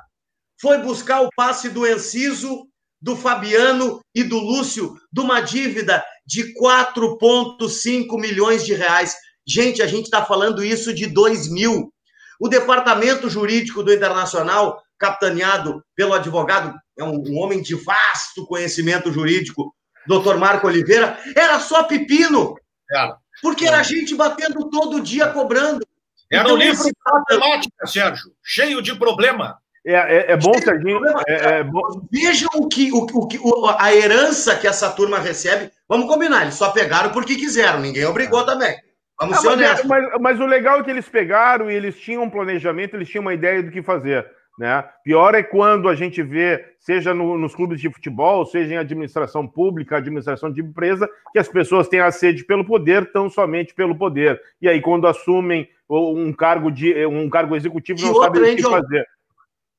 foi 0.61 0.79
buscar 0.79 1.23
o 1.23 1.31
passe 1.35 1.69
do 1.71 1.87
Enciso, 1.87 2.69
do 3.01 3.17
Fabiano 3.17 4.01
e 4.15 4.23
do 4.23 4.39
Lúcio 4.39 4.95
de 5.13 5.21
uma 5.21 5.41
dívida 5.41 6.05
de 6.27 6.55
4,5 6.55 8.19
milhões 8.19 8.65
de 8.65 8.75
reais. 8.75 9.15
Gente, 9.47 9.83
a 9.83 9.87
gente 9.87 10.05
está 10.05 10.25
falando 10.25 10.65
isso 10.65 10.93
de 10.95 11.07
2 11.07 11.51
mil. 11.51 11.93
O 12.41 12.49
departamento 12.49 13.29
jurídico 13.29 13.83
do 13.83 13.93
Internacional, 13.93 14.83
capitaneado 14.99 15.85
pelo 15.95 16.15
advogado, 16.15 16.75
é 16.99 17.05
um, 17.05 17.23
um 17.27 17.39
homem 17.39 17.61
de 17.61 17.75
vasto 17.75 18.47
conhecimento 18.47 19.13
jurídico, 19.13 19.75
doutor 20.07 20.39
Marco 20.39 20.67
Oliveira, 20.67 21.19
era 21.37 21.61
só 21.61 21.85
pepino. 21.85 22.55
Era. 22.91 23.19
Porque 23.43 23.67
era 23.67 23.83
gente 23.83 24.15
batendo 24.15 24.69
todo 24.71 25.01
dia 25.01 25.29
cobrando. 25.29 25.87
Era 26.31 26.53
um 26.53 26.57
livro 26.57 26.85
de 26.85 26.93
matemática, 27.07 27.87
Sérgio, 27.87 28.33
cheio 28.43 28.83
de 28.83 28.95
problema. 28.97 29.59
É, 29.87 29.93
é, 29.93 30.33
é 30.33 30.37
bom, 30.37 30.55
Serginho. 30.55 31.01
É, 31.29 31.59
é 31.59 31.63
bom. 31.63 31.83
Vejam 32.11 32.49
o 32.55 32.69
que, 32.69 32.91
o, 32.91 33.07
o, 33.43 33.69
a 33.69 33.95
herança 33.95 34.57
que 34.57 34.67
essa 34.67 34.91
turma 34.91 35.19
recebe. 35.19 35.71
Vamos 35.89 36.07
combinar, 36.07 36.43
eles 36.43 36.55
só 36.55 36.71
pegaram 36.71 37.11
porque 37.11 37.37
quiseram, 37.37 37.81
ninguém 37.81 38.07
obrigou 38.07 38.41
ah. 38.41 38.47
também. 38.47 38.75
Vamos 39.21 39.39
ser 39.39 39.49
mas, 39.49 39.61
é, 39.61 39.65
honestos. 39.65 39.87
Mas, 39.87 40.05
mas, 40.21 40.41
o 40.41 40.47
legal 40.47 40.81
é 40.81 40.83
que 40.83 40.91
eles 40.91 41.09
pegaram 41.09 41.71
e 41.71 41.75
eles 41.75 41.99
tinham 42.01 42.23
um 42.23 42.31
planejamento, 42.31 42.97
eles 42.97 43.09
tinham 43.09 43.23
uma 43.23 43.35
ideia 43.35 43.63
do 43.63 43.71
que 43.71 43.83
fazer. 43.83 44.27
Né? 44.59 44.85
Pior 45.03 45.35
é 45.35 45.43
quando 45.43 45.89
a 45.89 45.95
gente 45.95 46.23
vê, 46.23 46.65
seja 46.79 47.13
no, 47.13 47.37
nos 47.37 47.55
clubes 47.55 47.81
de 47.81 47.93
futebol, 47.93 48.47
seja 48.47 48.75
em 48.75 48.77
administração 48.77 49.49
pública, 49.49 49.97
administração 49.97 50.51
de 50.53 50.61
empresa, 50.61 51.09
que 51.33 51.39
as 51.39 51.49
pessoas 51.49 51.89
têm 51.89 52.01
a 52.01 52.13
sede 52.13 52.45
pelo 52.45 52.65
poder, 52.65 53.11
tão 53.13 53.29
somente 53.29 53.75
pelo 53.75 53.97
poder. 53.97 54.41
E 54.63 54.69
aí, 54.69 54.81
quando 54.81 55.09
assumem 55.09 55.69
um 55.91 56.33
cargo, 56.33 56.71
de, 56.71 57.05
um 57.07 57.29
cargo 57.29 57.57
executivo, 57.57 58.01
não 58.01 58.15
sabem 58.15 58.55
o 58.55 58.57
que 58.57 58.63
fazer. 58.63 59.07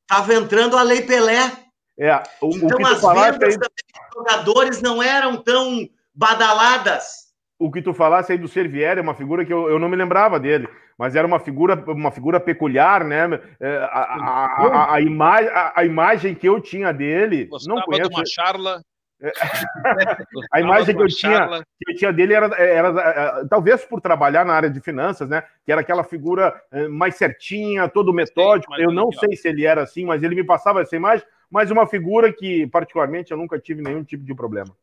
Estava 0.02 0.34
entrando 0.34 0.78
a 0.78 0.84
Lei 0.84 1.02
Pelé. 1.02 1.52
É, 1.98 2.22
o, 2.42 2.50
então, 2.56 2.78
o 2.78 2.86
as 2.86 3.02
vendas 3.02 3.54
aí... 3.54 3.58
dos 3.58 3.70
jogadores 4.14 4.82
não 4.82 5.02
eram 5.02 5.42
tão 5.42 5.88
badaladas 6.14 7.26
o 7.58 7.72
que 7.72 7.82
tu 7.82 7.94
falasse 7.94 8.32
aí 8.32 8.38
do 8.38 8.48
Servieri 8.48 9.00
é 9.00 9.04
uma 9.04 9.16
figura 9.16 9.46
que 9.46 9.54
eu, 9.54 9.70
eu 9.70 9.80
não 9.80 9.90
me 9.90 9.96
lembrava 9.96 10.40
dele, 10.40 10.68
mas 10.98 11.16
era 11.16 11.28
uma 11.28 11.40
figura, 11.40 11.76
uma 11.88 12.12
figura 12.12 12.40
peculiar, 12.40 13.04
né? 13.04 13.40
É, 13.60 13.78
a, 13.78 13.86
a, 13.86 14.46
a, 14.46 14.94
a, 14.96 15.02
imagem, 15.02 15.52
a, 15.54 15.86
imagem 15.86 16.36
que 16.36 16.48
eu 16.48 16.62
tinha 16.62 16.94
dele. 16.94 17.46
Gostava 17.46 17.80
não 17.80 17.86
conheço. 17.86 18.10
uma 18.10 18.24
charla. 18.26 18.82
É. 19.22 19.32
a 20.52 20.62
imagem 20.62 20.96
que 20.96 21.02
eu, 21.02 21.08
tinha, 21.08 21.64
que 21.80 21.92
eu 21.92 21.96
tinha 21.96 22.14
dele 22.14 22.34
era, 22.34 22.48
era, 22.58 22.88
era, 22.88 23.48
talvez 23.48 23.84
por 23.86 24.02
trabalhar 24.02 24.46
na 24.46 24.54
área 24.54 24.70
de 24.70 24.80
finanças, 24.80 25.30
né? 25.30 25.44
Que 25.66 25.72
era 25.72 25.82
aquela 25.82 26.04
figura 26.04 26.54
é, 26.72 26.88
mais 26.88 27.16
certinha, 27.16 27.90
todo 27.90 28.14
metódico. 28.14 28.74
Sim, 28.76 28.82
eu 28.82 28.92
não 28.92 29.12
sei 29.12 29.36
se 29.36 29.48
ele 29.48 29.66
era 29.66 29.84
assim, 29.84 30.06
mas 30.06 30.24
ele 30.24 30.36
me 30.36 30.44
passava 30.44 30.82
essa 30.82 30.96
imagem, 30.96 31.26
mas 31.50 31.72
uma 31.72 31.88
figura 31.88 32.32
que, 32.32 32.68
particularmente, 32.68 33.32
eu 33.32 33.38
nunca 33.38 33.60
tive 33.60 33.82
nenhum 33.82 34.04
tipo 34.04 34.24
de 34.24 34.34
problema. 34.34 34.76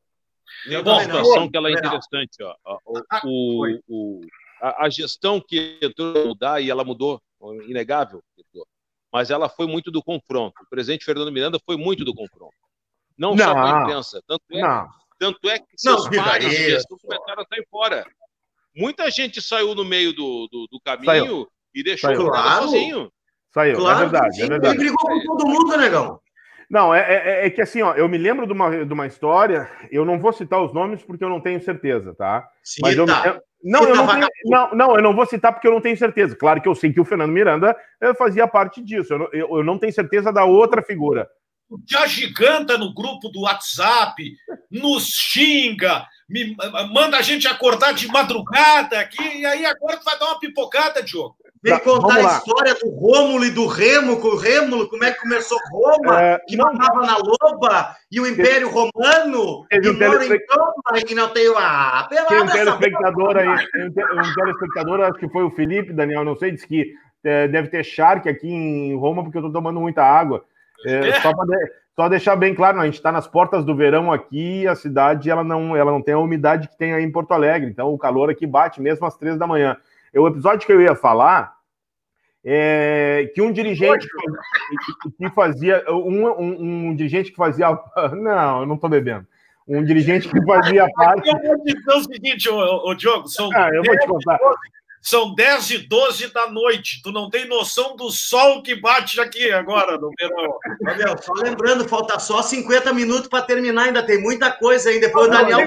Tem 0.64 0.78
uma 0.78 1.00
situação 1.00 1.50
que 1.50 1.56
ela 1.56 1.68
é 1.68 1.72
interessante. 1.72 2.42
Ó. 2.42 2.78
O, 2.84 2.98
ah, 3.10 3.20
o, 3.24 3.78
o, 3.88 4.20
a, 4.62 4.84
a, 4.84 4.88
gestão 4.88 5.40
que 5.40 5.78
entrou 5.82 6.28
mudar, 6.28 6.60
e 6.60 6.70
ela 6.70 6.84
mudou, 6.84 7.20
inegável, 7.66 8.22
mas 9.12 9.30
ela 9.30 9.48
foi 9.48 9.66
muito 9.66 9.90
do 9.90 10.02
confronto. 10.02 10.54
O 10.62 10.68
presidente 10.70 11.04
Fernando 11.04 11.32
Miranda 11.32 11.58
foi 11.66 11.76
muito 11.76 12.04
do 12.04 12.14
confronto. 12.14 12.54
Não, 13.18 13.34
não 13.34 13.44
só 13.44 13.52
com 13.52 13.60
a 13.60 13.82
imprensa. 13.82 14.22
Tanto 14.26 14.44
é, 14.52 14.86
tanto 15.18 15.50
é 15.50 15.58
que 15.58 15.66
seus 15.76 16.04
não, 16.04 16.24
pares 16.24 16.84
começaram 16.86 17.42
a 17.42 17.46
sair 17.46 17.66
fora. 17.68 18.06
Muita 18.74 19.10
gente 19.10 19.42
saiu 19.42 19.74
no 19.74 19.84
meio 19.84 20.14
do, 20.14 20.48
do, 20.50 20.66
do 20.70 20.80
caminho 20.80 21.04
saiu. 21.04 21.52
e 21.74 21.82
deixou 21.82 22.14
saiu. 22.14 22.26
o 22.26 22.30
claro. 22.30 22.64
sozinho. 22.64 23.12
Saiu, 23.52 23.72
é 23.72 23.76
claro, 23.76 23.98
é 23.98 24.02
verdade, 24.08 24.42
é 24.42 24.46
verdade. 24.46 24.76
Ele 24.76 24.84
brigou 24.84 25.08
com 25.08 25.26
todo 25.26 25.46
mundo, 25.46 25.76
negão. 25.76 26.20
Não, 26.72 26.94
é, 26.94 27.00
é, 27.00 27.46
é, 27.46 27.50
que 27.50 27.60
assim, 27.60 27.82
ó, 27.82 27.92
eu 27.92 28.08
me 28.08 28.16
lembro 28.16 28.46
de 28.46 28.52
uma, 28.54 28.86
de 28.86 28.92
uma 28.94 29.06
história, 29.06 29.70
eu 29.90 30.06
não 30.06 30.18
vou 30.18 30.32
citar 30.32 30.58
os 30.64 30.72
nomes 30.72 31.02
porque 31.02 31.22
eu 31.22 31.28
não 31.28 31.38
tenho 31.38 31.62
certeza, 31.62 32.14
tá? 32.14 32.48
Cita. 32.64 32.88
Mas 32.88 32.96
eu, 32.96 33.06
eu 33.06 33.42
não, 33.62 33.84
eu 33.86 33.94
não, 33.94 34.06
tenho, 34.06 34.28
não, 34.46 34.74
não, 34.74 34.96
eu 34.96 35.02
não 35.02 35.14
vou 35.14 35.26
citar 35.26 35.52
porque 35.52 35.68
eu 35.68 35.72
não 35.72 35.82
tenho 35.82 35.98
certeza. 35.98 36.34
Claro 36.34 36.62
que 36.62 36.68
eu 36.68 36.74
sei 36.74 36.90
que 36.90 36.98
o 36.98 37.04
Fernando 37.04 37.30
Miranda 37.30 37.76
eh, 38.00 38.14
fazia 38.14 38.48
parte 38.48 38.82
disso, 38.82 39.12
eu 39.12 39.18
não, 39.18 39.28
eu, 39.34 39.58
eu 39.58 39.62
não 39.62 39.78
tenho 39.78 39.92
certeza 39.92 40.32
da 40.32 40.46
outra 40.46 40.80
figura. 40.80 41.28
Já 41.86 42.06
giganta 42.06 42.78
no 42.78 42.94
grupo 42.94 43.28
do 43.28 43.42
WhatsApp, 43.42 44.22
nos 44.70 45.08
xinga, 45.08 46.06
me, 46.26 46.56
manda 46.90 47.18
a 47.18 47.22
gente 47.22 47.46
acordar 47.46 47.92
de 47.92 48.08
madrugada 48.08 48.98
aqui, 48.98 49.22
e 49.22 49.44
aí 49.44 49.66
agora 49.66 49.98
tu 49.98 50.04
vai 50.04 50.18
dar 50.18 50.24
uma 50.24 50.40
pipocada, 50.40 51.02
Diogo. 51.02 51.36
Vem 51.62 51.74
tá, 51.74 51.80
contar 51.80 52.16
a 52.16 52.22
história 52.22 52.74
do 52.74 52.90
Rômulo 52.90 53.44
e 53.44 53.50
do 53.52 53.66
Remo, 53.66 54.20
com 54.20 54.28
o 54.28 54.36
Rêmulo, 54.36 54.88
como 54.88 55.04
é 55.04 55.12
que 55.12 55.20
começou 55.20 55.56
Roma, 55.70 56.20
é, 56.20 56.38
que 56.48 56.56
não 56.56 56.66
mandava 56.72 57.06
na 57.06 57.18
loba, 57.18 57.96
e 58.10 58.20
o 58.20 58.26
Império 58.26 58.68
Romano, 58.68 59.64
que 59.70 59.88
um 59.88 59.92
mora 59.92 60.26
em 60.26 60.40
Roma 60.50 60.98
e 60.98 61.02
que 61.04 61.14
não 61.14 61.28
tem 61.28 61.46
a 61.56 62.08
Tem 62.08 62.42
um 62.42 62.46
telespectador 62.46 63.36
aí, 63.36 63.48
um 63.48 64.34
telespectador, 64.34 65.00
acho 65.02 65.18
que 65.20 65.28
foi 65.28 65.44
o 65.44 65.50
Felipe, 65.50 65.92
Daniel, 65.92 66.24
não 66.24 66.34
sei, 66.34 66.50
disse 66.50 66.66
que 66.66 66.94
é, 67.22 67.46
deve 67.46 67.68
ter 67.68 67.84
charque 67.84 68.28
aqui 68.28 68.48
em 68.48 68.96
Roma, 68.96 69.22
porque 69.22 69.38
eu 69.38 69.42
tô 69.42 69.52
tomando 69.52 69.78
muita 69.78 70.02
água. 70.02 70.44
É, 70.84 71.10
é. 71.10 71.20
Só, 71.20 71.30
só 71.94 72.08
deixar 72.08 72.34
bem 72.34 72.56
claro, 72.56 72.80
a 72.80 72.84
gente 72.86 72.94
está 72.94 73.12
nas 73.12 73.28
portas 73.28 73.64
do 73.64 73.76
verão 73.76 74.10
aqui, 74.10 74.66
a 74.66 74.74
cidade 74.74 75.30
ela 75.30 75.44
não, 75.44 75.76
ela 75.76 75.92
não 75.92 76.02
tem 76.02 76.14
a 76.14 76.18
umidade 76.18 76.66
que 76.66 76.76
tem 76.76 76.92
aí 76.92 77.04
em 77.04 77.12
Porto 77.12 77.30
Alegre, 77.30 77.70
então 77.70 77.94
o 77.94 77.98
calor 77.98 78.30
aqui 78.30 78.48
bate 78.48 78.82
mesmo 78.82 79.06
às 79.06 79.16
três 79.16 79.38
da 79.38 79.46
manhã. 79.46 79.76
O 80.14 80.28
episódio 80.28 80.66
que 80.66 80.72
eu 80.72 80.80
ia 80.80 80.94
falar 80.94 81.54
é 82.44 83.30
que 83.34 83.40
um 83.40 83.52
dirigente 83.52 84.06
que 85.18 85.30
fazia. 85.30 85.84
Um, 85.88 86.26
um, 86.26 86.88
um 86.88 86.96
dirigente 86.96 87.30
que 87.30 87.36
fazia. 87.36 87.68
Não, 88.12 88.60
eu 88.60 88.66
não 88.66 88.74
estou 88.74 88.90
bebendo. 88.90 89.26
Um 89.66 89.84
dirigente 89.84 90.28
que 90.28 90.44
fazia 90.44 90.86
parte. 90.94 91.28
Eu 91.28 91.38
vou 91.38 91.64
dizer 91.64 91.92
o 91.92 92.02
seguinte, 92.02 92.48
ô, 92.48 92.88
ô 92.88 92.94
Diogo, 92.94 93.28
são, 93.28 93.48
ah, 93.54 93.70
eu 93.72 93.82
vou 93.84 93.96
te 93.96 94.06
contar. 94.06 94.38
são 95.00 95.34
10 95.34 95.70
e 95.70 95.78
12 95.86 96.32
da 96.32 96.50
noite. 96.50 97.00
Tu 97.02 97.12
não 97.12 97.30
tem 97.30 97.46
noção 97.46 97.94
do 97.94 98.10
sol 98.10 98.60
que 98.60 98.74
bate 98.74 99.20
aqui 99.20 99.52
agora 99.52 99.96
no 99.96 100.10
verão. 100.18 100.58
Gabriel, 100.80 101.16
só 101.22 101.32
lembrando, 101.34 101.88
falta 101.88 102.18
só 102.18 102.42
50 102.42 102.92
minutos 102.92 103.28
para 103.28 103.44
terminar, 103.44 103.84
ainda 103.84 104.02
tem 104.02 104.20
muita 104.20 104.50
coisa 104.50 104.90
ainda. 104.90 105.06
Depois 105.06 105.28
o 105.28 105.30
Daniel 105.30 105.64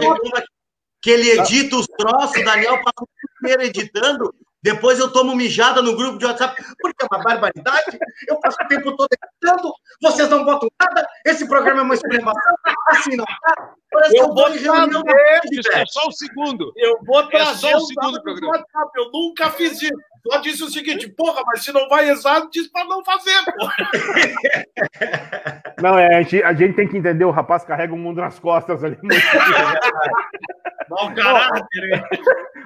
que 1.01 1.11
ele 1.11 1.29
edita 1.29 1.75
os 1.75 1.85
troços, 1.85 2.41
o 2.41 2.43
Daniel 2.43 2.81
passa 2.83 3.05
primeiro 3.45 3.63
editando, 3.63 4.33
depois 4.61 4.97
eu 4.97 5.11
tomo 5.11 5.35
mijada 5.35 5.81
no 5.81 5.95
grupo 5.95 6.17
de 6.17 6.25
WhatsApp, 6.25 6.55
porque 6.81 7.03
é 7.03 7.07
uma 7.11 7.23
barbaridade. 7.23 7.99
Eu 8.27 8.39
passo 8.39 8.57
o 8.59 8.67
tempo 8.67 8.95
todo 8.95 9.07
editando, 9.11 9.71
vocês 10.01 10.27
não 10.29 10.43
botam 10.43 10.67
nada, 10.81 11.07
esse 11.23 11.47
programa 11.47 11.81
é 11.81 11.83
uma 11.83 11.93
explanação, 11.93 12.55
assim 12.87 13.15
não 13.15 13.25
tá. 13.25 13.75
Parece 13.91 14.17
eu 14.17 14.23
que 14.23 14.29
eu 14.29 14.33
vou 14.33 14.49
reunião 14.49 15.03
é 15.07 15.85
só 15.85 16.07
um 16.07 16.11
segundo. 16.11 16.73
Eu 16.75 16.97
vou 17.05 17.27
trazer 17.29 17.67
é 17.67 17.71
só 17.71 17.77
um 17.77 17.85
segundo 17.85 18.21
programa. 18.23 18.57
WhatsApp. 18.57 18.91
Eu 18.97 19.11
nunca 19.11 19.51
fiz 19.51 19.81
isso. 19.81 19.93
Só 20.27 20.39
disse 20.39 20.63
o 20.63 20.69
seguinte, 20.69 21.07
porra, 21.09 21.43
mas 21.45 21.63
se 21.63 21.71
não 21.71 21.87
vai 21.87 22.09
exato, 22.09 22.49
diz 22.51 22.67
para 22.67 22.85
não 22.85 23.03
fazer, 23.03 23.43
porra. 23.45 23.75
Não, 25.81 25.99
é, 25.99 26.15
a 26.15 26.21
gente, 26.21 26.41
a 26.41 26.53
gente, 26.53 26.73
tem 26.73 26.87
que 26.87 26.97
entender, 26.97 27.25
o 27.25 27.31
rapaz 27.31 27.65
carrega 27.65 27.93
o 27.93 27.97
mundo 27.97 28.21
nas 28.21 28.39
costas 28.39 28.81
ali. 28.81 28.97
Mau 30.89 31.13
caráter. 31.13 32.03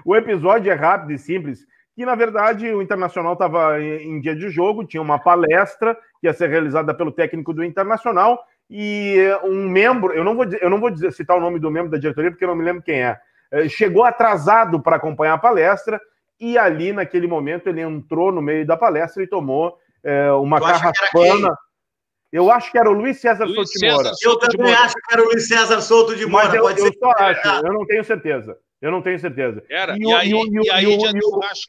O 0.06 0.16
episódio 0.16 0.72
é 0.72 0.76
rápido 0.76 1.12
e 1.12 1.18
simples 1.18 1.66
que 2.00 2.06
na 2.06 2.16
verdade 2.16 2.72
o 2.72 2.82
Internacional 2.82 3.34
estava 3.34 3.82
em 3.82 4.22
dia 4.22 4.34
de 4.34 4.50
jogo, 4.50 4.86
tinha 4.86 5.02
uma 5.02 5.20
palestra 5.20 5.98
que 6.22 6.28
ia 6.28 6.34
ser 6.34 6.50
realizada 6.50 6.94
pelo 6.94 7.12
técnico 7.12 7.54
do 7.54 7.62
Internacional 7.62 8.42
e 8.70 9.18
um 9.44 9.68
membro, 9.68 10.14
eu 10.14 10.24
não 10.24 10.34
vou, 10.34 10.46
eu 10.46 10.70
não 10.70 10.80
vou 10.80 10.90
dizer, 10.90 11.12
citar 11.12 11.36
o 11.36 11.42
nome 11.42 11.60
do 11.60 11.70
membro 11.70 11.92
da 11.92 11.98
diretoria 11.98 12.32
porque 12.32 12.46
eu 12.46 12.50
não 12.50 12.56
me 12.56 12.64
lembro 12.64 12.82
quem 12.82 13.04
é, 13.04 13.20
eh, 13.52 13.68
chegou 13.68 14.06
atrasado 14.06 14.82
para 14.82 14.96
acompanhar 14.96 15.34
a 15.34 15.40
palestra 15.40 16.00
e 16.40 16.58
ali 16.58 16.94
naquele 16.94 17.28
momento 17.28 17.68
ele 17.68 17.82
entrou 17.82 18.32
no 18.32 18.42
meio 18.42 18.66
da 18.66 18.78
palestra 18.78 19.24
e 19.24 19.28
tomou 19.28 19.78
é, 20.04 20.32
uma 20.34 20.60
carraspana. 20.60 21.50
Eu 22.32 22.52
acho 22.52 22.72
que 22.72 22.78
era 22.78 22.90
o 22.90 22.94
Luiz 22.94 23.20
César 23.20 23.46
Luiz 23.46 23.56
Souto 23.56 23.80
de 23.80 23.92
Moura. 23.92 24.12
Eu 24.24 24.40
também 24.40 24.74
acho 24.74 24.94
que 24.94 25.14
era 25.14 25.22
o 25.22 25.26
Luiz 25.26 25.48
César 25.48 25.82
Souto 25.82 26.16
de 26.16 26.26
Moura. 26.26 26.46
Mas 26.46 26.54
eu, 26.54 26.70
eu 26.70 26.94
só 26.94 27.12
acho, 27.18 27.66
eu 27.66 27.74
não 27.74 27.86
tenho 27.86 28.04
certeza. 28.04 28.58
Eu 28.82 28.92
não 28.92 29.02
tenho 29.02 29.20
certeza. 29.20 29.64
Era, 29.70 29.96
e, 29.98 30.02
e 30.02 30.14
aí, 30.14 30.32
e, 30.32 30.68
e 30.68 30.72
aí 30.72 31.00
já 31.00 31.12
deu 31.12 31.40
racha. 31.40 31.68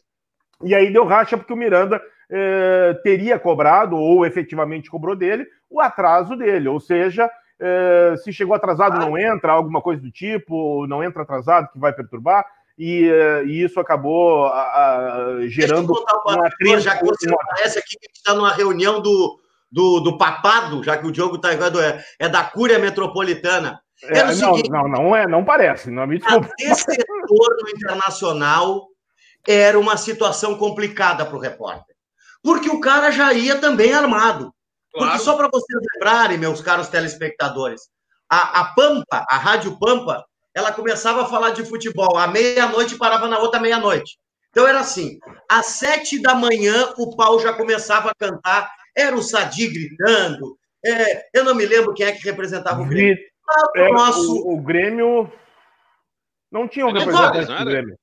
E 0.63 0.75
aí 0.75 0.93
deu 0.93 1.05
racha 1.05 1.37
porque 1.37 1.53
o 1.53 1.57
Miranda 1.57 2.01
eh, 2.31 2.95
teria 3.03 3.39
cobrado, 3.39 3.97
ou 3.97 4.25
efetivamente 4.25 4.91
cobrou 4.91 5.17
dele, 5.17 5.47
o 5.69 5.81
atraso 5.81 6.37
dele. 6.37 6.69
Ou 6.69 6.79
seja, 6.79 7.29
eh, 7.59 8.15
se 8.19 8.33
chegou 8.33 8.55
atrasado, 8.55 8.99
não 8.99 9.19
entra, 9.19 9.53
alguma 9.53 9.81
coisa 9.81 10.01
do 10.01 10.11
tipo, 10.11 10.87
não 10.87 11.03
entra 11.03 11.23
atrasado, 11.23 11.71
que 11.73 11.79
vai 11.79 11.93
perturbar. 11.93 12.45
E, 12.81 13.07
eh, 13.07 13.45
e 13.45 13.63
isso 13.63 13.79
acabou 13.79 14.47
a, 14.47 14.63
a, 14.63 15.47
gerando 15.49 15.93
uma 15.93 16.51
trilha. 16.59 16.81
Já 16.81 16.97
que 16.97 17.05
você 17.05 17.29
uma... 17.29 17.37
parece 17.51 17.79
aqui 17.79 17.91
que 17.91 18.07
a 18.07 18.09
gente 18.09 18.17
está 18.17 18.35
numa 18.35 18.55
reunião 18.55 19.03
do, 19.03 19.39
do, 19.71 20.01
do 20.01 20.17
papado, 20.17 20.83
já 20.83 20.97
que 20.97 21.07
o 21.07 21.13
Diogo 21.13 21.37
está 21.37 21.53
é, 21.53 22.03
é 22.19 22.27
da 22.27 22.43
Cúria 22.43 22.79
Metropolitana. 22.79 23.83
É, 24.05 24.25
não, 24.25 24.33
seguinte, 24.33 24.71
não, 24.71 24.89
não 24.89 25.15
é, 25.15 25.27
não 25.27 25.45
parece. 25.45 25.91
Não, 25.91 26.07
me 26.07 26.19
desculpa. 26.19 26.49
Esse 26.59 26.91
retorno 26.91 27.69
internacional 27.69 28.87
era 29.47 29.79
uma 29.79 29.99
situação 29.99 30.57
complicada 30.57 31.27
para 31.27 31.37
o 31.37 31.41
repórter. 31.41 31.95
Porque 32.43 32.71
o 32.71 32.81
cara 32.81 33.11
já 33.11 33.31
ia 33.35 33.61
também 33.61 33.93
armado. 33.93 34.55
Claro. 34.91 35.11
Porque 35.11 35.19
só 35.23 35.37
para 35.37 35.51
vocês 35.53 35.79
lembrarem, 35.93 36.39
meus 36.39 36.63
caros 36.63 36.89
telespectadores, 36.89 37.83
a, 38.27 38.61
a 38.61 38.65
Pampa, 38.75 39.27
a 39.29 39.37
Rádio 39.37 39.79
Pampa, 39.79 40.25
ela 40.55 40.73
começava 40.73 41.23
a 41.23 41.27
falar 41.27 41.51
de 41.51 41.65
futebol 41.65 42.17
à 42.17 42.27
meia-noite 42.27 42.95
e 42.95 42.99
parava 42.99 43.29
na 43.29 43.39
outra 43.39 43.61
meia-noite. 43.61 44.19
Então 44.51 44.67
era 44.67 44.81
assim, 44.81 45.19
às 45.49 45.67
sete 45.67 46.21
da 46.21 46.35
manhã 46.35 46.93
o 46.99 47.15
pau 47.15 47.39
já 47.39 47.53
começava 47.53 48.11
a 48.11 48.15
cantar, 48.15 48.71
era 48.97 49.15
o 49.15 49.23
Sadi 49.23 49.69
gritando, 49.69 50.59
é, 50.85 51.29
eu 51.35 51.45
não 51.45 51.55
me 51.55 51.67
lembro 51.67 51.95
quem 51.95 52.07
é 52.07 52.13
que 52.13 52.25
representava 52.25 52.83
o 52.83 52.87
Grêmio. 52.87 53.19
É, 53.77 53.89
o, 53.89 54.55
o, 54.55 54.61
Grêmio 54.61 55.33
não 56.51 56.67
tinha 56.69 56.87
um 56.87 56.93
representante 56.93 57.47
do 57.47 57.65
Grêmio. 57.65 57.99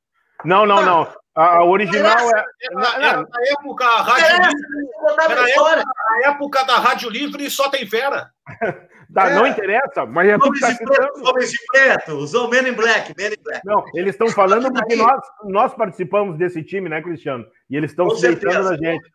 Não, 0.46 0.66
não, 0.66 0.86
não. 0.86 1.08
A 1.36 1.64
original 1.64 2.18
é. 2.36 2.46
Era, 2.62 2.96
era 2.96 3.22
na 3.22 3.40
época 3.52 3.86
a 3.86 4.02
Rádio 4.02 4.38
Livre. 4.38 4.90
Era 5.20 5.50
época, 5.50 5.84
a 5.86 6.30
época 6.30 6.64
da 6.64 6.80
Rádio 6.80 7.10
Livre 7.10 7.46
e 7.46 7.52
só 7.52 7.70
tem 7.70 7.88
fera. 7.88 8.32
Tá, 9.14 9.30
é. 9.30 9.36
Não 9.36 9.48
interessa, 9.48 10.06
mas 10.06 10.28
é 10.28 10.36
homens, 10.36 10.60
tá 10.60 10.72
de 10.72 10.78
preto, 10.80 11.24
homens 11.24 11.50
de 11.50 11.58
preto, 11.72 12.18
os 12.18 12.34
Men 12.50 12.68
in 12.68 12.74
Black, 12.74 13.14
Men 13.18 13.32
in 13.32 13.42
Black. 13.42 13.66
Não, 13.66 13.86
eles 13.94 14.16
estão 14.16 14.28
falando 14.28 14.72
porque 14.72 14.98
nós, 14.98 15.22
nós 15.46 15.74
participamos 15.74 16.38
desse 16.38 16.62
time, 16.62 16.90
né, 16.90 17.02
Cristiano? 17.02 17.46
E 17.70 17.78
eles 17.78 17.92
estão 17.92 18.10
se 18.10 18.22
deitando 18.22 18.70
na 18.70 18.76
gente. 18.76 19.10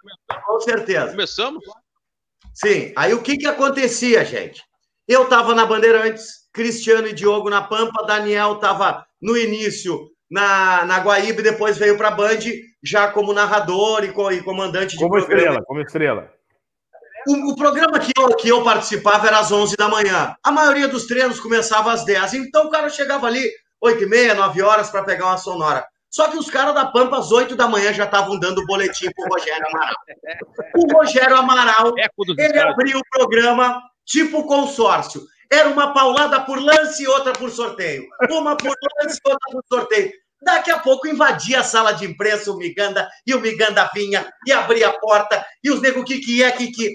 Com 0.46 0.60
certeza. 0.60 1.10
Começamos? 1.10 1.62
Sim. 2.54 2.92
Aí 2.96 3.12
o 3.12 3.22
que 3.22 3.36
que 3.36 3.46
acontecia, 3.46 4.24
gente? 4.24 4.62
Eu 5.06 5.24
estava 5.24 5.54
na 5.54 5.66
Bandeirantes, 5.66 6.48
Cristiano 6.52 7.08
e 7.08 7.12
Diogo 7.12 7.50
na 7.50 7.60
Pampa, 7.60 8.06
Daniel 8.06 8.54
estava 8.54 9.04
no 9.20 9.36
início 9.36 10.08
na, 10.30 10.86
na 10.86 11.00
Guaíba 11.00 11.40
e 11.40 11.44
depois 11.44 11.76
veio 11.76 11.98
para 11.98 12.08
a 12.08 12.12
Band 12.12 12.40
já 12.82 13.12
como 13.12 13.34
narrador 13.34 14.04
e, 14.04 14.12
co, 14.12 14.32
e 14.32 14.42
comandante 14.42 14.96
de 14.96 14.98
como 14.98 15.10
programa. 15.10 15.40
estrela, 15.40 15.64
como 15.66 15.80
estrela. 15.80 16.41
O, 17.26 17.52
o, 17.52 17.56
programa 17.56 17.98
que 17.98 18.12
eu, 18.16 18.28
que 18.36 18.48
eu 18.48 18.62
participava 18.62 19.26
era 19.26 19.38
às 19.38 19.52
11 19.52 19.76
da 19.76 19.88
manhã. 19.88 20.34
A 20.42 20.50
maioria 20.50 20.88
dos 20.88 21.06
treinos 21.06 21.40
começava 21.40 21.92
às 21.92 22.04
10. 22.04 22.34
Então 22.34 22.66
o 22.66 22.70
cara 22.70 22.88
chegava 22.88 23.26
ali 23.26 23.50
8 23.80 24.02
e 24.02 24.06
meia, 24.06 24.34
9 24.34 24.62
horas 24.62 24.90
para 24.90 25.04
pegar 25.04 25.26
uma 25.26 25.38
sonora. 25.38 25.86
Só 26.10 26.28
que 26.28 26.36
os 26.36 26.50
caras 26.50 26.74
da 26.74 26.86
Pampa, 26.86 27.18
às 27.18 27.32
8 27.32 27.56
da 27.56 27.66
manhã, 27.66 27.92
já 27.92 28.04
estavam 28.04 28.38
dando 28.38 28.66
boletim 28.66 29.10
pro 29.12 29.32
Rogério 29.32 29.66
Amaral. 29.66 29.94
O 30.76 30.98
Rogério 30.98 31.36
Amaral, 31.36 31.94
ele 32.38 32.58
abriu 32.58 32.98
o 32.98 33.10
programa 33.10 33.80
tipo 34.04 34.46
consórcio. 34.46 35.22
Era 35.50 35.68
uma 35.68 35.92
paulada 35.94 36.40
por 36.40 36.60
lance 36.60 37.02
e 37.02 37.08
outra 37.08 37.32
por 37.32 37.50
sorteio. 37.50 38.06
Uma 38.30 38.56
por 38.56 38.74
lance 39.00 39.18
e 39.24 39.28
outra 39.28 39.50
por 39.50 39.62
sorteio. 39.66 40.12
Daqui 40.42 40.70
a 40.70 40.78
pouco 40.78 41.06
invadia 41.06 41.60
a 41.60 41.64
sala 41.64 41.92
de 41.92 42.04
imprensa 42.04 42.50
o 42.50 42.56
Miganda, 42.56 43.08
e 43.26 43.32
o 43.34 43.40
Miganda 43.40 43.88
vinha 43.94 44.28
e 44.46 44.52
abria 44.52 44.88
a 44.88 44.98
porta, 44.98 45.44
e 45.62 45.70
os 45.70 45.80
nego 45.80 46.04
que 46.04 46.18
que 46.18 46.42
é, 46.42 46.50
que 46.50 46.72
que. 46.72 46.94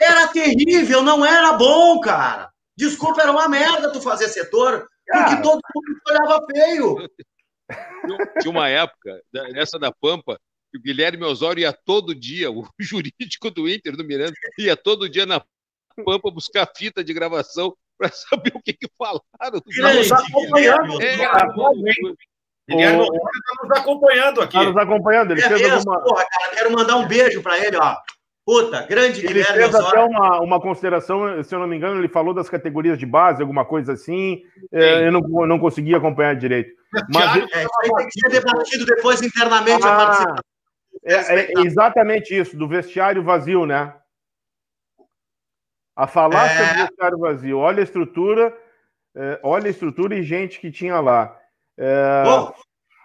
Era 0.00 0.28
terrível, 0.28 1.02
não 1.02 1.24
era 1.24 1.52
bom, 1.52 2.00
cara. 2.00 2.50
Desculpa, 2.76 3.22
era 3.22 3.32
uma 3.32 3.48
merda 3.48 3.92
tu 3.92 4.00
fazer 4.00 4.28
setor, 4.28 4.88
porque 5.06 5.42
todo 5.42 5.60
mundo 5.74 6.00
olhava 6.08 6.46
feio. 6.46 7.08
Tinha 8.40 8.50
uma 8.50 8.68
época, 8.68 9.20
nessa 9.52 9.78
da 9.78 9.92
Pampa, 9.92 10.38
que 10.70 10.78
o 10.78 10.82
Guilherme 10.82 11.24
Osório 11.24 11.60
ia 11.60 11.72
todo 11.72 12.14
dia, 12.14 12.50
o 12.50 12.66
jurídico 12.80 13.50
do 13.50 13.68
Inter, 13.68 13.96
do 13.96 14.04
Miranda, 14.04 14.32
ia 14.58 14.76
todo 14.76 15.08
dia 15.08 15.26
na 15.26 15.42
Pampa 16.04 16.30
buscar 16.30 16.68
fita 16.74 17.04
de 17.04 17.12
gravação 17.12 17.74
para 17.98 18.10
saber 18.10 18.52
o 18.54 18.62
que, 18.62 18.72
que 18.72 18.88
falaram. 18.98 19.22
Grande, 19.66 20.12
acompanhando. 20.12 21.02
É, 21.02 21.16
Guilherme 22.68 23.02
está 23.02 23.62
nos 23.62 23.78
acompanhando 23.78 24.40
aqui. 24.40 24.56
Está 24.56 24.70
nos 24.70 24.76
acompanhando. 24.76 25.32
Ele 25.32 25.42
é 25.42 25.48
fez 25.48 25.72
alguma... 25.72 26.00
porra, 26.00 26.24
cara, 26.30 26.54
quero 26.54 26.72
mandar 26.72 26.96
um 26.96 27.06
beijo 27.06 27.42
para 27.42 27.58
ele, 27.58 27.76
ó. 27.76 27.96
Puta, 28.44 28.84
grande 28.86 29.20
ele 29.20 29.28
Guilherme 29.28 29.54
fez 29.54 29.74
Osório. 29.74 29.88
até 29.88 30.04
uma, 30.04 30.40
uma 30.40 30.60
consideração, 30.60 31.42
se 31.44 31.54
eu 31.54 31.60
não 31.60 31.66
me 31.68 31.76
engano, 31.76 32.00
ele 32.00 32.08
falou 32.08 32.34
das 32.34 32.48
categorias 32.48 32.98
de 32.98 33.06
base, 33.06 33.40
alguma 33.40 33.64
coisa 33.64 33.92
assim. 33.92 34.42
É, 34.72 35.06
eu 35.06 35.12
não, 35.12 35.20
não 35.46 35.58
consegui 35.60 35.94
acompanhar 35.94 36.34
direito. 36.34 36.72
Mas 37.14 37.36
é, 37.36 37.38
isso 37.38 37.70
aí 37.82 37.90
tem 37.96 38.08
que 38.08 38.20
ser 38.20 38.28
debatido 38.30 38.84
depois 38.84 39.22
internamente 39.22 39.86
ah, 39.86 39.92
a 39.92 39.96
participação. 39.96 40.44
É, 41.04 41.14
é, 41.14 41.52
exatamente 41.64 42.36
isso, 42.36 42.56
do 42.56 42.66
vestiário 42.66 43.22
vazio, 43.22 43.64
né? 43.64 43.94
A 45.94 46.06
falácia 46.08 46.62
é... 46.62 46.74
do 46.74 46.80
vestiário 46.80 47.18
vazio. 47.18 47.58
Olha 47.58 47.80
a 47.80 47.84
estrutura, 47.84 48.56
é, 49.14 49.40
olha 49.42 49.68
a 49.68 49.70
estrutura 49.70 50.16
e 50.16 50.22
gente 50.22 50.58
que 50.58 50.70
tinha 50.70 50.98
lá. 51.00 51.38
É... 51.78 52.24
Bom, 52.24 52.52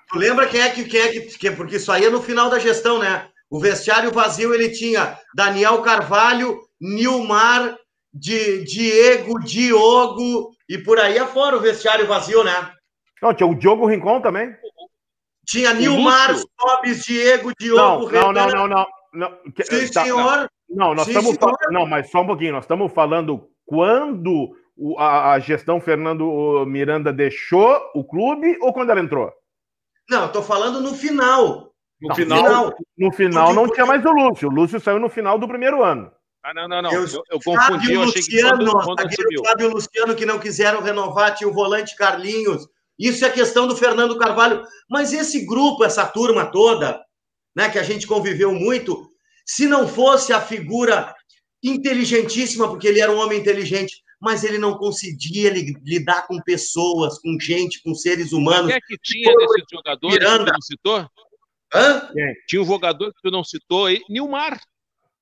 tu 0.10 0.18
lembra 0.18 0.48
quem 0.48 0.62
é 0.62 0.70
que, 0.72 0.84
quem 0.86 1.00
é 1.00 1.08
que, 1.10 1.22
que. 1.38 1.52
Porque 1.52 1.76
isso 1.76 1.92
aí 1.92 2.06
é 2.06 2.10
no 2.10 2.22
final 2.22 2.50
da 2.50 2.58
gestão, 2.58 2.98
né? 2.98 3.30
O 3.50 3.60
vestiário 3.60 4.12
vazio 4.12 4.54
ele 4.54 4.70
tinha 4.70 5.18
Daniel 5.36 5.82
Carvalho, 5.82 6.60
Nilmar, 6.80 7.78
Di, 8.14 8.64
Diego, 8.64 9.40
Diogo 9.40 10.52
e 10.68 10.78
por 10.78 11.00
aí 11.00 11.18
afora 11.18 11.56
o 11.56 11.62
vestiário 11.62 12.08
vazio, 12.08 12.44
né? 12.44 12.74
Não, 13.22 13.34
tinha 13.34 13.48
o 13.48 13.56
Diogo 13.56 13.88
Rincon 13.88 14.22
também. 14.22 14.56
Tinha 15.46 15.74
Nilmar, 15.74 16.36
Sobes, 16.36 17.04
Diego, 17.04 17.52
Diogo, 17.58 18.12
não, 18.12 18.34
não, 18.34 18.48
não, 18.48 18.68
não, 18.68 18.86
não, 19.14 19.30
Sim, 19.64 19.92
tá, 19.92 20.04
senhor. 20.04 20.50
Não, 20.70 20.94
nós 20.94 21.08
estamos 21.08 21.38
falando. 21.38 21.72
Não, 21.72 21.86
mas 21.86 22.12
só 22.12 22.22
um 22.22 22.28
pouquinho. 22.28 22.52
Nós 22.52 22.66
estamos 22.66 22.92
falando 22.92 23.50
quando 23.66 24.54
a, 24.98 25.32
a, 25.32 25.40
gestão 25.40 25.80
Fernando 25.80 26.66
Miranda 26.68 27.14
deixou 27.14 27.80
o 27.96 28.04
clube 28.04 28.58
ou 28.62 28.74
quando 28.74 28.90
ela 28.90 29.00
entrou? 29.00 29.32
Não, 30.10 30.24
eu 30.24 30.32
tô 30.32 30.42
falando 30.42 30.82
no 30.82 30.94
final. 30.94 31.74
No 32.00 32.10
não, 32.10 32.16
final, 32.16 32.44
final, 32.44 32.76
no 32.98 33.12
final 33.12 33.54
não 33.54 33.72
tinha 33.72 33.86
mais 33.86 34.06
o 34.06 34.12
Lúcio. 34.12 34.50
O 34.50 34.52
Lúcio 34.52 34.80
saiu 34.80 35.00
no 35.00 35.10
final 35.10 35.40
do 35.40 35.48
primeiro 35.48 35.84
ano. 35.84 36.12
Ah, 36.44 36.54
não, 36.54 36.68
não, 36.68 36.82
não. 36.82 36.94
Eu, 36.94 37.06
eu, 37.06 37.24
eu 37.32 37.40
confundi, 37.44 37.94
eu 37.94 38.04
achei 38.04 38.22
Luciano, 38.22 38.58
que 38.60 38.72
quando, 38.72 38.86
quando. 38.86 39.46
Fábio 39.46 39.70
Luciano 39.70 40.16
que 40.16 40.26
não 40.26 40.40
quiseram 40.40 40.82
renovar, 40.82 41.36
tinha 41.36 41.50
o 41.50 41.54
volante 41.54 41.96
Carlinhos. 41.96 42.68
Isso 42.98 43.26
é 43.26 43.30
questão 43.30 43.68
do 43.68 43.76
Fernando 43.76 44.18
Carvalho. 44.18 44.64
Mas 44.90 45.12
esse 45.12 45.46
grupo, 45.46 45.84
essa 45.84 46.06
turma 46.06 46.46
toda, 46.46 47.04
né, 47.56 47.70
que 47.70 47.78
a 47.78 47.84
gente 47.84 48.08
conviveu 48.08 48.54
muito, 48.54 49.08
se 49.46 49.68
não 49.68 49.88
fosse 49.88 50.32
a 50.32 50.40
figura 50.40 51.14
inteligentíssima, 51.64 52.68
porque 52.68 52.88
ele 52.88 53.00
era 53.00 53.12
um 53.12 53.20
homem 53.20 53.40
inteligente, 53.40 54.02
mas 54.20 54.44
ele 54.44 54.58
não 54.58 54.78
conseguia 54.78 55.52
lidar 55.84 56.28
com 56.28 56.42
pessoas, 56.42 57.20
com 57.20 57.38
gente, 57.40 57.82
com 57.84 57.94
seres 57.94 58.32
humanos. 58.32 58.68
Quem 58.68 58.76
é 58.76 58.80
que 58.80 58.98
tinha 59.04 59.36
desses 59.36 59.64
jogadores 59.72 60.18
Miranda. 60.18 60.46
que 60.46 60.52
não 60.52 60.62
citou? 60.62 61.10
Hã? 61.74 62.10
Tinha 62.48 62.62
um 62.62 62.66
jogador 62.66 63.14
que 63.14 63.22
tu 63.22 63.32
não 63.32 63.44
citou 63.44 63.86
aí, 63.86 64.02
Nilmar. 64.10 64.60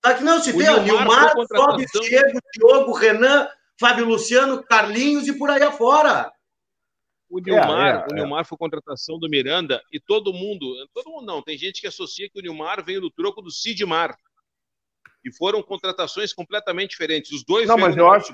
Tá 0.01 0.13
que 0.13 0.23
não 0.23 0.39
citei, 0.39 0.69
o 0.69 0.83
Nilmar, 0.83 1.33
Sobe, 1.47 1.85
Diego, 2.01 2.39
Diogo, 2.53 2.93
Renan, 2.93 3.47
Fábio 3.79 4.05
Luciano, 4.05 4.63
Carlinhos 4.63 5.27
e 5.27 5.37
por 5.37 5.49
aí 5.49 5.63
afora. 5.63 6.31
O 7.27 7.39
Nilmar, 7.39 7.87
é, 7.87 7.99
é, 7.99 8.05
o 8.11 8.15
Nilmar 8.15 8.41
é. 8.41 8.43
foi 8.43 8.57
contratação 8.57 9.17
do 9.17 9.27
Miranda 9.27 9.81
e 9.91 9.99
todo 9.99 10.31
mundo, 10.31 10.75
todo 10.93 11.09
mundo 11.09 11.25
não, 11.25 11.41
tem 11.41 11.57
gente 11.57 11.81
que 11.81 11.87
associa 11.87 12.29
que 12.29 12.39
o 12.39 12.41
Nilmar 12.41 12.83
veio 12.85 13.01
do 13.01 13.09
troco 13.09 13.41
do 13.41 13.49
Sidmar. 13.49 14.15
E 15.23 15.35
foram 15.35 15.63
contratações 15.63 16.31
completamente 16.31 16.91
diferentes. 16.91 17.31
Os 17.31 17.43
dois 17.43 17.67
não, 17.67 17.79
mas 17.79 17.97
eu 17.97 18.11
acho, 18.11 18.31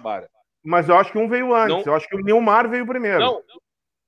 mas 0.62 0.90
eu 0.90 0.98
acho 0.98 1.10
que 1.14 1.18
um 1.18 1.30
veio 1.30 1.56
antes. 1.56 1.70
Não, 1.70 1.84
eu 1.86 1.96
acho 1.96 2.06
que 2.08 2.18
o 2.18 2.20
Nilmar 2.20 2.70
veio 2.70 2.86
primeiro. 2.86 3.20
Não, 3.20 3.42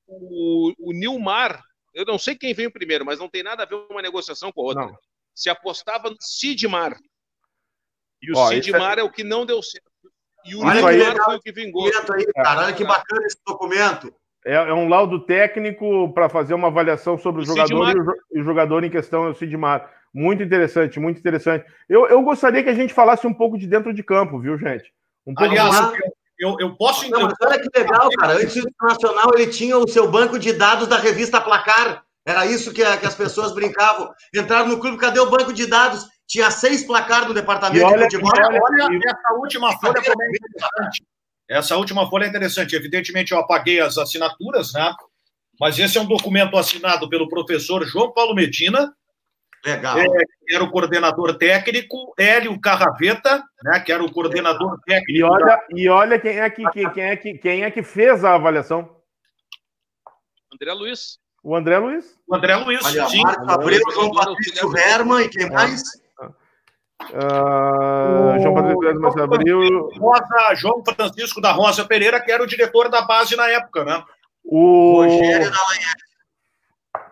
o, 0.06 0.74
o 0.78 0.92
Nilmar, 0.92 1.64
eu 1.94 2.06
não 2.06 2.18
sei 2.18 2.36
quem 2.36 2.54
veio 2.54 2.72
primeiro, 2.72 3.06
mas 3.06 3.20
não 3.20 3.30
tem 3.30 3.44
nada 3.44 3.64
a 3.64 3.66
ver 3.66 3.78
com 3.88 3.94
uma 3.94 4.02
negociação 4.02 4.52
com 4.52 4.62
a 4.62 4.64
outra. 4.66 4.86
Não. 4.86 4.98
Se 5.36 5.50
apostava 5.50 6.10
no 6.10 6.18
Sidmar. 6.20 6.98
E 8.22 8.32
o 8.32 8.38
Ó, 8.38 8.48
Sidmar 8.50 8.98
é... 8.98 9.02
é... 9.02 9.04
o 9.04 9.12
que 9.12 9.24
não 9.24 9.46
deu 9.46 9.62
certo. 9.62 9.92
E 10.46 10.56
o 10.56 10.60
Nilmar 10.60 10.86
aí, 10.86 11.24
foi 11.24 11.36
o 11.38 11.42
que 11.42 11.52
vingou. 11.52 11.86
Aí, 11.86 12.26
cara, 12.34 12.66
olha 12.66 12.74
que 12.74 12.84
bacana 12.84 13.26
esse 13.26 13.38
documento. 13.46 14.14
É, 14.46 14.56
é 14.56 14.74
um 14.74 14.90
laudo 14.90 15.26
técnico 15.26 16.12
para 16.14 16.28
fazer 16.28 16.54
uma 16.54 16.68
avaliação 16.68 17.18
sobre 17.18 17.42
o, 17.42 17.44
o 17.44 17.48
jogador 17.48 17.96
e 17.96 18.00
o, 18.00 18.42
o, 18.42 18.44
jogador 18.44 18.84
em 18.84 18.90
questão 18.90 19.26
é 19.26 19.30
o 19.30 19.34
Sidmar. 19.34 19.90
Muito 20.14 20.44
interessante, 20.44 21.00
muito 21.00 21.20
interessante. 21.20 21.66
Eu, 21.88 22.08
eu 22.08 22.22
gostaria 22.22 22.62
que 22.62 22.70
a 22.70 22.74
gente 22.74 22.94
falasse 22.94 23.26
um 23.26 23.34
pouco 23.34 23.58
de 23.58 23.66
dentro 23.66 23.94
de 23.94 24.04
campo, 24.04 24.40
viu, 24.40 24.58
gente? 24.58 24.94
Um 25.26 25.34
pouco 25.34 25.50
Aliás, 25.50 25.80
mais... 25.80 25.98
eu, 26.40 26.56
eu 26.60 26.76
posso... 26.76 27.10
Não, 27.10 27.22
mas 27.22 27.34
olha 27.42 27.60
que 27.60 27.70
legal, 27.78 28.10
cara. 28.18 28.34
Antes 28.34 28.62
do 28.62 28.70
Internacional, 28.70 29.32
ele 29.36 29.48
tinha 29.48 29.78
o 29.78 29.88
seu 29.88 30.10
banco 30.10 30.38
de 30.40 30.54
dados 30.54 30.88
da 30.88 30.98
revista 30.98 31.40
Placar. 31.40 32.04
Era 32.26 32.46
isso 32.46 32.74
que, 32.74 32.84
que 32.98 33.06
as 33.06 33.16
pessoas 33.16 33.54
brincavam. 33.54 34.10
Entraram 34.34 34.68
no 34.68 34.80
clube, 34.80 34.98
cadê 34.98 35.20
o 35.20 35.30
banco 35.30 35.52
de 35.54 35.66
dados? 35.66 36.08
Tinha 36.28 36.50
seis 36.50 36.84
placar 36.86 37.28
no 37.28 37.34
departamento 37.34 37.86
olha, 37.86 38.08
de 38.08 38.18
futebol. 38.18 38.32
Olha, 38.36 38.60
olha 38.62 39.00
essa 39.06 39.34
última 39.34 39.78
folha 39.78 40.02
como 40.02 40.24
é 40.24 40.28
interessante. 40.28 41.04
Essa 41.50 41.78
última 41.78 42.10
folha 42.10 42.26
é 42.26 42.30
interessante. 42.30 42.76
Evidentemente, 42.76 43.34
eu 43.34 43.40
apaguei 43.40 43.80
as 43.82 43.98
assinaturas, 43.98 44.74
né? 44.74 44.94
Mas 45.60 45.78
esse 45.78 45.98
é 45.98 46.02
um 46.02 46.06
documento 46.06 46.58
assinado 46.58 47.10
pelo 47.10 47.30
professor 47.30 47.86
João 47.86 48.12
Paulo 48.12 48.34
Medina. 48.34 48.94
Legal. 49.66 49.98
É, 49.98 50.06
que 50.06 50.56
era 50.56 50.64
o 50.64 50.70
coordenador 50.70 51.38
técnico, 51.38 52.14
Hélio 52.18 52.60
Carraveta, 52.60 53.42
né? 53.64 53.80
Que 53.80 53.94
era 53.94 54.04
o 54.04 54.12
coordenador 54.12 54.78
técnico. 54.86 55.12
E 55.12 55.24
olha, 55.24 55.46
da... 55.46 55.64
e 55.72 55.90
olha 55.90 56.20
quem, 56.20 56.40
é 56.40 56.50
que, 56.50 56.70
quem, 56.72 56.90
quem, 56.92 57.04
é 57.04 57.16
que, 57.16 57.34
quem 57.38 57.64
é 57.64 57.72
que 57.72 57.82
fez 57.82 58.26
a 58.26 58.36
avaliação. 58.36 58.98
André 60.54 60.74
Luiz. 60.74 61.18
O 61.42 61.56
André 61.56 61.78
Luiz. 61.78 62.18
O 62.28 62.36
André 62.36 62.56
Luiz, 62.58 62.86
olha, 62.86 63.08
sim. 63.08 63.22
Marcos 63.22 63.48
Abreu, 63.50 63.82
João 63.94 64.12
Patrício 64.12 64.78
Herman 64.78 65.22
e 65.22 65.30
quem 65.30 65.50
mais? 65.50 65.82
Uh, 67.10 68.42
João 68.42 68.54
Patrício 68.54 69.02
Marcelo 69.02 69.34
Abril. 69.34 69.90
Rosa, 69.98 70.56
João 70.56 70.84
Francisco 70.84 71.42
da 71.42 71.52
Rosa 71.52 71.86
Pereira, 71.86 72.20
que 72.20 72.32
era 72.32 72.44
o 72.44 72.48
diretor 72.48 72.90
da 72.90 73.02
base 73.02 73.36
na 73.36 73.50
época, 73.50 73.86
né? 73.86 74.04
O 74.44 75.04
Rogério 75.04 75.52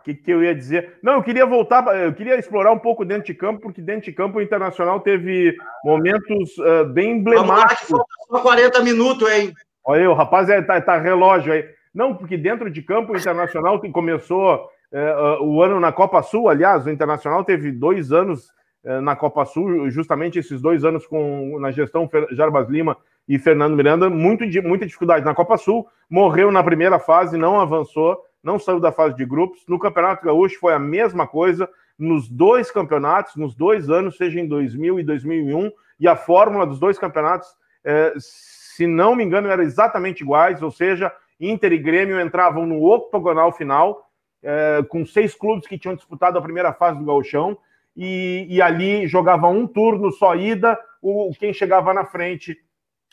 O 0.02 0.03
que, 0.03 0.15
que 0.15 0.32
eu 0.32 0.44
ia 0.44 0.56
dizer? 0.56 0.98
Não, 1.02 1.14
eu 1.14 1.23
queria 1.23 1.45
voltar, 1.45 1.86
eu 2.03 2.11
queria 2.11 2.36
explorar 2.38 2.72
um 2.72 2.80
pouco 2.80 3.06
dentro 3.06 3.26
de 3.26 3.36
campo, 3.36 3.61
porque 3.61 3.82
dentro 3.82 4.06
de 4.06 4.11
campo 4.11 4.40
o 4.40 4.41
Internacional 4.41 4.99
teve 4.99 5.56
momentos 5.86 6.57
uh, 6.57 6.86
bem 6.86 7.18
emblemáticos. 7.18 7.90
Vamos 7.90 8.06
lá, 8.32 8.40
que 8.40 8.44
40 8.44 8.82
minutos, 8.82 9.32
hein? 9.32 9.53
Olha 9.86 10.02
aí, 10.02 10.07
o 10.07 10.14
rapaz 10.14 10.49
é, 10.49 10.60
tá, 10.61 10.82
tá 10.82 10.98
relógio 10.98 11.53
aí. 11.53 11.65
Não, 11.94 12.15
porque 12.15 12.36
dentro 12.36 12.69
de 12.69 12.82
campo 12.82 13.14
o 13.14 13.18
Internacional 13.18 13.80
começou 13.91 14.69
é, 14.91 15.38
o 15.40 15.61
ano 15.61 15.80
na 15.80 15.91
Copa 15.91 16.22
Sul, 16.22 16.49
aliás, 16.49 16.86
o 16.86 16.90
Internacional 16.90 17.44
teve 17.44 17.72
dois 17.72 18.11
anos 18.11 18.49
é, 18.84 18.99
na 18.99 19.15
Copa 19.15 19.45
Sul, 19.45 19.90
justamente 19.90 20.40
esses 20.40 20.61
dois 20.61 20.84
anos 20.84 21.06
com, 21.06 21.60
na 21.60 21.72
gestão 21.72 22.10
Jarbas 22.32 22.68
Lima 22.68 22.98
e 23.28 23.38
Fernando 23.40 23.76
Miranda, 23.76 24.10
muito, 24.10 24.44
muita 24.64 24.86
dificuldade 24.86 25.23
na 25.23 25.36
Copa 25.36 25.57
Sul, 25.57 25.88
morreu 26.10 26.52
na 26.52 26.64
primeira 26.64 26.99
fase, 26.99 27.38
não 27.38 27.60
avançou, 27.60 28.19
não 28.43 28.59
saiu 28.59 28.80
da 28.80 28.91
fase 28.91 29.15
de 29.15 29.26
grupos. 29.26 29.63
No 29.68 29.80
Campeonato 29.80 30.26
Gaúcho 30.26 30.59
foi 30.59 30.73
a 30.73 30.80
mesma 30.80 31.27
coisa, 31.27 31.69
nos 31.97 32.27
dois 32.27 32.72
campeonatos, 32.72 33.35
nos 33.35 33.53
dois 33.55 33.89
anos, 33.89 34.18
seja 34.18 34.39
em 34.39 34.47
2000 34.47 34.99
e 34.99 35.03
2001, 35.03 35.72
e 35.99 36.07
a 36.07 36.15
fórmula 36.15 36.65
dos 36.65 36.80
dois 36.80 36.97
campeonatos, 36.97 37.47
é, 37.84 38.13
se 38.18 38.88
não 38.88 39.15
me 39.15 39.23
engano, 39.23 39.47
eram 39.47 39.63
exatamente 39.63 40.22
iguais, 40.22 40.63
ou 40.63 40.72
seja, 40.72 41.13
Inter 41.39 41.72
e 41.73 41.77
Grêmio 41.77 42.19
entravam 42.19 42.65
no 42.65 42.84
octogonal 42.84 43.51
final, 43.51 44.09
é, 44.41 44.84
com 44.89 45.05
seis 45.05 45.35
clubes 45.35 45.68
que 45.68 45.77
tinham 45.77 45.95
disputado 45.95 46.38
a 46.38 46.41
primeira 46.41 46.73
fase 46.73 46.97
do 46.97 47.05
gauchão, 47.05 47.57
e, 47.95 48.47
e 48.49 48.61
ali 48.61 49.05
jogava 49.07 49.47
um 49.47 49.68
turno 49.68 50.11
só 50.11 50.35
ida, 50.35 50.80
o, 51.01 51.31
quem 51.38 51.53
chegava 51.53 51.93
na 51.93 52.05
frente 52.05 52.57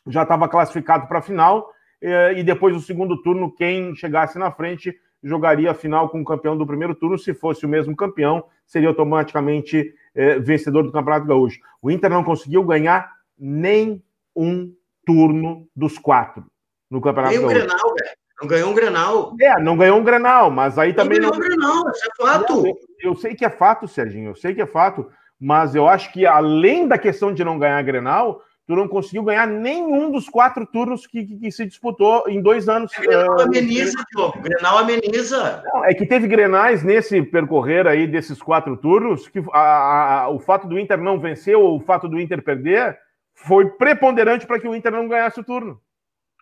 já 0.07 0.23
estava 0.23 0.49
classificado 0.49 1.07
para 1.07 1.19
a 1.19 1.23
final, 1.23 1.71
é, 2.01 2.33
e 2.39 2.43
depois 2.43 2.75
do 2.75 2.81
segundo 2.81 3.21
turno, 3.23 3.53
quem 3.55 3.95
chegasse 3.95 4.39
na 4.39 4.51
frente 4.51 4.97
jogaria 5.23 5.71
a 5.71 5.75
final 5.75 6.09
com 6.09 6.21
o 6.21 6.25
campeão 6.25 6.57
do 6.57 6.67
primeiro 6.67 6.95
turno. 6.95 7.19
Se 7.19 7.35
fosse 7.35 7.67
o 7.67 7.69
mesmo 7.69 7.97
campeão, 7.97 8.45
seria 8.67 8.89
automaticamente 8.89 9.95
é, 10.15 10.39
vencedor 10.39 10.83
do 10.83 10.93
Campeonato 10.93 11.27
Gaúcho. 11.27 11.61
O 11.83 11.91
Inter 11.91 12.11
não 12.11 12.25
conseguiu 12.25 12.65
ganhar 12.65 13.13
nem 13.39 14.03
um 14.35 14.73
turno 15.05 15.67
dos 15.75 15.99
quatro 15.99 16.45
no 16.91 17.01
Campeonato 17.01 17.35
nem 17.35 17.43
Gaúcho. 17.43 17.57
Um 17.57 17.61
Grenal, 17.61 17.95
velho. 17.95 18.19
Não 18.41 18.49
ganhou 18.49 18.71
um 18.71 18.75
Grenal. 18.75 19.35
É, 19.41 19.61
não 19.61 19.77
ganhou 19.77 19.99
um 19.99 20.05
Grenal, 20.05 20.51
mas 20.51 20.79
aí 20.79 20.93
também. 20.93 21.19
Não 21.19 21.31
ganhou 21.31 21.45
um 21.45 21.49
Grenal, 21.49 21.91
isso 21.91 22.07
é 22.07 22.25
fato. 22.25 22.67
Eu, 22.67 22.79
eu 23.03 23.17
sei 23.17 23.35
que 23.35 23.45
é 23.45 23.51
fato, 23.51 23.89
Serginho, 23.89 24.31
eu 24.31 24.37
sei 24.37 24.55
que 24.55 24.63
é 24.63 24.67
fato, 24.67 25.11
mas 25.41 25.75
eu 25.75 25.89
acho 25.89 26.13
que 26.13 26.25
além 26.25 26.87
da 26.87 26.97
questão 26.97 27.35
de 27.35 27.43
não 27.43 27.59
ganhar 27.59 27.83
Grenal, 27.83 28.43
tu 28.69 28.77
não 28.77 28.87
conseguiu 28.87 29.25
ganhar 29.25 29.47
nenhum 29.47 30.11
dos 30.11 30.29
quatro 30.29 30.67
turnos 30.67 31.07
que, 31.07 31.25
que, 31.25 31.39
que 31.39 31.51
se 31.51 31.65
disputou 31.65 32.29
em 32.29 32.43
dois 32.43 32.69
anos. 32.69 32.93
O 32.93 33.01
Grenal 33.01 33.37
uh, 33.39 33.41
ameniza, 33.41 34.05
Diogo. 34.13 34.43
Grenal 34.43 34.79
ameniza. 34.79 35.63
Não, 35.73 35.85
é 35.87 35.95
que 35.95 36.05
teve 36.05 36.29
Grenais 36.29 36.85
nesse 36.85 37.23
percorrer 37.23 37.87
aí 37.87 38.07
desses 38.07 38.43
quatro 38.43 38.77
turnos, 38.77 39.27
que 39.27 39.43
a, 39.55 40.25
a, 40.25 40.29
o 40.29 40.39
fato 40.39 40.69
do 40.69 40.79
Inter 40.79 40.99
não 40.99 41.19
vencer 41.19 41.57
ou 41.57 41.79
o 41.79 41.81
fato 41.81 42.07
do 42.07 42.21
Inter 42.21 42.43
perder 42.43 42.99
foi 43.35 43.71
preponderante 43.71 44.47
para 44.47 44.61
que 44.61 44.69
o 44.69 44.75
Inter 44.75 44.93
não 44.93 45.09
ganhasse 45.09 45.41
o 45.41 45.45
turno. 45.45 45.81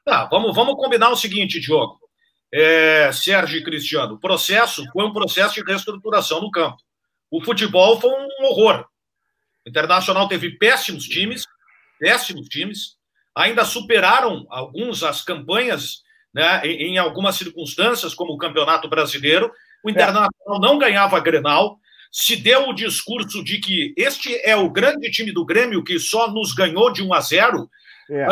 Tá, 0.04 0.24
vamos, 0.28 0.52
vamos 0.52 0.74
combinar 0.74 1.10
o 1.10 1.16
seguinte, 1.16 1.60
Diogo. 1.60 1.96
É, 2.52 3.12
Sérgio 3.12 3.60
e 3.60 3.62
Cristiano, 3.62 4.14
o 4.14 4.20
processo 4.20 4.84
foi 4.92 5.04
um 5.04 5.12
processo 5.12 5.54
de 5.54 5.62
reestruturação 5.62 6.40
no 6.40 6.50
campo. 6.50 6.78
O 7.30 7.40
futebol 7.44 8.00
foi 8.00 8.10
um 8.10 8.46
horror. 8.46 8.84
O 9.64 9.68
Internacional 9.68 10.26
teve 10.26 10.50
péssimos 10.58 11.04
times, 11.04 11.44
péssimos 11.98 12.48
times, 12.48 12.97
ainda 13.35 13.64
superaram 13.64 14.47
alguns 14.48 15.02
as 15.02 15.23
campanhas 15.23 16.02
né, 16.35 16.60
em, 16.64 16.94
em 16.94 16.98
algumas 16.98 17.36
circunstâncias, 17.36 18.14
como 18.14 18.32
o 18.32 18.39
Campeonato 18.39 18.89
Brasileiro. 18.89 19.51
O 19.85 19.90
Internacional 19.90 20.31
é. 20.56 20.59
não 20.59 20.78
ganhava 20.78 21.20
Grenal, 21.20 21.78
se 22.10 22.36
deu 22.36 22.68
o 22.68 22.74
discurso 22.74 23.43
de 23.44 23.59
que 23.59 23.94
este 23.97 24.35
é 24.44 24.56
o 24.56 24.70
grande 24.70 25.10
time 25.10 25.32
do 25.32 25.44
Grêmio 25.44 25.85
que 25.85 25.98
só 25.98 26.31
nos 26.31 26.55
ganhou 26.55 26.93
de 26.93 27.02
1 27.02 27.12
a 27.12 27.20
0 27.20 27.70
é. 28.09 28.27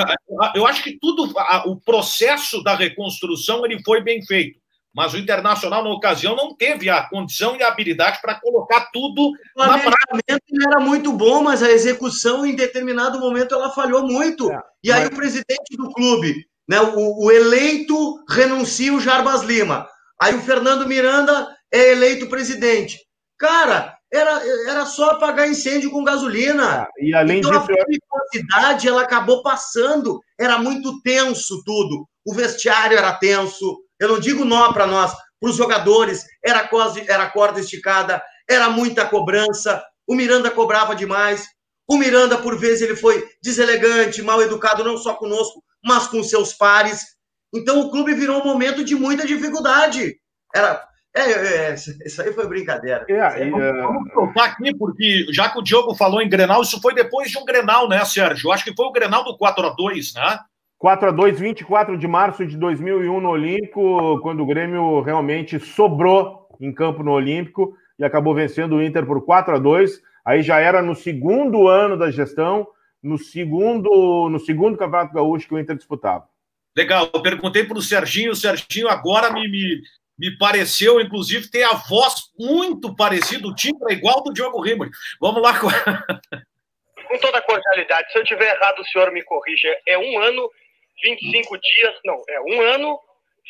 Eu 0.55 0.67
acho 0.67 0.83
que 0.83 0.99
tudo, 0.99 1.33
o 1.67 1.77
processo 1.81 2.63
da 2.63 2.77
reconstrução 2.77 3.65
ele 3.65 3.83
foi 3.83 4.01
bem 4.03 4.25
feito. 4.25 4.61
Mas 4.95 5.13
o 5.13 5.19
Internacional, 5.19 5.83
na 5.83 5.91
ocasião, 5.91 6.37
não 6.37 6.55
teve 6.55 6.89
a 6.89 7.09
condição 7.09 7.57
e 7.57 7.63
a 7.63 7.69
habilidade 7.69 8.21
para 8.23 8.41
colocar 8.41 8.89
tudo 8.93 9.33
o 9.57 9.59
na 9.59 9.79
prática. 9.79 10.41
era 10.69 10.79
muito 10.79 11.13
bom, 11.13 11.43
mas 11.43 11.63
a 11.65 11.71
execução, 11.71 12.47
em 12.47 12.55
determinado 12.55 13.19
momento, 13.19 13.55
ela 13.55 13.73
falhou 13.73 14.07
muito. 14.07 14.51
É, 14.53 14.63
e 14.85 14.93
aí, 14.93 15.05
mas... 15.05 15.13
o 15.13 15.17
presidente 15.17 15.77
do 15.77 15.91
clube, 15.91 16.47
né, 16.69 16.81
o, 16.81 17.25
o, 17.25 17.33
eleito, 17.33 18.25
renuncia 18.29 18.95
o 18.95 19.01
Jarbas 19.01 19.43
Lima. 19.43 19.89
Aí, 20.21 20.35
o 20.37 20.43
Fernando 20.43 20.87
Miranda 20.87 21.49
é 21.73 21.91
eleito 21.91 22.29
presidente. 22.29 23.01
Cara, 23.37 23.99
era, 24.13 24.41
era 24.69 24.87
só 24.87 25.11
apagar 25.11 25.49
incêndio 25.49 25.91
com 25.91 26.05
gasolina. 26.05 26.87
É, 26.99 27.05
e 27.05 27.13
além 27.13 27.39
então, 27.41 27.51
disso. 27.51 27.65
A 27.65 27.67
perigosidade 27.67 28.87
ela 28.87 29.03
acabou 29.03 29.43
passando. 29.43 30.21
Era 30.39 30.57
muito 30.57 31.03
tenso 31.03 31.63
tudo. 31.65 32.07
O 32.25 32.33
vestiário 32.33 32.97
era 32.97 33.13
tenso. 33.13 33.84
Eu 34.05 34.13
não 34.13 34.21
digo 34.21 34.45
nó 34.45 34.73
para 34.73 34.87
nós, 34.87 35.13
para 35.41 35.51
os 35.51 35.57
jogadores. 35.57 36.25
Era, 36.45 36.69
era 37.09 37.31
corda 37.31 37.61
esticada, 37.61 38.23
era 38.49 38.69
muita 38.71 39.07
cobrança. 39.07 39.83
O 40.07 40.15
Miranda 40.15 40.51
cobrava 40.51 40.95
demais. 40.95 41.47
O 41.89 41.97
Miranda, 41.97 42.39
por 42.39 42.59
vezes, 42.59 42.83
ele 42.83 42.97
foi 42.97 43.27
deselegante, 43.43 44.23
mal 44.23 44.41
educado, 44.41 44.85
não 44.85 44.97
só 44.97 45.15
conosco, 45.15 45.63
mas 45.85 46.07
com 46.07 46.23
seus 46.23 46.53
pares. 46.55 47.03
Então, 47.55 47.81
o 47.81 47.91
clube 47.91 48.15
virou 48.15 48.41
um 48.41 48.45
momento 48.45 48.85
de 48.85 48.95
muita 48.95 49.27
dificuldade. 49.27 50.17
Era, 50.55 50.83
é, 51.15 51.21
é, 51.21 51.71
é, 51.71 51.75
isso 51.75 52.23
aí 52.23 52.33
foi 52.33 52.49
brincadeira. 52.49 53.05
É, 53.09 53.51
vamos, 53.51 53.83
vamos 53.83 54.15
voltar 54.15 54.47
aqui, 54.47 54.77
porque 54.77 55.27
já 55.31 55.49
que 55.49 55.59
o 55.59 55.63
Diogo 55.63 55.95
falou 55.95 56.21
em 56.21 56.29
Grenal, 56.29 56.63
isso 56.63 56.81
foi 56.81 56.95
depois 56.95 57.31
de 57.31 57.39
um 57.39 57.45
Grenal, 57.45 57.89
né, 57.89 58.05
Sérgio? 58.05 58.49
Eu 58.49 58.53
acho 58.53 58.65
que 58.65 58.75
foi 58.75 58.87
o 58.87 58.93
Grenal 58.93 59.23
do 59.23 59.39
4x2, 59.39 60.15
né? 60.15 60.41
4x2, 60.85 61.37
24 61.37 61.97
de 61.97 62.07
março 62.07 62.45
de 62.45 62.59
2001 62.59 63.19
no 63.19 63.31
Olímpico, 63.31 64.21
quando 64.21 64.43
o 64.43 64.47
Grêmio 64.47 65.01
realmente 65.01 65.59
sobrou 65.59 66.47
em 66.61 66.71
campo 66.71 67.03
no 67.03 67.13
Olímpico 67.13 67.75
e 67.99 68.05
acabou 68.05 68.35
vencendo 68.35 68.77
o 68.77 68.83
Inter 68.83 69.07
por 69.07 69.25
4 69.25 69.57
a 69.57 69.59
2 69.59 70.03
Aí 70.27 70.43
já 70.43 70.59
era 70.59 70.83
no 70.83 70.95
segundo 70.95 71.69
ano 71.69 71.99
da 71.99 72.11
gestão, 72.11 72.67
no 73.03 73.19
segundo, 73.19 74.29
no 74.31 74.39
segundo 74.39 74.77
Campeonato 74.77 75.15
Gaúcho 75.15 75.49
que 75.49 75.55
o 75.55 75.59
Inter 75.59 75.77
disputava. 75.77 76.27
Legal, 76.77 77.11
eu 77.13 77.23
perguntei 77.23 77.65
para 77.65 77.79
o 77.79 77.83
Serginho, 77.83 78.33
o 78.33 78.37
Serginho 78.37 78.89
agora 78.89 79.31
me, 79.31 79.47
me, 79.49 79.83
me 80.19 80.37
pareceu, 80.39 81.01
inclusive, 81.01 81.51
ter 81.51 81.63
a 81.63 81.75
voz 81.75 82.15
muito 82.39 82.95
parecida, 82.95 83.47
o 83.47 83.55
timbre 83.55 83.93
é 83.93 83.97
igual 83.97 84.23
do 84.23 84.33
Diogo 84.33 84.61
Rimmer. 84.61 84.91
Vamos 85.21 85.43
lá. 85.43 85.59
Com... 85.59 85.69
com 87.09 87.19
toda 87.19 87.39
a 87.39 87.43
cordialidade, 87.43 88.11
se 88.11 88.19
eu 88.19 88.25
tiver 88.25 88.55
errado, 88.55 88.81
o 88.81 88.85
senhor 88.87 89.13
me 89.13 89.23
corrija. 89.23 89.69
É 89.87 89.99
um 89.99 90.21
ano, 90.21 90.51
25 91.03 91.59
dias, 91.59 91.95
não, 92.05 92.21
é 92.29 92.41
um 92.41 92.61
ano, 92.61 92.99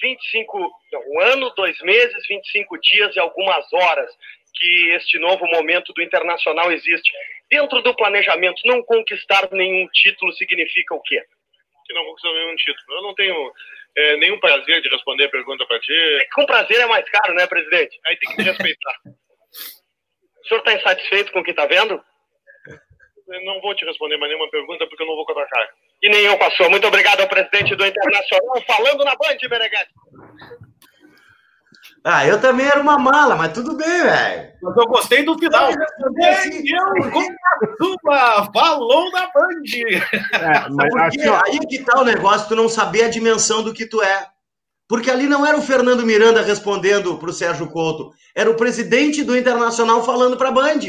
25, 0.03 0.71
não, 0.93 1.03
um 1.09 1.21
ano, 1.21 1.51
dois 1.51 1.79
meses, 1.81 2.27
25 2.29 2.81
dias 2.81 3.15
e 3.15 3.21
algumas 3.21 3.65
horas 3.73 4.11
que 4.55 4.91
este 4.93 5.19
novo 5.19 5.47
momento 5.47 5.93
do 5.93 6.03
Internacional 6.03 6.73
existe. 6.73 7.13
Dentro 7.51 7.83
do 7.83 7.95
planejamento, 7.95 8.63
não 8.65 8.83
conquistar 8.83 9.49
nenhum 9.53 9.87
título 9.93 10.33
significa 10.35 10.95
o 10.95 11.03
quê? 11.03 11.23
Que 11.87 11.95
não 11.95 12.05
conquistou 12.05 12.35
nenhum 12.35 12.57
título. 12.57 12.97
Eu 12.97 13.03
não 13.03 13.15
tenho 13.15 13.53
é, 13.97 14.17
nenhum 14.17 14.39
prazer 14.41 14.81
de 14.81 14.89
responder 14.89 15.25
a 15.25 15.31
pergunta 15.31 15.67
para 15.67 15.81
ti. 15.81 15.93
É 15.93 16.27
com 16.35 16.47
prazer 16.47 16.81
é 16.81 16.87
mais 16.87 17.09
caro, 17.11 17.35
né, 17.35 17.47
presidente? 17.47 17.99
Aí 18.07 18.17
tem 18.17 18.31
que 18.31 18.37
te 18.37 18.43
respeitar. 18.43 18.95
o 19.05 20.49
senhor 20.49 20.61
está 20.61 20.73
insatisfeito 20.73 21.33
com 21.33 21.41
o 21.41 21.45
que 21.45 21.51
está 21.51 21.67
vendo? 21.67 22.03
Eu 23.29 23.45
não 23.45 23.61
vou 23.61 23.75
te 23.75 23.85
responder 23.85 24.17
mais 24.17 24.31
nenhuma 24.31 24.51
pergunta 24.51 24.87
porque 24.87 25.03
eu 25.03 25.07
não 25.07 25.17
vou 25.17 25.27
contratar. 25.27 25.69
E 26.05 26.09
nem 26.11 26.27
eu 26.27 26.37
passou. 26.37 26.69
Muito 26.69 26.87
obrigado 26.87 27.23
ao 27.23 27.29
presidente 27.29 27.75
do 27.75 27.87
Internacional 27.87 28.63
falando 28.67 29.05
na 29.05 29.17
Band, 29.17 29.39
Beneguete. 29.49 29.91
Ah, 32.05 32.27
eu 32.27 32.39
também 32.39 32.67
era 32.67 32.79
uma 32.79 32.99
mala, 32.99 33.35
mas 33.35 33.55
tudo 33.55 33.75
bem, 33.75 34.03
velho. 34.03 34.53
Mas 34.61 34.77
eu 34.77 34.85
gostei 34.85 35.25
do 35.25 35.39
final. 35.39 35.71
Assim, 35.71 36.63
eu, 36.69 37.11
Guaratuba, 37.11 38.53
falou 38.53 39.11
na 39.13 39.31
Band. 39.33 39.63
É, 40.35 40.61
Porque 40.69 41.23
assim, 41.23 41.41
aí 41.47 41.59
que 41.61 41.83
tá 41.83 41.99
o 41.99 42.05
negócio, 42.05 42.49
tu 42.49 42.55
não 42.55 42.69
saber 42.69 43.05
a 43.05 43.09
dimensão 43.09 43.63
do 43.63 43.73
que 43.73 43.87
tu 43.87 44.03
é. 44.03 44.29
Porque 44.87 45.11
ali 45.11 45.27
não 45.27 45.47
era 45.47 45.57
o 45.57 45.63
Fernando 45.63 46.05
Miranda 46.05 46.43
respondendo 46.43 47.17
para 47.17 47.31
o 47.31 47.33
Sérgio 47.33 47.71
Couto, 47.71 48.13
era 48.35 48.51
o 48.51 48.57
presidente 48.57 49.25
do 49.25 49.35
Internacional 49.35 50.05
falando 50.05 50.37
para 50.37 50.51
a 50.51 50.53
Band. 50.53 50.81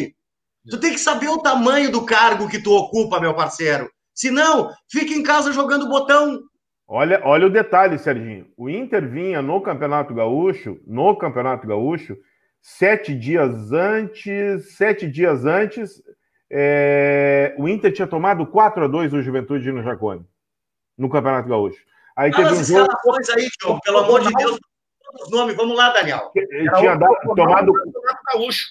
Tu 0.70 0.78
tem 0.78 0.92
que 0.92 1.00
saber 1.00 1.30
o 1.30 1.38
tamanho 1.38 1.90
do 1.90 2.06
cargo 2.06 2.50
que 2.50 2.62
tu 2.62 2.74
ocupa, 2.74 3.22
meu 3.22 3.34
parceiro. 3.34 3.90
Se 4.16 4.32
não, 4.32 4.72
fica 4.90 5.14
em 5.14 5.22
casa 5.22 5.52
jogando 5.52 5.90
botão. 5.90 6.42
Olha, 6.88 7.22
olha 7.24 7.48
o 7.48 7.50
detalhe, 7.50 8.00
Serginho. 8.00 8.48
O 8.56 8.70
Inter 8.70 9.08
vinha 9.08 9.42
no 9.42 9.60
Campeonato 9.60 10.14
Gaúcho, 10.14 10.80
no 10.88 11.16
Campeonato 11.18 11.68
Gaúcho, 11.68 12.18
sete 12.62 13.14
dias 13.14 13.72
antes, 13.72 14.76
sete 14.76 15.08
dias 15.08 15.46
antes, 15.46 16.02
é, 16.50 17.56
o 17.58 17.68
Inter 17.68 17.92
tinha 17.92 18.08
tomado 18.08 18.46
4 18.46 18.86
a 18.86 18.88
2 18.88 19.14
o 19.14 19.22
Juventude 19.22 19.72
no 19.72 19.84
Jacone, 19.84 20.26
no 20.98 21.10
Campeonato 21.10 21.50
Gaúcho. 21.50 21.84
Aí 22.16 22.32
Fala 22.32 22.50
teve 22.50 22.62
um 22.62 22.64
jogo... 22.64 22.92
aí, 23.36 23.50
João, 23.62 23.80
pelo 23.82 23.98
amor 23.98 24.22
de 24.22 24.34
Deus, 24.34 24.60
os 25.22 25.32
nomes. 25.32 25.56
Vamos 25.56 25.76
lá, 25.76 25.90
Daniel. 25.90 26.32
Ele 26.36 26.72
tinha 26.72 26.96
dado, 26.96 27.16
tomado... 27.36 27.74
Gaúcho. 28.32 28.64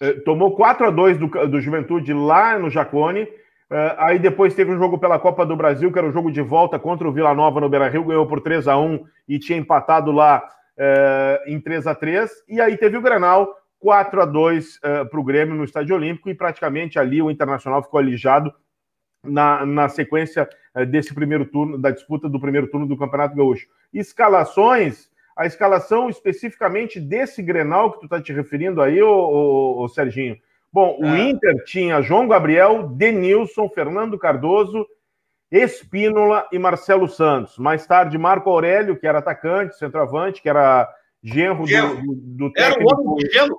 É, 0.00 0.12
tomou 0.20 0.54
4 0.54 0.86
a 0.86 0.90
2 0.90 1.18
do, 1.18 1.26
do 1.26 1.60
Juventude 1.60 2.12
lá 2.12 2.58
no 2.58 2.70
Jacone, 2.70 3.26
Uh, 3.72 3.96
aí 3.96 4.18
depois 4.18 4.54
teve 4.54 4.70
um 4.70 4.78
jogo 4.78 4.98
pela 4.98 5.18
Copa 5.18 5.46
do 5.46 5.56
Brasil, 5.56 5.90
que 5.90 5.98
era 5.98 6.06
o 6.06 6.10
um 6.10 6.12
jogo 6.12 6.30
de 6.30 6.42
volta 6.42 6.78
contra 6.78 7.08
o 7.08 7.12
Vila 7.12 7.32
Nova 7.32 7.58
no 7.58 7.70
Beira 7.70 7.88
Rio, 7.88 8.04
ganhou 8.04 8.26
por 8.26 8.40
3 8.40 8.68
a 8.68 8.76
1 8.76 9.02
e 9.26 9.38
tinha 9.38 9.58
empatado 9.58 10.12
lá 10.12 10.46
é, 10.76 11.42
em 11.46 11.58
3 11.58 11.86
a 11.86 11.94
3 11.94 12.30
e 12.48 12.60
aí 12.60 12.76
teve 12.76 12.98
o 12.98 13.00
Granal 13.00 13.48
4 13.80 14.20
a 14.20 14.26
2 14.26 14.78
para 15.10 15.18
o 15.18 15.24
Grêmio 15.24 15.54
no 15.54 15.64
Estádio 15.64 15.96
Olímpico 15.96 16.28
e 16.28 16.34
praticamente 16.34 16.98
ali 16.98 17.22
o 17.22 17.30
Internacional 17.30 17.82
ficou 17.82 17.98
alijado 17.98 18.52
na, 19.24 19.64
na 19.64 19.88
sequência 19.88 20.48
eh, 20.74 20.84
desse 20.84 21.14
primeiro 21.14 21.44
turno, 21.46 21.78
da 21.78 21.90
disputa 21.90 22.28
do 22.28 22.40
primeiro 22.40 22.66
turno 22.66 22.86
do 22.86 22.96
Campeonato 22.96 23.36
Gaúcho. 23.36 23.66
Escalações, 23.92 25.08
a 25.36 25.46
escalação 25.46 26.08
especificamente 26.08 27.00
desse 27.00 27.42
Grenal 27.42 27.92
que 27.92 28.00
tu 28.00 28.04
está 28.04 28.20
te 28.20 28.32
referindo 28.32 28.82
aí, 28.82 29.00
ô, 29.02 29.10
ô, 29.10 29.82
ô 29.82 29.88
Serginho. 29.88 30.36
Bom, 30.72 30.98
é. 31.00 31.04
o 31.04 31.16
Inter 31.16 31.64
tinha 31.64 32.00
João 32.00 32.26
Gabriel, 32.26 32.88
Denilson, 32.88 33.68
Fernando 33.68 34.18
Cardoso, 34.18 34.86
Espínola 35.50 36.48
e 36.50 36.58
Marcelo 36.58 37.08
Santos. 37.08 37.58
Mais 37.58 37.86
tarde, 37.86 38.16
Marco 38.16 38.48
Aurélio, 38.48 38.98
que 38.98 39.06
era 39.06 39.18
atacante, 39.18 39.76
centroavante, 39.76 40.40
que 40.40 40.48
era 40.48 40.88
genro 41.22 41.66
do, 41.66 41.96
do, 41.96 42.48
do. 42.48 42.52
Era 42.56 42.82
o 42.82 42.86
homem 42.86 43.26
do 43.26 43.32
gelo? 43.32 43.58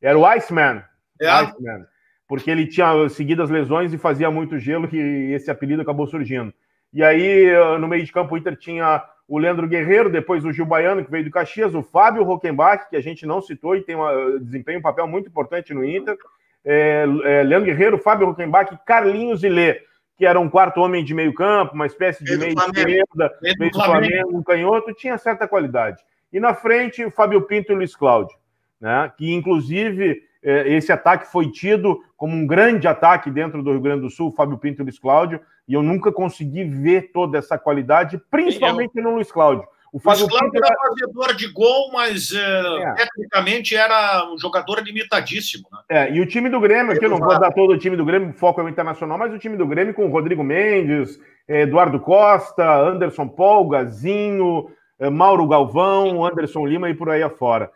Era 0.00 0.18
o 0.18 0.26
Iceman. 0.26 0.84
É. 1.20 1.28
Iceman 1.28 1.86
porque 2.28 2.50
ele 2.50 2.66
tinha 2.66 3.08
seguido 3.08 3.42
as 3.42 3.50
lesões 3.50 3.92
e 3.92 3.98
fazia 3.98 4.30
muito 4.30 4.58
gelo, 4.58 4.88
que 4.88 4.96
esse 4.96 5.50
apelido 5.50 5.82
acabou 5.82 6.06
surgindo. 6.06 6.52
E 6.92 7.02
aí, 7.02 7.52
no 7.78 7.86
meio 7.86 8.04
de 8.04 8.12
campo, 8.12 8.34
o 8.34 8.38
Inter 8.38 8.56
tinha 8.56 9.04
o 9.28 9.38
Leandro 9.38 9.66
Guerreiro, 9.66 10.10
depois 10.10 10.44
o 10.44 10.52
Gil 10.52 10.64
Baiano, 10.64 11.04
que 11.04 11.10
veio 11.10 11.24
do 11.24 11.30
Caxias, 11.30 11.74
o 11.74 11.82
Fábio 11.82 12.22
Rockenbach, 12.22 12.88
que 12.88 12.96
a 12.96 13.00
gente 13.00 13.26
não 13.26 13.40
citou 13.40 13.74
e 13.74 13.82
tem 13.82 13.96
um 13.96 14.38
desempenho, 14.38 14.78
um 14.78 14.82
papel 14.82 15.06
muito 15.08 15.28
importante 15.28 15.74
no 15.74 15.84
Inter. 15.84 16.16
É, 16.64 17.04
é, 17.24 17.42
Leandro 17.42 17.66
Guerreiro, 17.66 17.98
Fábio 17.98 18.26
Rockenbach, 18.26 18.70
Carlinhos 18.86 19.42
e 19.42 19.48
Lê, 19.48 19.80
que 20.16 20.24
era 20.24 20.38
um 20.38 20.48
quarto 20.48 20.80
homem 20.80 21.04
de 21.04 21.12
meio 21.12 21.34
campo, 21.34 21.74
uma 21.74 21.86
espécie 21.86 22.24
de 22.24 22.36
meio, 22.36 22.54
meio 22.54 22.68
esquerda, 22.68 23.38
meio 23.58 23.70
do 23.70 23.84
Flamengo, 23.84 24.38
um 24.38 24.42
canhoto, 24.42 24.94
tinha 24.94 25.18
certa 25.18 25.48
qualidade. 25.48 26.02
E 26.32 26.38
na 26.38 26.54
frente, 26.54 27.04
o 27.04 27.10
Fábio 27.10 27.42
Pinto 27.42 27.72
e 27.72 27.74
o 27.74 27.78
Luiz 27.78 27.94
Cláudio, 27.94 28.36
né, 28.80 29.12
que 29.16 29.32
inclusive 29.32 30.22
é, 30.42 30.72
esse 30.72 30.92
ataque 30.92 31.30
foi 31.30 31.50
tido 31.50 32.00
como 32.16 32.34
um 32.34 32.46
grande 32.46 32.86
ataque 32.86 33.30
dentro 33.30 33.62
do 33.62 33.72
Rio 33.72 33.80
Grande 33.80 34.02
do 34.02 34.10
Sul, 34.10 34.32
Fábio 34.32 34.58
Pinto 34.58 34.82
e 34.82 34.84
Luiz 34.84 34.98
Cláudio, 34.98 35.40
e 35.68 35.74
eu 35.74 35.82
nunca 35.82 36.12
consegui 36.12 36.64
ver 36.64 37.10
toda 37.12 37.38
essa 37.38 37.58
qualidade, 37.58 38.20
principalmente 38.30 39.00
no 39.00 39.14
Luiz 39.14 39.30
Cláudio. 39.32 39.66
O 39.92 39.98
Fábio 39.98 40.26
Luiz 40.26 40.38
Cláudio 40.38 40.60
era 40.62 40.76
fazedor 40.76 41.34
de 41.34 41.48
gol, 41.52 41.90
mas 41.92 42.32
é, 42.32 42.82
é. 42.82 42.94
tecnicamente 42.94 43.74
era 43.74 44.30
um 44.30 44.38
jogador 44.38 44.80
limitadíssimo. 44.82 45.66
Né? 45.72 45.78
É, 45.88 46.12
e 46.12 46.20
o 46.20 46.26
time 46.26 46.50
do 46.50 46.60
Grêmio, 46.60 46.92
aqui 46.92 47.04
eu 47.04 47.10
não 47.10 47.18
vou 47.18 47.38
dar 47.38 47.50
todo 47.52 47.72
o 47.72 47.78
time 47.78 47.96
do 47.96 48.04
Grêmio, 48.04 48.32
foco 48.34 48.60
é 48.60 48.64
o 48.64 48.68
internacional, 48.68 49.16
mas 49.16 49.32
o 49.32 49.38
time 49.38 49.56
do 49.56 49.66
Grêmio 49.66 49.94
com 49.94 50.08
Rodrigo 50.08 50.44
Mendes, 50.44 51.18
Eduardo 51.48 51.98
Costa, 51.98 52.64
Anderson 52.78 53.26
Paul, 53.26 53.68
Gazinho, 53.68 54.70
é, 54.98 55.08
Mauro 55.08 55.46
Galvão, 55.46 56.24
Anderson 56.24 56.66
Lima 56.66 56.90
e 56.90 56.94
por 56.94 57.10
aí 57.10 57.22
afora. 57.22 57.70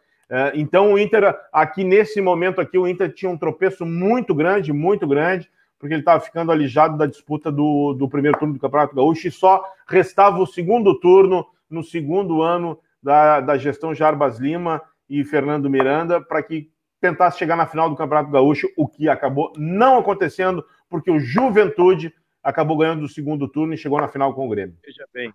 Então 0.54 0.92
o 0.92 0.98
Inter, 0.98 1.36
aqui 1.52 1.82
nesse 1.82 2.20
momento 2.20 2.60
aqui, 2.60 2.78
o 2.78 2.86
Inter 2.86 3.12
tinha 3.12 3.28
um 3.28 3.36
tropeço 3.36 3.84
muito 3.84 4.32
grande, 4.32 4.72
muito 4.72 5.04
grande, 5.04 5.50
porque 5.80 5.94
ele 5.94 6.02
estava 6.02 6.20
ficando 6.20 6.52
alijado 6.52 6.98
da 6.98 7.06
disputa 7.06 7.50
do, 7.50 7.94
do 7.94 8.06
primeiro 8.06 8.38
turno 8.38 8.52
do 8.52 8.60
Campeonato 8.60 8.94
Gaúcho 8.94 9.26
e 9.26 9.32
só 9.32 9.64
restava 9.88 10.38
o 10.38 10.46
segundo 10.46 11.00
turno 11.00 11.46
no 11.70 11.82
segundo 11.82 12.42
ano 12.42 12.78
da, 13.02 13.40
da 13.40 13.56
gestão 13.56 13.94
Jarbas 13.94 14.38
Lima 14.38 14.82
e 15.08 15.24
Fernando 15.24 15.70
Miranda 15.70 16.20
para 16.20 16.42
que 16.42 16.70
tentasse 17.00 17.38
chegar 17.38 17.56
na 17.56 17.66
final 17.66 17.88
do 17.88 17.96
Campeonato 17.96 18.30
Gaúcho, 18.30 18.68
o 18.76 18.86
que 18.86 19.08
acabou 19.08 19.52
não 19.56 19.98
acontecendo, 19.98 20.62
porque 20.88 21.10
o 21.10 21.18
Juventude 21.18 22.14
acabou 22.42 22.76
ganhando 22.76 23.04
o 23.04 23.08
segundo 23.08 23.48
turno 23.48 23.72
e 23.72 23.78
chegou 23.78 23.98
na 23.98 24.08
final 24.08 24.34
com 24.34 24.46
o 24.46 24.50
Grêmio. 24.50 24.76
Veja 24.84 25.06
bem, 25.14 25.32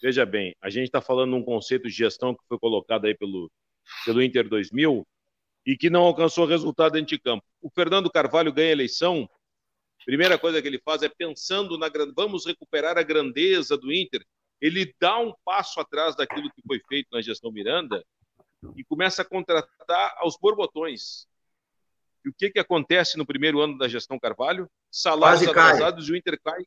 veja 0.00 0.24
bem, 0.24 0.54
a 0.62 0.70
gente 0.70 0.84
está 0.84 1.00
falando 1.00 1.34
um 1.34 1.42
conceito 1.42 1.88
de 1.88 1.94
gestão 1.94 2.32
que 2.32 2.44
foi 2.48 2.58
colocado 2.60 3.06
aí 3.06 3.14
pelo 3.14 3.50
pelo 4.04 4.22
Inter 4.22 4.48
2000 4.48 5.04
e 5.66 5.76
que 5.76 5.90
não 5.90 6.02
alcançou 6.02 6.46
resultado 6.46 6.92
dentro 6.92 7.08
de 7.08 7.18
campo. 7.18 7.44
O 7.60 7.68
Fernando 7.68 8.10
Carvalho 8.10 8.52
ganha 8.52 8.68
a 8.68 8.72
eleição, 8.72 9.28
primeira 10.10 10.36
coisa 10.36 10.60
que 10.60 10.66
ele 10.66 10.80
faz 10.84 11.04
é 11.04 11.08
pensando 11.08 11.78
na 11.78 11.88
vamos 12.16 12.44
recuperar 12.44 12.98
a 12.98 13.02
grandeza 13.02 13.78
do 13.78 13.92
Inter. 13.92 14.26
Ele 14.60 14.92
dá 15.00 15.16
um 15.20 15.32
passo 15.44 15.78
atrás 15.78 16.16
daquilo 16.16 16.50
que 16.50 16.60
foi 16.66 16.80
feito 16.88 17.06
na 17.12 17.22
gestão 17.22 17.52
Miranda 17.52 18.04
e 18.76 18.82
começa 18.82 19.22
a 19.22 19.24
contratar 19.24 20.16
aos 20.16 20.36
borbotões. 20.36 21.28
E 22.24 22.28
o 22.28 22.34
que, 22.36 22.50
que 22.50 22.58
acontece 22.58 23.16
no 23.16 23.24
primeiro 23.24 23.60
ano 23.60 23.78
da 23.78 23.86
gestão 23.86 24.18
Carvalho? 24.18 24.68
Salários 24.90 25.46
atrasados 25.46 26.08
e 26.08 26.12
o 26.12 26.16
Inter 26.16 26.40
cai 26.42 26.64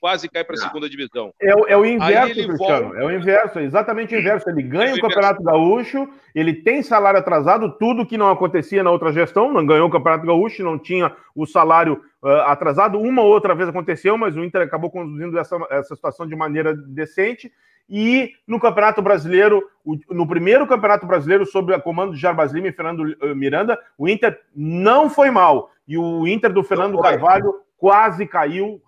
quase 0.00 0.28
cai 0.28 0.44
para 0.44 0.54
a 0.54 0.58
segunda 0.58 0.88
divisão. 0.88 1.32
É, 1.40 1.50
é 1.72 1.76
o 1.76 1.84
inverso, 1.84 2.34
Cristiano. 2.34 2.56
Volta... 2.56 2.98
É 2.98 3.04
o 3.04 3.10
inverso, 3.10 3.58
é 3.58 3.64
exatamente 3.64 4.14
o 4.14 4.18
inverso. 4.18 4.48
Ele 4.48 4.62
ganha 4.62 4.90
é 4.90 4.94
o, 4.94 4.96
o 4.96 5.00
Campeonato 5.00 5.42
Gaúcho, 5.42 6.08
ele 6.34 6.52
tem 6.52 6.82
salário 6.82 7.18
atrasado, 7.18 7.76
tudo 7.78 8.06
que 8.06 8.18
não 8.18 8.30
acontecia 8.30 8.82
na 8.82 8.90
outra 8.90 9.12
gestão, 9.12 9.52
não 9.52 9.64
ganhou 9.64 9.88
o 9.88 9.90
Campeonato 9.90 10.26
Gaúcho, 10.26 10.62
não 10.62 10.78
tinha 10.78 11.12
o 11.34 11.46
salário 11.46 12.02
uh, 12.22 12.28
atrasado. 12.46 12.98
Uma 12.98 13.22
ou 13.22 13.28
outra 13.28 13.54
vez 13.54 13.68
aconteceu, 13.68 14.16
mas 14.18 14.36
o 14.36 14.44
Inter 14.44 14.62
acabou 14.62 14.90
conduzindo 14.90 15.38
essa, 15.38 15.56
essa 15.70 15.94
situação 15.94 16.26
de 16.26 16.36
maneira 16.36 16.74
decente. 16.74 17.52
E 17.88 18.32
no 18.46 18.58
Campeonato 18.58 19.02
Brasileiro, 19.02 19.62
o, 19.84 19.96
no 20.10 20.26
primeiro 20.26 20.66
Campeonato 20.66 21.06
Brasileiro, 21.06 21.44
sob 21.44 21.72
o 21.72 21.80
comando 21.82 22.14
de 22.14 22.20
Jarbas 22.20 22.52
Lima 22.52 22.68
e 22.68 22.72
Fernando 22.72 23.00
uh, 23.00 23.34
Miranda, 23.36 23.78
o 23.98 24.08
Inter 24.08 24.38
não 24.54 25.10
foi 25.10 25.30
mal. 25.30 25.70
E 25.86 25.98
o 25.98 26.26
Inter 26.26 26.52
do 26.52 26.64
Fernando 26.64 27.00
Carvalho 27.00 27.54
quase 27.76 28.26
caiu, 28.26 28.80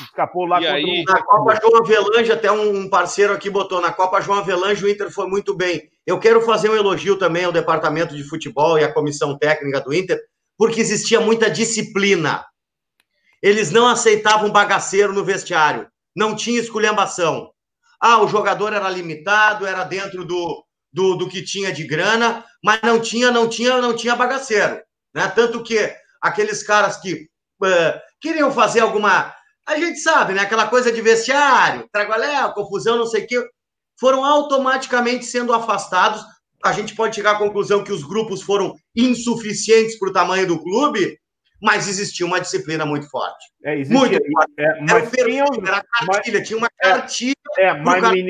escapou 0.00 0.46
lá 0.46 0.60
e 0.60 0.66
aí... 0.66 1.04
Na 1.04 1.22
Copa 1.22 1.58
João 1.60 1.82
Avelange, 1.82 2.32
até 2.32 2.50
um 2.50 2.88
parceiro 2.88 3.32
aqui 3.32 3.50
botou, 3.50 3.80
na 3.80 3.92
Copa 3.92 4.20
João 4.20 4.38
Avelange 4.38 4.84
o 4.84 4.88
Inter 4.88 5.10
foi 5.10 5.26
muito 5.26 5.54
bem. 5.54 5.90
Eu 6.06 6.18
quero 6.18 6.40
fazer 6.42 6.70
um 6.70 6.76
elogio 6.76 7.16
também 7.16 7.44
ao 7.44 7.52
departamento 7.52 8.16
de 8.16 8.24
futebol 8.24 8.78
e 8.78 8.84
à 8.84 8.92
comissão 8.92 9.36
técnica 9.38 9.80
do 9.80 9.92
Inter, 9.92 10.20
porque 10.56 10.80
existia 10.80 11.20
muita 11.20 11.50
disciplina. 11.50 12.44
Eles 13.42 13.70
não 13.70 13.86
aceitavam 13.86 14.50
bagaceiro 14.50 15.12
no 15.12 15.24
vestiário, 15.24 15.86
não 16.14 16.34
tinha 16.34 16.60
esculhambação. 16.60 17.50
Ah, 18.00 18.22
o 18.22 18.28
jogador 18.28 18.72
era 18.72 18.88
limitado, 18.88 19.66
era 19.66 19.84
dentro 19.84 20.24
do, 20.24 20.64
do, 20.92 21.14
do 21.16 21.28
que 21.28 21.42
tinha 21.42 21.72
de 21.72 21.84
grana, 21.84 22.44
mas 22.62 22.80
não 22.82 23.00
tinha, 23.00 23.30
não 23.30 23.48
tinha, 23.48 23.80
não 23.80 23.94
tinha 23.94 24.16
bagaceiro. 24.16 24.80
Né? 25.14 25.28
Tanto 25.28 25.62
que 25.62 25.94
aqueles 26.20 26.62
caras 26.62 26.96
que 26.96 27.28
uh, 27.62 28.00
queriam 28.20 28.50
fazer 28.50 28.80
alguma 28.80 29.34
a 29.68 29.78
gente 29.78 29.98
sabe, 29.98 30.32
né? 30.32 30.40
Aquela 30.40 30.66
coisa 30.66 30.90
de 30.90 31.02
vestiário, 31.02 31.86
tragoléu, 31.92 32.52
confusão, 32.54 32.96
não 32.96 33.06
sei 33.06 33.24
o 33.24 33.26
quê, 33.26 33.46
foram 34.00 34.24
automaticamente 34.24 35.26
sendo 35.26 35.52
afastados. 35.52 36.24
A 36.64 36.72
gente 36.72 36.94
pode 36.94 37.14
chegar 37.14 37.32
à 37.32 37.38
conclusão 37.38 37.84
que 37.84 37.92
os 37.92 38.02
grupos 38.02 38.40
foram 38.40 38.74
insuficientes 38.96 39.98
para 39.98 40.08
o 40.08 40.12
tamanho 40.12 40.46
do 40.46 40.58
clube, 40.58 41.18
mas 41.60 41.88
existia 41.88 42.24
uma 42.24 42.40
disciplina 42.40 42.86
muito 42.86 43.10
forte. 43.10 43.46
É, 43.64 43.74
existia, 43.74 43.98
muito 43.98 44.32
forte. 44.32 44.52
É, 44.56 44.80
mas 44.80 44.90
era, 44.90 45.04
um 45.04 45.10
perfil, 45.10 45.44
tinha, 45.46 45.68
era 45.68 45.84
cartilha, 46.06 46.38
mas, 46.38 46.48
tinha 46.48 46.58
uma 46.58 46.68
é, 46.80 46.88
cartilha. 46.88 47.34
É, 47.58 47.74
mas, 47.74 48.02
no 48.02 48.16
in, 48.16 48.28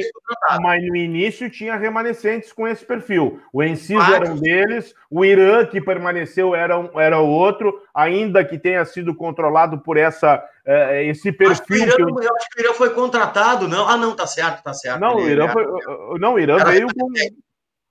mas, 0.62 0.88
no 0.88 0.96
início 0.96 1.50
tinha 1.50 1.76
remanescentes 1.76 2.52
com 2.52 2.66
esse 2.66 2.84
perfil. 2.84 3.40
O 3.52 3.62
Enciso 3.62 4.00
era 4.00 4.30
um 4.30 4.36
deles, 4.36 4.94
o 5.10 5.24
Irã, 5.24 5.66
que 5.66 5.80
permaneceu, 5.80 6.54
era, 6.54 6.78
um, 6.78 6.98
era 6.98 7.18
outro, 7.18 7.82
ainda 7.94 8.44
que 8.44 8.58
tenha 8.58 8.84
sido 8.86 9.14
controlado 9.14 9.78
por 9.78 9.98
essa, 9.98 10.42
é, 10.64 11.04
esse 11.04 11.30
perfil. 11.30 11.52
Acho 11.52 11.74
Irã, 11.74 11.96
que 11.96 12.02
eu... 12.02 12.08
eu... 12.08 12.36
acho 12.36 12.48
que 12.50 12.60
o 12.60 12.64
Irã 12.64 12.74
foi 12.74 12.90
contratado, 12.90 13.68
não? 13.68 13.86
Ah, 13.86 13.96
não, 13.96 14.16
tá 14.16 14.26
certo, 14.26 14.62
tá 14.62 14.72
certo. 14.72 15.00
Não, 15.00 15.16
o 15.16 15.28
Irã 15.28 15.48
foi. 15.48 15.66
Não, 16.18 16.34
o 16.34 16.38
Irã 16.38 16.64
veio 16.64 16.86
com. 16.94 17.12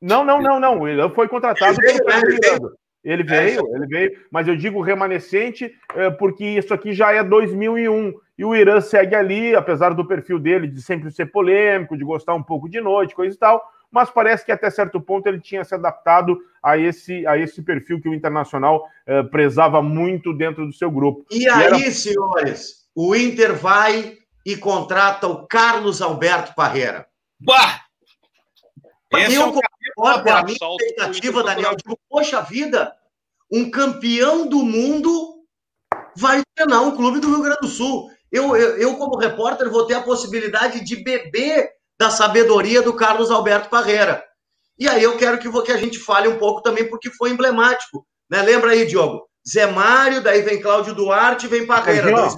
Não, 0.01 0.23
não, 0.23 0.41
não, 0.41 0.59
não. 0.59 0.80
O 0.80 0.88
Irã 0.88 1.09
foi 1.09 1.27
contratado. 1.27 1.77
Ele 1.84 1.93
veio, 1.93 2.30
ele 2.30 2.69
é, 3.11 3.25
veio, 3.25 3.75
ele 3.75 3.88
veio, 3.88 4.19
mas 4.31 4.47
eu 4.47 4.55
digo 4.55 4.81
remanescente 4.81 5.71
é, 5.95 6.09
porque 6.09 6.43
isso 6.45 6.73
aqui 6.73 6.93
já 6.93 7.11
é 7.11 7.23
2001 7.23 8.13
e 8.38 8.45
o 8.45 8.55
Irã 8.55 8.79
segue 8.81 9.15
ali, 9.15 9.55
apesar 9.55 9.93
do 9.93 10.05
perfil 10.05 10.38
dele 10.38 10.67
de 10.67 10.81
sempre 10.81 11.09
ser 11.11 11.27
polêmico, 11.27 11.97
de 11.97 12.03
gostar 12.03 12.34
um 12.35 12.43
pouco 12.43 12.69
de 12.69 12.79
noite, 12.79 13.15
coisa 13.15 13.35
e 13.35 13.39
tal, 13.39 13.63
mas 13.91 14.09
parece 14.09 14.45
que 14.45 14.51
até 14.51 14.69
certo 14.69 15.01
ponto 15.01 15.25
ele 15.27 15.39
tinha 15.39 15.63
se 15.63 15.73
adaptado 15.73 16.38
a 16.61 16.77
esse, 16.77 17.25
a 17.25 17.38
esse 17.38 17.61
perfil 17.61 18.01
que 18.01 18.09
o 18.09 18.13
Internacional 18.13 18.85
é, 19.05 19.23
prezava 19.23 19.81
muito 19.81 20.34
dentro 20.34 20.65
do 20.65 20.73
seu 20.73 20.91
grupo. 20.91 21.25
E, 21.31 21.43
e 21.43 21.49
aí, 21.49 21.63
era... 21.63 21.91
senhores, 21.91 22.88
o 22.93 23.15
Inter 23.15 23.55
vai 23.55 24.17
e 24.45 24.55
contrata 24.55 25.27
o 25.27 25.47
Carlos 25.47 26.01
Alberto 26.01 26.53
Parreira. 26.55 27.07
Bah! 27.39 27.86
Esse 29.13 29.35
eu 29.35 29.41
é 29.41 29.45
um 29.45 29.53
concordo, 29.53 30.29
a 30.29 30.43
minha 30.43 30.57
expectativa, 30.57 31.43
Daniel, 31.43 31.75
digo, 31.75 31.97
poxa 32.09 32.41
vida, 32.41 32.93
um 33.51 33.71
campeão 33.71 34.47
do 34.47 34.63
mundo 34.63 35.43
vai 36.15 36.41
treinar 36.55 36.84
um 36.84 36.95
clube 36.95 37.19
do 37.19 37.29
Rio 37.29 37.41
Grande 37.41 37.61
do 37.61 37.67
Sul. 37.67 38.09
Eu, 38.31 38.55
eu, 38.55 38.77
eu, 38.77 38.97
como 38.97 39.17
repórter, 39.17 39.69
vou 39.69 39.85
ter 39.85 39.93
a 39.93 40.01
possibilidade 40.01 40.84
de 40.84 40.97
beber 40.97 41.69
da 41.97 42.09
sabedoria 42.09 42.81
do 42.81 42.93
Carlos 42.93 43.31
Alberto 43.31 43.69
Parreira. 43.69 44.23
E 44.77 44.88
aí 44.88 45.01
eu 45.01 45.17
quero 45.17 45.39
que, 45.39 45.49
que 45.63 45.71
a 45.71 45.77
gente 45.77 45.97
fale 45.97 46.27
um 46.27 46.38
pouco 46.38 46.61
também, 46.61 46.88
porque 46.89 47.09
foi 47.11 47.31
emblemático. 47.31 48.05
Né? 48.29 48.41
Lembra 48.41 48.71
aí, 48.71 48.85
Diogo? 48.85 49.27
Zé 49.49 49.65
Mário, 49.65 50.21
daí 50.21 50.41
vem 50.41 50.61
Cláudio 50.61 50.93
Duarte, 50.93 51.47
vem 51.47 51.65
Parreira. 51.65 52.11
Dois... 52.11 52.35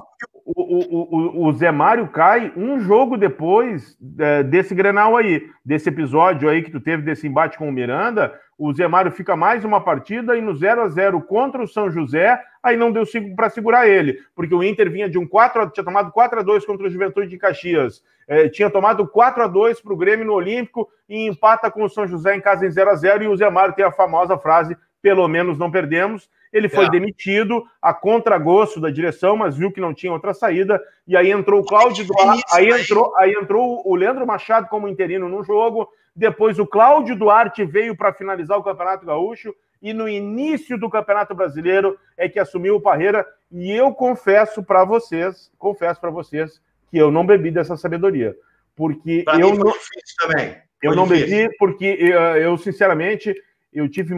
o, 0.56 1.44
o, 1.44 1.48
o, 1.48 1.54
Zé 1.54 1.72
Mário 1.72 2.08
cai 2.08 2.52
um 2.58 2.80
jogo 2.80 3.18
depois 3.18 3.96
é, 4.18 4.42
desse 4.42 4.74
Grenal 4.74 5.16
aí, 5.16 5.48
desse 5.64 5.90
episódio 5.90 6.50
aí 6.50 6.64
que 6.64 6.72
tu 6.72 6.80
teve 6.80 7.04
desse 7.04 7.28
embate 7.28 7.58
com 7.58 7.70
o 7.70 7.72
Miranda. 7.72 8.34
O 8.58 8.74
Zé 8.74 8.88
Mário 8.88 9.12
fica 9.12 9.36
mais 9.36 9.64
uma 9.64 9.80
partida 9.80 10.36
e 10.36 10.42
no 10.42 10.56
0 10.56 10.82
a 10.82 10.88
0 10.88 11.22
contra 11.22 11.62
o 11.62 11.68
São 11.68 11.92
José, 11.92 12.42
aí 12.64 12.76
não 12.76 12.92
deu 12.92 13.04
para 13.36 13.50
segurar 13.50 13.88
ele, 13.88 14.18
porque 14.36 14.54
o 14.54 14.64
Inter 14.64 14.92
vinha 14.92 15.08
de 15.08 15.20
um 15.20 15.28
4 15.28 15.70
tinha 15.70 15.84
tomado 15.84 16.12
4 16.12 16.40
a 16.40 16.44
2 16.44 16.66
contra 16.66 16.88
o 16.88 16.90
Juventude 16.90 17.28
de 17.28 17.38
Caxias, 17.38 18.04
é, 18.28 18.50
tinha 18.50 18.70
tomado 18.70 19.08
4 19.08 19.44
a 19.44 19.48
2 19.48 19.82
para 19.82 19.94
o 19.94 19.98
Grêmio 19.98 20.26
no 20.26 20.34
Olímpico 20.34 20.90
e 21.08 21.28
empata 21.28 21.70
com 21.70 21.84
o 21.84 21.90
São 21.90 22.08
José 22.08 22.36
em 22.36 22.42
casa 22.42 22.66
em 22.66 22.72
0 22.72 22.90
a 22.90 22.96
0 22.96 23.24
e 23.24 23.28
o 23.28 23.38
Zé 23.38 23.50
Mário 23.50 23.76
tem 23.76 23.86
a 23.86 23.92
famosa 23.92 24.38
frase: 24.38 24.76
pelo 25.02 25.28
menos 25.28 25.58
não 25.58 25.72
perdemos. 25.72 26.30
Ele 26.52 26.68
foi 26.68 26.86
é. 26.86 26.90
demitido 26.90 27.64
a 27.82 27.94
contragosto 27.94 28.82
da 28.82 28.90
direção, 28.90 29.38
mas 29.38 29.56
viu 29.56 29.72
que 29.72 29.80
não 29.80 29.94
tinha 29.94 30.12
outra 30.12 30.34
saída. 30.34 30.82
E 31.08 31.16
aí 31.16 31.32
entrou 31.32 31.62
o 31.62 31.66
Cláudio 31.66 32.06
Duarte, 32.06 32.44
aí 32.52 32.70
entrou, 32.70 33.16
aí 33.18 33.34
entrou 33.34 33.82
o 33.86 33.96
Leandro 33.96 34.26
Machado 34.26 34.68
como 34.68 34.88
interino 34.88 35.30
no 35.30 35.44
jogo. 35.44 35.88
Depois 36.16 36.58
o 36.58 36.66
Cláudio 36.66 37.16
Duarte 37.16 37.64
veio 37.64 37.96
para 37.96 38.14
finalizar 38.14 38.58
o 38.58 38.64
Campeonato 38.64 39.06
Gaúcho. 39.06 39.54
E 39.82 39.94
no 39.94 40.10
início 40.10 40.78
do 40.78 40.90
Campeonato 40.90 41.34
Brasileiro 41.34 41.98
é 42.18 42.28
que 42.28 42.40
assumiu 42.40 42.76
o 42.76 42.82
Parreira. 42.82 43.26
E 43.52 43.72
eu 43.72 43.94
confesso 43.94 44.62
para 44.62 44.84
vocês, 44.84 45.52
confesso 45.58 46.02
para 46.02 46.10
vocês, 46.10 46.62
que 46.92 46.98
eu 46.98 47.12
não 47.12 47.26
bebi 47.26 47.52
dessa 47.52 47.78
sabedoria. 47.78 48.36
Porque 48.76 49.24
pra 49.24 49.40
eu 49.40 49.56
não. 49.56 49.74
Também. 50.20 50.58
Eu 50.82 50.96
não 50.96 51.06
difícil. 51.08 51.28
bebi 51.28 51.58
porque 51.58 51.86
eh, 51.86 52.46
eu, 52.46 52.58
sinceramente, 52.58 53.36
eu 53.74 53.90
tive 53.90 54.16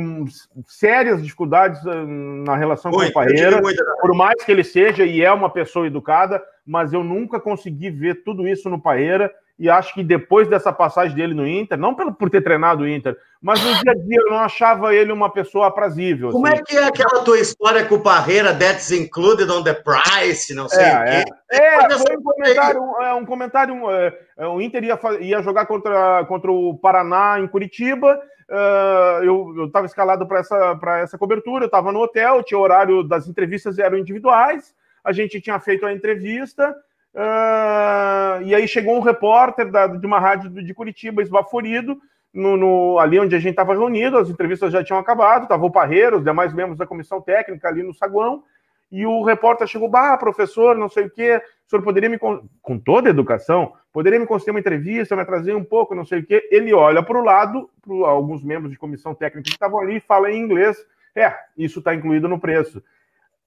sérias 0.65 1.21
dificuldades 1.21 1.85
ah, 1.85 2.05
na 2.05 2.55
relação 2.55 2.91
com 2.91 2.97
o 2.97 3.13
Parreira, 3.13 3.61
por 3.99 4.15
mais 4.15 4.43
que 4.43 4.51
ele 4.51 4.63
seja 4.63 5.05
e 5.05 5.21
é 5.21 5.31
uma 5.31 5.49
pessoa 5.49 5.87
educada, 5.87 6.41
mas 6.65 6.93
eu 6.93 7.03
nunca 7.03 7.39
consegui 7.39 7.89
ver 7.89 8.23
tudo 8.23 8.47
isso 8.47 8.69
no 8.69 8.81
Parreira 8.81 9.31
e 9.61 9.69
acho 9.69 9.93
que 9.93 10.03
depois 10.03 10.47
dessa 10.47 10.73
passagem 10.73 11.15
dele 11.15 11.35
no 11.35 11.47
Inter, 11.47 11.77
não 11.77 11.93
pelo, 11.93 12.11
por 12.11 12.31
ter 12.31 12.41
treinado 12.41 12.83
o 12.83 12.87
Inter, 12.87 13.15
mas 13.39 13.63
no 13.63 13.71
dia 13.75 13.91
a 13.91 13.95
dia 13.95 14.17
eu 14.19 14.31
não 14.31 14.39
achava 14.39 14.91
ele 14.95 15.11
uma 15.11 15.31
pessoa 15.31 15.67
aprazível. 15.67 16.31
Como 16.31 16.47
é 16.47 16.53
assim. 16.53 16.61
é 16.61 16.65
que 16.65 16.77
é 16.77 16.83
aquela 16.85 17.23
tua 17.23 17.39
história 17.39 17.85
com 17.85 17.93
o 17.93 17.99
Parreira, 17.99 18.55
that's 18.55 18.89
included 18.89 19.51
on 19.51 19.61
the 19.61 19.75
price, 19.75 20.51
não 20.55 20.67
sei 20.67 20.83
é, 20.83 20.95
o 20.95 21.03
quê? 21.03 21.31
É, 21.51 21.75
é 21.75 21.89
foi 21.91 22.17
um 22.17 22.23
comentário, 22.23 22.81
é, 23.01 23.13
um 23.13 23.25
comentário, 23.25 23.73
um, 23.75 23.91
é, 23.91 24.19
é, 24.39 24.47
o 24.47 24.59
Inter 24.59 24.83
ia, 24.83 24.99
ia 25.19 25.43
jogar 25.43 25.67
contra, 25.67 26.25
contra 26.25 26.51
o 26.51 26.75
Paraná 26.79 27.39
em 27.39 27.47
Curitiba, 27.47 28.19
Uh, 28.51 29.23
eu 29.23 29.65
estava 29.65 29.85
escalado 29.85 30.27
para 30.27 30.39
essa, 30.39 30.77
essa 31.01 31.17
cobertura, 31.17 31.63
eu 31.63 31.67
estava 31.67 31.89
no 31.89 32.01
hotel, 32.01 32.43
tinha 32.43 32.59
horário 32.59 33.01
das 33.01 33.25
entrevistas 33.25 33.79
eram 33.79 33.97
individuais, 33.97 34.75
a 35.01 35.13
gente 35.13 35.39
tinha 35.39 35.57
feito 35.57 35.85
a 35.85 35.93
entrevista, 35.93 36.75
uh, 37.15 38.43
e 38.43 38.53
aí 38.53 38.67
chegou 38.67 38.97
um 38.97 38.99
repórter 38.99 39.71
da, 39.71 39.87
de 39.87 40.05
uma 40.05 40.19
rádio 40.19 40.49
de 40.49 40.73
Curitiba, 40.73 41.21
esbaforido, 41.21 41.97
no, 42.33 42.57
no, 42.57 42.99
ali 42.99 43.17
onde 43.17 43.33
a 43.33 43.39
gente 43.39 43.51
estava 43.51 43.71
reunido, 43.71 44.17
as 44.17 44.29
entrevistas 44.29 44.73
já 44.73 44.83
tinham 44.83 44.99
acabado, 44.99 45.43
estava 45.43 45.65
o 45.65 45.71
Parreiro, 45.71 46.17
os 46.17 46.23
demais 46.23 46.53
membros 46.53 46.77
da 46.77 46.85
comissão 46.85 47.21
técnica 47.21 47.69
ali 47.69 47.83
no 47.83 47.93
saguão, 47.93 48.43
e 48.91 49.05
o 49.05 49.23
repórter 49.23 49.67
chegou, 49.67 49.87
bah, 49.87 50.17
professor, 50.17 50.75
não 50.75 50.89
sei 50.89 51.05
o 51.05 51.09
quê, 51.09 51.41
o 51.65 51.69
senhor 51.69 51.81
poderia 51.81 52.09
me, 52.09 52.19
com 52.19 52.77
toda 52.77 53.07
a 53.07 53.11
educação, 53.11 53.73
poderia 53.93 54.19
me 54.19 54.27
conceder 54.27 54.53
uma 54.53 54.59
entrevista, 54.59 55.15
me 55.15 55.23
trazer 55.23 55.55
um 55.55 55.63
pouco, 55.63 55.95
não 55.95 56.03
sei 56.03 56.19
o 56.19 56.25
quê. 56.25 56.47
Ele 56.51 56.73
olha 56.73 57.01
para 57.01 57.17
o 57.17 57.23
lado, 57.23 57.69
para 57.81 58.09
alguns 58.09 58.43
membros 58.43 58.71
de 58.71 58.77
comissão 58.77 59.15
técnica 59.15 59.43
que 59.43 59.51
estavam 59.51 59.79
ali 59.79 59.99
fala 60.01 60.29
em 60.29 60.39
inglês, 60.39 60.77
é, 61.15 61.33
isso 61.57 61.79
está 61.79 61.95
incluído 61.95 62.27
no 62.27 62.39
preço. 62.39 62.83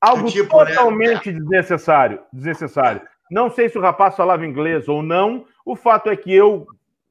Algo 0.01 0.31
tipo, 0.31 0.59
né? 0.65 0.71
totalmente 0.71 1.33
né? 1.33 1.39
desnecessário, 1.39 2.21
desnecessário. 2.33 3.03
Não 3.31 3.51
sei 3.51 3.69
se 3.69 3.79
o 3.79 3.81
rapaz 3.81 4.17
falava 4.17 4.47
inglês 4.47 4.89
ou 4.89 5.03
não, 5.03 5.47
o 5.65 5.75
fato 5.75 6.11
é 6.11 6.17
que 6.17 6.33
eu 6.33 6.67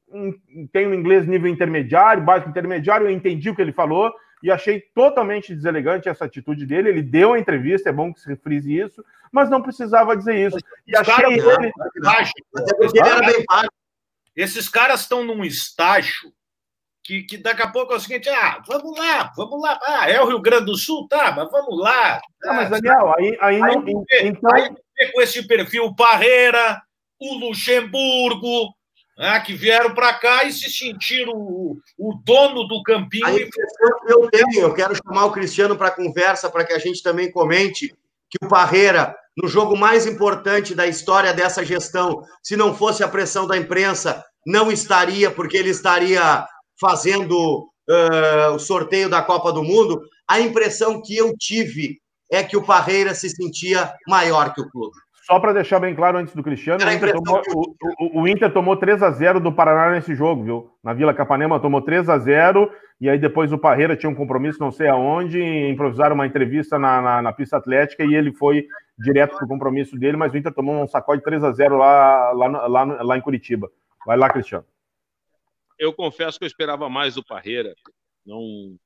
hum, 0.08 0.32
tenho 0.72 0.94
inglês 0.94 1.26
nível 1.26 1.50
intermediário, 1.50 2.22
básico 2.22 2.50
intermediário, 2.50 3.06
eu 3.06 3.10
entendi 3.10 3.50
o 3.50 3.54
que 3.54 3.62
ele 3.62 3.72
falou, 3.72 4.12
e 4.44 4.50
achei 4.50 4.78
totalmente 4.94 5.54
deselegante 5.54 6.06
essa 6.06 6.26
atitude 6.26 6.66
dele. 6.66 6.90
Ele 6.90 7.02
deu 7.02 7.32
a 7.32 7.38
entrevista, 7.38 7.88
é 7.88 7.92
bom 7.92 8.12
que 8.12 8.20
se 8.20 8.36
frise 8.36 8.78
isso, 8.78 9.02
mas 9.32 9.48
não 9.48 9.62
precisava 9.62 10.14
dizer 10.14 10.36
isso. 10.36 10.58
E 10.86 10.94
achei 10.94 11.14
cara, 11.14 11.32
ele. 11.32 11.72
Esses 14.36 14.68
caras 14.68 15.00
estão 15.00 15.24
num 15.24 15.42
estágio 15.42 16.30
que, 17.02 17.22
que 17.22 17.38
daqui 17.38 17.62
a 17.62 17.70
pouco 17.70 17.94
é 17.94 17.96
o 17.96 18.00
seguinte: 18.00 18.28
ah, 18.28 18.62
vamos 18.68 18.98
lá, 18.98 19.32
vamos 19.34 19.62
lá. 19.62 19.80
Ah, 19.82 20.10
é 20.10 20.20
o 20.20 20.26
Rio 20.26 20.42
Grande 20.42 20.66
do 20.66 20.76
Sul, 20.76 21.08
tá, 21.08 21.32
mas 21.32 21.50
vamos 21.50 21.80
lá. 21.80 22.20
Ah, 22.44 22.52
mas 22.52 22.68
Daniel, 22.68 23.14
aí, 23.16 23.38
aí, 23.40 23.62
aí, 23.62 23.76
não, 23.76 24.04
então... 24.22 24.50
aí 24.54 24.68
com 25.10 25.22
esse 25.22 25.46
perfil 25.46 25.94
Parreira, 25.94 26.82
o 27.18 27.34
Luxemburgo, 27.38 28.74
né, 29.16 29.40
que 29.40 29.54
vieram 29.54 29.94
para 29.94 30.12
cá 30.14 30.44
e 30.44 30.52
se 30.52 30.70
sentiram 30.70 31.32
o, 31.34 31.78
o 31.98 32.14
dono 32.24 32.66
do 32.66 32.82
campinho. 32.82 33.38
e... 33.38 33.48
Eu 34.08 34.28
tenho, 34.30 34.60
eu 34.60 34.74
quero 34.74 34.94
chamar 34.94 35.26
o 35.26 35.32
Cristiano 35.32 35.76
para 35.76 35.90
conversa, 35.90 36.50
para 36.50 36.64
que 36.64 36.72
a 36.72 36.78
gente 36.78 37.02
também 37.02 37.30
comente 37.30 37.94
que 38.30 38.44
o 38.44 38.48
Parreira, 38.48 39.14
no 39.36 39.48
jogo 39.48 39.76
mais 39.76 40.06
importante 40.06 40.74
da 40.74 40.86
história 40.86 41.32
dessa 41.32 41.64
gestão, 41.64 42.22
se 42.42 42.56
não 42.56 42.74
fosse 42.74 43.04
a 43.04 43.08
pressão 43.08 43.46
da 43.46 43.56
imprensa, 43.56 44.24
não 44.46 44.70
estaria, 44.70 45.30
porque 45.30 45.56
ele 45.56 45.70
estaria 45.70 46.46
fazendo 46.80 47.68
uh, 47.88 48.54
o 48.54 48.58
sorteio 48.58 49.08
da 49.08 49.22
Copa 49.22 49.52
do 49.52 49.62
Mundo. 49.62 50.00
A 50.28 50.40
impressão 50.40 51.00
que 51.00 51.16
eu 51.16 51.34
tive 51.36 52.00
é 52.30 52.42
que 52.42 52.56
o 52.56 52.64
Parreira 52.64 53.14
se 53.14 53.30
sentia 53.30 53.92
maior 54.08 54.52
que 54.52 54.60
o 54.60 54.68
clube. 54.68 54.96
Só 55.26 55.40
para 55.40 55.54
deixar 55.54 55.80
bem 55.80 55.94
claro 55.94 56.18
antes 56.18 56.34
do 56.34 56.42
Cristiano, 56.42 56.84
o 56.84 56.92
Inter, 56.92 57.14
tomou, 57.14 57.42
o, 57.54 57.74
o, 57.98 58.22
o 58.22 58.28
Inter 58.28 58.52
tomou 58.52 58.76
3 58.76 59.02
a 59.02 59.10
0 59.10 59.40
do 59.40 59.50
Paraná 59.50 59.90
nesse 59.94 60.14
jogo, 60.14 60.44
viu? 60.44 60.70
Na 60.82 60.92
Vila 60.92 61.14
Capanema 61.14 61.58
tomou 61.58 61.80
3 61.80 62.10
a 62.10 62.18
0 62.18 62.70
e 63.00 63.08
aí 63.08 63.18
depois 63.18 63.50
o 63.50 63.58
Parreira 63.58 63.96
tinha 63.96 64.10
um 64.10 64.14
compromisso, 64.14 64.60
não 64.60 64.70
sei 64.70 64.86
aonde, 64.86 65.42
improvisaram 65.42 66.14
uma 66.14 66.26
entrevista 66.26 66.78
na, 66.78 67.00
na, 67.00 67.22
na 67.22 67.32
pista 67.32 67.56
atlética 67.56 68.04
e 68.04 68.14
ele 68.14 68.34
foi 68.34 68.66
direto 68.98 69.36
para 69.36 69.46
o 69.46 69.48
compromisso 69.48 69.98
dele, 69.98 70.18
mas 70.18 70.32
o 70.32 70.36
Inter 70.36 70.52
tomou 70.52 70.82
um 70.82 70.86
sacode 70.86 71.22
3 71.22 71.42
a 71.42 71.52
0 71.52 71.78
lá, 71.78 72.30
lá, 72.32 72.66
lá, 72.66 72.84
lá 72.84 73.16
em 73.16 73.22
Curitiba. 73.22 73.70
Vai 74.06 74.18
lá, 74.18 74.28
Cristiano. 74.28 74.66
Eu 75.78 75.94
confesso 75.94 76.38
que 76.38 76.44
eu 76.44 76.48
esperava 76.48 76.90
mais 76.90 77.14
do 77.14 77.24
Parreira. 77.24 77.74
Não. 78.26 78.76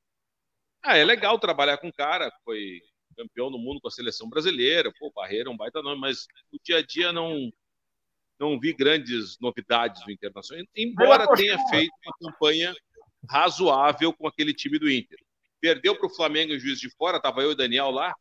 Ah, 0.85 0.97
é 0.97 1.05
legal 1.05 1.37
trabalhar 1.39 1.79
com 1.79 1.89
o 1.89 1.93
cara, 1.93 2.31
foi 2.45 2.81
campeão 3.19 3.51
do 3.51 3.59
mundo 3.59 3.81
com 3.81 3.89
a 3.89 3.91
seleção 3.91 4.29
brasileira, 4.29 4.93
pô, 4.97 5.11
Barreira 5.13 5.49
é 5.49 5.53
um 5.53 5.57
baita 5.57 5.83
nome, 5.83 6.01
mas 6.01 6.27
no 6.53 6.61
dia 6.63 6.79
a 6.79 6.83
dia 6.83 7.13
não 7.13 7.51
não 8.39 8.59
vi 8.59 8.73
grandes 8.73 9.37
novidades 9.41 10.05
do 10.05 10.13
Internacional, 10.13 10.65
embora 10.77 11.27
tenha 11.35 11.59
feito 11.71 11.93
uma 12.07 12.31
campanha 12.31 12.73
razoável 13.29 14.13
com 14.13 14.29
aquele 14.29 14.55
time 14.55 14.79
do 14.79 14.89
Inter. 14.89 15.19
Perdeu 15.61 15.97
para 15.97 16.07
o 16.07 16.15
Flamengo 16.15 16.53
em 16.53 16.59
Juiz 16.59 16.79
de 16.79 16.89
Fora, 16.89 17.17
estava 17.17 17.43
eu 17.43 17.51
e 17.51 17.53
o 17.55 17.57
Daniel 17.57 17.91
lá, 17.91 18.15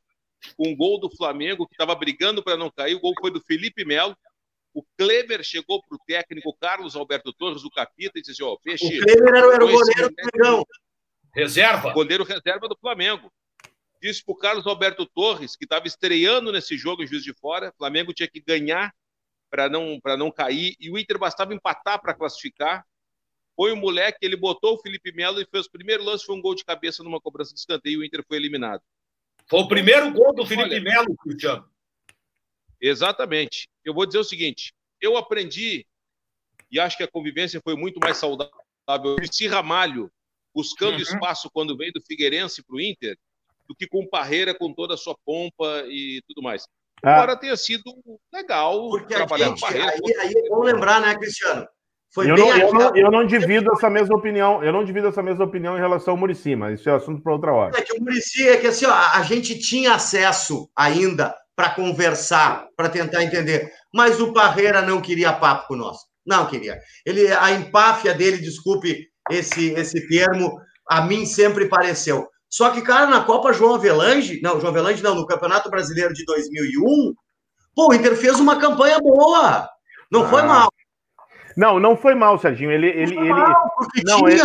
com 0.56 0.69
um 0.69 0.76
gol 0.76 0.99
do 0.99 1.15
Flamengo, 1.15 1.68
que 1.68 1.76
estava 1.76 1.94
brigando 1.94 2.44
para 2.44 2.57
não 2.57 2.72
cair, 2.72 2.95
o 2.95 2.99
gol 2.99 3.14
foi 3.22 3.30
do 3.30 3.40
Felipe 3.41 3.86
Melo, 3.86 4.18
o 4.74 4.84
Kleber 4.98 5.44
chegou 5.44 5.84
para 5.84 5.95
o 5.95 6.02
técnico 6.07 6.57
Carlos 6.60 6.95
Alberto 6.95 7.32
Torres, 7.32 7.61
do 7.61 7.69
Capita, 7.69 8.18
e 8.18 8.22
disse 8.22 8.32
assim, 8.32 8.44
ó, 8.44 8.57
Peixe... 8.64 8.99
O 8.99 9.03
Kleber 9.03 9.36
era, 9.36 9.53
era 9.53 9.65
o 9.65 9.72
goleiro 9.72 10.10
do 10.10 10.32
Flamengo. 10.32 10.68
Reserva. 11.32 11.94
Goleiro 11.94 12.24
reserva 12.24 12.68
do 12.68 12.78
Flamengo 12.82 13.32
disse 14.02 14.24
para 14.24 14.34
o 14.34 14.38
Carlos 14.38 14.68
Alberto 14.68 15.06
Torres, 15.06 15.56
que 15.56 15.65
estava 15.65 15.88
estreando 15.88 16.52
nesse 16.52 16.78
jogo 16.78 17.03
em 17.03 17.07
Juiz 17.07 17.24
de 17.24 17.34
Fora, 17.34 17.69
o 17.69 17.78
Flamengo 17.78 18.14
tinha 18.14 18.28
que 18.28 18.41
ganhar 18.41 18.94
para 19.49 19.69
não, 19.69 19.99
não 20.18 20.32
cair, 20.32 20.76
e 20.80 20.91
o 20.91 20.98
Inter 20.98 21.18
bastava 21.18 21.53
empatar 21.53 22.02
para 22.02 22.14
classificar. 22.14 22.86
Foi 23.56 23.72
o 23.72 23.78
moleque, 23.78 24.19
ele 24.22 24.36
botou 24.36 24.76
o 24.76 24.78
Felipe 24.80 25.11
Melo 25.11 25.41
e 25.41 25.45
fez 25.45 25.65
o 25.65 25.72
primeiro 25.72 26.03
lance, 26.03 26.26
foi 26.26 26.36
um 26.36 26.41
gol 26.41 26.53
de 26.53 26.64
cabeça 26.64 27.03
numa 27.03 27.19
cobrança 27.19 27.53
de 27.53 27.60
escanteio 27.60 27.95
e 27.95 27.98
o 27.98 28.06
Inter 28.06 28.24
foi 28.28 28.38
eliminado. 28.38 28.82
Foi 29.49 29.61
o 29.61 29.68
primeiro 29.68 30.11
gol 30.11 30.34
do 30.34 30.45
Felipe 30.45 30.69
Olha, 30.69 30.82
Melo, 30.82 31.15
Cristiano. 31.18 31.68
Exatamente. 32.80 33.69
Eu 33.84 33.94
vou 33.94 34.06
dizer 34.06 34.19
o 34.19 34.24
seguinte, 34.24 34.74
eu 35.02 35.18
aprendi, 35.18 35.88
e 36.69 36.80
acho 36.80 36.98
que 36.98 37.03
a 37.03 37.07
convivência 37.07 37.61
foi 37.64 37.76
muito 37.76 37.99
mais 37.99 38.18
saudável, 38.18 38.53
o 38.88 39.49
Ramalho, 39.49 40.11
buscando 40.53 40.95
uhum. 40.95 41.02
espaço 41.02 41.49
quando 41.49 41.78
veio 41.78 41.94
do 41.94 42.02
Figueirense 42.02 42.64
para 42.64 42.76
o 42.76 42.82
Inter, 42.82 43.18
do 43.68 43.76
que 43.76 43.88
com 43.88 44.07
Parreira, 44.07 44.53
com 44.53 44.73
toda 44.73 44.94
a 44.94 44.98
sua 44.98 45.15
pompa 45.26 45.84
e 45.88 46.22
tudo 46.27 46.44
mais. 46.44 46.64
Ah. 47.03 47.14
Embora 47.14 47.38
tenha 47.38 47.56
sido 47.56 47.84
legal 48.34 48.89
Porque 48.89 49.14
trabalhar 49.14 49.48
gente, 49.48 49.60
com 49.60 49.68
Parreira. 49.68 49.91
Aí, 49.91 50.15
aí 50.19 50.34
é 50.35 50.49
bom 50.49 50.64
lembrar, 50.64 51.02
né, 51.02 51.15
Cristiano? 51.15 51.68
Foi 52.14 52.31
eu, 52.31 52.38
não, 52.38 52.57
eu, 52.57 52.73
não, 52.73 52.95
eu 52.95 53.11
não 53.11 53.27
divido 53.27 53.72
essa 53.73 53.89
mesma 53.89 54.15
opinião. 54.15 54.64
Eu 54.64 54.72
não 54.72 54.84
divido 54.84 55.07
essa 55.07 55.22
mesma 55.22 55.45
opinião 55.45 55.77
em 55.77 55.80
relação 55.80 56.14
ao 56.14 56.18
Murici, 56.18 56.56
mas 56.56 56.80
isso 56.80 56.89
é 56.89 56.95
assunto 56.95 57.22
para 57.22 57.34
outra 57.34 57.53
hora. 57.53 57.77
É 57.77 57.81
que 57.81 57.94
o 57.94 58.02
Murici 58.02 58.48
é 58.48 58.57
que 58.57 58.68
assim, 58.68 58.85
ó, 58.85 58.94
a 58.94 59.22
gente 59.23 59.60
tinha 59.60 59.94
acesso 59.94 60.69
ainda 60.76 61.35
para 61.56 61.72
conversar, 61.72 62.68
para 62.76 62.88
tentar 62.88 63.23
entender, 63.23 63.72
mas 63.94 64.22
o 64.22 64.31
Parreira 64.31 64.81
não 64.81 65.02
queria 65.02 65.34
papo 65.34 65.68
com 65.68 65.76
nós. 65.76 65.98
Não 66.26 66.48
queria. 66.48 66.80
Ele, 67.06 67.31
a 67.34 67.52
empáfia 67.52 68.14
dele, 68.14 68.38
desculpe 68.38 69.07
esse 69.30 69.72
esse 69.72 70.07
termo, 70.07 70.60
a 70.89 71.02
mim 71.02 71.26
sempre 71.26 71.68
pareceu. 71.68 72.27
Só 72.49 72.69
que, 72.69 72.82
cara, 72.82 73.07
na 73.07 73.24
Copa 73.24 73.53
João 73.53 73.76
Avelange, 73.76 74.40
não, 74.41 74.60
João 74.60 74.72
Avelange 74.72 75.03
não, 75.03 75.15
no 75.15 75.28
Campeonato 75.28 75.69
Brasileiro 75.69 76.14
de 76.14 76.24
2001, 76.26 77.14
Pô, 77.78 77.91
o 77.91 77.94
Inter 77.94 78.15
fez 78.15 78.40
uma 78.40 78.60
campanha 78.60 78.99
boa. 78.99 79.69
Não 80.11 80.24
ah. 80.24 80.28
foi 80.28 80.41
mal. 80.41 80.68
Não, 81.56 81.80
não 81.80 81.95
foi 81.95 82.15
mal, 82.15 82.40
Serginho. 82.40 82.72
Ele, 82.72 82.88
ele, 82.88 83.15
ele, 83.15 83.30
mal, 83.30 83.72
não, 84.03 84.28
ele, 84.28 84.41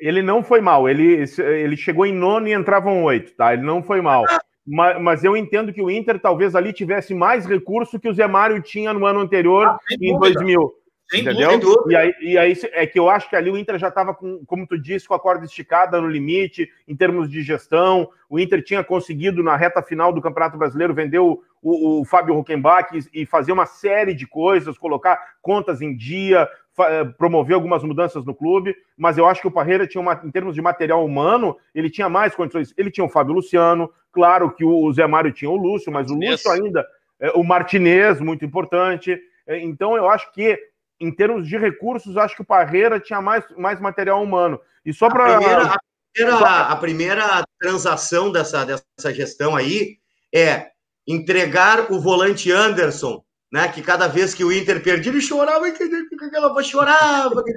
ele, 0.00 0.20
não 0.20 0.42
foi 0.42 0.60
mal. 0.60 0.88
Ele, 0.88 1.24
ele 1.38 1.76
chegou 1.76 2.04
em 2.04 2.12
nono 2.12 2.48
e 2.48 2.52
entravam 2.52 3.04
oito, 3.04 3.36
tá? 3.36 3.52
Ele 3.52 3.62
não 3.62 3.84
foi 3.84 4.00
mal. 4.00 4.24
Ah. 4.28 4.40
Mas, 4.66 5.00
mas, 5.00 5.24
eu 5.24 5.36
entendo 5.36 5.72
que 5.72 5.80
o 5.80 5.90
Inter 5.90 6.20
talvez 6.20 6.56
ali 6.56 6.72
tivesse 6.72 7.14
mais 7.14 7.46
recurso 7.46 8.00
que 8.00 8.08
o 8.08 8.14
Zé 8.14 8.26
Mário 8.26 8.60
tinha 8.60 8.92
no 8.92 9.06
ano 9.06 9.20
anterior, 9.20 9.66
ah, 9.68 9.78
em 10.00 10.12
dúvida. 10.12 10.34
2000. 10.34 10.72
Sem 11.12 11.20
entendeu? 11.20 11.58
Dúvida. 11.58 11.92
E 11.92 11.94
aí, 11.94 12.14
e 12.22 12.38
aí 12.38 12.54
é 12.72 12.86
que 12.86 12.98
eu 12.98 13.10
acho 13.10 13.28
que 13.28 13.36
ali 13.36 13.50
o 13.50 13.58
Inter 13.58 13.78
já 13.78 13.88
estava, 13.88 14.14
com, 14.14 14.42
como 14.46 14.66
tu 14.66 14.78
disse, 14.80 15.06
com 15.06 15.12
a 15.12 15.20
corda 15.20 15.44
esticada 15.44 16.00
no 16.00 16.08
limite, 16.08 16.70
em 16.88 16.96
termos 16.96 17.30
de 17.30 17.42
gestão. 17.42 18.08
O 18.30 18.40
Inter 18.40 18.64
tinha 18.64 18.82
conseguido, 18.82 19.42
na 19.42 19.54
reta 19.54 19.82
final 19.82 20.10
do 20.10 20.22
Campeonato 20.22 20.56
Brasileiro, 20.56 20.94
vender 20.94 21.18
o, 21.18 21.42
o, 21.62 22.00
o 22.00 22.04
Fábio 22.06 22.38
Huckenbach 22.38 22.88
e, 22.96 23.22
e 23.22 23.26
fazer 23.26 23.52
uma 23.52 23.66
série 23.66 24.14
de 24.14 24.26
coisas, 24.26 24.78
colocar 24.78 25.20
contas 25.42 25.82
em 25.82 25.94
dia, 25.94 26.48
eh, 26.80 27.04
promover 27.18 27.54
algumas 27.54 27.82
mudanças 27.82 28.24
no 28.24 28.34
clube, 28.34 28.74
mas 28.96 29.18
eu 29.18 29.26
acho 29.26 29.42
que 29.42 29.48
o 29.48 29.52
Parreira 29.52 29.86
tinha, 29.86 30.00
uma, 30.00 30.18
em 30.24 30.30
termos 30.30 30.54
de 30.54 30.62
material 30.62 31.04
humano, 31.04 31.58
ele 31.74 31.90
tinha 31.90 32.08
mais 32.08 32.34
condições. 32.34 32.72
Ele 32.78 32.90
tinha 32.90 33.04
o 33.04 33.10
Fábio 33.10 33.34
Luciano, 33.34 33.92
claro 34.10 34.50
que 34.50 34.64
o 34.64 34.90
Zé 34.94 35.06
Mário 35.06 35.30
tinha 35.30 35.50
o 35.50 35.56
Lúcio, 35.56 35.92
mas 35.92 36.10
o 36.10 36.14
Lúcio 36.14 36.50
ainda, 36.50 36.86
eh, 37.20 37.32
o 37.34 37.44
Martinez, 37.44 38.18
muito 38.18 38.46
importante. 38.46 39.20
Eh, 39.46 39.58
então 39.58 39.94
eu 39.94 40.08
acho 40.08 40.32
que 40.32 40.58
em 41.00 41.14
termos 41.14 41.48
de 41.48 41.56
recursos, 41.56 42.16
acho 42.16 42.36
que 42.36 42.42
o 42.42 42.46
Parreira 42.46 43.00
tinha 43.00 43.20
mais, 43.20 43.44
mais 43.56 43.80
material 43.80 44.22
humano. 44.22 44.60
E 44.84 44.92
só 44.92 45.08
para. 45.08 45.36
A, 45.36 45.38
primeira, 45.38 46.36
a, 46.36 46.72
a 46.72 46.76
primeira 46.76 47.44
transação 47.60 48.30
dessa, 48.30 48.64
dessa 48.64 49.14
gestão 49.14 49.56
aí 49.56 49.98
é 50.34 50.70
entregar 51.06 51.90
o 51.90 52.00
volante 52.00 52.50
Anderson, 52.50 53.24
né? 53.52 53.68
Que 53.68 53.82
cada 53.82 54.06
vez 54.06 54.34
que 54.34 54.44
o 54.44 54.52
Inter 54.52 54.82
perdia, 54.82 55.10
ele 55.10 55.20
chorava, 55.20 55.70
que 55.70 55.82
aquela 55.82 56.62
chorava, 56.62 57.42
que 57.42 57.52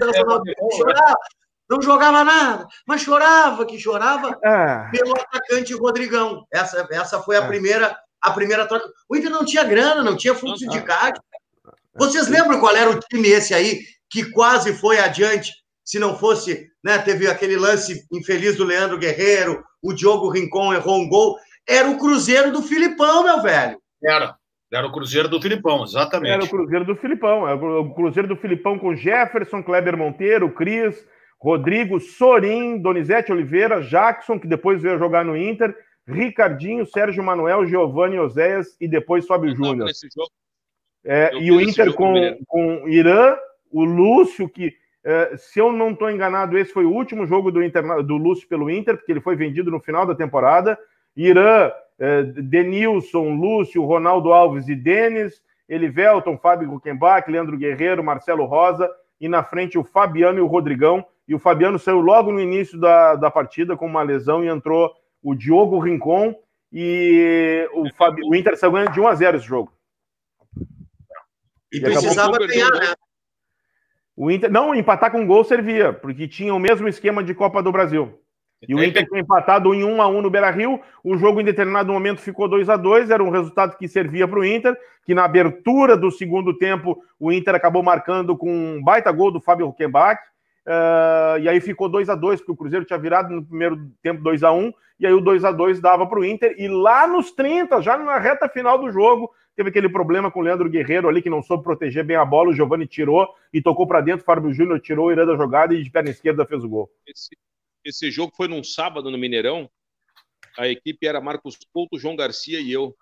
chorava, 0.75 1.17
não 1.69 1.81
jogava 1.81 2.23
nada, 2.23 2.67
mas 2.87 3.01
chorava, 3.01 3.65
que 3.65 3.79
chorava 3.79 4.37
é. 4.43 4.89
pelo 4.91 5.13
atacante 5.13 5.73
Rodrigão. 5.73 6.45
Essa, 6.51 6.87
essa 6.91 7.21
foi 7.21 7.37
a 7.37 7.43
é. 7.43 7.47
primeira 7.47 7.97
a 8.25 8.31
primeira 8.31 8.65
troca. 8.65 8.89
O 9.07 9.15
Inter 9.15 9.29
não 9.29 9.45
tinha 9.45 9.63
grana, 9.63 10.03
não 10.03 10.17
tinha 10.17 10.33
fluxo 10.33 10.67
de 10.67 10.81
caixa. 10.81 11.21
Vocês 11.97 12.27
lembram 12.27 12.59
qual 12.59 12.75
era 12.75 12.89
o 12.89 12.99
time 12.99 13.29
esse 13.29 13.53
aí 13.53 13.79
que 14.09 14.29
quase 14.31 14.73
foi 14.73 14.99
adiante? 14.99 15.51
Se 15.83 15.99
não 15.99 16.17
fosse, 16.17 16.67
né? 16.83 16.97
Teve 16.97 17.27
aquele 17.27 17.55
lance 17.55 18.05
infeliz 18.11 18.55
do 18.55 18.63
Leandro 18.63 18.97
Guerreiro, 18.97 19.63
o 19.81 19.93
Diogo 19.93 20.29
Rincon 20.29 20.73
errou 20.73 20.99
um 20.99 21.07
gol. 21.07 21.37
Era 21.67 21.89
o 21.89 21.97
Cruzeiro 21.97 22.51
do 22.51 22.61
Filipão, 22.61 23.23
meu 23.23 23.41
velho. 23.41 23.77
Era. 24.03 24.35
Era 24.71 24.87
o 24.87 24.91
Cruzeiro 24.91 25.29
do 25.29 25.41
Filipão, 25.41 25.83
exatamente. 25.83 26.33
Era 26.33 26.43
o 26.43 26.49
Cruzeiro 26.49 26.85
do 26.85 26.95
Filipão. 26.95 27.47
Era 27.47 27.55
o 27.55 27.93
Cruzeiro 27.93 28.27
do 28.27 28.35
Filipão 28.35 28.79
com 28.79 28.95
Jefferson, 28.95 29.63
Kleber 29.63 29.95
Monteiro, 29.95 30.51
Cris, 30.53 30.95
Rodrigo, 31.39 31.99
Sorim, 31.99 32.79
Donizete 32.81 33.31
Oliveira, 33.31 33.81
Jackson, 33.81 34.39
que 34.39 34.47
depois 34.47 34.81
veio 34.81 34.97
jogar 34.97 35.23
no 35.23 35.37
Inter, 35.37 35.75
Ricardinho, 36.07 36.85
Sérgio 36.85 37.23
Manuel, 37.23 37.65
Giovanni 37.67 38.19
Oséias 38.19 38.75
e 38.81 38.87
depois 38.87 39.25
Fábio 39.25 39.55
Júnior. 39.55 39.89
É, 41.05 41.31
e 41.37 41.51
o 41.51 41.61
Inter 41.61 41.93
com, 41.93 42.15
com 42.47 42.89
Irã, 42.89 43.37
o 43.71 43.83
Lúcio, 43.83 44.49
que, 44.49 44.73
é, 45.03 45.37
se 45.37 45.59
eu 45.59 45.71
não 45.71 45.91
estou 45.91 46.09
enganado, 46.09 46.57
esse 46.57 46.73
foi 46.73 46.83
o 46.83 46.91
último 46.91 47.27
jogo 47.27 47.51
do, 47.51 47.63
Inter, 47.63 47.83
do 48.03 48.17
Lúcio 48.17 48.47
pelo 48.47 48.71
Inter, 48.71 48.97
porque 48.97 49.11
ele 49.11 49.21
foi 49.21 49.35
vendido 49.35 49.69
no 49.69 49.79
final 49.79 50.05
da 50.05 50.15
temporada. 50.15 50.77
Irã, 51.15 51.71
é, 51.99 52.23
Denilson, 52.23 53.35
Lúcio, 53.35 53.85
Ronaldo 53.85 54.33
Alves 54.33 54.67
e 54.67 54.75
Denis, 54.75 55.41
Elivelton, 55.69 56.37
Fábio 56.37 56.73
Huckenbach, 56.73 57.29
Leandro 57.29 57.57
Guerreiro, 57.57 58.03
Marcelo 58.03 58.45
Rosa, 58.45 58.89
e 59.21 59.27
na 59.27 59.43
frente 59.43 59.77
o 59.77 59.83
Fabiano 59.83 60.39
e 60.39 60.41
o 60.41 60.47
Rodrigão. 60.47 61.05
E 61.27 61.35
o 61.35 61.39
Fabiano 61.39 61.77
saiu 61.77 61.99
logo 61.99 62.31
no 62.31 62.39
início 62.39 62.79
da, 62.79 63.15
da 63.15 63.29
partida 63.29 63.77
com 63.77 63.85
uma 63.85 64.03
lesão 64.03 64.43
e 64.43 64.47
entrou 64.47 64.91
o 65.23 65.35
Diogo 65.35 65.79
Rincon. 65.79 66.35
E 66.71 67.67
o, 67.73 67.91
Fabi, 67.95 68.21
o 68.23 68.35
Inter 68.35 68.57
saiu 68.57 68.71
ganhando 68.71 68.91
de 68.91 68.99
1 68.99 69.07
a 69.07 69.15
0 69.15 69.37
esse 69.37 69.45
jogo. 69.45 69.71
E, 71.75 71.77
e 71.77 71.81
precisava 71.81 72.37
ganhar, 72.37 72.71
né? 72.71 72.93
O 74.15 74.31
Inter, 74.31 74.49
não, 74.49 74.73
empatar 74.73 75.11
com 75.11 75.27
gol 75.27 75.43
servia, 75.43 75.91
porque 75.91 76.27
tinha 76.27 76.53
o 76.53 76.59
mesmo 76.59 76.87
esquema 76.87 77.21
de 77.21 77.33
Copa 77.33 77.61
do 77.61 77.71
Brasil. 77.71 78.17
E 78.67 78.73
o 78.73 78.81
Inter 78.81 79.05
foi 79.07 79.19
empatado 79.19 79.73
em 79.73 79.83
1 79.83 80.01
a 80.01 80.07
1 80.07 80.21
no 80.21 80.29
Beira-Rio. 80.29 80.79
O 81.03 81.17
jogo 81.17 81.41
em 81.41 81.43
determinado 81.43 81.91
momento 81.91 82.21
ficou 82.21 82.47
2 82.47 82.69
a 82.69 82.77
2, 82.77 83.09
era 83.09 83.21
um 83.21 83.29
resultado 83.29 83.77
que 83.77 83.87
servia 83.87 84.27
para 84.27 84.39
o 84.39 84.45
Inter, 84.45 84.75
que 85.05 85.13
na 85.13 85.25
abertura 85.25 85.97
do 85.97 86.09
segundo 86.09 86.57
tempo 86.57 86.97
o 87.19 87.31
Inter 87.31 87.53
acabou 87.53 87.83
marcando 87.83 88.35
com 88.37 88.49
um 88.49 88.81
baita 88.81 89.11
gol 89.11 89.31
do 89.31 89.41
Fábio 89.41 89.67
Huckenbach. 89.67 90.19
Uh, 90.65 91.37
e 91.41 91.49
aí 91.49 91.59
ficou 91.59 91.87
2 91.89 92.09
a 92.09 92.15
2 92.15 92.39
porque 92.39 92.51
o 92.53 92.55
Cruzeiro 92.55 92.85
tinha 92.85 92.97
virado 92.97 93.29
no 93.29 93.45
primeiro 93.45 93.91
tempo 94.01 94.23
2 94.23 94.41
a 94.41 94.51
1 94.51 94.73
e 94.99 95.05
aí 95.05 95.13
o 95.13 95.21
2 95.21 95.45
a 95.45 95.51
2 95.51 95.79
dava 95.79 96.07
para 96.07 96.19
o 96.19 96.25
Inter. 96.25 96.55
E 96.57 96.67
lá 96.67 97.05
nos 97.05 97.31
30, 97.31 97.81
já 97.81 97.97
na 97.97 98.17
reta 98.17 98.49
final 98.49 98.79
do 98.79 98.89
jogo, 98.89 99.29
teve 99.55 99.69
aquele 99.69 99.89
problema 99.89 100.29
com 100.29 100.39
o 100.39 100.43
Leandro 100.43 100.69
Guerreiro 100.69 101.07
ali, 101.07 101.21
que 101.21 101.29
não 101.29 101.41
soube 101.41 101.63
proteger 101.63 102.03
bem 102.03 102.17
a 102.17 102.25
bola. 102.25 102.49
O 102.49 102.53
Giovani 102.53 102.85
tirou 102.85 103.27
e 103.53 103.61
tocou 103.61 103.87
para 103.87 104.01
dentro. 104.01 104.21
O 104.21 104.25
Fábio 104.25 104.53
Júnior 104.53 104.79
tirou 104.81 105.07
o 105.07 105.11
Irã 105.11 105.25
da 105.25 105.35
jogada 105.35 105.73
e 105.73 105.83
de 105.83 105.89
perna 105.89 106.09
esquerda 106.09 106.45
fez 106.45 106.63
o 106.63 106.69
gol. 106.69 106.91
Esse, 107.07 107.37
esse 107.83 108.11
jogo 108.11 108.33
foi 108.35 108.47
num 108.47 108.63
sábado 108.63 109.09
no 109.09 109.17
Mineirão. 109.17 109.69
A 110.57 110.67
equipe 110.67 111.07
era 111.07 111.21
Marcos 111.21 111.57
Couto, 111.73 111.97
João 111.97 112.15
Garcia 112.15 112.59
e 112.59 112.71
eu. 112.71 112.95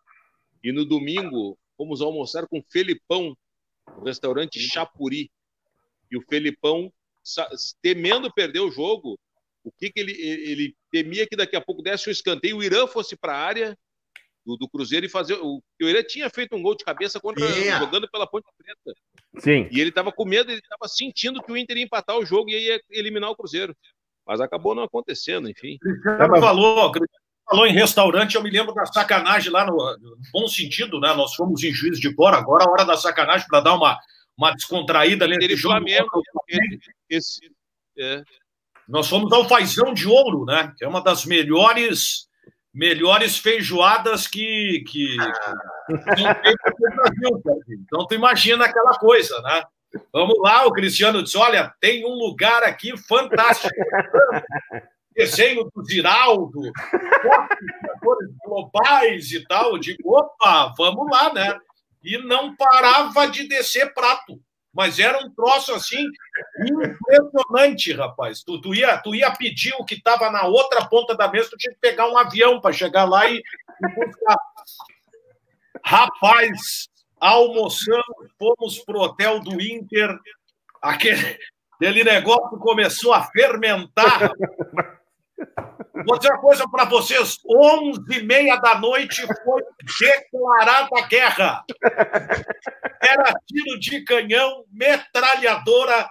E 0.64 0.72
no 0.72 0.86
domingo 0.86 1.58
fomos 1.76 2.02
almoçar 2.02 2.48
com 2.48 2.60
o 2.60 2.64
Felipão, 2.72 3.36
no 3.98 4.04
restaurante 4.04 4.60
Chapuri. 4.60 5.32
E 6.12 6.18
o 6.18 6.22
Felipão, 6.22 6.94
temendo 7.82 8.32
perder 8.32 8.60
o 8.60 8.72
jogo, 8.72 9.20
o 9.64 9.72
que, 9.72 9.90
que 9.90 10.00
ele, 10.00 10.12
ele 10.12 10.76
temia 10.92 11.26
que 11.26 11.36
daqui 11.36 11.56
a 11.56 11.62
pouco 11.62 11.82
desse 11.82 12.10
um 12.10 12.12
escanteio, 12.12 12.58
o 12.58 12.64
Irã 12.64 12.86
fosse 12.86 13.16
para 13.16 13.34
a 13.34 13.40
área 13.40 13.78
do, 14.46 14.58
do, 14.58 14.68
Cruzeiro 14.68 15.06
e 15.06 15.10
fazer. 15.10 15.36
O, 15.36 15.62
Irã 15.82 16.04
tinha 16.04 16.30
feito 16.30 16.56
um 16.56 16.62
gol 16.62 16.76
de 16.76 16.84
cabeça 16.84 17.20
contra, 17.20 17.46
yeah. 17.46 17.84
jogando 17.84 18.10
pela 18.10 18.28
Ponte 18.28 18.46
Preta. 18.58 19.00
Sim. 19.40 19.68
E 19.72 19.80
ele 19.80 19.90
estava 19.90 20.12
com 20.12 20.26
medo, 20.26 20.52
ele 20.52 20.60
estava 20.60 20.88
sentindo 20.88 21.42
que 21.42 21.52
o 21.52 21.58
Inter 21.58 21.78
ia 21.78 21.84
empatar 21.84 22.18
o 22.18 22.26
jogo 22.26 22.50
e 22.50 22.58
ia 22.58 22.82
eliminar 22.90 23.30
o 23.30 23.36
Cruzeiro. 23.36 23.76
Mas 24.26 24.40
acabou 24.40 24.76
não 24.76 24.84
acontecendo, 24.84 25.50
enfim. 25.50 25.78
Cristiano 25.80 26.40
falou, 26.40 26.92
falou 27.50 27.68
em 27.68 27.74
restaurante, 27.74 28.36
eu 28.36 28.44
me 28.44 28.50
lembro 28.50 28.74
da 28.74 28.86
sacanagem 28.86 29.52
lá 29.52 29.66
no, 29.66 29.76
no 29.98 30.18
bom 30.32 30.48
sentido, 30.48 31.00
né? 31.00 31.14
Nós 31.14 31.36
fomos 31.36 31.64
em 31.64 31.74
Juiz 31.74 32.00
de 32.00 32.14
Fora, 32.14 32.38
agora 32.38 32.66
a 32.66 32.70
hora 32.72 32.86
da 32.86 32.96
sacanagem 32.96 33.48
para 33.48 33.62
dar 33.62 33.76
uma, 33.76 34.00
uma 34.38 34.52
descontraída 34.52 35.28
nesse 35.28 35.58
jogo. 35.58 35.76
Flamengo, 35.76 36.10
esse, 37.10 37.52
é. 37.98 38.24
Nós 38.88 39.08
fomos 39.08 39.32
ao 39.32 39.48
Fazão 39.48 39.94
de 39.94 40.08
Ouro, 40.08 40.46
né? 40.46 40.74
Que 40.78 40.84
é 40.84 40.88
uma 40.88 41.02
das 41.02 41.26
melhores 41.26 42.28
melhores 42.74 43.38
feijoadas 43.38 44.28
que, 44.28 44.84
que, 44.88 45.16
que 46.16 46.24
Então 47.76 48.08
tu 48.08 48.16
imagina 48.16 48.66
aquela 48.66 48.98
coisa, 48.98 49.40
né? 49.42 49.64
Vamos 50.12 50.40
lá, 50.40 50.66
o 50.66 50.72
Cristiano 50.72 51.22
disse: 51.22 51.38
olha, 51.38 51.74
tem 51.80 52.06
um 52.06 52.16
lugar 52.16 52.64
aqui 52.64 52.98
fantástico. 52.98 53.74
Desenho 55.16 55.70
do 55.72 55.86
Ziraldo, 55.86 56.72
globais 58.44 59.32
e 59.32 59.46
tal. 59.46 59.74
Eu 59.74 59.78
digo, 59.78 60.18
opa, 60.18 60.74
vamos 60.76 61.08
lá, 61.08 61.32
né? 61.32 61.56
E 62.04 62.18
não 62.18 62.56
parava 62.56 63.28
de 63.28 63.48
descer 63.48 63.94
prato. 63.94 64.42
Mas 64.74 64.98
era 64.98 65.20
um 65.24 65.30
troço 65.30 65.74
assim 65.74 66.04
impressionante, 66.68 67.94
rapaz. 67.94 68.44
Tu, 68.44 68.60
tu, 68.60 68.74
ia, 68.74 68.98
tu 68.98 69.14
ia 69.14 69.32
pedir 69.32 69.74
o 69.78 69.86
que 69.86 69.96
estava 69.96 70.32
na 70.32 70.46
outra 70.46 70.84
ponta 70.86 71.16
da 71.16 71.28
mesa, 71.28 71.52
tu 71.52 71.58
tinha 71.58 71.74
que 71.74 71.80
pegar 71.80 72.08
um 72.08 72.18
avião 72.18 72.60
para 72.60 72.74
chegar 72.74 73.06
lá 73.06 73.30
e, 73.30 73.42
buscar. 73.96 74.38
Rapaz, 75.86 76.88
almoçamos, 77.20 78.32
fomos 78.40 78.80
pro 78.80 79.02
hotel 79.02 79.40
do 79.42 79.62
Inter, 79.62 80.18
aquele, 80.82 81.38
aquele 81.76 82.04
negócio 82.04 82.58
começou 82.58 83.14
a 83.14 83.24
fermentar. 83.24 84.32
Vou 86.06 86.18
dizer 86.18 86.32
uma 86.32 86.42
coisa 86.42 86.68
para 86.68 86.86
vocês: 86.86 87.40
11 87.46 88.02
e 88.10 88.24
meia 88.24 88.56
da 88.56 88.80
noite 88.80 89.22
foi 89.44 89.64
declarada 90.00 90.90
a 90.98 91.02
guerra. 91.02 91.64
Era 93.02 93.34
tiro 93.46 93.80
de 93.80 94.02
canhão, 94.04 94.66
metralhadora, 94.72 96.10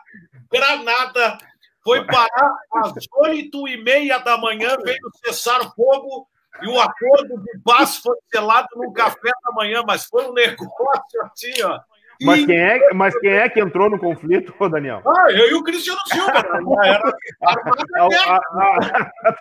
granada. 0.50 1.38
Foi 1.82 2.06
parar 2.06 2.54
às 2.74 2.92
oito 3.24 3.66
e 3.66 3.82
meia 3.82 4.18
da 4.18 4.38
manhã, 4.38 4.76
veio 4.84 5.10
cessar 5.24 5.74
fogo 5.74 6.28
e 6.62 6.68
o 6.68 6.80
acordo 6.80 7.42
de 7.42 7.58
paz 7.64 7.96
foi 7.96 8.16
selado 8.32 8.68
no 8.76 8.92
café 8.92 9.30
da 9.44 9.52
manhã, 9.52 9.82
mas 9.84 10.04
foi 10.04 10.28
um 10.28 10.32
negócio 10.32 11.22
assim, 11.24 11.60
ó. 11.64 11.80
Mas 12.24 12.44
quem, 12.44 12.56
é, 12.56 12.94
mas 12.94 13.18
quem 13.18 13.30
é 13.30 13.48
que 13.48 13.60
entrou 13.60 13.90
no 13.90 13.98
conflito, 13.98 14.54
Daniel? 14.68 15.02
Ah, 15.06 15.26
eu 15.30 15.50
e 15.50 15.54
o 15.54 15.62
Cristiano 15.62 15.98
Silva. 16.06 16.32
Era, 16.84 17.12
ah, 17.42 17.56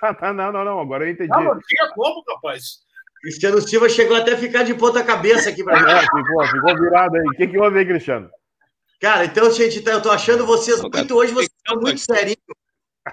ah, 0.01 0.17
ah, 0.21 0.33
não, 0.33 0.51
não, 0.51 0.65
não, 0.65 0.79
agora 0.79 1.05
eu 1.05 1.11
entendi. 1.11 1.29
Não, 1.29 1.43
não 1.43 1.59
tinha 1.59 1.89
como, 1.93 2.23
rapaz. 2.27 2.79
Cristiano 3.21 3.61
Silva 3.61 3.87
chegou 3.87 4.17
até 4.17 4.33
a 4.33 4.37
ficar 4.37 4.63
de 4.63 4.73
ponta 4.73 5.03
cabeça 5.03 5.49
aqui 5.49 5.63
para 5.63 5.79
mim. 5.79 5.91
É, 5.91 6.01
ficou, 6.01 6.45
ficou 6.47 6.75
virado 6.81 7.15
aí. 7.15 7.27
O 7.27 7.31
que, 7.31 7.47
que 7.47 7.57
houve 7.57 7.79
aí, 7.79 7.85
Cristiano? 7.85 8.29
Cara, 8.99 9.25
então, 9.25 9.49
gente, 9.51 9.83
eu 9.85 10.01
tô 10.01 10.11
achando 10.11 10.45
vocês 10.45 10.81
muito 10.81 11.15
hoje, 11.15 11.33
vocês 11.33 11.49
estão 11.57 11.79
muito 11.79 11.99
serinhos. 11.99 12.37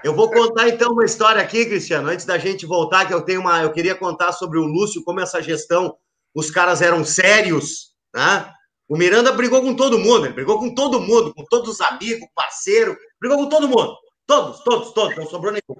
Eu 0.03 0.15
vou 0.15 0.29
contar 0.29 0.69
então 0.69 0.91
uma 0.91 1.03
história 1.03 1.41
aqui, 1.41 1.65
Cristiano, 1.65 2.09
antes 2.09 2.25
da 2.25 2.37
gente 2.37 2.65
voltar, 2.65 3.07
que 3.07 3.13
eu 3.13 3.21
tenho 3.21 3.41
uma, 3.41 3.63
eu 3.63 3.71
queria 3.71 3.95
contar 3.95 4.31
sobre 4.31 4.59
o 4.59 4.65
Lúcio, 4.65 5.03
como 5.03 5.19
essa 5.19 5.41
gestão, 5.41 5.95
os 6.33 6.51
caras 6.51 6.81
eram 6.81 7.03
sérios, 7.03 7.91
né? 8.13 8.51
O 8.89 8.97
Miranda 8.97 9.31
brigou 9.31 9.61
com 9.61 9.75
todo 9.75 9.99
mundo, 9.99 10.25
ele 10.25 10.33
brigou 10.33 10.57
com 10.57 10.73
todo 10.73 10.99
mundo, 10.99 11.33
com 11.33 11.45
todos 11.45 11.69
os 11.69 11.81
amigos, 11.81 12.27
parceiro, 12.33 12.97
brigou 13.21 13.37
com 13.37 13.47
todo 13.47 13.69
mundo. 13.69 13.95
Todos, 14.25 14.63
todos, 14.63 14.91
todos, 14.93 15.15
não 15.15 15.27
sobrou 15.27 15.53
nenhum. 15.53 15.79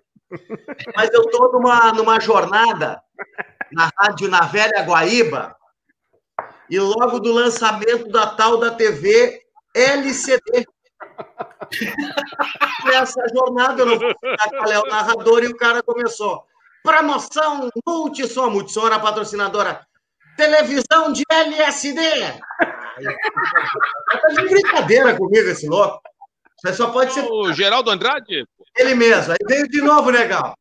Mas 0.96 1.10
eu 1.12 1.24
tô 1.30 1.52
numa, 1.52 1.92
numa 1.92 2.20
jornada 2.20 3.02
na 3.72 3.90
rádio 3.98 4.30
na 4.30 4.42
Velha 4.42 4.84
Guaíba, 4.84 5.56
e 6.70 6.80
logo 6.80 7.20
do 7.20 7.32
lançamento 7.32 8.10
da 8.10 8.28
tal 8.28 8.58
da 8.58 8.72
TV 8.72 9.42
LCD. 9.76 10.68
Nessa 12.86 13.22
jornada, 13.34 13.82
eu 13.82 13.86
não 13.86 14.00
vou 14.00 14.10
explicar 14.12 14.50
qual 14.50 14.72
é 14.72 14.80
o 14.80 14.86
narrador, 14.86 15.44
e 15.44 15.48
o 15.48 15.58
cara 15.58 15.82
começou. 15.82 16.46
Promoção 16.84 17.70
Multissom. 17.86 18.50
Multissom 18.52 18.86
era 18.86 19.00
patrocinadora. 19.00 19.86
Televisão 20.38 21.12
de 21.12 21.24
LSD. 21.30 22.00
Tá 23.04 24.28
de 24.30 24.50
brincadeira 24.50 25.16
comigo 25.16 25.50
esse 25.50 25.68
louco. 25.68 26.02
Você 26.62 26.74
só 26.74 26.92
pode 26.92 27.14
ser. 27.14 27.24
O 27.24 27.54
Geraldo 27.54 27.90
Andrade? 27.90 28.46
Ele 28.78 28.96
mesmo. 28.96 29.34
Aí 29.34 29.40
veio 29.48 29.68
de 29.68 29.82
novo, 29.82 30.10
legal. 30.10 30.58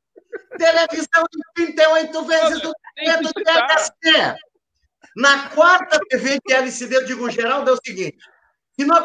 Televisão 0.57 1.25
de 1.31 1.67
38 1.67 2.23
vezes 2.25 2.61
do 2.61 2.73
LSD. 2.97 4.39
Na 5.17 5.49
quarta 5.49 5.99
TV 6.09 6.39
de 6.47 6.55
LCD, 6.55 6.97
eu 6.97 7.05
digo, 7.05 7.31
Geraldo, 7.31 7.71
é 7.71 7.73
o 7.73 7.81
seguinte: 7.85 8.19
se 8.79 8.87
nós 8.87 9.05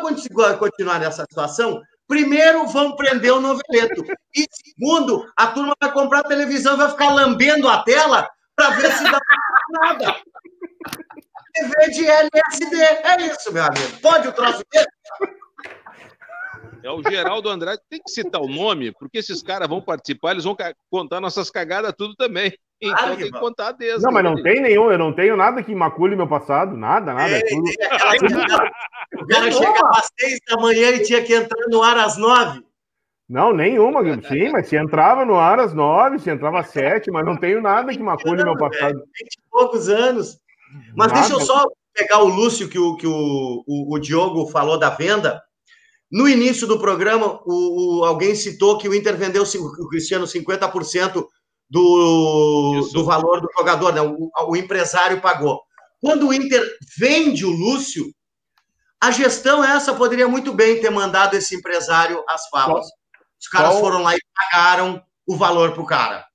continuar 0.59 0.99
nessa 0.99 1.23
situação, 1.23 1.81
primeiro 2.07 2.67
vão 2.67 2.95
prender 2.95 3.33
o 3.33 3.39
noveleto. 3.39 4.03
E 4.35 4.45
segundo, 4.51 5.27
a 5.35 5.47
turma 5.47 5.73
vai 5.81 5.91
comprar 5.91 6.19
a 6.19 6.27
televisão 6.27 6.75
e 6.75 6.77
vai 6.77 6.91
ficar 6.91 7.13
lambendo 7.13 7.67
a 7.67 7.83
tela 7.83 8.29
para 8.55 8.69
ver 8.71 8.91
se 8.91 9.03
dá 9.03 9.19
nada. 9.69 10.15
TV 11.53 11.91
de 11.91 12.07
LSD. 12.07 12.75
É 12.81 13.21
isso, 13.27 13.53
meu 13.53 13.63
amigo. 13.63 13.99
Pode 14.01 14.27
o 14.27 14.31
troço 14.31 14.63
desse? 14.71 14.87
É 16.83 16.91
o 16.91 17.01
Geraldo 17.01 17.47
Andrade. 17.49 17.81
Tem 17.89 18.01
que 18.01 18.11
citar 18.11 18.41
o 18.41 18.47
nome, 18.47 18.91
porque 18.91 19.19
esses 19.19 19.41
caras 19.41 19.69
vão 19.69 19.81
participar, 19.81 20.31
eles 20.31 20.43
vão 20.43 20.55
contar 20.91 21.21
nossas 21.21 21.49
cagadas 21.49 21.93
tudo 21.97 22.13
também. 22.15 22.53
Então 22.81 23.05
Ai, 23.05 23.15
tem 23.15 23.31
que 23.31 23.39
contar 23.39 23.71
deles. 23.71 24.03
Não, 24.03 24.11
mas 24.11 24.23
não 24.23 24.35
tem 24.43 24.61
nenhum, 24.61 24.91
eu 24.91 24.97
não 24.97 25.13
tenho 25.13 25.37
nada 25.37 25.63
que 25.63 25.73
macule 25.73 26.17
meu 26.17 26.27
passado, 26.27 26.75
nada, 26.75 27.13
nada. 27.13 27.37
É, 27.37 27.41
tudo... 27.45 27.63
o 29.21 29.27
cara 29.27 29.49
chegava 29.49 29.89
às 29.91 30.09
seis 30.19 30.39
da 30.49 30.57
manhã 30.57 30.89
e 30.89 31.03
tinha 31.03 31.23
que 31.23 31.33
entrar 31.33 31.65
no 31.69 31.81
ar 31.81 31.97
às 31.97 32.17
nove. 32.17 32.61
Não, 33.29 33.53
nenhuma, 33.53 34.03
sim, 34.27 34.49
mas 34.51 34.67
se 34.67 34.75
entrava 34.75 35.23
no 35.23 35.35
ar 35.35 35.61
às 35.61 35.73
nove, 35.73 36.19
se 36.19 36.29
entrava 36.29 36.59
às 36.59 36.67
sete, 36.67 37.09
mas 37.09 37.25
não 37.25 37.37
tenho 37.37 37.61
nada 37.61 37.93
que 37.93 38.03
macule 38.03 38.43
meu 38.43 38.57
passado. 38.57 38.99
Vinte 39.17 39.35
e 39.35 39.49
poucos 39.49 39.87
anos. 39.87 40.37
Mas 40.95 41.07
nada. 41.07 41.19
deixa 41.19 41.33
eu 41.33 41.41
só 41.41 41.65
pegar 41.93 42.19
o 42.19 42.27
Lúcio, 42.27 42.67
que 42.67 42.79
o, 42.79 42.95
que 42.95 43.07
o, 43.07 43.63
o, 43.67 43.95
o 43.95 43.99
Diogo 43.99 44.47
falou 44.47 44.77
da 44.77 44.89
venda. 44.89 45.41
No 46.11 46.27
início 46.27 46.67
do 46.67 46.79
programa, 46.79 47.39
o, 47.45 48.01
o, 48.01 48.05
alguém 48.05 48.35
citou 48.35 48.77
que 48.77 48.87
o 48.87 48.93
Inter 48.93 49.17
vendeu 49.17 49.43
o 49.43 49.87
Cristiano 49.89 50.25
50% 50.25 51.25
do, 51.69 52.89
do 52.93 53.03
valor 53.03 53.41
do 53.41 53.49
jogador, 53.57 53.93
né? 53.93 54.01
o, 54.01 54.29
o 54.47 54.55
empresário 54.55 55.21
pagou. 55.21 55.59
Quando 55.99 56.27
o 56.27 56.33
Inter 56.33 56.63
vende 56.97 57.45
o 57.45 57.49
Lúcio, 57.49 58.05
a 59.01 59.09
gestão 59.09 59.63
essa 59.63 59.93
poderia 59.93 60.27
muito 60.27 60.53
bem 60.53 60.79
ter 60.79 60.89
mandado 60.89 61.35
esse 61.35 61.55
empresário 61.55 62.23
às 62.27 62.47
favas. 62.49 62.85
Os 63.41 63.47
caras 63.47 63.79
foram 63.79 64.03
lá 64.03 64.15
e 64.15 64.19
pagaram 64.35 65.03
o 65.27 65.35
valor 65.35 65.71
para 65.73 65.81
o 65.81 65.85
cara. 65.85 66.25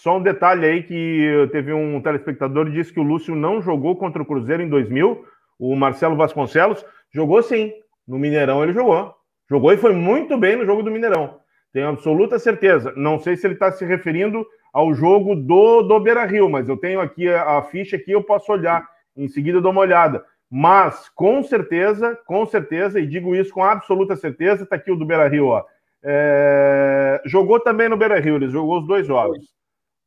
Só 0.00 0.16
um 0.16 0.22
detalhe 0.22 0.64
aí 0.64 0.82
que 0.82 1.46
teve 1.52 1.74
um 1.74 2.00
telespectador 2.00 2.64
que 2.64 2.72
disse 2.72 2.90
que 2.90 2.98
o 2.98 3.02
Lúcio 3.02 3.34
não 3.34 3.60
jogou 3.60 3.94
contra 3.94 4.22
o 4.22 4.24
Cruzeiro 4.24 4.62
em 4.62 4.68
2000, 4.68 5.26
o 5.58 5.76
Marcelo 5.76 6.16
Vasconcelos 6.16 6.82
jogou 7.12 7.42
sim, 7.42 7.70
no 8.08 8.18
Mineirão 8.18 8.62
ele 8.62 8.72
jogou. 8.72 9.14
Jogou 9.46 9.70
e 9.74 9.76
foi 9.76 9.92
muito 9.92 10.38
bem 10.38 10.56
no 10.56 10.64
jogo 10.64 10.82
do 10.82 10.90
Mineirão. 10.90 11.36
Tenho 11.70 11.90
absoluta 11.90 12.38
certeza. 12.38 12.94
Não 12.96 13.18
sei 13.18 13.36
se 13.36 13.46
ele 13.46 13.52
está 13.52 13.70
se 13.72 13.84
referindo 13.84 14.46
ao 14.72 14.94
jogo 14.94 15.36
do, 15.36 15.82
do 15.82 16.00
Beira 16.00 16.24
Rio, 16.24 16.48
mas 16.48 16.66
eu 16.66 16.78
tenho 16.78 16.98
aqui 16.98 17.28
a, 17.28 17.58
a 17.58 17.62
ficha 17.62 17.96
aqui, 17.96 18.12
eu 18.12 18.24
posso 18.24 18.50
olhar. 18.50 18.88
Em 19.14 19.28
seguida 19.28 19.60
dou 19.60 19.70
uma 19.70 19.82
olhada. 19.82 20.24
Mas, 20.50 21.10
com 21.10 21.42
certeza, 21.42 22.18
com 22.26 22.46
certeza, 22.46 22.98
e 22.98 23.06
digo 23.06 23.36
isso 23.36 23.52
com 23.52 23.62
absoluta 23.62 24.16
certeza, 24.16 24.62
está 24.62 24.76
aqui 24.76 24.90
o 24.90 24.96
do 24.96 25.04
Beira 25.04 25.28
Rio, 25.28 25.48
ó. 25.48 25.62
É... 26.02 27.20
Jogou 27.26 27.60
também 27.60 27.90
no 27.90 27.98
Beira 27.98 28.18
Rio, 28.18 28.36
ele 28.36 28.48
jogou 28.48 28.78
os 28.78 28.86
dois 28.86 29.06
jogos. 29.06 29.59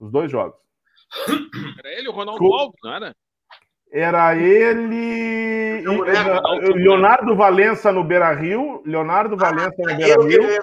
Os 0.04 0.12
dois 0.12 0.30
jogos. 0.30 0.60
Era 1.80 1.98
ele 1.98 2.10
o 2.10 2.12
Ronaldo 2.12 2.46
Alves, 2.54 2.80
não 2.84 2.94
era? 2.94 3.16
Era 3.90 4.36
ele. 4.36 5.82
Leonardo 6.76 7.36
Valença 7.36 7.90
no 7.90 8.04
Beira 8.04 8.34
Rio. 8.34 8.84
Leonardo 8.86 9.38
Valença 9.38 9.76
no 9.78 9.92
ah, 9.92 9.96
Beira 9.96 10.22
Rio. 10.24 10.62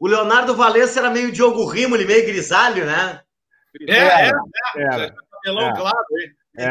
O 0.00 0.08
Leonardo 0.08 0.56
Valença 0.56 1.00
era 1.00 1.10
meio 1.10 1.30
Diogo 1.30 1.66
Rimoli, 1.66 2.06
meio 2.06 2.24
grisalho, 2.24 2.86
né? 2.86 3.20
É, 3.86 3.94
é, 3.94 4.28
é. 4.28 4.82
é. 4.82 5.12
Cabelão 5.44 5.68
é. 5.68 5.76
claro, 5.76 6.06
hein? 6.18 6.30
É, 6.56 6.64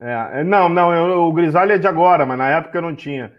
é, 0.00 0.40
é, 0.40 0.44
não, 0.44 0.68
não, 0.68 0.92
eu, 0.92 1.20
o 1.22 1.32
grisalho 1.32 1.72
é 1.72 1.78
de 1.78 1.86
agora, 1.86 2.26
mas 2.26 2.38
na 2.38 2.48
época 2.48 2.78
eu 2.78 2.82
não 2.82 2.96
tinha. 2.96 3.32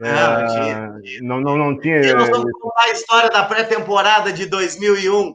É, 0.00 0.12
não, 0.12 0.40
não 0.40 0.48
tinha. 0.48 1.20
Não, 1.22 1.40
não, 1.40 1.56
não 1.56 1.78
tinha. 1.78 2.00
E 2.00 2.12
nós 2.12 2.28
vamos 2.28 2.52
contar 2.52 2.82
a 2.82 2.90
história 2.90 3.30
da 3.30 3.44
pré-temporada 3.44 4.32
de 4.32 4.46
2001. 4.46 5.34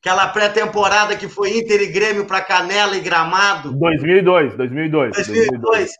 Aquela 0.00 0.28
pré-temporada 0.28 1.16
que 1.16 1.28
foi 1.28 1.58
Inter 1.58 1.80
e 1.82 1.86
Grêmio 1.88 2.24
para 2.24 2.40
Canela 2.40 2.96
e 2.96 3.00
Gramado. 3.00 3.72
2002, 3.72 4.56
2002. 4.56 5.16
2002, 5.16 5.90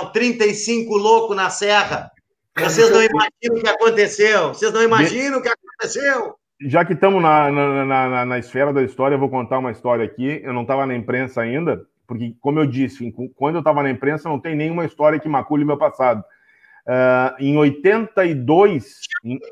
não, 0.00 0.12
35 0.12 0.96
louco 0.96 1.34
na 1.34 1.50
Serra. 1.50 2.10
Vocês 2.56 2.90
não 2.90 3.02
imaginam 3.02 3.56
o 3.56 3.60
que 3.60 3.68
aconteceu. 3.68 4.48
Vocês 4.48 4.72
não 4.72 4.82
imaginam 4.82 5.38
o 5.38 5.42
que 5.42 5.48
aconteceu. 5.48 6.34
Já 6.60 6.84
que 6.84 6.92
estamos 6.92 7.22
na, 7.22 7.50
na, 7.50 7.84
na, 7.84 8.24
na, 8.24 8.38
esfera 8.38 8.72
da 8.72 8.82
história, 8.82 9.14
eu 9.14 9.18
vou 9.18 9.28
contar 9.28 9.58
uma 9.58 9.70
história 9.70 10.04
aqui. 10.04 10.40
Eu 10.42 10.52
não 10.52 10.62
estava 10.62 10.86
na 10.86 10.94
imprensa 10.94 11.40
ainda, 11.40 11.80
porque, 12.06 12.34
como 12.40 12.58
eu 12.58 12.66
disse, 12.66 13.12
quando 13.36 13.56
eu 13.56 13.60
estava 13.60 13.82
na 13.82 13.90
imprensa, 13.90 14.28
não 14.28 14.40
tem 14.40 14.56
nenhuma 14.56 14.84
história 14.84 15.20
que 15.20 15.28
macule 15.28 15.64
meu 15.64 15.76
passado. 15.76 16.24
Uh, 16.88 17.36
em 17.38 17.54
82. 17.58 18.94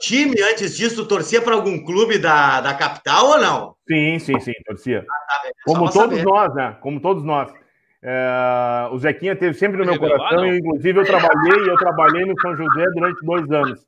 Time, 0.00 0.34
antes 0.40 0.74
disso, 0.74 1.06
torcia 1.06 1.42
para 1.42 1.54
algum 1.54 1.84
clube 1.84 2.18
da, 2.18 2.62
da 2.62 2.72
capital 2.72 3.26
ou 3.26 3.38
não? 3.38 3.76
Sim, 3.86 4.18
sim, 4.18 4.40
sim, 4.40 4.52
torcia. 4.64 5.04
Ah, 5.06 5.42
tá 5.42 5.50
Como 5.66 5.92
todos 5.92 6.18
saber. 6.18 6.24
nós, 6.24 6.54
né? 6.54 6.76
Como 6.80 6.98
todos 6.98 7.22
nós. 7.22 7.50
Uh, 7.50 8.94
o 8.94 8.98
Zequinha 8.98 9.36
teve 9.36 9.52
sempre 9.52 9.78
no 9.78 9.84
meu 9.84 9.98
coração, 9.98 10.46
e, 10.46 10.58
inclusive 10.58 10.98
eu 10.98 11.04
trabalhei, 11.04 11.68
eu 11.68 11.76
trabalhei 11.76 12.24
no 12.24 12.40
São 12.40 12.56
José 12.56 12.86
durante 12.94 13.22
dois 13.22 13.50
anos. 13.50 13.86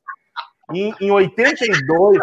Em, 0.71 0.93
em 1.01 1.09
82, 1.09 2.19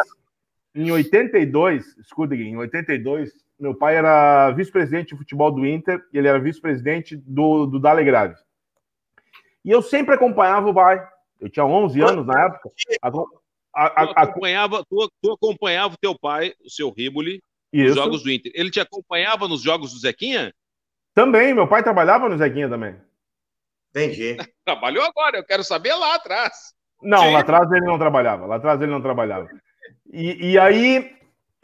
em 0.77 0.93
82, 0.93 1.97
escuta 1.99 2.35
aqui, 2.35 2.45
em 2.45 2.57
82, 2.57 3.33
meu 3.59 3.75
pai 3.75 3.97
era 3.97 4.51
vice-presidente 4.53 5.09
de 5.09 5.17
futebol 5.17 5.51
do 5.51 5.67
Inter, 5.67 6.01
e 6.13 6.19
ele 6.19 6.29
era 6.29 6.39
vice-presidente 6.39 7.17
do, 7.17 7.67
do 7.67 7.81
Dale 7.81 8.05
Grave. 8.05 8.35
E 9.65 9.71
eu 9.73 9.83
sempre 9.83 10.15
acompanhava 10.15 10.69
o 10.69 10.75
pai. 10.75 11.05
Eu 11.41 11.51
tinha 11.51 11.65
11 11.65 12.01
anos 12.03 12.27
na 12.27 12.47
época. 12.47 12.71
A, 13.03 13.09
a, 13.75 13.87
a, 13.87 14.07
tu, 14.07 14.13
acompanhava, 14.17 14.85
tu, 14.89 15.13
tu, 15.23 15.33
acompanhava 15.33 15.95
o 15.95 15.99
teu 15.99 16.19
pai, 16.19 16.55
o 16.65 16.71
seu 16.71 16.91
Riboli, 16.91 17.43
nos 17.73 17.95
jogos 17.95 18.23
do 18.23 18.31
Inter. 18.31 18.53
Ele 18.55 18.71
te 18.71 18.81
acompanhava 18.81 19.47
nos 19.47 19.63
jogos 19.63 19.93
do 19.93 19.99
Zequinha? 19.99 20.53
Também, 21.15 21.55
meu 21.55 21.67
pai 21.67 21.83
trabalhava 21.83 22.29
no 22.29 22.39
Zequinha 22.39 22.69
também. 22.69 22.97
Entendi. 23.91 24.37
Trabalhou 24.65 25.05
agora, 25.05 25.39
eu 25.39 25.45
quero 25.45 25.65
saber 25.65 25.95
lá 25.95 26.15
atrás. 26.15 26.75
Não, 27.03 27.23
Sim. 27.23 27.33
lá 27.33 27.41
atrás 27.41 27.71
ele 27.73 27.87
não 27.87 27.99
trabalhava. 27.99 28.47
Lá 28.47 28.57
atrás 28.57 28.81
ele 28.81 28.91
não 28.91 29.01
trabalhava. 29.01 29.49
E, 30.13 30.53
e 30.53 30.59
aí, 30.59 31.11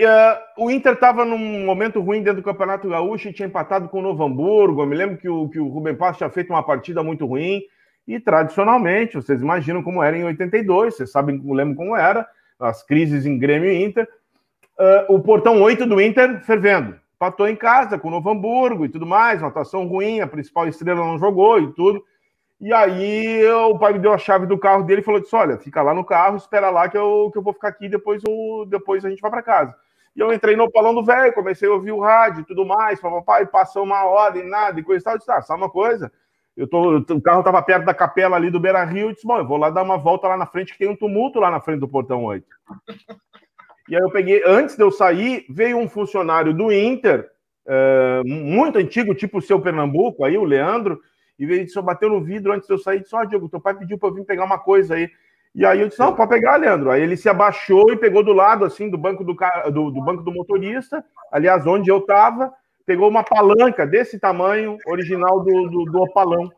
uh, 0.01 0.63
o 0.63 0.71
Inter 0.71 0.95
estava 0.95 1.25
num 1.25 1.65
momento 1.65 2.01
ruim 2.01 2.23
dentro 2.23 2.41
do 2.41 2.45
Campeonato 2.45 2.89
Gaúcho 2.89 3.29
e 3.29 3.33
tinha 3.33 3.49
empatado 3.49 3.89
com 3.89 3.99
o 3.99 4.03
Novo 4.03 4.25
Hamburgo. 4.25 4.83
Eu 4.83 4.87
me 4.87 4.97
lembro 4.97 5.19
que 5.19 5.29
o, 5.29 5.49
que 5.49 5.59
o 5.59 5.69
Rubem 5.69 5.95
Passo 5.95 6.19
tinha 6.19 6.31
feito 6.31 6.51
uma 6.51 6.63
partida 6.63 7.03
muito 7.03 7.27
ruim. 7.27 7.63
E 8.07 8.19
tradicionalmente, 8.19 9.17
vocês 9.17 9.41
imaginam 9.41 9.83
como 9.83 10.03
era 10.03 10.17
em 10.17 10.25
82, 10.25 10.97
vocês 10.97 11.11
sabem, 11.11 11.41
lembro 11.45 11.77
como 11.77 11.97
era, 11.97 12.27
as 12.59 12.83
crises 12.83 13.27
em 13.27 13.39
Grêmio 13.39 13.71
e 13.71 13.85
Inter. 13.85 14.09
Uh, 14.79 15.15
o 15.15 15.21
portão 15.21 15.63
8 15.63 15.87
do 15.87 16.01
Inter 16.01 16.43
fervendo. 16.45 16.97
Patou 17.19 17.47
em 17.47 17.55
casa 17.55 17.99
com 17.99 18.09
o 18.09 18.11
Novo 18.11 18.31
Hamburgo 18.31 18.85
e 18.85 18.89
tudo 18.89 19.07
mais, 19.07 19.41
uma 19.41 19.49
atuação 19.49 19.87
ruim, 19.87 20.21
a 20.21 20.27
principal 20.27 20.67
estrela 20.67 21.05
não 21.05 21.19
jogou 21.19 21.61
e 21.61 21.73
tudo. 21.73 22.03
E 22.61 22.73
aí 22.73 23.45
o 23.47 23.79
pai 23.79 23.93
me 23.93 23.99
deu 23.99 24.13
a 24.13 24.19
chave 24.19 24.47
do 24.47 24.59
carro 24.59 24.85
dele 24.85 25.01
e 25.01 25.05
falou: 25.05 25.21
disse, 25.21 25.35
olha, 25.35 25.59
fica 25.59 25.83
lá 25.83 25.93
no 25.93 26.05
carro, 26.05 26.37
espera 26.37 26.71
lá 26.71 26.89
que 26.89 26.97
eu, 26.97 27.29
que 27.33 27.39
eu 27.39 27.43
vou 27.43 27.53
ficar 27.53 27.69
aqui, 27.69 27.89
depois, 27.89 28.23
eu, 28.25 28.65
depois 28.67 29.05
a 29.05 29.11
gente 29.11 29.21
vai 29.21 29.31
para 29.31 29.43
casa. 29.43 29.75
E 30.15 30.21
eu 30.21 30.33
entrei 30.33 30.55
no 30.55 30.65
Opalão 30.65 30.95
do 30.95 31.05
Velho, 31.05 31.33
comecei 31.33 31.69
a 31.69 31.73
ouvir 31.73 31.91
o 31.91 32.01
rádio 32.01 32.43
e 32.43 32.45
tudo 32.45 32.65
mais, 32.67 33.01
papai, 33.01 33.47
passou 33.47 33.83
uma 33.83 34.05
hora 34.05 34.39
e 34.39 34.43
nada, 34.43 34.79
e 34.79 34.83
coisa 34.83 35.03
e 35.03 35.05
tal. 35.05 35.15
Eu 35.15 35.19
disse, 35.19 35.31
ah, 35.31 35.57
uma 35.57 35.71
coisa? 35.71 36.13
Eu 36.57 36.69
tô, 36.69 36.99
o 36.99 37.23
carro 37.23 37.41
estava 37.41 37.63
perto 37.63 37.85
da 37.85 37.95
capela 37.95 38.37
ali 38.37 38.51
do 38.51 38.61
Beira 38.61 38.85
Rio, 38.85 39.11
e 39.11 39.15
disse, 39.15 39.27
bom, 39.27 39.39
eu 39.39 39.47
vou 39.47 39.57
lá 39.57 39.71
dar 39.71 39.83
uma 39.83 39.97
volta 39.97 40.29
lá 40.29 40.37
na 40.37 40.47
frente, 40.47 40.73
que 40.73 40.79
tem 40.79 40.89
um 40.89 40.97
tumulto 40.97 41.41
lá 41.41 41.51
na 41.51 41.61
frente 41.61 41.81
do 41.81 41.89
portão 41.89 42.25
8. 42.25 42.47
E 43.89 43.97
aí 43.97 44.01
eu 44.01 44.11
peguei, 44.11 44.41
antes 44.47 44.77
de 44.77 44.83
eu 44.83 44.93
sair, 44.93 45.45
veio 45.51 45.77
um 45.77 45.89
funcionário 45.89 46.55
do 46.55 46.71
Inter, 46.73 47.29
é, 47.67 48.23
muito 48.25 48.79
antigo, 48.79 49.13
tipo 49.13 49.39
o 49.39 49.43
seu 49.43 49.61
Pernambuco, 49.61 50.25
aí, 50.25 50.39
o 50.39 50.45
Leandro, 50.45 51.01
e 51.39 51.45
veio 51.45 51.69
só 51.69 51.83
bateu 51.83 52.09
no 52.09 52.23
vidro 52.23 52.53
antes 52.53 52.69
de 52.69 52.73
eu 52.73 52.79
sair 52.79 53.01
disse: 53.01 53.15
Ó, 53.15 53.21
oh, 53.21 53.27
Diego, 53.27 53.49
teu 53.49 53.61
pai 53.61 53.75
pediu 53.75 53.99
para 53.99 54.09
eu 54.09 54.15
vir 54.15 54.25
pegar 54.25 54.45
uma 54.45 54.59
coisa 54.59 54.95
aí. 54.95 55.11
E 55.55 55.67
aí 55.67 55.81
eu 55.81 55.89
disse: 55.89 55.99
Não, 55.99 56.15
pode 56.15 56.31
pegar, 56.31 56.57
Leandro. 56.57 56.91
Aí 56.91 57.03
ele 57.03 57.17
se 57.17 57.29
abaixou 57.29 57.93
e 57.93 57.97
pegou 57.97 58.23
do 58.23 58.33
lado, 58.33 58.65
assim, 58.65 58.89
do 58.89 58.97
banco 58.97 59.25
do, 59.25 59.35
do, 59.73 59.91
do 59.91 60.05
banco 60.05 60.23
do 60.23 60.33
motorista, 60.33 61.05
aliás, 61.31 61.67
onde 61.67 61.91
eu 61.91 61.99
estava, 61.99 62.53
pegou 62.85 63.09
uma 63.09 63.23
palanca 63.23 63.87
desse 63.87 64.19
tamanho, 64.19 64.77
original 64.87 65.41
do, 65.41 65.69
do, 65.69 65.85
do 65.85 66.03
opalão, 66.03 66.51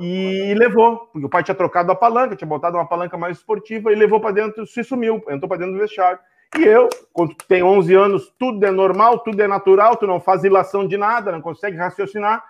e 0.00 0.54
levou, 0.56 1.08
porque 1.12 1.26
o 1.26 1.28
pai 1.28 1.42
tinha 1.42 1.54
trocado 1.54 1.90
a 1.90 1.96
palanca, 1.96 2.36
tinha 2.36 2.48
botado 2.48 2.76
uma 2.76 2.86
palanca 2.86 3.18
mais 3.18 3.38
esportiva, 3.38 3.92
e 3.92 3.96
levou 3.96 4.20
para 4.20 4.32
dentro, 4.32 4.66
se 4.66 4.84
sumiu, 4.84 5.16
entrou 5.28 5.48
para 5.48 5.58
dentro 5.58 5.74
do 5.74 5.80
vestiário. 5.80 6.18
E 6.58 6.62
eu, 6.62 6.88
quando 7.12 7.34
tem 7.48 7.62
11 7.62 7.94
anos, 7.94 8.32
tudo 8.38 8.64
é 8.64 8.70
normal, 8.70 9.20
tudo 9.20 9.40
é 9.40 9.46
natural, 9.46 9.96
tu 9.96 10.06
não 10.06 10.20
faz 10.20 10.44
ilação 10.44 10.86
de 10.86 10.96
nada, 10.96 11.32
não 11.32 11.40
consegue 11.40 11.76
raciocinar. 11.76 12.44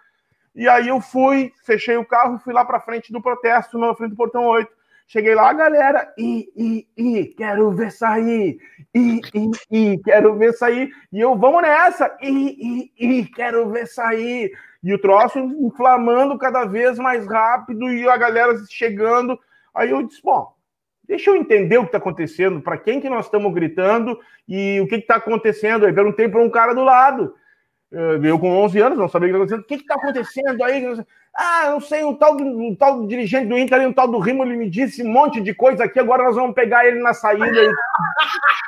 E 0.55 0.69
aí 0.69 0.89
eu 0.89 1.01
fui, 1.01 1.53
fechei 1.65 1.97
o 1.97 2.05
carro 2.05 2.39
fui 2.39 2.53
lá 2.53 2.65
para 2.65 2.81
frente 2.81 3.13
do 3.13 3.23
protesto, 3.23 3.79
na 3.79 3.95
frente 3.95 4.11
do 4.11 4.17
portão 4.17 4.47
8. 4.47 4.71
Cheguei 5.13 5.35
lá, 5.35 5.53
galera, 5.53 6.15
e, 6.17 6.49
e, 6.57 6.87
e, 6.97 7.25
quero 7.35 7.73
ver 7.73 7.91
sair, 7.91 8.61
e, 8.95 9.21
e, 9.35 9.51
e, 9.69 9.99
quero 9.99 10.37
ver 10.37 10.53
sair. 10.53 10.89
E 11.13 11.19
eu, 11.19 11.37
vamos 11.37 11.63
nessa, 11.63 12.17
e, 12.23 12.93
e, 12.97 13.19
e, 13.19 13.27
quero 13.27 13.69
ver 13.71 13.89
sair. 13.89 14.53
E 14.81 14.95
o 14.95 15.01
troço 15.01 15.41
inflamando 15.41 16.39
cada 16.39 16.65
vez 16.65 16.97
mais 16.97 17.27
rápido 17.27 17.91
e 17.91 18.09
a 18.09 18.17
galera 18.17 18.55
chegando. 18.71 19.37
Aí 19.75 19.91
eu 19.91 20.01
disse, 20.05 20.23
bom, 20.23 20.55
Deixa 21.03 21.31
eu 21.31 21.35
entender 21.35 21.77
o 21.77 21.81
que 21.81 21.89
está 21.89 21.99
acontecendo, 21.99 22.61
para 22.61 22.79
quem 22.79 23.01
que 23.01 23.11
nós 23.11 23.25
estamos 23.25 23.53
gritando 23.53 24.17
e 24.47 24.81
o 24.81 24.87
que 24.87 24.95
está 24.95 25.17
acontecendo. 25.17 25.85
Aí 25.85 25.93
perguntei 25.93 26.29
para 26.29 26.41
um 26.41 26.49
cara 26.49 26.73
do 26.73 26.85
lado. 26.85 27.35
Eh, 27.93 28.21
eu 28.23 28.39
com 28.39 28.51
11 28.59 28.81
anos, 28.81 28.99
não 28.99 29.09
sabia 29.09 29.37
o 29.37 29.47
que 29.47 29.47
está 29.47 29.55
acontecendo. 29.55 29.61
O 29.61 29.65
que 29.65 29.75
está 29.75 29.95
acontecendo 29.95 30.65
aí? 30.65 31.05
Ah, 31.35 31.71
não 31.71 31.81
sei, 31.81 32.05
um 32.05 32.15
tal, 32.15 32.37
um 32.37 32.75
tal 32.75 33.07
dirigente 33.07 33.47
do 33.47 33.59
Inter, 33.59 33.87
um 33.87 33.93
tal 33.93 34.09
do 34.09 34.19
Rimo, 34.19 34.45
ele 34.45 34.57
me 34.57 34.69
disse 34.69 35.03
um 35.03 35.09
monte 35.09 35.41
de 35.41 35.55
coisa 35.55 35.85
aqui, 35.85 35.99
agora 35.99 36.25
nós 36.25 36.37
vamos 36.37 36.55
pegar 36.55 36.87
ele 36.87 37.01
na 37.01 37.15
saída. 37.15 37.47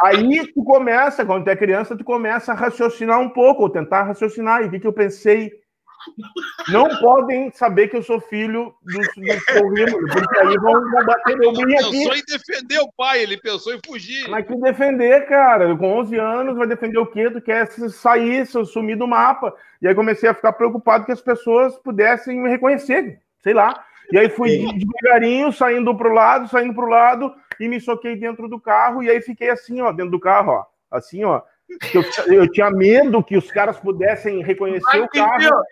Aí 0.00 0.52
tu 0.54 0.64
começa, 0.64 1.24
quando 1.24 1.44
tu 1.44 1.50
é 1.50 1.56
criança, 1.56 1.96
tu 1.96 2.04
começa 2.04 2.52
a 2.52 2.54
raciocinar 2.54 3.20
um 3.20 3.28
pouco, 3.28 3.62
ou 3.62 3.70
tentar 3.70 4.04
raciocinar. 4.04 4.62
E 4.62 4.66
o 4.66 4.70
que, 4.70 4.80
que 4.80 4.86
eu 4.86 4.92
pensei? 4.92 5.52
Não 6.68 6.88
podem 6.98 7.50
saber 7.52 7.88
que 7.88 7.96
eu 7.96 8.02
sou 8.02 8.20
filho 8.20 8.74
do, 8.82 8.98
do 8.98 10.12
porque 10.12 10.38
aí 10.38 10.56
vão, 10.58 10.72
vão 10.90 11.06
bater 11.06 11.36
meu 11.36 11.52
brinco 11.52 11.80
aqui. 11.80 11.90
Pensou 11.90 12.16
em 12.16 12.22
defender 12.26 12.78
o 12.80 12.92
pai, 12.96 13.22
ele 13.22 13.36
pensou 13.36 13.74
em 13.74 13.80
fugir. 13.84 14.28
Mas 14.28 14.46
que 14.46 14.54
defender, 14.56 15.26
cara? 15.26 15.76
Com 15.76 16.00
11 16.00 16.16
anos, 16.16 16.56
vai 16.56 16.66
defender 16.66 16.98
o 16.98 17.06
quê? 17.06 17.30
Tu 17.30 17.40
quer 17.40 17.66
sair, 17.90 18.46
sumir 18.46 18.96
do 18.96 19.06
mapa. 19.06 19.54
E 19.80 19.88
aí 19.88 19.94
comecei 19.94 20.28
a 20.28 20.34
ficar 20.34 20.52
preocupado 20.52 21.04
que 21.04 21.12
as 21.12 21.20
pessoas 21.20 21.76
pudessem 21.78 22.38
me 22.38 22.48
reconhecer, 22.48 23.20
sei 23.42 23.54
lá. 23.54 23.84
E 24.10 24.18
aí 24.18 24.28
fui 24.28 24.66
devagarinho, 24.74 25.52
saindo 25.52 25.94
pro 25.96 26.12
lado, 26.12 26.48
saindo 26.48 26.74
pro 26.74 26.86
lado, 26.86 27.34
e 27.58 27.66
me 27.66 27.80
soquei 27.80 28.14
dentro 28.16 28.48
do 28.48 28.60
carro, 28.60 29.02
e 29.02 29.08
aí 29.08 29.20
fiquei 29.20 29.50
assim, 29.50 29.80
ó, 29.80 29.90
dentro 29.90 30.10
do 30.10 30.20
carro, 30.20 30.52
ó. 30.52 30.64
Assim, 30.90 31.24
ó. 31.24 31.40
Eu, 31.94 32.04
eu 32.34 32.50
tinha 32.50 32.70
medo 32.70 33.24
que 33.24 33.36
os 33.36 33.50
caras 33.50 33.78
pudessem 33.78 34.42
reconhecer 34.42 34.84
Ai, 34.90 35.00
o 35.00 35.08
carro. 35.08 35.62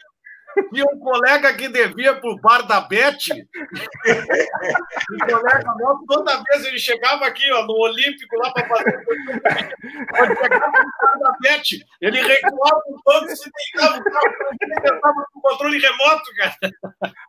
Tinha 0.72 0.84
um 0.84 0.98
colega 0.98 1.54
que 1.54 1.68
devia 1.68 2.14
pro 2.20 2.36
bar 2.40 2.62
da 2.66 2.80
Bete. 2.80 3.32
um 3.32 5.18
colega 5.26 5.74
nosso, 5.78 6.04
toda 6.06 6.42
vez 6.42 6.66
ele 6.66 6.78
chegava 6.78 7.26
aqui, 7.26 7.50
ó, 7.52 7.64
no 7.64 7.74
Olímpico, 7.74 8.36
lá 8.36 8.52
para 8.52 8.68
fazer. 8.68 9.04
Quando 9.04 10.36
chegava 10.38 10.66
no 10.66 10.90
bar 11.00 11.18
da 11.20 11.36
Bete, 11.40 11.84
ele 12.00 12.20
recuava 12.20 12.82
o 12.86 13.00
banco, 13.04 13.36
se 13.36 13.50
deitava 13.50 13.98
o 13.98 14.04
carro, 14.04 14.34
ele 14.60 14.74
estava 14.74 15.26
com 15.32 15.40
controle 15.40 15.78
remoto, 15.78 16.30
cara. 16.36 16.56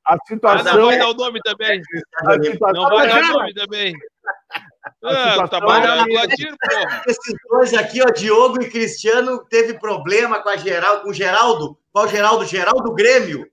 A 0.06 0.18
situação. 0.27 0.77
não 0.77 0.85
vai 0.88 0.98
dar 0.98 1.10
o 1.10 1.14
nome 1.14 1.39
também. 1.43 1.81
Não 2.23 2.89
vai 2.89 3.07
dar 3.07 3.23
o 3.23 3.34
nome 3.34 3.53
também. 3.53 3.93
Ah, 5.03 5.48
trabalhando 5.48 6.06
tá 6.12 6.28
porra. 6.70 7.03
Esses 7.08 7.36
dois 7.49 7.74
aqui, 7.74 8.02
ó, 8.02 8.06
Diogo 8.12 8.62
e 8.62 8.70
Cristiano, 8.70 9.45
teve 9.49 9.80
problema 9.80 10.41
com 10.41 10.49
a 10.49 10.58
Geral, 10.58 11.02
com 11.02 11.10
o 11.10 11.14
Geraldo. 11.14 11.78
Qual 11.91 12.08
Geraldo? 12.08 12.45
Geraldo 12.45 12.94
Grêmio. 12.94 13.48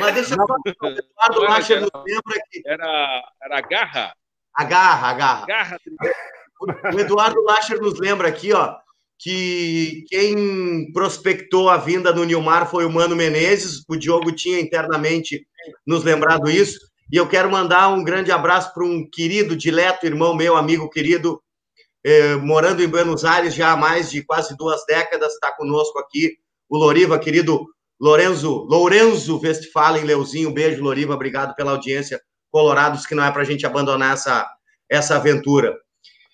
Mas 0.00 0.14
deixa 0.14 0.34
eu 0.34 0.36
falar, 0.36 0.58
o 0.58 0.86
Eduardo 0.88 1.40
Lacher 1.42 1.80
nos 1.80 1.90
lembra 1.94 2.42
que. 2.50 2.62
Era, 2.66 3.22
era 3.42 3.58
a 3.58 3.60
garra? 3.60 4.14
A 4.54 4.64
garra, 4.64 5.08
a 5.08 5.14
garra. 5.14 5.46
garra. 5.46 5.78
O 6.92 6.98
Eduardo 6.98 7.40
Lacher 7.42 7.80
nos 7.80 7.98
lembra 8.00 8.28
aqui, 8.28 8.52
ó, 8.52 8.76
que 9.18 10.04
quem 10.08 10.92
prospectou 10.92 11.70
a 11.70 11.76
vinda 11.76 12.12
do 12.12 12.24
Nilmar 12.24 12.68
foi 12.68 12.84
o 12.84 12.90
Mano 12.90 13.14
Menezes. 13.14 13.84
O 13.88 13.96
Diogo 13.96 14.32
tinha 14.32 14.60
internamente 14.60 15.46
nos 15.86 16.02
lembrado 16.02 16.50
isso. 16.50 16.78
E 17.10 17.16
eu 17.16 17.26
quero 17.26 17.50
mandar 17.50 17.88
um 17.88 18.04
grande 18.04 18.30
abraço 18.30 18.72
para 18.74 18.84
um 18.84 19.08
querido, 19.08 19.56
dileto 19.56 20.04
irmão 20.04 20.34
meu, 20.34 20.56
amigo 20.56 20.90
querido, 20.90 21.42
eh, 22.04 22.36
morando 22.36 22.82
em 22.82 22.88
Buenos 22.88 23.24
Aires 23.24 23.54
já 23.54 23.72
há 23.72 23.76
mais 23.76 24.10
de 24.10 24.22
quase 24.22 24.56
duas 24.56 24.84
décadas, 24.86 25.32
está 25.32 25.50
conosco 25.52 25.98
aqui, 25.98 26.36
o 26.68 26.76
Loriva, 26.76 27.18
querido 27.18 27.66
Lorenzo, 27.98 28.66
Lorenzo 28.68 29.40
Westphalen, 29.42 30.04
Leuzinho, 30.04 30.52
beijo, 30.52 30.82
Loriva, 30.82 31.14
obrigado 31.14 31.54
pela 31.54 31.72
audiência, 31.72 32.20
Colorados, 32.50 33.04
que 33.04 33.14
não 33.14 33.24
é 33.24 33.30
para 33.30 33.42
a 33.42 33.44
gente 33.44 33.66
abandonar 33.66 34.14
essa, 34.14 34.48
essa 34.88 35.16
aventura. 35.16 35.76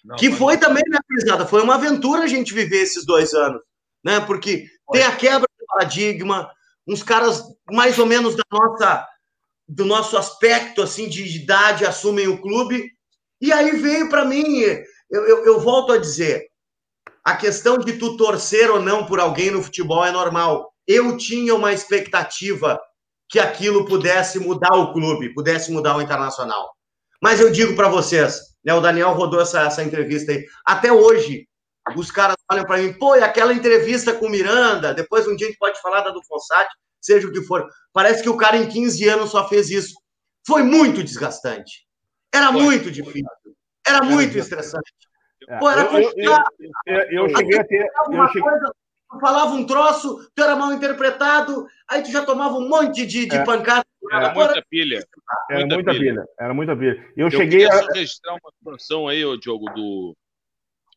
Não, 0.04 0.16
que 0.16 0.30
foi 0.30 0.56
também, 0.56 0.82
né, 0.88 0.98
Prisada? 1.08 1.46
Foi 1.46 1.62
uma 1.62 1.74
aventura 1.74 2.22
a 2.22 2.26
gente 2.28 2.54
viver 2.54 2.82
esses 2.82 3.04
dois 3.04 3.32
anos, 3.34 3.60
né? 4.04 4.20
Porque 4.20 4.66
foi. 4.86 4.98
tem 4.98 5.06
a 5.06 5.16
quebra 5.16 5.48
do 5.58 5.66
paradigma, 5.66 6.48
uns 6.86 7.02
caras 7.02 7.42
mais 7.70 7.98
ou 7.98 8.06
menos 8.06 8.36
da 8.36 8.44
nossa 8.52 9.08
do 9.68 9.84
nosso 9.84 10.16
aspecto 10.16 10.82
assim 10.82 11.08
de 11.08 11.24
idade 11.36 11.84
assumem 11.84 12.28
o 12.28 12.40
clube. 12.40 12.90
E 13.40 13.52
aí 13.52 13.72
veio 13.72 14.08
para 14.08 14.24
mim, 14.24 14.44
eu, 15.10 15.26
eu, 15.26 15.44
eu, 15.44 15.60
volto 15.60 15.92
a 15.92 15.98
dizer, 15.98 16.46
a 17.24 17.36
questão 17.36 17.78
de 17.78 17.94
tu 17.94 18.16
torcer 18.16 18.70
ou 18.70 18.80
não 18.80 19.06
por 19.06 19.18
alguém 19.20 19.50
no 19.50 19.62
futebol 19.62 20.04
é 20.04 20.12
normal. 20.12 20.72
Eu 20.86 21.16
tinha 21.16 21.54
uma 21.54 21.72
expectativa 21.72 22.78
que 23.28 23.38
aquilo 23.38 23.86
pudesse 23.86 24.38
mudar 24.38 24.74
o 24.76 24.92
clube, 24.92 25.32
pudesse 25.32 25.72
mudar 25.72 25.96
o 25.96 26.02
internacional. 26.02 26.74
Mas 27.22 27.40
eu 27.40 27.50
digo 27.50 27.74
para 27.74 27.88
vocês, 27.88 28.38
né, 28.64 28.74
o 28.74 28.80
Daniel 28.80 29.14
rodou 29.14 29.40
essa, 29.40 29.62
essa 29.62 29.82
entrevista 29.82 30.32
aí. 30.32 30.44
Até 30.64 30.92
hoje, 30.92 31.48
os 31.96 32.10
caras 32.10 32.36
olham 32.50 32.64
para 32.64 32.78
mim, 32.78 32.92
pô, 32.92 33.16
e 33.16 33.22
aquela 33.22 33.52
entrevista 33.52 34.14
com 34.14 34.26
o 34.26 34.30
Miranda, 34.30 34.94
depois 34.94 35.26
um 35.26 35.34
dia 35.34 35.46
a 35.46 35.50
gente 35.50 35.58
pode 35.58 35.80
falar 35.80 36.00
da 36.00 36.10
do 36.10 36.22
Fossati, 36.24 36.74
seja 37.04 37.28
o 37.28 37.32
que 37.32 37.42
for. 37.42 37.68
Parece 37.92 38.22
que 38.22 38.28
o 38.28 38.36
cara 38.36 38.56
em 38.56 38.68
15 38.68 39.08
anos 39.08 39.30
só 39.30 39.48
fez 39.48 39.70
isso. 39.70 39.94
Foi 40.46 40.62
muito 40.62 41.02
desgastante. 41.02 41.84
Era 42.34 42.52
Foi. 42.52 42.62
muito 42.62 42.90
difícil. 42.90 43.28
Era 43.86 44.02
muito 44.02 44.36
estressante. 44.36 44.92
É. 45.48 45.58
Pô, 45.58 45.70
era 45.70 45.84
complicado. 45.84 46.44
Eu, 46.86 46.96
eu, 46.96 47.28
eu, 47.28 47.36
cheguei 47.36 47.58
a 47.58 47.64
ter. 47.64 47.86
Eu 48.10 48.26
cheguei... 48.28 48.42
Coisa, 48.42 48.74
tu 49.10 49.20
falava 49.20 49.54
um 49.54 49.66
troço, 49.66 50.30
tu 50.34 50.42
era 50.42 50.56
mal 50.56 50.72
interpretado, 50.72 51.66
aí 51.88 52.02
tu 52.02 52.10
já 52.10 52.24
tomava 52.24 52.56
um 52.56 52.68
monte 52.68 53.06
de, 53.06 53.26
de 53.26 53.36
é. 53.36 53.44
pancada. 53.44 53.84
Era 54.10 54.34
muita 54.34 54.64
pilha. 54.68 55.06
Era 55.50 55.60
muita, 55.60 55.74
muita 55.74 55.92
pilha. 55.92 56.12
pilha. 56.12 56.24
Era 56.38 56.54
muita 56.54 56.76
pilha. 56.76 57.12
Eu, 57.16 57.26
eu 57.26 57.30
cheguei 57.30 57.66
a 57.66 57.86
registrar 57.92 58.32
uma 58.32 58.52
situação 58.58 59.06
aí, 59.06 59.24
ô 59.24 59.36
Diogo, 59.36 59.66
do, 59.74 60.16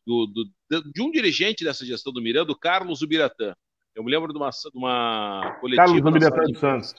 do, 0.06 0.26
do, 0.70 0.92
de 0.92 1.02
um 1.02 1.10
dirigente 1.10 1.64
dessa 1.64 1.84
gestão 1.84 2.12
do 2.12 2.22
Miranda, 2.22 2.52
o 2.52 2.58
Carlos 2.58 3.02
Ubiratã. 3.02 3.54
Eu 3.98 4.04
me 4.04 4.12
lembro 4.12 4.32
de 4.32 4.38
uma, 4.38 4.48
de 4.48 4.78
uma 4.78 5.58
coletiva. 5.60 6.30
Carlos 6.30 6.52
do 6.52 6.58
Santos. 6.60 6.94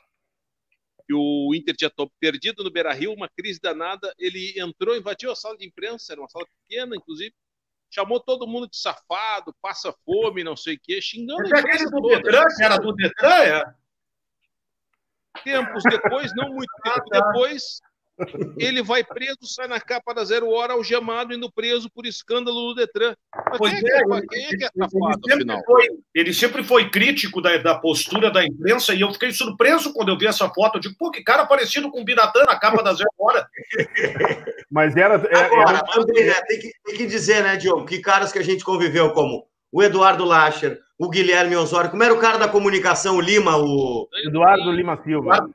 Que 1.07 1.13
o 1.13 1.55
Inter 1.55 1.73
tinha 1.73 1.89
perdido 2.19 2.61
no 2.61 2.69
Beira 2.69 2.91
Rio, 2.91 3.13
uma 3.13 3.29
crise 3.29 3.57
danada. 3.57 4.13
Ele 4.19 4.59
entrou, 4.59 4.97
invadiu 4.97 5.31
a 5.31 5.35
sala 5.35 5.57
de 5.57 5.65
imprensa, 5.65 6.11
era 6.11 6.19
uma 6.19 6.27
sala 6.27 6.45
pequena, 6.45 6.97
inclusive. 6.97 7.33
Chamou 7.89 8.19
todo 8.19 8.45
mundo 8.45 8.67
de 8.69 8.75
safado, 8.75 9.55
passa 9.61 9.95
fome, 10.05 10.43
não 10.43 10.57
sei 10.57 10.75
o 10.75 10.79
quê, 10.83 11.01
xingando 11.01 11.43
Mas 11.43 11.53
a 11.53 11.59
imprensa 11.59 11.89
do 11.89 12.01
Detran, 12.01 12.43
era 12.61 12.77
do 12.77 12.93
Detran, 12.93 13.43
é? 13.43 13.73
Tempos 15.41 15.83
depois, 15.89 16.35
não 16.35 16.49
muito 16.49 16.73
tempo 16.83 16.97
ah, 16.97 17.09
tá. 17.09 17.31
depois, 17.31 17.79
Ele 18.57 18.81
vai 18.83 19.03
preso, 19.03 19.37
sai 19.43 19.67
na 19.67 19.79
capa 19.79 20.13
da 20.13 20.23
zero 20.23 20.49
hora, 20.49 20.73
algemado, 20.73 21.33
indo 21.33 21.51
preso 21.51 21.89
por 21.89 22.05
escândalo 22.05 22.69
do 22.69 22.75
Detran. 22.75 23.15
Mas 23.49 23.57
Pois 23.57 23.73
quem, 23.73 23.89
é, 23.89 23.95
é, 23.97 24.03
que 24.05 24.11
é, 24.13 24.17
ele- 24.17 24.27
quem 24.27 24.45
é 24.45 24.49
que 24.49 24.63
é 24.63 24.67
Ele 24.67 24.89
safado, 24.89 25.21
sempre, 25.23 25.33
afinal? 25.33 25.61
foi, 25.65 25.87
ele 26.13 26.33
sempre 26.33 26.63
foi 26.63 26.89
crítico 26.89 27.41
da, 27.41 27.57
da 27.57 27.75
postura 27.75 28.29
da 28.31 28.43
imprensa 28.45 28.93
e 28.93 29.01
eu 29.01 29.11
fiquei 29.13 29.31
surpreso 29.31 29.93
quando 29.93 30.09
eu 30.09 30.17
vi 30.17 30.27
essa 30.27 30.49
foto. 30.49 30.75
Eu 30.77 30.81
digo, 30.81 30.95
pô, 30.97 31.11
que 31.11 31.23
cara 31.23 31.45
parecido 31.45 31.89
com 31.91 32.01
o 32.01 32.05
Biratã 32.05 32.43
na 32.45 32.59
capa 32.59 32.83
da 32.83 32.93
Zero 32.93 33.09
Hora. 33.17 33.47
Mas 34.69 34.95
era. 34.95 35.15
é- 35.15 35.35
era- 35.35 35.45
Agora, 35.45 35.83
também, 36.05 36.25
né, 36.25 36.33
tem, 36.47 36.59
que, 36.59 36.71
tem 36.85 36.97
que 36.97 37.05
dizer, 37.05 37.43
né, 37.43 37.55
Diogo, 37.57 37.85
que 37.85 37.99
caras 37.99 38.31
que 38.31 38.39
a 38.39 38.43
gente 38.43 38.63
conviveu, 38.63 39.11
como 39.13 39.47
o 39.71 39.83
Eduardo 39.83 40.25
Lacher, 40.25 40.79
o 40.97 41.09
Guilherme 41.09 41.55
Osório, 41.55 41.89
como 41.91 42.03
era 42.03 42.13
o 42.13 42.19
cara 42.19 42.37
da 42.37 42.47
comunicação, 42.47 43.15
o 43.17 43.21
Lima, 43.21 43.55
o, 43.57 44.07
Eduardo 44.25 44.71
Lima 44.71 45.01
Silva. 45.03 45.49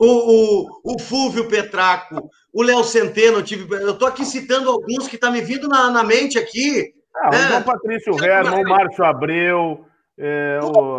O, 0.00 0.06
o, 0.06 0.94
o 0.94 0.98
Fúvio 0.98 1.48
Petraco, 1.48 2.30
o 2.52 2.62
Léo 2.62 2.82
Centeno, 2.82 3.38
eu 3.38 3.42
tive, 3.42 3.72
eu 3.74 3.96
tô 3.98 4.06
aqui 4.06 4.24
citando 4.24 4.70
alguns 4.70 5.06
que 5.06 5.18
tá 5.18 5.30
me 5.30 5.40
vindo 5.40 5.68
na, 5.68 5.90
na 5.90 6.02
mente 6.02 6.38
aqui. 6.38 6.92
Ah, 7.16 7.30
o 7.30 7.34
É. 7.34 7.48
João 7.48 7.62
Patrício 7.62 8.24
Herman, 8.24 8.64
o 8.64 8.68
Márcio 8.68 9.04
Abreu. 9.04 9.84
é, 10.18 10.58
o... 10.62 10.98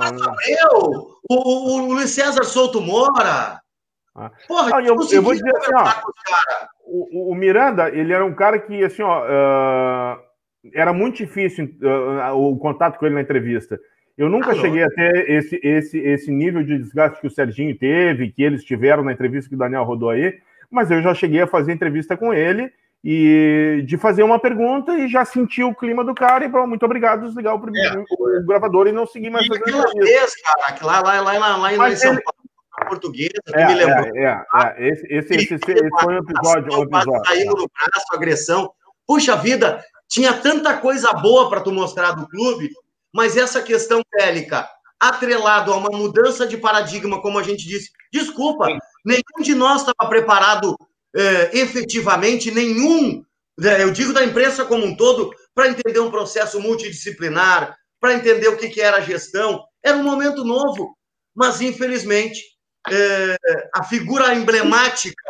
O, 1.30 1.36
o, 1.36 1.72
o 1.90 1.94
Luiz 1.94 2.10
César 2.12 2.44
Souto 2.44 2.82
Moura. 2.82 3.60
Ah. 4.16 4.30
Porra, 4.48 4.70
Não, 4.72 4.80
eu- 4.82 4.96
eu 5.12 5.22
vou 5.24 5.34
dizer 5.34 5.56
assim, 5.56 5.72
ó. 5.74 5.86
O, 6.86 7.32
o- 7.32 7.36
Miranda, 7.36 7.90
ele 7.90 8.12
era 8.14 8.26
um 8.26 8.34
cara 8.36 8.60
que, 8.60 8.84
assim, 8.84 9.02
ó, 9.02 9.24
ah, 9.26 10.20
era 10.74 10.92
muito 10.94 11.18
difícil 11.18 11.70
ah, 12.22 12.34
o 12.34 12.58
contato 12.58 13.00
com 13.00 13.06
ele 13.06 13.16
na 13.16 13.22
entrevista. 13.22 13.80
Eu 14.22 14.30
nunca 14.30 14.52
Ah, 14.52 14.56
cheguei 14.56 14.84
a 14.84 14.88
ter 14.90 15.30
esse, 15.32 15.60
esse, 15.64 15.98
esse 15.98 16.32
nível 16.32 16.64
de 16.64 16.78
desgaste 16.78 17.20
que 17.20 17.28
o 17.28 17.32
Serginho 17.32 17.76
teve, 17.78 18.32
que 18.32 18.44
eles 18.44 18.64
tiveram 18.64 19.04
na 19.04 19.12
entrevista 19.12 19.50
que 19.50 19.56
o 19.56 19.58
Daniel 19.58 19.84
rodou 19.84 20.10
aí, 20.12 20.38
mas 20.70 20.92
eu 20.92 21.02
já 21.02 21.14
cheguei 21.14 21.42
a 21.42 21.48
fazer 21.48 21.72
entrevista 21.74 22.16
com 22.16 22.32
ele 22.34 22.72
e 23.04 23.84
de 23.88 23.98
fazer 23.98 24.22
uma 24.22 24.38
pergunta 24.40 24.94
e 24.96 25.08
já 25.08 25.26
senti 25.26 25.64
o 25.64 25.74
clima 25.74 26.04
do 26.04 26.14
cara 26.14 26.46
e 26.46 26.52
falou, 26.52 26.68
muito 26.68 26.86
obrigado, 26.86 27.26
desligar 27.26 27.56
o, 27.56 27.60
primeiro, 27.60 28.06
o 28.12 28.46
gravador 28.46 28.86
e 28.88 28.92
não 28.92 29.08
seguir 29.08 29.32
mais 29.32 29.48
E 29.48 29.54
aquela 29.56 29.86
vez, 29.92 30.36
cara, 30.44 30.72
que 30.74 30.84
lá, 30.86 31.02
lá, 31.02 31.20
lá, 31.20 31.38
lá, 31.40 31.58
lá 31.58 31.74
em 31.74 31.78
Mas 31.78 32.00
São 32.00 32.14
ele- 32.14 32.22
Paulo, 32.22 32.38
na 32.80 32.86
portuguesa, 32.86 33.32
que 33.44 33.56
É, 33.60 33.66
me 33.68 33.74
lembrou. 33.74 34.16
é, 34.16 34.24
é, 34.24 34.46
é. 34.56 34.88
Esse, 34.88 35.08
esse, 35.10 35.34
esse, 35.34 35.54
esse- 35.56 35.90
foi 36.00 36.14
um 36.14 36.18
episódio. 36.20 36.80
Um 36.80 36.84
episódio. 36.84 37.26
Saindo 37.26 37.52
no 37.56 37.68
braço, 37.68 38.06
agressão. 38.14 38.72
Puxa 39.08 39.36
vida, 39.36 39.84
tinha 40.08 40.32
tanta 40.34 40.78
coisa 40.78 41.12
boa 41.14 41.50
para 41.50 41.62
tu 41.62 41.72
mostrar 41.72 42.12
do 42.12 42.28
clube, 42.30 42.70
mas 43.14 43.38
essa 43.38 43.62
questão 43.62 44.02
bélica, 44.12 44.68
atrelado 45.00 45.74
a 45.74 45.78
uma 45.78 45.90
mudança 45.90 46.46
de 46.46 46.58
paradigma, 46.58 47.22
como 47.22 47.40
a 47.40 47.44
gente 47.44 47.68
disse, 47.68 47.90
desculpa, 48.12 48.68
nenhum 49.06 49.42
de 49.42 49.56
nós 49.56 49.82
estava 49.82 50.10
preparado 50.10 50.76
eh, 51.16 51.50
efetivamente, 51.54 52.52
nenhum, 52.52 53.24
né, 53.60 53.84
eu 53.84 53.92
digo 53.92 54.14
da 54.14 54.24
imprensa 54.24 54.64
como 54.64 54.86
um 54.86 54.96
todo, 54.96 55.32
para 55.54 55.70
entender 55.70 56.00
um 56.00 56.12
processo 56.12 56.60
multidisciplinar, 56.60 57.76
para 58.00 58.14
entender 58.14 58.48
o 58.48 58.58
que, 58.58 58.70
que 58.70 58.82
era 58.82 58.98
a 58.98 59.02
gestão. 59.02 59.64
Era 59.84 59.98
um 59.98 60.04
momento 60.04 60.44
novo, 60.44 60.96
mas 61.36 61.62
infelizmente 61.62 62.42
eh, 62.90 63.38
a 63.76 63.84
figura 63.84 64.34
emblemática 64.34 65.24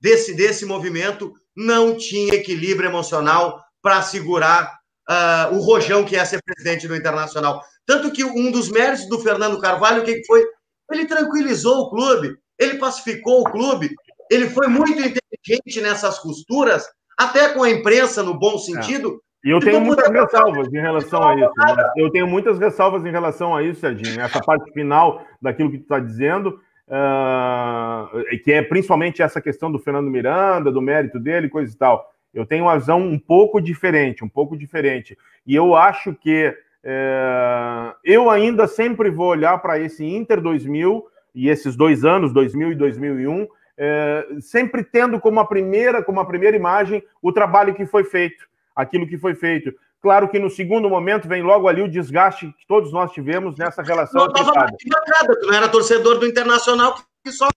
desse, 0.00 0.34
desse 0.34 0.66
movimento 0.66 1.32
não 1.56 1.96
tinha 1.96 2.34
equilíbrio 2.34 2.88
emocional 2.88 3.62
para 3.80 4.02
segurar 4.02 4.78
ah, 5.08 5.50
o 5.52 5.58
rojão 5.58 6.04
que 6.04 6.16
é 6.16 6.24
ser 6.24 6.40
presidente 6.44 6.88
do 6.88 6.96
Internacional. 6.96 7.60
Tanto 7.86 8.10
que 8.10 8.24
um 8.24 8.50
dos 8.50 8.70
méritos 8.70 9.08
do 9.08 9.18
Fernando 9.18 9.60
Carvalho, 9.60 10.02
o 10.02 10.04
que 10.04 10.24
foi? 10.26 10.44
Ele 10.90 11.06
tranquilizou 11.06 11.82
o 11.82 11.90
clube, 11.90 12.36
ele 12.58 12.78
pacificou 12.78 13.40
o 13.40 13.50
clube, 13.50 13.90
ele 14.30 14.48
foi 14.48 14.68
muito 14.68 14.92
inteligente 14.92 15.80
nessas 15.82 16.18
costuras, 16.18 16.86
até 17.18 17.50
com 17.50 17.62
a 17.62 17.70
imprensa, 17.70 18.22
no 18.22 18.38
bom 18.38 18.58
sentido. 18.58 19.20
E 19.44 19.50
eu 19.50 19.60
tenho 19.60 19.80
muitas 19.80 20.08
ressalvas 20.08 20.72
em 20.72 20.80
relação 20.80 21.22
a 21.22 21.34
isso. 21.34 21.52
né? 21.58 21.90
Eu 21.96 22.10
tenho 22.10 22.26
muitas 22.26 22.58
ressalvas 22.58 23.04
em 23.04 23.10
relação 23.10 23.54
a 23.54 23.62
isso, 23.62 23.80
Serginho. 23.80 24.20
Essa 24.20 24.40
parte 24.40 24.72
final 24.72 25.22
daquilo 25.40 25.70
que 25.70 25.78
tu 25.78 25.82
está 25.82 25.98
dizendo, 25.98 26.58
ah, 26.88 28.08
que 28.42 28.52
é 28.52 28.62
principalmente 28.62 29.20
essa 29.20 29.42
questão 29.42 29.70
do 29.70 29.78
Fernando 29.78 30.10
Miranda, 30.10 30.72
do 30.72 30.80
mérito 30.80 31.20
dele, 31.20 31.50
coisa 31.50 31.70
e 31.72 31.76
tal. 31.76 32.13
Eu 32.34 32.44
tenho 32.44 32.64
uma 32.64 32.78
visão 32.78 33.00
um 33.00 33.18
pouco 33.18 33.60
diferente, 33.60 34.24
um 34.24 34.28
pouco 34.28 34.56
diferente. 34.56 35.16
E 35.46 35.54
eu 35.54 35.76
acho 35.76 36.14
que 36.14 36.54
eh, 36.82 37.94
eu 38.04 38.28
ainda 38.28 38.66
sempre 38.66 39.10
vou 39.10 39.28
olhar 39.28 39.56
para 39.58 39.78
esse 39.78 40.04
Inter 40.04 40.40
2000 40.40 41.06
e 41.34 41.48
esses 41.48 41.76
dois 41.76 42.04
anos, 42.04 42.32
2000 42.32 42.72
e 42.72 42.74
2001, 42.74 43.46
eh, 43.78 44.26
sempre 44.40 44.82
tendo 44.82 45.20
como 45.20 45.40
a 45.40 45.46
primeira, 45.46 46.02
como 46.02 46.20
a 46.20 46.24
primeira 46.24 46.56
imagem 46.56 47.02
o 47.22 47.32
trabalho 47.32 47.74
que 47.74 47.86
foi 47.86 48.04
feito 48.04 48.44
aquilo 48.74 49.06
que 49.06 49.16
foi 49.16 49.34
feito. 49.34 49.72
Claro 50.02 50.28
que 50.28 50.38
no 50.38 50.50
segundo 50.50 50.88
momento 50.90 51.26
vem 51.28 51.42
logo 51.42 51.66
ali 51.66 51.80
o 51.80 51.88
desgaste 51.88 52.46
que 52.58 52.66
todos 52.66 52.92
nós 52.92 53.12
tivemos 53.12 53.56
nessa 53.56 53.82
relação 53.82 54.26
Não 54.26 54.28
estava 54.28 54.60
arquibancada, 54.60 55.40
tu 55.40 55.46
não 55.46 55.54
era 55.54 55.68
torcedor 55.68 56.18
do 56.18 56.26
Internacional 56.26 56.96
que 57.24 57.32
só 57.32 57.48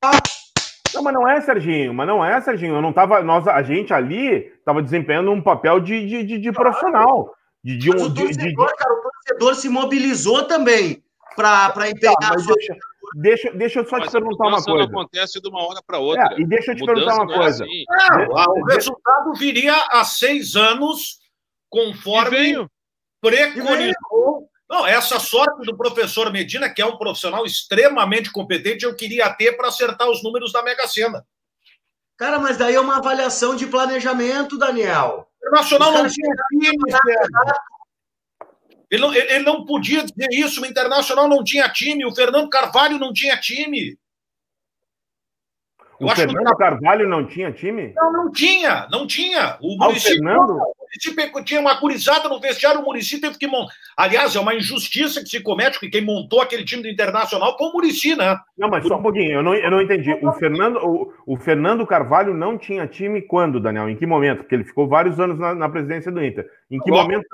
Não, 0.98 1.03
mas 1.03 1.14
não 1.14 1.28
é, 1.28 1.41
Serginho, 1.41 1.94
mas 1.94 2.07
não 2.07 2.26
é, 2.26 2.40
Serginho. 2.41 2.76
Eu 2.76 2.82
não 2.82 2.91
tava, 2.94 3.22
nós, 3.22 3.48
a 3.48 3.61
gente 3.64 3.94
ali 3.94 4.48
estava 4.60 4.82
desempenhando 4.82 5.32
um 5.32 5.41
papel 5.41 5.80
de, 5.80 6.06
de, 6.07 6.24
de, 6.24 6.38
de 6.38 6.52
profissional. 6.52 7.34
De, 7.64 7.78
de 7.78 7.90
Mas 7.90 8.02
um, 8.02 8.06
o 8.06 8.10
de, 8.10 8.28
de- 8.28 8.38
de- 8.38 8.53
torcedor, 8.56 8.76
cara, 8.78 8.94
o 8.94 9.02
torcedor 9.02 9.56
se 9.56 9.69
mobilizou 9.69 10.44
também 10.48 11.03
para 11.36 11.69
Tá, 11.72 11.90
empenhar 11.90 12.18
a 12.22 12.30
mas 12.30 12.44
sua. 12.44 12.56
deixa, 12.56 12.78
deixa, 13.15 13.52
deixa 13.52 13.80
eu 13.80 13.86
só 13.86 13.98
te 13.98 14.06
Mas 14.06 14.15
a 14.15 14.19
perguntar 14.19 14.48
uma 14.48 14.64
coisa. 14.64 14.84
acontece 14.86 15.41
de 15.41 15.49
uma 15.49 15.61
hora 15.68 15.82
para 15.86 15.99
outra. 15.99 16.36
É, 16.36 16.40
e 16.41 16.45
deixa 16.45 16.72
eu 16.72 16.76
te 16.76 16.82
Mudança 16.82 16.95
perguntar 17.06 17.24
uma 17.24 17.34
é 17.34 17.38
coisa. 17.38 17.64
assim. 17.64 17.84
Não, 17.90 18.38
ah, 18.38 18.45
o 18.49 18.64
resultado 18.65 19.34
viria 19.34 19.76
há 19.91 20.03
seis 20.03 20.56
anos, 20.56 21.18
conforme 21.69 22.68
preconizou. 23.22 24.47
Não, 24.69 24.85
essa 24.85 25.18
sorte 25.19 25.65
do 25.65 25.77
professor 25.77 26.31
Medina, 26.31 26.69
que 26.69 26.81
é 26.81 26.85
um 26.85 26.98
profissional 26.98 27.45
extremamente 27.45 28.31
competente, 28.31 28.84
eu 28.85 28.95
queria 28.95 29.30
ter 29.34 29.53
para 29.56 29.69
acertar 29.69 30.10
os 30.10 30.22
números 30.22 30.52
da 30.52 30.61
Mega 30.61 30.85
Sena. 30.88 31.26
Cara, 32.18 32.38
mas 32.39 32.57
daí 32.57 32.76
é 32.76 32.80
uma 32.80 32.98
avaliação 32.98 33.56
de 33.56 33.65
planejamento, 33.68 34.57
Daniel. 34.57 35.30
O 35.41 35.48
Internacional 35.48 35.91
não 35.94 36.07
tinha 36.10 36.34
time. 36.49 36.77
Ele 38.89 39.02
não, 39.02 39.14
ele- 39.14 39.39
não 39.39 39.65
podia 39.65 40.03
dizer 40.03 40.27
isso. 40.31 40.61
O 40.61 40.65
Internacional 40.65 41.27
não 41.27 41.44
tinha 41.44 41.69
time. 41.69 42.06
O 42.06 42.14
Fernando 42.15 42.49
Carvalho 42.49 42.98
não 42.98 43.14
tinha 43.14 43.38
time. 43.39 43.98
Eu 45.99 46.07
O 46.07 46.11
acho 46.11 46.22
que 46.22 46.27
Fernando 46.27 46.56
Carvalho 46.57 47.07
não 47.10 47.26
tinha 47.26 47.52
time? 47.52 47.94
Não, 47.95 48.11
não 48.11 48.31
tinha, 48.31 48.88
não 48.91 49.07
tinha. 49.07 49.57
O 49.61 49.81
Ah, 49.84 49.94
Fernando? 49.95 50.60
O 51.10 51.15
Muricy 51.15 51.45
tinha 51.45 51.61
uma 51.61 51.80
gurizada 51.80 52.28
no 52.30 52.40
vestiário, 52.40 52.82
o 52.82 52.84
Murici 52.84 53.19
teve 53.22 53.38
que 53.38 53.48
montar. 53.48 53.74
Aliás, 53.95 54.36
é 54.36 54.40
uma 54.40 54.56
injustiça 54.56 55.22
que 55.22 55.30
se 55.30 55.41
comete, 55.41 55.74
porque 55.74 55.90
quem 55.90 56.02
montou 56.02 56.41
aquele 56.41 56.64
time 56.64 56.82
do 56.84 56.90
Internacional 56.90 57.57
foi 57.57 57.68
o 57.68 57.74
Murici, 57.74 58.15
né? 58.15 58.38
Não, 58.57 58.69
mas 58.69 58.86
só 58.88 58.98
um 58.98 59.02
pouquinho, 59.02 59.32
eu 59.34 59.44
não, 59.44 59.53
eu 59.53 59.72
não 59.72 59.82
entendi. 59.82 60.11
O 60.22 60.32
Fernando, 60.34 60.78
o, 60.78 61.14
o 61.26 61.38
Fernando 61.38 61.86
Carvalho 61.86 62.34
não 62.34 62.57
tinha 62.57 62.88
time 62.88 63.22
quando, 63.22 63.60
Daniel? 63.60 63.90
Em 63.90 63.95
que 63.95 64.06
momento? 64.06 64.40
Porque 64.40 64.56
ele 64.56 64.64
ficou 64.64 64.88
vários 64.88 65.19
anos 65.19 65.38
na, 65.40 65.53
na 65.53 65.69
presidência 65.69 66.11
do 66.11 66.24
Inter. 66.24 66.49
Em 66.69 66.80
que 66.80 66.91
Logo, 66.91 67.03
momento? 67.03 67.26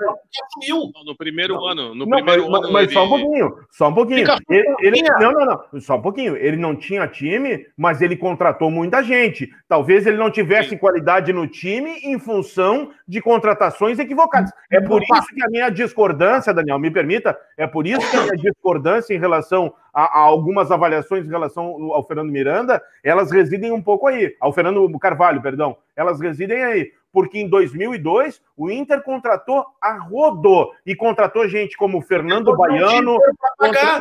Assumiu. 0.46 0.92
No 1.04 1.16
primeiro 1.16 1.64
ano. 1.64 1.94
No 1.94 2.06
Não, 2.06 2.16
primeiro 2.18 2.50
mas, 2.50 2.62
ano. 2.62 2.72
mas 2.72 2.84
ele... 2.84 2.92
só 2.92 3.04
um 3.04 3.08
pouquinho, 3.08 3.54
só 3.70 3.88
um 3.88 3.94
pouquinho. 3.94 4.26
Ele, 4.48 4.74
ele- 4.80 5.02
não, 5.02 5.32
não, 5.32 5.46
não, 5.72 5.80
só 5.80 5.96
um 5.96 6.02
pouquinho. 6.02 6.36
Ele 6.36 6.56
não 6.56 6.76
tinha 6.76 7.06
time, 7.08 7.66
mas 7.76 8.00
ele 8.00 8.16
contratou 8.16 8.70
muita 8.70 9.02
gente. 9.02 9.50
Talvez 9.68 10.06
ele 10.06 10.16
não 10.16 10.30
tivesse 10.30 10.70
Sim. 10.70 10.78
qualidade 10.78 11.32
no 11.32 11.46
time 11.46 11.90
em 12.04 12.18
função 12.18 12.90
de 13.06 13.20
contratações 13.54 13.98
equivocadas. 13.98 14.50
É 14.70 14.80
por 14.80 15.02
isso 15.02 15.34
que 15.34 15.42
a 15.44 15.48
minha 15.48 15.70
discordância, 15.70 16.52
Daniel, 16.52 16.78
me 16.78 16.90
permita, 16.90 17.38
é 17.56 17.66
por 17.66 17.86
isso 17.86 18.08
que 18.10 18.16
a 18.16 18.22
minha 18.22 18.36
discordância 18.36 19.14
em 19.14 19.18
relação 19.18 19.74
a, 19.92 20.02
a 20.02 20.18
algumas 20.20 20.70
avaliações 20.70 21.26
em 21.26 21.30
relação 21.30 21.64
ao 21.92 22.06
Fernando 22.06 22.30
Miranda, 22.30 22.82
elas 23.02 23.30
residem 23.30 23.72
um 23.72 23.82
pouco 23.82 24.06
aí, 24.06 24.36
ao 24.40 24.52
Fernando 24.52 24.98
Carvalho, 24.98 25.40
perdão, 25.40 25.76
elas 25.96 26.20
residem 26.20 26.62
aí, 26.64 26.92
porque 27.12 27.38
em 27.38 27.48
2002 27.48 28.42
o 28.56 28.70
Inter 28.70 29.02
contratou 29.02 29.64
a 29.80 29.96
rodo 29.98 30.70
e 30.84 30.94
contratou 30.96 31.48
gente 31.48 31.76
como 31.76 32.00
Fernando 32.02 32.56
Baiano, 32.56 33.18
contra- 33.58 34.00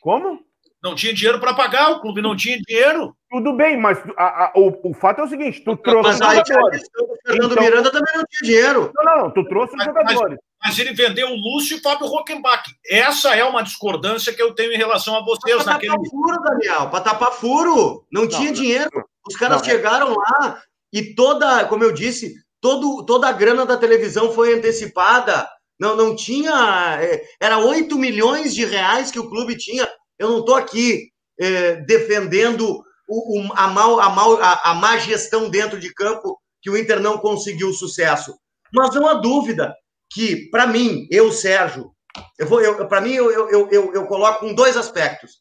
como? 0.00 0.40
Não 0.82 0.94
tinha 0.94 1.12
dinheiro 1.12 1.38
para 1.38 1.52
pagar, 1.52 1.90
o 1.90 2.00
clube 2.00 2.22
não 2.22 2.34
tinha 2.34 2.58
dinheiro. 2.66 3.14
Tudo 3.30 3.52
bem, 3.54 3.76
mas 3.78 3.98
a- 4.16 4.44
a- 4.46 4.52
o, 4.56 4.90
o 4.90 4.94
fato 4.94 5.20
é 5.20 5.24
o 5.24 5.28
seguinte: 5.28 5.60
tu 5.62 5.76
trouxe 5.76 6.08
Mas 6.08 6.20
aí 6.22 6.40
a 6.40 6.44
jogadores. 6.46 6.82
do 6.94 7.06
Fernando 7.26 7.52
Então- 7.52 7.62
Miranda 7.64 7.90
também 7.92 8.14
não 8.16 8.24
tinha 8.30 8.50
dinheiro. 8.50 8.92
Não, 8.96 9.04
não, 9.16 9.30
tu 9.30 9.44
trouxe 9.44 9.76
Mas- 9.76 9.86
jogadores. 9.86 10.38
Mas 10.64 10.78
ele 10.78 10.92
vendeu 10.92 11.28
o 11.28 11.34
Lúcio 11.36 11.76
e 11.76 11.80
o 11.80 11.82
Fábio 11.82 12.06
Rockenbach. 12.06 12.62
Essa 12.86 13.34
é 13.34 13.42
uma 13.44 13.62
discordância 13.62 14.32
que 14.32 14.42
eu 14.42 14.54
tenho 14.54 14.72
em 14.72 14.76
relação 14.76 15.16
a 15.16 15.24
vocês 15.24 15.62
Para 15.62 15.72
naquele. 15.74 15.92
tapar 15.92 16.10
furo, 16.10 16.42
Daniel, 16.42 16.90
para 16.90 17.00
tapar 17.00 17.32
furo. 17.32 18.04
Não, 18.12 18.26
tinha 18.28 18.46
não, 18.46 18.52
dinheiro. 18.52 19.04
Os 19.26 19.36
caras 19.36 19.58
não, 19.62 19.66
é- 19.66 19.70
chegaram 19.70 20.14
lá 20.14 20.62
e 20.92 21.14
toda, 21.14 21.64
como 21.66 21.82
eu 21.84 21.92
disse, 21.92 22.34
todo, 22.60 23.04
toda 23.06 23.28
a 23.28 23.32
grana 23.32 23.64
da 23.64 23.76
televisão 23.76 24.32
foi 24.32 24.52
antecipada. 24.54 25.48
Não, 25.78 25.96
não 25.96 26.14
tinha. 26.14 26.98
é, 27.00 27.22
Era 27.40 27.58
8 27.58 27.96
milhões 27.98 28.54
de 28.54 28.64
reais 28.66 29.10
que 29.10 29.18
o 29.18 29.30
clube 29.30 29.56
tinha. 29.56 29.88
Eu 30.20 30.28
não 30.28 30.38
estou 30.40 30.54
aqui 30.54 31.10
é, 31.40 31.76
defendendo 31.76 32.84
o, 33.08 33.40
o, 33.40 33.52
a, 33.54 33.68
mal, 33.68 33.98
a, 33.98 34.10
mal, 34.10 34.38
a, 34.42 34.70
a 34.70 34.74
má 34.74 34.98
gestão 34.98 35.48
dentro 35.48 35.80
de 35.80 35.94
campo 35.94 36.38
que 36.60 36.68
o 36.68 36.76
Inter 36.76 37.00
não 37.00 37.16
conseguiu 37.16 37.72
sucesso. 37.72 38.38
Mas 38.70 38.94
não 38.94 39.08
há 39.08 39.14
dúvida 39.14 39.74
que, 40.12 40.50
para 40.50 40.66
mim, 40.66 41.08
eu, 41.10 41.32
Sérgio, 41.32 41.94
eu 42.38 42.60
eu, 42.60 42.86
para 42.86 43.00
mim, 43.00 43.12
eu, 43.12 43.30
eu, 43.30 43.70
eu, 43.70 43.94
eu 43.94 44.06
coloco 44.06 44.40
com 44.40 44.52
dois 44.52 44.76
aspectos. 44.76 45.40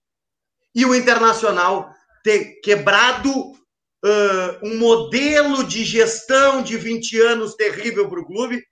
e 0.72 0.86
o 0.86 0.94
Internacional 0.94 1.92
ter 2.22 2.60
quebrado 2.62 3.60
uh, 4.04 4.66
um 4.66 4.78
modelo 4.78 5.64
de 5.64 5.84
gestão 5.84 6.62
de 6.62 6.76
20 6.76 7.20
anos 7.20 7.54
terrível 7.54 8.08
para 8.08 8.20
o 8.20 8.26
clube 8.26 8.64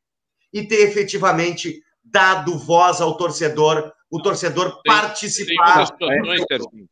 e 0.53 0.67
ter 0.67 0.89
efetivamente 0.89 1.83
dado 2.03 2.59
voz 2.59 3.01
ao 3.01 3.17
torcedor, 3.17 3.93
o 4.11 4.21
torcedor 4.21 4.81
tem, 4.83 4.93
participar. 4.93 5.87
Tem 5.87 5.87
situações, 5.87 6.89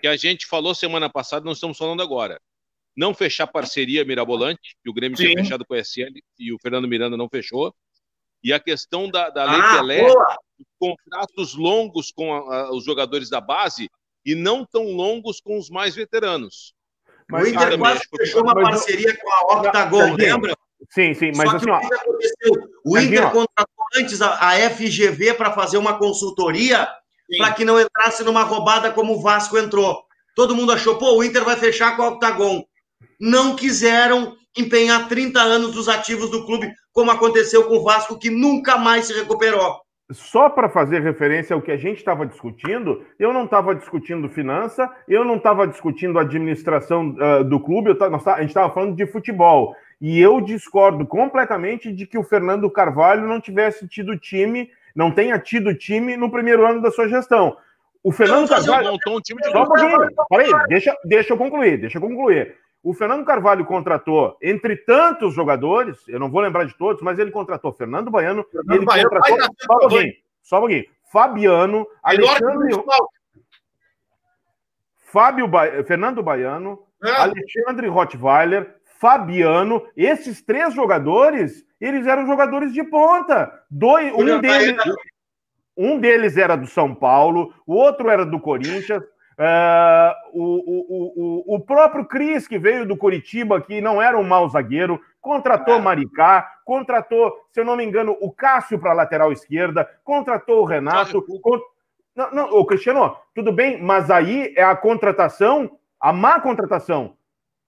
que 0.00 0.08
a 0.08 0.16
gente 0.16 0.46
falou 0.46 0.74
semana 0.74 1.10
passada, 1.10 1.44
nós 1.44 1.58
estamos 1.58 1.76
falando 1.76 2.02
agora. 2.02 2.40
Não 2.96 3.12
fechar 3.12 3.46
parceria 3.46 4.04
Mirabolante, 4.04 4.76
que 4.82 4.88
o 4.88 4.92
Grêmio 4.92 5.16
Sim. 5.16 5.24
tinha 5.24 5.42
fechado 5.42 5.64
com 5.66 5.74
a 5.74 5.78
SL 5.78 6.12
e 6.38 6.52
o 6.52 6.58
Fernando 6.60 6.88
Miranda 6.88 7.16
não 7.16 7.28
fechou. 7.28 7.74
E 8.42 8.52
a 8.52 8.60
questão 8.60 9.10
da, 9.10 9.30
da 9.30 9.44
Lei 9.44 9.60
ah, 9.60 9.76
Pelé, 9.76 10.14
contratos 10.78 11.54
longos 11.54 12.12
com 12.12 12.32
a, 12.32 12.66
a, 12.66 12.72
os 12.74 12.84
jogadores 12.84 13.28
da 13.28 13.40
base 13.40 13.90
e 14.24 14.34
não 14.34 14.64
tão 14.64 14.92
longos 14.92 15.40
com 15.40 15.58
os 15.58 15.68
mais 15.68 15.94
veteranos. 15.94 16.74
Mas, 17.30 17.44
o 17.44 17.48
Inter 17.48 17.78
quase 17.78 18.00
fechou 18.16 18.42
uma 18.42 18.54
parceria 18.54 19.16
com 19.16 19.30
a 19.30 19.58
Octagon, 19.58 20.14
lembra? 20.14 20.54
Sim, 20.90 21.14
sim, 21.14 21.32
mas 21.34 21.54
assim, 21.54 21.70
ó, 21.70 21.80
o 22.84 22.98
Inter 22.98 23.30
contratou 23.30 23.84
antes 23.96 24.20
a, 24.20 24.34
a 24.34 24.70
FGV 24.70 25.34
para 25.34 25.52
fazer 25.52 25.78
uma 25.78 25.98
consultoria 25.98 26.86
para 27.38 27.52
que 27.52 27.64
não 27.64 27.80
entrasse 27.80 28.22
numa 28.22 28.42
roubada 28.42 28.92
como 28.92 29.14
o 29.14 29.20
Vasco 29.20 29.56
entrou. 29.56 30.04
Todo 30.36 30.54
mundo 30.54 30.72
achou, 30.72 30.98
pô, 30.98 31.16
o 31.16 31.24
Inter 31.24 31.44
vai 31.44 31.56
fechar 31.56 31.96
com 31.96 32.02
a 32.02 32.08
Octagon. 32.08 32.64
Não 33.20 33.56
quiseram 33.56 34.36
empenhar 34.56 35.08
30 35.08 35.40
anos 35.40 35.72
dos 35.72 35.88
ativos 35.88 36.30
do 36.30 36.44
clube, 36.44 36.72
como 36.92 37.10
aconteceu 37.10 37.64
com 37.64 37.76
o 37.76 37.82
Vasco, 37.82 38.18
que 38.18 38.30
nunca 38.30 38.76
mais 38.76 39.06
se 39.06 39.14
recuperou. 39.14 39.83
Só 40.12 40.50
para 40.50 40.68
fazer 40.68 41.00
referência 41.00 41.54
ao 41.54 41.62
que 41.62 41.70
a 41.70 41.78
gente 41.78 41.96
estava 41.96 42.26
discutindo, 42.26 43.02
eu 43.18 43.32
não 43.32 43.44
estava 43.44 43.74
discutindo 43.74 44.28
finança, 44.28 44.90
eu 45.08 45.24
não 45.24 45.36
estava 45.36 45.66
discutindo 45.66 46.18
administração 46.18 47.16
uh, 47.16 47.42
do 47.42 47.58
clube, 47.58 47.90
eu, 47.90 47.96
a 48.02 48.40
gente 48.40 48.48
estava 48.48 48.72
falando 48.72 48.94
de 48.94 49.06
futebol. 49.06 49.74
E 49.98 50.20
eu 50.20 50.42
discordo 50.42 51.06
completamente 51.06 51.90
de 51.90 52.06
que 52.06 52.18
o 52.18 52.22
Fernando 52.22 52.70
Carvalho 52.70 53.26
não 53.26 53.40
tivesse 53.40 53.88
tido 53.88 54.18
time, 54.18 54.70
não 54.94 55.10
tenha 55.10 55.38
tido 55.38 55.74
time 55.74 56.18
no 56.18 56.30
primeiro 56.30 56.66
ano 56.66 56.82
da 56.82 56.90
sua 56.90 57.08
gestão. 57.08 57.56
O 58.02 58.12
Fernando 58.12 58.46
Carvalho. 58.46 58.92
Montou 58.92 59.16
um 59.16 59.20
time 59.22 59.40
de 59.40 59.50
Só 59.50 59.62
um 59.62 59.66
pouquinho. 59.66 59.96
Peraí, 60.28 60.52
deixa, 60.68 60.94
deixa 61.06 61.32
eu 61.32 61.38
concluir, 61.38 61.80
deixa 61.80 61.96
eu 61.96 62.02
concluir. 62.02 62.54
O 62.84 62.92
Fernando 62.92 63.24
Carvalho 63.24 63.64
contratou, 63.64 64.36
entre 64.42 64.76
tantos 64.76 65.32
jogadores, 65.32 66.06
eu 66.06 66.20
não 66.20 66.30
vou 66.30 66.42
lembrar 66.42 66.64
de 66.64 66.76
todos, 66.76 67.00
mas 67.00 67.18
ele 67.18 67.30
contratou 67.30 67.72
Fernando 67.72 68.10
Baiano, 68.10 68.44
Fernando 68.44 68.76
ele 68.76 68.84
Baiano, 68.84 69.08
contratou. 69.08 69.38
Só 69.58 69.74
um 69.74 69.78
pouquinho, 69.78 70.12
só 70.42 70.56
um 70.56 70.60
pouquinho. 70.60 70.84
Fabiano, 71.10 71.86
Alexandre. 72.02 72.84
Fábio 74.96 75.48
ba... 75.48 75.82
Fernando 75.84 76.22
Baiano, 76.22 76.82
é. 77.02 77.10
Alexandre 77.10 77.86
Rottweiler, 77.86 78.76
Fabiano, 78.98 79.86
esses 79.96 80.42
três 80.42 80.74
jogadores, 80.74 81.64
eles 81.80 82.06
eram 82.06 82.26
jogadores 82.26 82.70
de 82.74 82.84
ponta. 82.84 83.50
Dois, 83.70 84.12
um, 84.12 84.40
deles, 84.40 84.76
um 85.74 85.98
deles 85.98 86.36
era 86.36 86.54
do 86.54 86.66
São 86.66 86.94
Paulo, 86.94 87.54
o 87.66 87.74
outro 87.74 88.10
era 88.10 88.26
do 88.26 88.38
Corinthians. 88.38 89.02
Uh, 89.38 90.14
o, 90.32 90.44
o, 90.44 91.12
o, 91.16 91.54
o 91.56 91.60
próprio 91.60 92.04
Cris, 92.04 92.46
que 92.46 92.58
veio 92.58 92.86
do 92.86 92.96
Curitiba, 92.96 93.60
que 93.60 93.80
não 93.80 94.00
era 94.00 94.16
um 94.16 94.22
mau 94.22 94.48
zagueiro, 94.48 95.00
contratou 95.20 95.74
é. 95.74 95.80
Maricá, 95.80 96.48
contratou, 96.64 97.32
se 97.50 97.60
eu 97.60 97.64
não 97.64 97.76
me 97.76 97.84
engano, 97.84 98.16
o 98.20 98.30
Cássio 98.30 98.78
para 98.78 98.92
a 98.92 98.94
lateral 98.94 99.32
esquerda, 99.32 99.88
contratou 100.04 100.62
o 100.62 100.64
Renato. 100.64 101.22
Cont... 101.40 101.62
Não, 102.14 102.30
não, 102.30 102.44
o 102.50 102.64
Cristiano, 102.64 103.16
tudo 103.34 103.52
bem, 103.52 103.82
mas 103.82 104.10
aí 104.10 104.54
é 104.56 104.62
a 104.62 104.76
contratação, 104.76 105.78
a 105.98 106.12
má 106.12 106.40
contratação. 106.40 107.16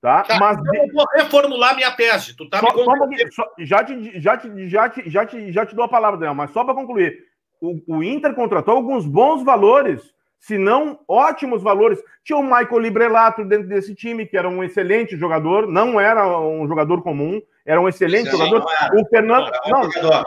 Tá? 0.01 0.23
tá 0.23 0.39
Mas 0.39 0.59
eu 0.59 0.93
vou 0.93 1.05
reformular 1.15 1.75
minha 1.75 1.91
tese. 1.91 2.37
Tu 2.37 2.49
tá 2.49 2.61
só, 2.61 3.07
me 3.07 3.33
só, 3.33 3.45
já, 3.59 3.83
te, 3.83 4.21
já, 4.21 4.37
te, 4.37 4.69
já, 4.69 4.89
te, 4.89 5.11
já, 5.11 5.27
te, 5.27 5.53
já 5.53 5.67
te 5.67 5.75
dou 5.75 5.85
a 5.85 5.89
palavra, 5.89 6.21
Daniel, 6.21 6.35
mas 6.35 6.53
só 6.53 6.63
para 6.63 6.75
concluir. 6.75 7.19
O, 7.61 7.97
o, 7.97 8.05
Inter 8.05 8.35
contratou 8.35 8.77
alguns 8.77 9.07
bons 9.07 9.43
valores, 9.43 10.15
se 10.39 10.59
não 10.59 11.01
ótimos 11.09 11.63
valores. 11.63 12.03
Tinha 12.25 12.39
o 12.39 12.43
Michael 12.43 12.79
Librelato 12.79 13.45
dentro 13.45 13.69
desse 13.69 13.95
time, 13.95 14.27
que 14.27 14.37
era 14.37 14.49
um 14.49 14.63
excelente 14.63 15.17
jogador, 15.17 15.67
não 15.67 16.01
era 16.01 16.27
um 16.39 16.67
jogador 16.67 17.03
comum, 17.03 17.41
era 17.65 17.81
um 17.81 17.89
excelente 17.89 18.31
Sim, 18.31 18.37
jogador. 18.37 18.65
O 18.95 19.09
Fernando. 19.09 19.51
Não, 19.67 19.83
não, 19.83 20.25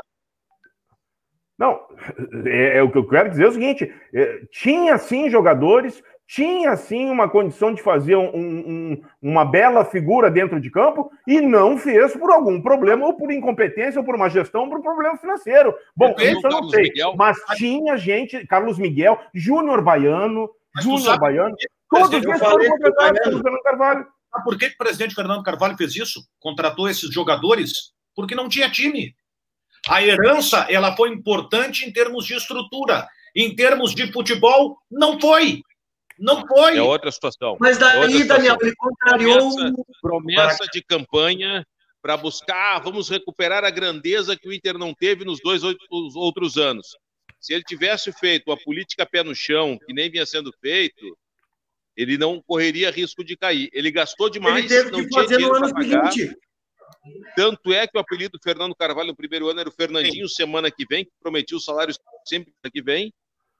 não 1.57 1.79
é, 2.45 2.77
é, 2.77 2.83
o 2.83 2.89
que 2.89 2.97
eu 2.97 3.07
quero 3.07 3.29
dizer 3.29 3.43
é 3.43 3.47
o 3.47 3.51
seguinte: 3.51 3.93
é, 4.13 4.41
tinha 4.51 4.97
sim 4.97 5.29
jogadores 5.29 6.01
tinha 6.29 6.77
sim 6.77 7.09
uma 7.09 7.27
condição 7.27 7.73
de 7.73 7.81
fazer 7.81 8.15
um, 8.15 8.29
um, 8.35 9.01
uma 9.19 9.43
bela 9.43 9.83
figura 9.83 10.29
dentro 10.29 10.61
de 10.61 10.69
campo 10.69 11.11
e 11.25 11.41
não 11.41 11.75
fez 11.75 12.15
por 12.15 12.31
algum 12.31 12.61
problema, 12.61 13.03
ou 13.07 13.15
por 13.15 13.31
incompetência, 13.31 13.99
ou 13.99 14.05
por 14.05 14.13
uma 14.13 14.29
gestão, 14.29 14.65
ou 14.65 14.69
por 14.69 14.79
problema 14.79 15.17
financeiro. 15.17 15.73
Bom, 15.95 16.13
isso 16.19 16.45
eu 16.45 16.51
não 16.51 16.69
sei. 16.69 16.83
Miguel. 16.83 17.15
Mas 17.17 17.35
tinha 17.57 17.97
gente, 17.97 18.45
Carlos 18.45 18.77
Miguel, 18.77 19.19
Júnior 19.33 19.81
Baiano, 19.81 20.47
Júnior 20.79 21.19
Baiano, 21.19 21.55
todos 21.89 22.13
eles 22.13 22.39
foram 22.39 22.69
contratados 22.69 23.19
pelo 23.21 23.41
Fernando 23.41 23.63
Carvalho. 23.63 24.07
Ah, 24.31 24.41
por 24.41 24.55
que 24.55 24.67
o 24.67 24.77
presidente 24.77 25.15
Fernando 25.15 25.41
Carvalho 25.41 25.75
fez 25.75 25.95
isso? 25.95 26.21
Contratou 26.39 26.87
esses 26.87 27.11
jogadores? 27.11 27.91
Porque 28.15 28.35
não 28.35 28.47
tinha 28.47 28.69
time. 28.69 29.15
A 29.87 30.03
herança 30.03 30.67
ela 30.69 30.95
foi 30.95 31.09
importante 31.09 31.87
em 31.87 31.91
termos 31.91 32.25
de 32.25 32.35
estrutura. 32.35 33.07
Em 33.35 33.55
termos 33.55 33.95
de 33.95 34.11
futebol, 34.11 34.77
não 34.91 35.19
foi. 35.19 35.63
Não 36.19 36.45
foi. 36.45 36.77
É 36.77 36.81
outra 36.81 37.11
situação. 37.11 37.57
Mas 37.59 37.77
daí, 37.77 38.23
Daniel, 38.25 38.57
ele 38.61 38.75
contrariou. 38.75 39.55
Promessa, 39.55 39.83
promessa 40.01 40.65
de 40.71 40.83
campanha 40.83 41.65
para 42.01 42.17
buscar, 42.17 42.79
vamos 42.79 43.09
recuperar 43.09 43.63
a 43.63 43.69
grandeza 43.69 44.37
que 44.37 44.47
o 44.47 44.53
Inter 44.53 44.77
não 44.77 44.93
teve 44.93 45.25
nos 45.25 45.39
dois 45.41 45.61
outros 46.15 46.57
anos. 46.57 46.97
Se 47.39 47.53
ele 47.53 47.63
tivesse 47.63 48.11
feito 48.11 48.51
a 48.51 48.57
política 48.57 49.05
pé 49.05 49.23
no 49.23 49.33
chão, 49.33 49.77
que 49.85 49.93
nem 49.93 50.09
vinha 50.09 50.25
sendo 50.25 50.51
feito, 50.61 51.17
ele 51.95 52.17
não 52.17 52.41
correria 52.41 52.91
risco 52.91 53.23
de 53.23 53.35
cair. 53.35 53.69
Ele 53.73 53.91
gastou 53.91 54.29
demais, 54.29 54.69
ele 54.69 54.91
não 54.91 55.07
tinha 55.07 55.25
dinheiro 55.25 55.59
para 55.59 55.73
pagar. 55.73 56.11
Seguinte. 56.11 56.37
Tanto 57.35 57.71
é 57.71 57.87
que 57.87 57.97
o 57.97 58.01
apelido 58.01 58.37
Fernando 58.43 58.75
Carvalho 58.75 59.09
no 59.09 59.15
primeiro 59.15 59.47
ano 59.49 59.59
era 59.59 59.69
o 59.69 59.71
Fernandinho 59.71 60.27
Sim. 60.27 60.35
semana 60.35 60.69
que 60.69 60.85
vem, 60.85 61.05
que 61.05 61.11
prometia 61.21 61.57
os 61.57 61.63
salários 61.63 61.97
sempre 62.25 62.51
que 62.71 62.81
vem. 62.81 63.13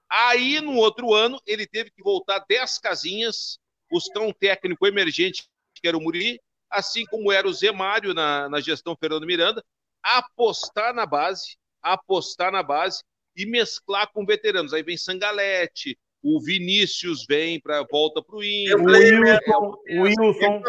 Aí, 0.10 0.60
no 0.60 0.76
outro 0.76 1.14
ano, 1.14 1.40
ele 1.46 1.68
teve 1.68 1.92
que 1.92 2.02
voltar 2.02 2.44
10 2.50 2.80
casinhas, 2.80 3.60
buscar 3.90 4.22
um 4.22 4.34
técnico 4.34 4.88
emergente, 4.88 5.48
que 5.76 5.88
era 5.88 5.98
o 5.98 6.02
Muri, 6.02 6.42
assim 6.70 7.06
como 7.06 7.32
era 7.32 7.48
o 7.48 7.54
Zé 7.54 7.72
Mário 7.72 8.14
na, 8.14 8.50
na 8.50 8.60
gestão 8.60 8.96
Fernando 9.00 9.26
Miranda, 9.26 9.64
apostar 10.02 10.94
na 10.94 11.06
base, 11.06 11.58
apostar 11.82 12.52
na 12.52 12.64
base 12.64 13.04
e 13.36 13.46
mesclar 13.46 14.12
com 14.12 14.26
veteranos. 14.26 14.74
Aí 14.74 14.84
vem 14.84 14.98
Sangalete, 14.98 15.98
o 16.22 16.42
Vinícius 16.42 17.26
vem 17.28 17.60
para 17.60 17.86
volta 17.90 18.22
para 18.22 18.36
o 18.36 18.44
Inter. 18.44 18.78
O 18.80 20.02
Wilson. 20.02 20.64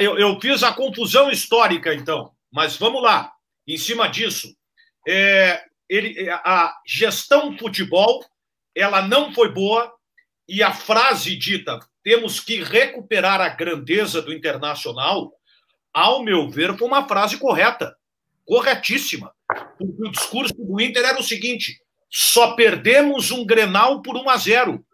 Eu, 0.00 0.18
eu 0.18 0.40
fiz 0.40 0.62
a 0.62 0.72
confusão 0.72 1.30
histórica, 1.30 1.94
então, 1.94 2.32
mas 2.50 2.76
vamos 2.76 3.02
lá. 3.02 3.32
Em 3.66 3.76
cima 3.76 4.08
disso, 4.08 4.54
é, 5.06 5.62
ele, 5.88 6.28
a 6.30 6.74
gestão 6.86 7.56
futebol 7.56 8.24
ela 8.78 9.02
não 9.02 9.32
foi 9.32 9.52
boa 9.52 9.92
e 10.48 10.62
a 10.62 10.72
frase 10.72 11.36
dita 11.36 11.78
temos 12.02 12.40
que 12.40 12.62
recuperar 12.62 13.40
a 13.40 13.50
grandeza 13.50 14.22
do 14.22 14.32
internacional, 14.32 15.32
ao 15.92 16.22
meu 16.22 16.48
ver, 16.48 16.76
foi 16.78 16.86
uma 16.86 17.06
frase 17.06 17.36
correta, 17.36 17.94
corretíssima. 18.46 19.32
O 19.78 20.08
discurso 20.10 20.54
do 20.54 20.80
Inter 20.80 21.04
era 21.04 21.18
o 21.18 21.22
seguinte: 21.22 21.78
só 22.08 22.54
perdemos 22.54 23.30
um 23.30 23.44
Grenal 23.44 24.00
por 24.00 24.16
1 24.16 24.30
a 24.30 24.36
0. 24.36 24.84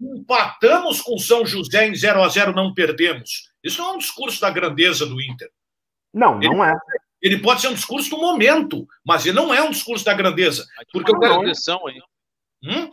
Empatamos 0.00 1.00
com 1.00 1.16
São 1.18 1.46
José 1.46 1.88
em 1.88 1.94
0 1.94 2.22
a 2.22 2.28
0, 2.28 2.52
não 2.52 2.74
perdemos. 2.74 3.50
Isso 3.62 3.80
não 3.80 3.90
é 3.90 3.92
um 3.94 3.98
discurso 3.98 4.40
da 4.40 4.50
grandeza 4.50 5.06
do 5.06 5.20
Inter. 5.20 5.50
Não, 6.12 6.38
não 6.38 6.64
é. 6.64 6.74
Ele 7.20 7.38
pode 7.38 7.60
ser 7.60 7.68
um 7.68 7.74
discurso 7.74 8.10
do 8.10 8.18
momento, 8.18 8.86
mas 9.04 9.26
ele 9.26 9.36
não 9.36 9.52
é 9.52 9.60
um 9.62 9.70
discurso 9.70 10.04
da 10.04 10.14
grandeza. 10.14 10.66
Porque 10.92 11.10
o 11.10 11.18
cara... 11.18 11.38
Hum? 12.62 12.90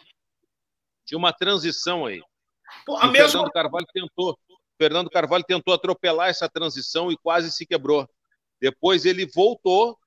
Tinha 1.06 1.18
uma 1.18 1.32
transição 1.32 2.06
aí. 2.06 2.22
Pô, 2.86 2.98
a 2.98 3.08
mesma... 3.08 3.30
Fernando 3.30 3.52
Carvalho 3.52 3.88
tentou. 3.94 4.40
Fernando 4.78 5.10
Carvalho 5.10 5.44
tentou 5.44 5.74
atropelar 5.74 6.30
essa 6.30 6.50
transição 6.50 7.12
e 7.12 7.18
quase 7.18 7.52
se 7.52 7.66
quebrou. 7.66 8.08
Depois 8.60 9.06
ele 9.06 9.26
voltou, 9.26 9.98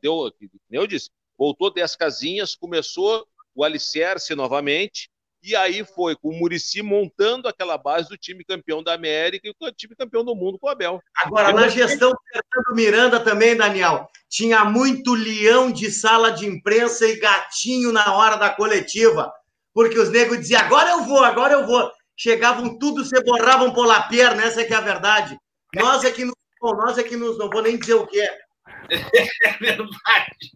deu, 0.00 0.30
eu 0.70 0.86
disse, 0.86 1.10
voltou 1.36 1.72
10 1.72 1.96
casinhas, 1.96 2.54
começou 2.54 3.26
o 3.54 3.64
alicerce 3.64 4.34
novamente, 4.34 5.08
e 5.42 5.54
aí 5.54 5.84
foi 5.84 6.16
com 6.16 6.30
o 6.30 6.32
Murici 6.32 6.82
montando 6.82 7.48
aquela 7.48 7.76
base 7.76 8.08
do 8.08 8.16
time 8.16 8.44
campeão 8.44 8.82
da 8.82 8.94
América 8.94 9.46
e 9.46 9.50
o 9.50 9.72
time 9.72 9.94
campeão 9.94 10.24
do 10.24 10.34
mundo 10.34 10.58
com 10.58 10.66
o 10.66 10.70
Abel. 10.70 11.00
Agora, 11.18 11.52
na 11.52 11.68
gestão 11.68 12.10
do 12.10 12.18
Fernando 12.32 12.74
Miranda 12.74 13.20
também, 13.20 13.56
Daniel, 13.56 14.08
tinha 14.28 14.64
muito 14.64 15.12
leão 15.12 15.70
de 15.70 15.90
sala 15.90 16.30
de 16.30 16.46
imprensa 16.46 17.06
e 17.06 17.18
gatinho 17.18 17.92
na 17.92 18.14
hora 18.14 18.36
da 18.36 18.50
coletiva, 18.50 19.32
porque 19.74 19.98
os 19.98 20.10
negros 20.10 20.38
diziam, 20.38 20.60
agora 20.60 20.90
eu 20.90 21.02
vou, 21.02 21.24
agora 21.24 21.54
eu 21.54 21.66
vou. 21.66 21.90
Chegavam 22.16 22.78
tudo, 22.78 23.04
se 23.04 23.20
borravam 23.24 23.72
por 23.72 23.86
la 23.86 24.04
perna, 24.04 24.44
essa 24.44 24.60
é 24.60 24.64
que 24.64 24.72
é 24.72 24.76
a 24.76 24.80
verdade. 24.80 25.36
Nós 25.74 26.04
é 26.04 26.12
que 26.12 26.24
nos, 26.24 26.34
nós 26.62 26.96
é 26.96 27.02
que 27.02 27.16
nos, 27.16 27.36
não 27.36 27.50
vou 27.50 27.60
nem 27.60 27.76
dizer 27.76 27.94
o 27.94 28.06
que 28.06 28.20
é. 28.20 28.38
É 29.44 29.52
verdade. 29.58 30.52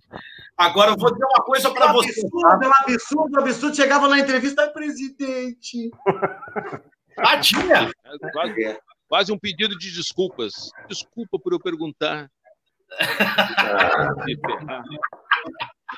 Agora 0.57 0.93
eu 0.93 0.97
vou 0.97 1.13
dizer 1.13 1.25
uma 1.25 1.45
coisa 1.45 1.73
para 1.73 1.93
você. 1.93 2.11
Absurdo, 2.11 2.65
é 2.65 2.69
um 2.69 2.73
absurdo, 2.73 3.41
absurdo. 3.41 3.77
Chegava 3.77 4.09
na 4.09 4.21
entrevista, 4.21 4.71
presidente. 4.71 5.91
Ah, 7.21 7.41
tinha? 7.41 7.91
Quase, 8.33 8.79
quase, 9.09 9.33
um 9.33 9.39
pedido 9.41 9.77
de 9.77 9.91
desculpas. 9.91 10.71
Desculpa 10.89 11.37
por 11.37 11.53
eu 11.53 11.59
perguntar. 11.59 12.31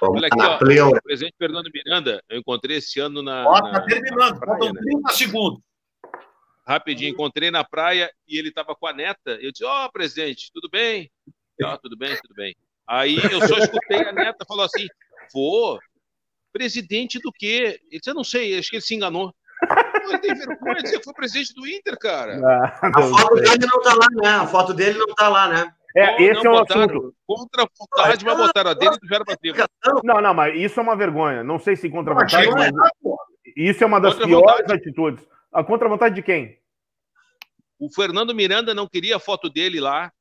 Olha 0.03 0.29
aqui, 0.29 0.81
ó, 0.81 0.89
o 0.89 1.03
presidente 1.03 1.35
Fernando 1.37 1.71
Miranda, 1.73 2.23
eu 2.29 2.39
encontrei 2.39 2.77
esse 2.77 3.01
ano 3.01 3.23
na. 3.23 3.45
Ó, 3.47 3.61
tá 3.61 3.81
terminando, 3.83 4.39
faltam 4.39 4.73
30 4.73 5.01
né? 5.01 5.13
segundos. 5.13 5.61
Rapidinho, 6.67 7.11
encontrei 7.11 7.51
na 7.51 7.65
praia 7.65 8.11
e 8.29 8.39
ele 8.39 8.51
estava 8.51 8.75
com 8.77 8.87
a 8.87 8.93
neta. 8.93 9.33
Eu 9.41 9.51
disse: 9.51 9.65
Ó, 9.65 9.87
oh, 9.87 9.93
presidente, 9.93 10.51
tudo 10.53 10.69
bem? 10.71 11.11
Ah, 11.63 11.77
tudo 11.77 11.97
bem, 11.97 12.17
tudo 12.23 12.35
bem. 12.35 12.55
Aí 12.87 13.17
eu 13.17 13.47
só 13.47 13.59
escutei 13.59 14.07
a 14.07 14.13
neta 14.13 14.45
falou 14.47 14.65
assim: 14.65 14.87
Vô, 15.35 15.79
presidente 16.53 17.19
do 17.19 17.33
quê? 17.33 17.81
Ele 17.91 17.99
disse: 17.99 18.11
Eu 18.11 18.15
não 18.15 18.25
sei, 18.25 18.59
acho 18.59 18.71
que 18.71 18.77
ele 18.77 18.83
se 18.83 18.95
enganou. 18.95 19.35
Ele 20.09 20.19
tem 20.19 20.35
vergonha 20.35 20.77
de 20.77 20.83
dizer 20.85 20.99
que 20.99 21.05
foi 21.05 21.15
presidente 21.15 21.55
do 21.55 21.67
Inter, 21.67 21.99
cara. 21.99 22.41
Ah, 22.43 22.91
a 22.95 23.03
foto 23.03 23.35
dele 23.35 23.67
não 23.67 23.83
tá 23.83 23.95
lá, 23.95 24.07
né? 24.11 24.29
A 24.29 24.47
foto 24.47 24.73
dele 24.73 24.99
não 24.99 25.15
tá 25.15 25.29
lá, 25.29 25.49
né? 25.49 25.75
É, 25.97 26.23
esse 26.23 26.47
é 26.47 26.51
botaram, 26.51 26.83
assunto. 26.83 27.15
Contra 27.27 27.63
a 27.65 27.69
vontade, 27.79 28.25
mas 28.25 28.37
botaram 28.37 28.71
a 28.71 28.75
dele 28.75 28.97
do 28.99 29.09
Verba 29.09 29.37
Não, 30.05 30.21
não, 30.21 30.35
mas 30.35 30.55
isso 30.57 30.79
é 30.79 30.83
uma 30.83 30.97
vergonha. 30.97 31.43
Não 31.43 31.59
sei 31.59 31.77
se 31.77 31.91
contra 31.91 32.13
a 32.13 32.17
vontade, 32.17 32.49
mas 32.49 32.73
isso 33.57 33.83
é 33.83 33.87
uma 33.87 34.01
das 34.01 34.15
piores 34.15 34.71
atitudes. 34.71 35.27
A 35.53 35.65
contra 35.65 35.87
a 35.87 35.91
vontade 35.91 36.15
de 36.15 36.23
quem? 36.23 36.59
O 37.79 37.93
Fernando 37.93 38.35
Miranda 38.35 38.75
não 38.75 38.87
queria 38.87 39.17
a 39.17 39.21
foto 39.21 39.49
dele 39.49 39.81
lá, 39.81 40.13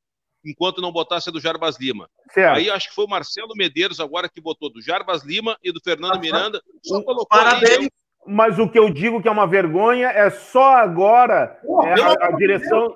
enquanto 0.43 0.81
não 0.81 0.91
botasse 0.91 1.29
a 1.29 1.31
do 1.31 1.39
Jarbas 1.39 1.79
Lima. 1.79 2.09
Certo. 2.31 2.57
Aí 2.57 2.69
acho 2.69 2.89
que 2.89 2.95
foi 2.95 3.05
o 3.05 3.09
Marcelo 3.09 3.53
Medeiros 3.55 3.99
agora 3.99 4.29
que 4.29 4.41
botou 4.41 4.71
do 4.71 4.81
Jarbas 4.81 5.23
Lima 5.23 5.57
e 5.63 5.71
do 5.71 5.81
Fernando 5.83 6.19
Miranda. 6.19 6.61
Só 6.83 7.01
colocou 7.03 7.27
Parabéns. 7.27 7.77
Ali, 7.77 7.91
Mas 8.25 8.57
o 8.57 8.69
que 8.69 8.79
eu 8.79 8.89
digo 8.89 9.21
que 9.21 9.27
é 9.27 9.31
uma 9.31 9.45
vergonha 9.45 10.07
é 10.07 10.29
só 10.29 10.77
agora 10.77 11.59
Pô, 11.63 11.83
é, 11.83 12.01
a, 12.01 12.27
a 12.27 12.31
direção. 12.31 12.95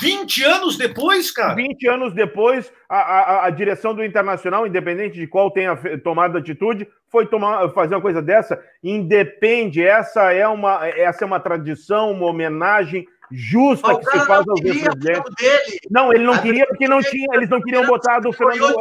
20 0.00 0.44
anos 0.44 0.76
depois, 0.76 1.30
cara? 1.30 1.54
20 1.54 1.88
anos 1.88 2.12
depois, 2.12 2.70
a, 2.88 2.98
a, 2.98 3.46
a, 3.46 3.50
direção 3.50 3.94
do 3.94 4.04
Internacional, 4.04 4.66
independente 4.66 5.18
de 5.18 5.26
qual 5.26 5.50
tenha 5.50 5.74
tomado 6.02 6.36
atitude, 6.36 6.86
foi 7.08 7.26
tomar, 7.26 7.70
fazer 7.70 7.94
uma 7.94 8.00
coisa 8.00 8.20
dessa. 8.20 8.62
Independe, 8.84 9.82
essa 9.82 10.32
é 10.32 10.46
uma, 10.46 10.86
essa 10.86 11.24
é 11.24 11.26
uma 11.26 11.40
tradição, 11.40 12.12
uma 12.12 12.26
homenagem 12.26 13.06
justa 13.30 13.96
que 13.98 14.04
se 14.04 14.26
faz 14.26 14.46
aos 14.46 14.60
ex-presidentes. 14.60 15.80
Não, 15.90 16.12
ele 16.12 16.24
não 16.24 16.34
a 16.34 16.38
queria 16.38 16.66
porque 16.66 16.86
não 16.86 17.00
tinha, 17.00 17.28
eles 17.32 17.48
não 17.48 17.60
queriam 17.60 17.86
botar 17.86 18.20
do 18.20 18.32
Fernando 18.32 18.76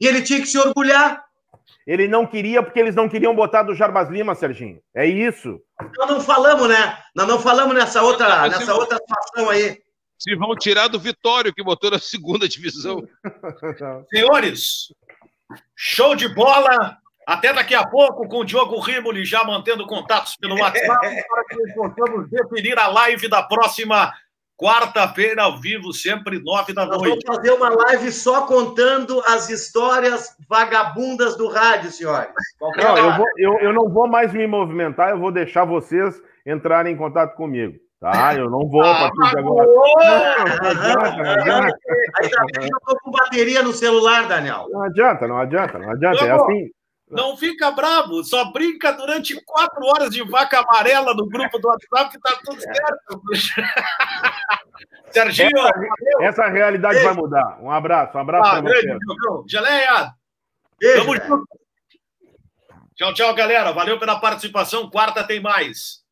e 0.00 0.06
ele 0.06 0.22
tinha 0.22 0.40
que 0.40 0.46
se 0.46 0.58
orgulhar. 0.58 1.27
Ele 1.88 2.06
não 2.06 2.26
queria 2.26 2.62
porque 2.62 2.78
eles 2.78 2.94
não 2.94 3.08
queriam 3.08 3.34
botar 3.34 3.62
do 3.62 3.74
Jarbas 3.74 4.10
Lima, 4.10 4.34
Serginho. 4.34 4.78
É 4.94 5.06
isso. 5.06 5.58
Nós 5.96 6.10
não 6.10 6.20
falamos, 6.20 6.68
né? 6.68 6.98
Nós 7.16 7.26
não 7.26 7.40
falamos 7.40 7.74
nessa 7.74 8.02
outra, 8.02 8.46
nessa 8.46 8.74
outra 8.74 8.98
situação 8.98 9.48
aí. 9.48 9.80
Se 10.18 10.36
vão 10.36 10.54
tirar 10.54 10.88
do 10.88 11.00
Vitório, 11.00 11.54
que 11.54 11.64
botou 11.64 11.90
na 11.90 11.98
segunda 11.98 12.46
divisão. 12.46 13.08
Senhores, 14.12 14.92
show 15.74 16.14
de 16.14 16.28
bola. 16.28 16.98
Até 17.26 17.54
daqui 17.54 17.74
a 17.74 17.86
pouco 17.86 18.28
com 18.28 18.40
o 18.40 18.44
Diogo 18.44 18.78
Rimoli 18.80 19.24
já 19.24 19.42
mantendo 19.42 19.86
contatos 19.86 20.36
pelo 20.36 20.56
WhatsApp 20.60 21.24
para 21.26 21.44
que 21.44 21.74
possamos 21.74 22.28
definir 22.28 22.78
a 22.78 22.88
live 22.88 23.28
da 23.28 23.42
próxima 23.42 24.12
quarta-feira 24.58 25.44
ao 25.44 25.60
vivo, 25.60 25.92
sempre 25.92 26.42
nove 26.42 26.74
da 26.74 26.84
noite. 26.84 27.00
Nós 27.00 27.08
vamos 27.08 27.36
fazer 27.36 27.52
uma 27.52 27.70
live 27.70 28.10
só 28.10 28.44
contando 28.44 29.22
as 29.26 29.48
histórias 29.48 30.36
vagabundas 30.48 31.36
do 31.36 31.48
rádio, 31.48 31.92
senhores. 31.92 32.28
Não, 32.60 32.98
eu, 32.98 33.16
vou, 33.16 33.26
eu, 33.38 33.58
eu 33.60 33.72
não 33.72 33.88
vou 33.88 34.08
mais 34.08 34.32
me 34.32 34.46
movimentar, 34.48 35.10
eu 35.10 35.18
vou 35.18 35.30
deixar 35.30 35.64
vocês 35.64 36.20
entrarem 36.44 36.92
em 36.92 36.96
contato 36.96 37.36
comigo. 37.36 37.78
Tá, 38.00 38.32
eu 38.34 38.48
não 38.48 38.68
vou 38.68 38.82
a 38.82 39.10
partir 39.10 39.30
de 39.30 39.38
agora. 39.38 39.68
Ainda 42.20 42.44
bem 42.54 42.68
que 42.68 42.74
eu 42.74 42.80
tô 42.86 42.96
com 43.02 43.10
bateria 43.10 43.60
no 43.62 43.72
celular, 43.72 44.28
Daniel. 44.28 44.66
Não 44.70 44.82
adianta, 44.82 45.26
não 45.26 45.38
adianta, 45.38 45.78
não 45.80 45.90
adianta. 45.90 46.24
É 46.24 46.30
assim, 46.30 46.70
não 47.10 47.36
fica 47.36 47.70
bravo, 47.70 48.22
só 48.22 48.50
brinca 48.52 48.92
durante 48.92 49.40
quatro 49.44 49.84
horas 49.86 50.10
de 50.10 50.22
vaca 50.22 50.60
amarela 50.60 51.14
no 51.14 51.26
grupo 51.26 51.58
do 51.58 51.68
WhatsApp 51.68 52.10
que 52.10 52.20
tá 52.20 52.38
tudo 52.44 52.60
certo. 52.60 53.22
Serginho, 55.10 55.50
essa, 55.56 56.42
essa 56.42 56.48
realidade 56.48 56.94
beijo. 56.94 57.08
vai 57.08 57.16
mudar. 57.16 57.58
Um 57.60 57.70
abraço, 57.70 58.16
um 58.16 58.20
abraço 58.20 58.50
ah, 58.50 58.62
para 58.62 58.70
você. 58.70 58.98
Geleia, 59.48 60.12
beijo, 60.78 60.98
tamo 60.98 61.16
junto. 61.16 61.58
Tchau, 62.94 63.14
tchau, 63.14 63.34
galera. 63.34 63.72
Valeu 63.72 63.98
pela 63.98 64.18
participação. 64.18 64.90
Quarta 64.90 65.22
tem 65.22 65.40
mais. 65.40 66.02